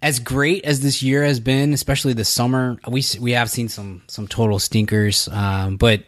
as 0.02 0.18
great 0.20 0.64
as 0.64 0.80
this 0.80 1.02
year 1.02 1.24
has 1.24 1.40
been, 1.40 1.72
especially 1.72 2.12
the 2.12 2.24
summer. 2.24 2.76
We 2.86 3.02
we 3.20 3.32
have 3.32 3.50
seen 3.50 3.68
some 3.68 4.02
some 4.06 4.28
total 4.28 4.58
stinkers, 4.58 5.28
um, 5.28 5.76
but 5.76 6.04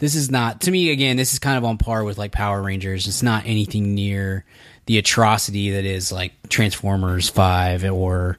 this 0.00 0.14
is 0.14 0.30
not 0.30 0.62
to 0.62 0.70
me 0.70 0.90
again. 0.90 1.16
This 1.16 1.32
is 1.32 1.38
kind 1.38 1.56
of 1.56 1.64
on 1.64 1.78
par 1.78 2.04
with 2.04 2.18
like 2.18 2.32
Power 2.32 2.60
Rangers. 2.62 3.06
It's 3.06 3.22
not 3.22 3.44
anything 3.46 3.94
near 3.94 4.44
the 4.86 4.98
atrocity 4.98 5.70
that 5.70 5.84
is 5.84 6.10
like 6.10 6.32
Transformers 6.48 7.28
Five 7.28 7.84
or 7.84 8.38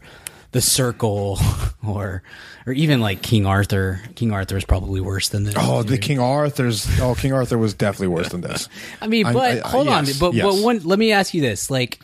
The 0.51 0.61
Circle 0.61 1.39
or 1.87 2.23
or 2.65 2.73
even 2.73 2.99
like 2.99 3.21
King 3.21 3.45
Arthur. 3.45 4.01
King 4.15 4.31
Arthur 4.33 4.57
is 4.57 4.65
probably 4.65 5.01
worse 5.01 5.29
than 5.29 5.43
this. 5.43 5.55
Oh, 5.57 5.83
the 5.83 5.97
King 5.97 6.19
Arthur's. 6.19 6.87
Oh, 6.99 7.15
King 7.15 7.33
Arthur 7.33 7.57
was 7.57 7.73
definitely 7.73 8.07
worse 8.07 8.29
than 8.29 8.41
this. 8.41 8.67
I 9.01 9.07
mean, 9.07 9.23
but 9.31 9.37
I- 9.37 9.61
I- 9.63 9.69
hold 9.69 9.87
on, 9.87 10.05
yes, 10.05 10.19
but 10.19 10.33
yes. 10.33 10.43
but 10.45 10.63
one. 10.63 10.79
Let 10.83 10.99
me 10.99 11.11
ask 11.11 11.33
you 11.33 11.41
this: 11.41 11.69
like, 11.71 11.99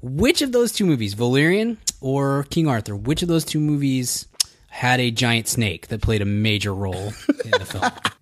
which 0.00 0.42
of 0.42 0.52
those 0.52 0.72
two 0.72 0.86
movies, 0.86 1.14
Valerian 1.14 1.78
or 2.00 2.44
King 2.50 2.68
Arthur, 2.68 2.94
which 2.96 3.22
of 3.22 3.28
those 3.28 3.44
two 3.44 3.60
movies 3.60 4.26
had 4.68 5.00
a 5.00 5.10
giant 5.10 5.48
snake 5.48 5.88
that 5.88 6.00
played 6.02 6.22
a 6.22 6.26
major 6.26 6.74
role 6.74 7.12
in 7.44 7.50
the 7.50 7.64
film? 7.64 7.90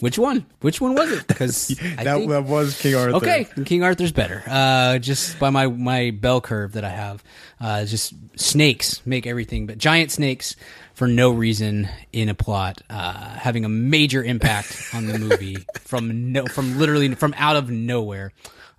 Which 0.00 0.18
one? 0.18 0.46
Which 0.60 0.80
one 0.80 0.94
was 0.94 1.12
it? 1.12 1.26
Because 1.26 1.68
That, 1.96 2.04
think, 2.04 2.30
that 2.30 2.44
was 2.44 2.80
King 2.80 2.94
Arthur. 2.94 3.16
okay, 3.16 3.46
King 3.66 3.82
Arthur's 3.82 4.12
better. 4.12 4.42
Uh, 4.46 4.98
just 4.98 5.38
by 5.38 5.50
my 5.50 5.66
my 5.66 6.10
bell 6.10 6.40
curve 6.40 6.72
that 6.72 6.84
I 6.84 6.88
have, 6.88 7.22
uh, 7.60 7.84
just 7.84 8.14
snakes 8.36 9.04
make 9.06 9.26
everything, 9.26 9.66
but 9.66 9.76
giant 9.78 10.10
snakes 10.10 10.56
for 10.94 11.06
no 11.06 11.30
reason 11.30 11.88
in 12.12 12.28
a 12.28 12.34
plot, 12.34 12.82
uh, 12.90 13.12
having 13.12 13.64
a 13.64 13.68
major 13.68 14.24
impact 14.24 14.88
on 14.94 15.06
the 15.06 15.18
movie 15.18 15.56
from 15.80 16.32
no 16.32 16.46
from 16.46 16.78
literally 16.78 17.14
from 17.14 17.34
out 17.36 17.56
of 17.56 17.70
nowhere. 17.70 18.32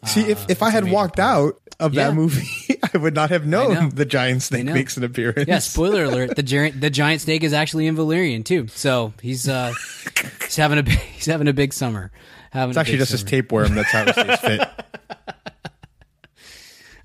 See, 0.05 0.21
if, 0.21 0.49
if 0.49 0.63
I 0.63 0.69
had 0.71 0.89
walked 0.89 1.19
out 1.19 1.61
of 1.79 1.93
Yeah. 1.93 2.07
that 2.09 2.15
movie, 2.15 2.79
I 2.93 2.97
would 2.97 3.13
not 3.13 3.29
have 3.29 3.45
know. 3.45 3.71
known 3.73 3.89
the 3.89 4.05
giant 4.05 4.41
snake 4.41 4.65
know. 4.65 4.73
makes 4.73 4.97
an 4.97 5.03
appearance. 5.03 5.47
Yeah, 5.47 5.59
spoiler 5.59 6.05
alert: 6.05 6.35
the 6.35 6.43
giant 6.43 6.81
the 6.81 6.89
giant 6.89 7.21
snake 7.21 7.43
is 7.43 7.53
actually 7.53 7.87
in 7.87 7.95
Valerian 7.95 8.43
too. 8.43 8.67
So 8.69 9.13
he's 9.21 9.47
uh, 9.47 9.73
he's 10.41 10.55
having 10.55 10.79
a 10.79 10.83
big, 10.83 10.97
he's 10.97 11.25
having 11.27 11.47
a 11.47 11.53
big 11.53 11.73
summer. 11.73 12.11
Having 12.51 12.71
It's 12.71 12.77
actually 12.77 12.97
just 12.97 13.11
his 13.11 13.23
tapeworm 13.23 13.75
that's 13.75 13.91
how 13.91 14.03
it 14.03 14.13
stays 14.13 14.39
fit. 14.39 14.61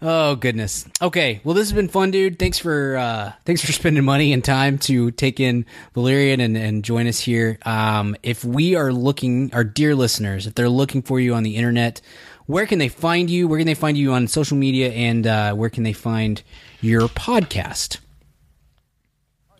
Oh 0.02 0.36
goodness. 0.36 0.84
Okay. 1.00 1.40
Well, 1.42 1.54
this 1.54 1.68
has 1.70 1.72
been 1.72 1.88
fun, 1.88 2.10
dude. 2.10 2.38
Thanks 2.38 2.58
for 2.58 2.98
uh, 2.98 3.32
thanks 3.46 3.64
for 3.64 3.72
spending 3.72 4.04
money 4.04 4.34
and 4.34 4.44
time 4.44 4.76
to 4.80 5.10
take 5.10 5.40
in 5.40 5.64
Valerian 5.94 6.40
and, 6.40 6.54
and 6.54 6.84
join 6.84 7.06
us 7.06 7.18
here. 7.18 7.58
Um, 7.64 8.14
if 8.22 8.44
we 8.44 8.74
are 8.74 8.92
looking, 8.92 9.54
our 9.54 9.64
dear 9.64 9.94
listeners, 9.94 10.46
if 10.46 10.54
they're 10.54 10.68
looking 10.68 11.00
for 11.00 11.18
you 11.18 11.32
on 11.34 11.44
the 11.44 11.56
internet, 11.56 12.02
where 12.46 12.66
can 12.66 12.78
they 12.78 12.88
find 12.88 13.28
you? 13.28 13.48
Where 13.48 13.58
can 13.58 13.66
they 13.66 13.74
find 13.74 13.96
you 13.96 14.12
on 14.12 14.28
social 14.28 14.56
media? 14.56 14.90
And 14.90 15.26
uh, 15.26 15.54
where 15.54 15.70
can 15.70 15.82
they 15.82 15.92
find 15.92 16.42
your 16.80 17.02
podcast? 17.08 17.98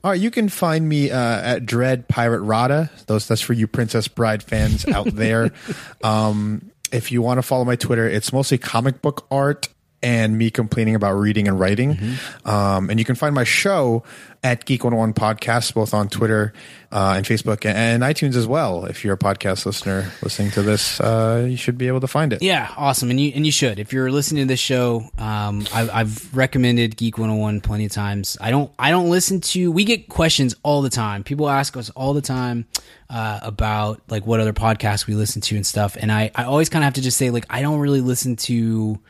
All 0.04 0.12
right, 0.12 0.20
you 0.20 0.30
can 0.30 0.48
find 0.48 0.88
me 0.88 1.10
uh, 1.10 1.18
at 1.18 1.66
Dread 1.66 2.06
Pirate 2.06 2.42
Rada. 2.42 2.90
Those 3.06 3.26
that's 3.26 3.40
for 3.40 3.54
you 3.54 3.66
Princess 3.66 4.06
Bride 4.06 4.42
fans 4.42 4.86
out 4.86 5.06
there. 5.06 5.50
um, 6.04 6.70
if 6.92 7.10
you 7.10 7.22
want 7.22 7.38
to 7.38 7.42
follow 7.42 7.64
my 7.64 7.74
Twitter, 7.74 8.08
it's 8.08 8.32
mostly 8.32 8.56
comic 8.56 9.02
book 9.02 9.26
art 9.32 9.68
and 10.06 10.38
me 10.38 10.52
complaining 10.52 10.94
about 10.94 11.14
reading 11.14 11.48
and 11.48 11.58
writing. 11.58 11.98
Um, 12.44 12.90
and 12.90 13.00
you 13.00 13.04
can 13.04 13.16
find 13.16 13.34
my 13.34 13.42
show 13.42 14.04
at 14.44 14.64
Geek 14.64 14.84
101 14.84 15.14
Podcast, 15.14 15.74
both 15.74 15.92
on 15.92 16.08
Twitter 16.08 16.52
uh, 16.92 17.14
and 17.16 17.26
Facebook 17.26 17.66
and 17.66 18.04
iTunes 18.04 18.36
as 18.36 18.46
well. 18.46 18.84
If 18.84 19.04
you're 19.04 19.14
a 19.14 19.18
podcast 19.18 19.66
listener 19.66 20.12
listening 20.22 20.52
to 20.52 20.62
this, 20.62 21.00
uh, 21.00 21.44
you 21.50 21.56
should 21.56 21.76
be 21.76 21.88
able 21.88 21.98
to 22.02 22.06
find 22.06 22.32
it. 22.32 22.40
Yeah, 22.40 22.72
awesome, 22.76 23.10
and 23.10 23.18
you 23.18 23.32
and 23.34 23.44
you 23.44 23.50
should. 23.50 23.80
If 23.80 23.92
you're 23.92 24.12
listening 24.12 24.44
to 24.44 24.48
this 24.48 24.60
show, 24.60 25.10
um, 25.18 25.66
I, 25.74 25.88
I've 25.92 26.36
recommended 26.36 26.96
Geek 26.96 27.18
101 27.18 27.60
plenty 27.62 27.86
of 27.86 27.90
times. 27.90 28.38
I 28.40 28.52
don't 28.52 28.70
I 28.78 28.92
don't 28.92 29.10
listen 29.10 29.40
to. 29.40 29.72
We 29.72 29.82
get 29.82 30.08
questions 30.08 30.54
all 30.62 30.82
the 30.82 30.90
time. 30.90 31.24
People 31.24 31.50
ask 31.50 31.76
us 31.76 31.90
all 31.90 32.14
the 32.14 32.22
time 32.22 32.66
uh, 33.10 33.40
about 33.42 34.02
like 34.08 34.24
what 34.24 34.38
other 34.38 34.52
podcasts 34.52 35.08
we 35.08 35.14
listen 35.14 35.42
to 35.42 35.56
and 35.56 35.66
stuff. 35.66 35.96
And 35.98 36.12
I 36.12 36.30
I 36.36 36.44
always 36.44 36.68
kind 36.68 36.84
of 36.84 36.86
have 36.86 36.94
to 36.94 37.02
just 37.02 37.18
say 37.18 37.30
like 37.30 37.46
I 37.50 37.60
don't 37.60 37.80
really 37.80 38.02
listen 38.02 38.36
to 38.36 39.00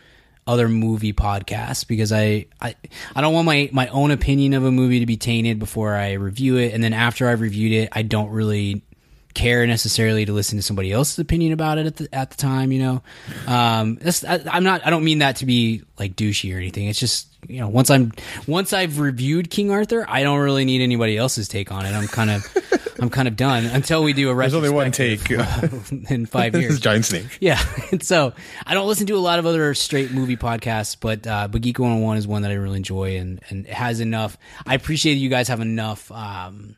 other 0.46 0.68
movie 0.68 1.12
podcasts 1.12 1.86
because 1.86 2.12
I, 2.12 2.46
I 2.60 2.74
I 3.14 3.20
don't 3.20 3.34
want 3.34 3.46
my 3.46 3.68
my 3.72 3.88
own 3.88 4.10
opinion 4.10 4.54
of 4.54 4.64
a 4.64 4.70
movie 4.70 5.00
to 5.00 5.06
be 5.06 5.16
tainted 5.16 5.58
before 5.58 5.94
I 5.94 6.12
review 6.12 6.56
it, 6.56 6.72
and 6.72 6.82
then 6.82 6.92
after 6.92 7.28
I've 7.28 7.40
reviewed 7.40 7.72
it, 7.72 7.88
I 7.92 8.02
don't 8.02 8.30
really 8.30 8.82
care 9.34 9.66
necessarily 9.66 10.24
to 10.24 10.32
listen 10.32 10.56
to 10.56 10.62
somebody 10.62 10.90
else's 10.90 11.18
opinion 11.18 11.52
about 11.52 11.76
it 11.76 11.86
at 11.86 11.96
the 11.96 12.08
at 12.14 12.30
the 12.30 12.36
time. 12.36 12.72
You 12.72 12.82
know, 12.82 13.02
um, 13.46 13.96
that's, 13.96 14.24
I, 14.24 14.40
I'm 14.50 14.64
not. 14.64 14.86
I 14.86 14.90
don't 14.90 15.04
mean 15.04 15.18
that 15.18 15.36
to 15.36 15.46
be 15.46 15.82
like 15.98 16.16
douchey 16.16 16.54
or 16.54 16.58
anything. 16.58 16.86
It's 16.86 16.98
just 16.98 17.28
you 17.48 17.60
know 17.60 17.68
once 17.68 17.90
I'm 17.90 18.12
once 18.46 18.72
I've 18.72 18.98
reviewed 18.98 19.50
King 19.50 19.70
Arthur, 19.70 20.06
I 20.08 20.22
don't 20.22 20.40
really 20.40 20.64
need 20.64 20.80
anybody 20.80 21.16
else's 21.16 21.48
take 21.48 21.70
on 21.70 21.86
it. 21.86 21.92
I'm 21.92 22.08
kind 22.08 22.30
of 22.30 22.85
I'm 22.98 23.10
kind 23.10 23.28
of 23.28 23.36
done 23.36 23.66
until 23.66 24.02
we 24.02 24.12
do 24.12 24.30
a 24.30 24.34
There's 24.36 24.54
only 24.54 24.70
one 24.70 24.90
take. 24.92 25.30
in 26.10 26.26
five 26.26 26.52
this 26.52 26.62
years. 26.62 26.74
is 26.74 26.80
Giant 26.80 27.04
Snake. 27.04 27.38
Yeah, 27.40 27.60
and 27.90 28.02
so 28.02 28.32
I 28.66 28.74
don't 28.74 28.88
listen 28.88 29.06
to 29.08 29.14
a 29.16 29.18
lot 29.18 29.38
of 29.38 29.46
other 29.46 29.74
straight 29.74 30.12
movie 30.12 30.36
podcasts, 30.36 30.96
but 30.98 31.26
uh, 31.26 31.48
but 31.48 31.62
Geek 31.62 31.78
101 31.78 32.16
is 32.16 32.26
one 32.26 32.42
that 32.42 32.50
I 32.50 32.54
really 32.54 32.78
enjoy, 32.78 33.16
and 33.16 33.40
and 33.50 33.66
has 33.66 34.00
enough. 34.00 34.36
I 34.66 34.74
appreciate 34.74 35.14
you 35.14 35.28
guys 35.28 35.48
have 35.48 35.60
enough 35.60 36.10
um, 36.12 36.76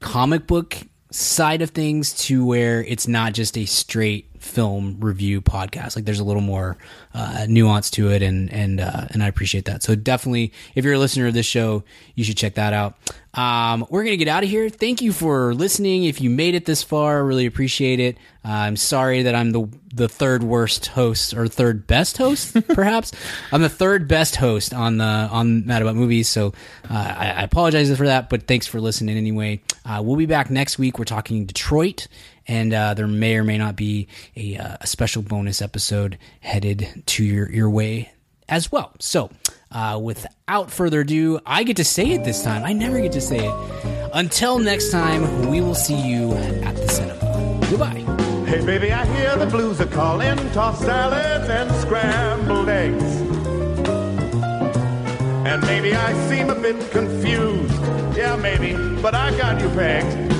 comic 0.00 0.46
book 0.46 0.76
side 1.10 1.62
of 1.62 1.70
things 1.70 2.14
to 2.26 2.44
where 2.44 2.84
it's 2.84 3.08
not 3.08 3.32
just 3.32 3.58
a 3.58 3.64
straight 3.66 4.29
film 4.40 4.96
review 5.00 5.40
podcast. 5.40 5.96
Like 5.96 6.04
there's 6.04 6.20
a 6.20 6.24
little 6.24 6.42
more 6.42 6.76
uh, 7.14 7.46
nuance 7.48 7.90
to 7.92 8.10
it, 8.10 8.22
and 8.22 8.52
and 8.52 8.80
uh, 8.80 9.06
and 9.10 9.22
I 9.22 9.28
appreciate 9.28 9.66
that. 9.66 9.82
So 9.82 9.94
definitely, 9.94 10.52
if 10.74 10.84
you're 10.84 10.94
a 10.94 10.98
listener 10.98 11.26
of 11.26 11.34
this 11.34 11.46
show, 11.46 11.84
you 12.14 12.24
should 12.24 12.36
check 12.36 12.54
that 12.54 12.72
out. 12.72 12.96
Um, 13.34 13.86
we're 13.90 14.02
gonna 14.02 14.16
get 14.16 14.28
out 14.28 14.42
of 14.42 14.50
here. 14.50 14.68
Thank 14.68 15.02
you 15.02 15.12
for 15.12 15.54
listening. 15.54 16.04
If 16.04 16.20
you 16.20 16.30
made 16.30 16.54
it 16.54 16.64
this 16.64 16.82
far, 16.82 17.18
I 17.18 17.20
really 17.20 17.46
appreciate 17.46 18.00
it. 18.00 18.16
Uh, 18.44 18.48
I'm 18.48 18.76
sorry 18.76 19.22
that 19.22 19.34
I'm 19.34 19.52
the 19.52 19.68
the 19.94 20.08
third 20.08 20.42
worst 20.42 20.86
host 20.86 21.34
or 21.34 21.46
third 21.46 21.86
best 21.86 22.16
host, 22.16 22.56
perhaps. 22.68 23.12
I'm 23.52 23.62
the 23.62 23.68
third 23.68 24.08
best 24.08 24.36
host 24.36 24.72
on 24.72 24.98
the 24.98 25.04
on 25.04 25.66
Mad 25.66 25.82
About 25.82 25.94
Movies, 25.94 26.28
so 26.28 26.54
uh, 26.88 27.14
I, 27.18 27.30
I 27.30 27.42
apologize 27.42 27.94
for 27.96 28.06
that. 28.06 28.30
But 28.30 28.46
thanks 28.46 28.66
for 28.66 28.80
listening 28.80 29.16
anyway. 29.16 29.60
Uh, 29.84 30.00
we'll 30.02 30.16
be 30.16 30.26
back 30.26 30.50
next 30.50 30.78
week. 30.78 30.98
We're 30.98 31.04
talking 31.04 31.44
Detroit 31.46 32.08
and 32.50 32.74
uh, 32.74 32.94
there 32.94 33.06
may 33.06 33.36
or 33.36 33.44
may 33.44 33.56
not 33.56 33.76
be 33.76 34.08
a, 34.34 34.56
uh, 34.56 34.76
a 34.80 34.86
special 34.86 35.22
bonus 35.22 35.62
episode 35.62 36.18
headed 36.40 37.04
to 37.06 37.22
your, 37.22 37.48
your 37.48 37.70
way 37.70 38.12
as 38.48 38.72
well. 38.72 38.92
So, 38.98 39.30
uh, 39.70 40.00
without 40.02 40.72
further 40.72 41.02
ado, 41.02 41.38
I 41.46 41.62
get 41.62 41.76
to 41.76 41.84
say 41.84 42.10
it 42.10 42.24
this 42.24 42.42
time. 42.42 42.64
I 42.64 42.72
never 42.72 43.00
get 43.00 43.12
to 43.12 43.20
say 43.20 43.46
it. 43.46 44.10
Until 44.12 44.58
next 44.58 44.90
time, 44.90 45.48
we 45.48 45.60
will 45.60 45.76
see 45.76 45.94
you 45.94 46.32
at 46.32 46.74
the 46.74 46.88
cinema. 46.88 47.60
Goodbye. 47.70 48.04
Hey, 48.50 48.66
baby, 48.66 48.92
I 48.92 49.06
hear 49.14 49.36
the 49.36 49.46
blues 49.46 49.80
are 49.80 49.86
calling. 49.86 50.36
Tossed 50.50 50.82
salads 50.82 51.48
and 51.48 51.70
scrambled 51.80 52.68
eggs. 52.68 53.20
And 55.46 55.62
maybe 55.62 55.94
I 55.94 56.28
seem 56.28 56.50
a 56.50 56.56
bit 56.56 56.90
confused. 56.90 57.80
Yeah, 58.16 58.34
maybe, 58.34 58.72
but 59.00 59.14
I 59.14 59.30
got 59.38 59.60
you 59.60 59.68
pegged. 59.68 60.39